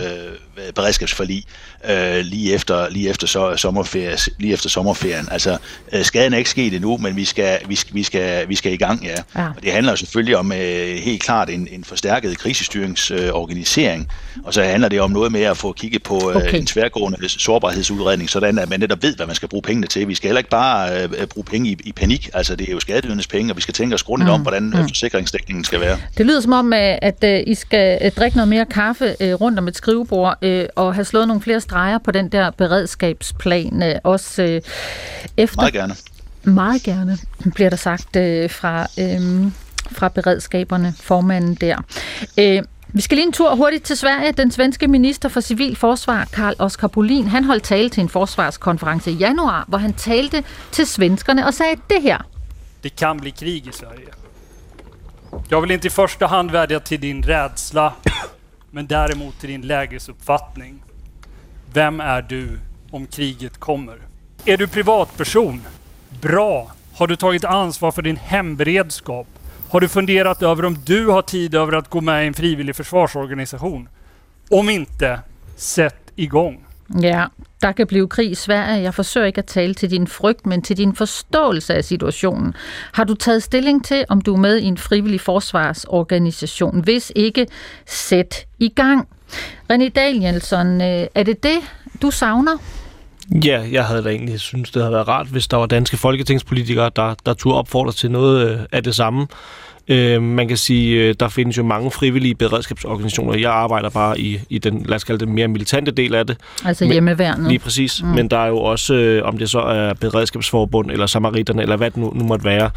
Beredskabsforlig 0.76 1.44
øh, 1.90 2.20
lige 2.20 2.54
efter 2.54 2.90
lige 2.90 3.10
efter 3.10 3.28
så, 3.28 3.56
sommerferie, 3.56 4.18
lige 4.40 4.54
efter 4.54 4.70
sommerferien. 4.70 5.28
Altså 5.32 5.58
øh, 5.94 6.04
skaden 6.04 6.34
er 6.34 6.38
ikke 6.38 6.50
sket 6.50 6.74
endnu, 6.74 6.98
men 6.98 7.16
vi 7.16 7.26
skal 7.26 7.60
vi 7.68 7.76
skal 7.76 7.96
vi 7.96 8.04
skal 8.04 8.50
vi 8.50 8.56
skal 8.56 8.74
i 8.74 8.78
gang, 8.78 9.04
ja. 9.06 9.42
ja. 9.42 9.48
Og 9.48 9.64
det 9.64 9.72
handler 9.72 9.96
selvfølgelig 9.96 10.38
om 10.38 10.52
øh, 10.52 10.96
helt 10.96 11.24
klart 11.24 11.50
en, 11.50 11.68
en 11.72 11.84
forstærket 11.84 12.38
krisestyringsorganisering, 12.38 14.02
øh, 14.38 14.44
og 14.46 14.54
så 14.54 14.64
handler 14.64 14.90
det 14.90 15.02
om 15.02 15.12
noget 15.12 15.32
med 15.32 15.42
at 15.42 15.58
få 15.58 15.72
kigget 15.72 16.04
på 16.04 16.32
øh, 16.32 16.36
okay. 16.36 16.60
en 16.60 16.66
tværgående 16.66 17.30
sårbarhedsudredning, 17.30 18.30
sådan 18.30 18.60
at 18.60 18.70
man 18.70 18.80
netop 18.80 19.04
ved, 19.04 19.16
hvad 19.16 19.26
man 19.26 19.36
skal 19.36 19.50
bruge 19.50 19.62
pengene 19.62 19.88
til. 19.88 20.08
Vi 20.08 20.16
skal 20.16 20.28
heller 20.28 20.40
ikke 20.40 20.50
bare 20.50 21.04
øh, 21.04 21.28
bruge 21.28 21.46
penge 21.46 21.70
i, 21.70 21.78
i 21.84 21.92
panik. 21.92 22.30
Altså 22.34 22.56
det 22.56 22.70
er 22.70 22.74
jo 22.74 22.80
skatteydernes 22.80 23.28
penge, 23.28 23.52
og 23.52 23.58
vi 23.58 23.62
skal 23.62 23.74
tænke 23.74 23.96
os 23.96 24.04
grundigt 24.04 24.28
mm. 24.28 24.34
om, 24.34 24.42
hvordan 24.42 24.64
mm. 24.64 24.88
forsikringsdækningen 24.88 25.64
skal 25.64 25.80
være. 25.80 25.98
Det 26.18 26.26
lyder 26.26 26.42
som 26.42 26.54
om, 26.54 26.74
at, 26.74 27.24
at 27.24 27.48
I 27.48 27.56
skal 27.56 28.12
drikke 28.12 28.38
noget 28.38 28.50
mere 28.50 28.66
kaffe 28.66 29.16
rundt 29.22 29.60
om 29.60 29.68
et 29.68 29.78
skrivebord 29.78 30.38
og 30.76 30.96
have 30.96 31.06
slået 31.06 31.28
nogle 31.28 31.42
flere 31.42 31.62
streger 31.62 31.98
på 31.98 32.12
den 32.12 32.30
der 32.30 32.52
beredskabsplan, 32.52 33.84
øh, 33.84 33.96
også 34.04 34.44
øh, 34.44 34.62
efter... 35.38 35.62
Meget 35.62 35.74
gerne. 35.74 35.96
Meget 36.44 36.84
gerne, 36.84 37.18
bliver 37.56 37.70
der 37.70 37.78
sagt 37.78 38.16
øh, 38.16 38.50
fra, 38.50 38.88
øh, 39.00 39.52
fra 39.92 40.10
beredskaberne, 40.10 40.94
formanden 41.02 41.56
der. 41.56 41.78
Øh, 42.40 42.64
vi 42.88 43.02
skal 43.02 43.18
lige 43.18 43.28
en 43.28 43.34
tur 43.34 43.56
hurtigt 43.56 43.84
til 43.84 43.98
Sverige. 43.98 44.32
Den 44.32 44.52
svenske 44.52 44.88
minister 44.88 45.30
for 45.30 45.42
civil 45.42 45.76
forsvar, 45.76 46.28
Karl 46.34 46.56
Oskar 46.60 46.88
Bolin, 46.88 47.28
han 47.28 47.44
holdt 47.44 47.64
tale 47.64 47.90
til 47.90 48.02
en 48.02 48.10
forsvarskonference 48.10 49.12
i 49.12 49.14
januar, 49.14 49.66
hvor 49.68 49.78
han 49.78 49.94
talte 49.94 50.44
til 50.72 50.86
svenskerne 50.86 51.46
og 51.46 51.54
sagde 51.54 51.76
det 51.90 52.02
her. 52.02 52.18
Det 52.84 52.96
kan 52.96 53.20
bli 53.20 53.30
krig 53.30 53.68
i 53.68 53.72
Sverige. 53.74 54.08
Jag 55.50 55.62
vill 55.62 55.72
inte 55.72 55.88
i 55.88 55.90
första 55.90 56.28
hand 56.28 56.52
vädja 56.52 56.80
till 56.80 57.02
din 57.02 57.24
rädsla, 57.24 57.94
men 58.78 58.88
däremot 58.88 59.40
till 59.40 59.50
din 59.50 59.62
lägesuppfattning. 59.62 60.84
Vem 61.74 62.00
är 62.00 62.22
du 62.22 62.60
om 62.92 63.08
kriget 63.08 63.58
kommer? 63.58 63.98
Är 64.46 64.58
du 64.58 64.68
privatperson? 64.68 65.62
Bra! 66.22 66.72
Har 66.94 67.08
du 67.08 67.16
tagit 67.16 67.44
ansvar 67.44 67.92
för 67.92 68.02
din 68.02 68.18
hemberedskap? 68.18 69.28
Har 69.70 69.80
du 69.80 69.88
funderat 69.88 70.42
över 70.42 70.66
om 70.66 70.78
du 70.86 71.08
har 71.08 71.22
tid 71.22 71.56
över 71.56 71.74
att 71.74 71.90
gå 71.90 72.02
med 72.02 72.24
i 72.24 72.28
en 72.28 72.34
frivillig 72.34 72.76
försvarsorganisation? 72.76 73.90
Om 74.50 74.70
inte, 74.70 75.20
sätt 75.56 76.12
igång. 76.16 76.66
Ja, 77.02 77.26
der 77.62 77.72
kan 77.72 77.88
blive 77.88 78.08
krig 78.08 78.32
i 78.32 78.36
Sverige. 78.36 78.82
Jeg 78.82 78.94
forsøger 78.94 79.28
ikke 79.28 79.40
at 79.40 79.46
tale 79.46 79.74
til 79.74 79.92
din 79.92 80.08
frygt, 80.08 80.46
men 80.46 80.62
til 80.62 80.78
din 80.78 80.96
forståelse 80.96 81.74
af 81.74 81.84
situationen. 81.84 82.54
Har 82.94 83.04
du 83.04 83.14
taget 83.14 83.44
stilling 83.44 83.86
til, 83.86 84.06
om 84.10 84.22
du 84.22 84.34
er 84.34 84.38
med 84.38 84.58
i 84.58 84.64
en 84.64 84.78
frivillig 84.78 85.22
forsvarsorganisation? 85.22 86.84
Hvis 86.84 87.12
ikke, 87.16 87.48
sæt 87.86 88.46
i 88.60 88.70
gang. 88.70 89.08
René 89.74 89.90
Danielsson, 89.90 90.82
øh, 90.82 91.08
er 91.16 91.24
det 91.24 91.44
det, 91.44 91.60
du 92.02 92.12
savner? 92.12 92.58
Ja, 93.46 93.64
jeg 93.72 93.86
havde 93.86 94.04
da 94.04 94.10
egentlig 94.10 94.40
synes 94.40 94.72
det 94.72 94.82
havde 94.82 94.94
været 94.94 95.08
rart, 95.08 95.28
hvis 95.28 95.48
der 95.48 95.58
var 95.58 95.66
danske 95.66 95.98
folketingspolitikere, 95.98 96.92
der, 96.96 97.16
der 97.26 97.34
turde 97.34 97.58
opfordre 97.58 97.92
til 97.92 98.12
noget 98.12 98.50
øh, 98.50 98.60
af 98.72 98.84
det 98.84 98.96
samme. 98.96 99.28
Øh, 99.88 100.22
man 100.22 100.48
kan 100.48 100.58
sige, 100.58 101.04
øh, 101.04 101.16
der 101.20 101.28
findes 101.28 101.58
jo 101.58 101.64
mange 101.64 101.92
frivillige 101.92 102.36
beredskabsorganisationer. 102.36 103.38
Jeg 103.38 103.52
arbejder 103.52 103.90
bare 103.90 104.20
i, 104.20 104.40
i 104.50 104.58
den, 104.58 104.86
lad 104.86 104.96
os 104.96 105.04
kalde 105.04 105.20
det, 105.20 105.28
mere 105.28 105.48
militante 105.48 105.92
del 105.92 106.16
af 106.16 106.28
det. 106.28 106.38
Altså 106.66 106.86
hjemmeværnet. 106.86 107.48
Lige 107.48 107.60
præcis. 107.60 108.04
Mm. 108.04 108.10
Men 108.10 108.28
der 108.28 108.38
er 108.38 108.48
jo 108.48 108.58
også, 108.58 109.22
om 109.24 109.38
det 109.38 109.50
så 109.50 109.60
er 109.60 109.94
beredskabsforbund, 109.94 110.92
eller 110.92 111.06
samariterne, 111.06 111.62
eller 111.62 111.76
hvad 111.76 111.92
det 111.92 111.98
nu, 111.98 112.14
nu 112.16 112.24
måtte 112.24 112.46
være, 112.46 112.70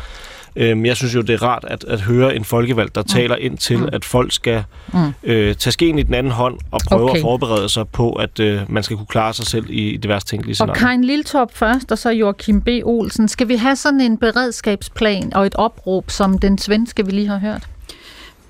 Øhm, 0.56 0.86
jeg 0.86 0.97
synes 0.97 1.14
jo, 1.14 1.20
det 1.20 1.35
er 1.35 1.43
rart 1.43 1.64
at, 1.68 1.85
at 1.85 2.01
høre 2.01 2.36
en 2.36 2.44
folkevalg, 2.44 2.94
der 2.94 3.01
mm. 3.01 3.09
taler 3.09 3.36
ind 3.36 3.59
til, 3.59 3.78
mm. 3.78 3.89
at 3.93 4.05
folk 4.05 4.32
skal 4.32 4.64
mm. 4.93 5.12
øh, 5.22 5.55
tage 5.55 5.72
skeen 5.72 5.98
i 5.98 6.02
den 6.02 6.14
anden 6.14 6.32
hånd 6.32 6.59
og 6.70 6.81
prøve 6.89 7.02
okay. 7.02 7.16
at 7.16 7.22
forberede 7.22 7.68
sig 7.68 7.89
på, 7.89 8.12
at 8.12 8.40
øh, 8.40 8.60
man 8.68 8.82
skal 8.82 8.97
kunne 8.97 9.06
klare 9.06 9.35
sig 9.35 9.47
selv 9.47 9.66
i, 9.68 9.90
i 9.90 9.97
det 9.97 10.09
værste 10.09 10.31
tænkelige 10.31 10.55
scenarie. 10.55 10.72
Og 10.72 10.77
Karin 10.77 11.05
Liltorp 11.05 11.51
først, 11.55 11.93
og 11.93 11.98
så 11.98 12.10
Joachim 12.10 12.60
B. 12.60 12.68
Olsen. 12.85 13.28
Skal 13.28 13.48
vi 13.48 13.56
have 13.56 13.77
sådan 13.77 14.01
en 14.01 14.18
beredskabsplan 14.18 15.35
og 15.35 15.47
et 15.47 15.55
opråb, 15.55 16.10
som 16.10 16.39
den 16.39 16.59
svenske, 16.59 17.06
vi 17.06 17.12
lige 17.12 17.28
har 17.28 17.39
hørt? 17.39 17.68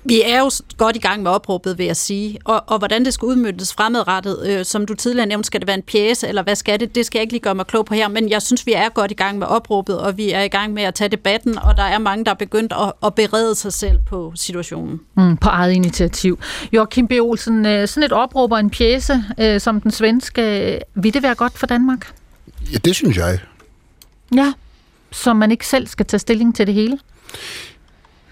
Vi 0.03 0.21
er 0.25 0.39
jo 0.39 0.51
godt 0.77 0.95
i 0.95 0.99
gang 0.99 1.23
med 1.23 1.31
opråbet, 1.31 1.77
vil 1.77 1.85
jeg 1.85 1.97
sige. 1.97 2.39
Og, 2.43 2.63
og 2.67 2.77
hvordan 2.77 3.05
det 3.05 3.13
skal 3.13 3.25
udmyndtes 3.25 3.73
fremadrettet, 3.73 4.47
øh, 4.47 4.65
som 4.65 4.85
du 4.85 4.95
tidligere 4.95 5.27
nævnte, 5.27 5.47
skal 5.47 5.59
det 5.59 5.67
være 5.67 5.77
en 5.77 5.83
pjæse, 5.83 6.27
eller 6.27 6.43
hvad 6.43 6.55
skal 6.55 6.79
det? 6.79 6.95
Det 6.95 7.05
skal 7.05 7.19
jeg 7.19 7.23
ikke 7.23 7.33
lige 7.33 7.41
gøre 7.41 7.55
mig 7.55 7.67
klog 7.67 7.85
på 7.85 7.93
her, 7.93 8.07
men 8.07 8.29
jeg 8.29 8.41
synes, 8.41 8.65
vi 8.65 8.73
er 8.73 8.89
godt 8.89 9.11
i 9.11 9.13
gang 9.13 9.37
med 9.37 9.47
opråbet, 9.47 9.99
og 9.99 10.17
vi 10.17 10.31
er 10.31 10.41
i 10.41 10.47
gang 10.47 10.73
med 10.73 10.83
at 10.83 10.93
tage 10.93 11.09
debatten, 11.09 11.59
og 11.59 11.77
der 11.77 11.83
er 11.83 11.99
mange, 11.99 12.25
der 12.25 12.31
er 12.31 12.35
begyndt 12.35 12.73
at, 12.73 12.93
at 13.05 13.15
berede 13.15 13.55
sig 13.55 13.73
selv 13.73 13.99
på 14.09 14.33
situationen. 14.35 14.99
Mm, 15.17 15.37
på 15.37 15.49
eget 15.49 15.73
initiativ. 15.73 16.39
Joachim 16.73 17.07
B. 17.07 17.11
Olsen, 17.11 17.65
øh, 17.65 17.87
sådan 17.87 18.03
et 18.03 18.11
opråb 18.11 18.51
og 18.51 18.59
en 18.59 18.69
pjæse, 18.69 19.23
øh, 19.39 19.61
som 19.61 19.81
den 19.81 19.91
svenske, 19.91 20.79
vil 20.95 21.13
det 21.13 21.23
være 21.23 21.35
godt 21.35 21.57
for 21.57 21.67
Danmark? 21.67 22.13
Ja, 22.73 22.77
det 22.77 22.95
synes 22.95 23.17
jeg. 23.17 23.39
Ja, 24.35 24.53
så 25.11 25.33
man 25.33 25.51
ikke 25.51 25.67
selv 25.67 25.87
skal 25.87 26.05
tage 26.05 26.19
stilling 26.19 26.55
til 26.55 26.67
det 26.67 26.75
hele? 26.75 26.99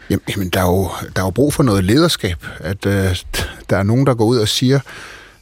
Jamen, 0.10 0.50
der 0.50 0.60
er 0.60 0.66
jo, 0.66 0.90
der 1.16 1.22
er 1.22 1.26
jo 1.26 1.30
brug 1.30 1.54
for 1.54 1.64
noget 1.64 1.84
lederskab. 1.84 2.46
At 2.60 2.86
øh, 2.86 3.16
der 3.70 3.78
er 3.78 3.84
nogen, 3.84 4.06
der 4.06 4.14
går 4.14 4.26
ud 4.26 4.38
og 4.38 4.48
siger, 4.48 4.80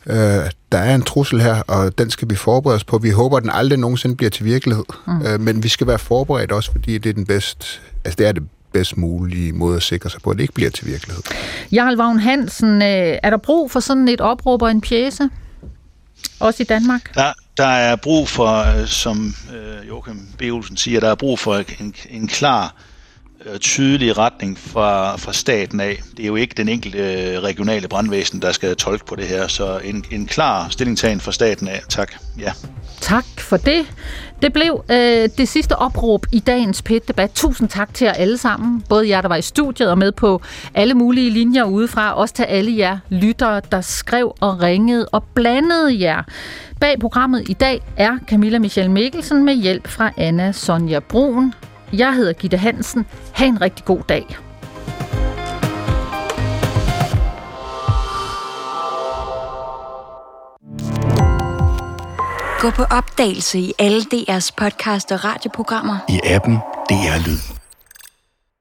øh, 0.05 0.15
der 0.71 0.77
er 0.77 0.95
en 0.95 1.01
trussel 1.01 1.41
her, 1.41 1.61
og 1.61 1.97
den 1.97 2.09
skal 2.09 2.29
vi 2.29 2.35
forberede 2.35 2.75
os 2.75 2.83
på. 2.83 2.97
Vi 2.97 3.09
håber, 3.09 3.37
at 3.37 3.43
den 3.43 3.51
aldrig 3.53 3.79
nogensinde 3.79 4.15
bliver 4.15 4.29
til 4.29 4.45
virkelighed. 4.45 4.83
Mm. 5.07 5.21
Øh, 5.21 5.41
men 5.41 5.63
vi 5.63 5.67
skal 5.67 5.87
være 5.87 5.99
forberedt 5.99 6.51
også, 6.51 6.71
fordi 6.71 6.97
det 6.97 7.09
er 7.09 7.13
den 7.13 7.25
bedste, 7.25 7.65
altså 8.05 8.15
det 8.17 8.27
er 8.27 8.31
det 8.31 8.43
bedst 8.73 8.97
mulige 8.97 9.53
måde 9.53 9.75
at 9.75 9.83
sikre 9.83 10.09
sig 10.09 10.21
på, 10.21 10.29
at 10.29 10.37
det 10.37 10.43
ikke 10.43 10.53
bliver 10.53 10.69
til 10.69 10.87
virkelighed. 10.87 11.23
Jarl 11.71 11.95
Vagn 11.95 12.19
Hansen, 12.19 12.81
øh, 12.81 13.17
er 13.23 13.29
der 13.29 13.37
brug 13.37 13.71
for 13.71 13.79
sådan 13.79 14.07
et 14.07 14.21
opråb 14.21 14.61
og 14.61 14.71
en 14.71 14.81
pjæse? 14.81 15.29
Også 16.39 16.63
i 16.63 16.65
Danmark? 16.65 17.15
Der, 17.15 17.33
der 17.57 17.67
er 17.67 17.95
brug 17.95 18.29
for, 18.29 18.79
øh, 18.79 18.87
som 18.87 19.35
øh, 19.55 19.87
Joachim 19.87 20.19
B. 20.37 20.41
Olsen 20.41 20.77
siger, 20.77 20.99
der 20.99 21.09
er 21.09 21.15
brug 21.15 21.39
for 21.39 21.55
en, 21.79 21.95
en 22.09 22.27
klar 22.27 22.65
Øh, 22.65 22.77
tydelig 23.61 24.17
retning 24.17 24.59
fra, 24.59 25.15
fra 25.15 25.33
staten 25.33 25.79
af. 25.79 26.01
Det 26.17 26.23
er 26.23 26.27
jo 26.27 26.35
ikke 26.35 26.53
den 26.57 26.69
enkelte 26.69 26.97
øh, 26.97 27.39
regionale 27.39 27.87
brandvæsen, 27.87 28.41
der 28.41 28.51
skal 28.51 28.75
tolke 28.75 29.05
på 29.05 29.15
det 29.15 29.25
her, 29.25 29.47
så 29.47 29.79
en, 29.83 30.05
en 30.11 30.25
klar 30.25 30.69
stillingtagen 30.69 31.19
fra 31.19 31.31
staten 31.31 31.67
af. 31.67 31.81
Tak. 31.89 32.13
Ja. 32.39 32.51
Tak 33.01 33.25
for 33.37 33.57
det. 33.57 33.85
Det 34.41 34.53
blev 34.53 34.83
øh, 34.91 35.29
det 35.37 35.47
sidste 35.47 35.75
opråb 35.75 36.25
i 36.31 36.39
dagens 36.39 36.81
PET-debat. 36.81 37.31
Tusind 37.35 37.69
tak 37.69 37.93
til 37.93 38.05
jer 38.05 38.13
alle 38.13 38.37
sammen. 38.37 38.83
Både 38.89 39.09
jer, 39.09 39.21
der 39.21 39.27
var 39.27 39.35
i 39.35 39.41
studiet 39.41 39.89
og 39.89 39.97
med 39.97 40.11
på 40.11 40.41
alle 40.73 40.93
mulige 40.93 41.29
linjer 41.29 41.63
udefra. 41.63 42.13
Også 42.13 42.33
til 42.33 42.43
alle 42.43 42.77
jer 42.77 42.97
lyttere, 43.09 43.61
der 43.71 43.81
skrev 43.81 44.35
og 44.39 44.61
ringede 44.61 45.07
og 45.11 45.23
blandede 45.23 46.01
jer. 46.01 46.23
Bag 46.79 46.99
programmet 46.99 47.49
i 47.49 47.53
dag 47.53 47.81
er 47.97 48.17
Camilla 48.27 48.59
Michelle 48.59 48.91
Mikkelsen 48.91 49.45
med 49.45 49.55
hjælp 49.55 49.87
fra 49.87 50.11
Anna 50.17 50.51
Sonja 50.51 50.99
Brun. 50.99 51.53
Jeg 51.93 52.13
hedder 52.13 52.33
Gitte 52.33 52.57
Hansen. 52.57 53.05
Ha' 53.33 53.45
en 53.45 53.61
rigtig 53.61 53.85
god 53.85 54.01
dag. 54.09 54.37
Gå 62.59 62.69
på 62.69 62.83
opdagelse 62.83 63.59
i 63.59 63.73
alle 63.79 64.01
DR's 64.01 64.49
podcast 64.57 65.11
og 65.11 65.23
radioprogrammer. 65.25 65.97
I 66.09 66.19
appen 66.23 66.55
DR 66.89 67.27
Lyd. 67.27 67.56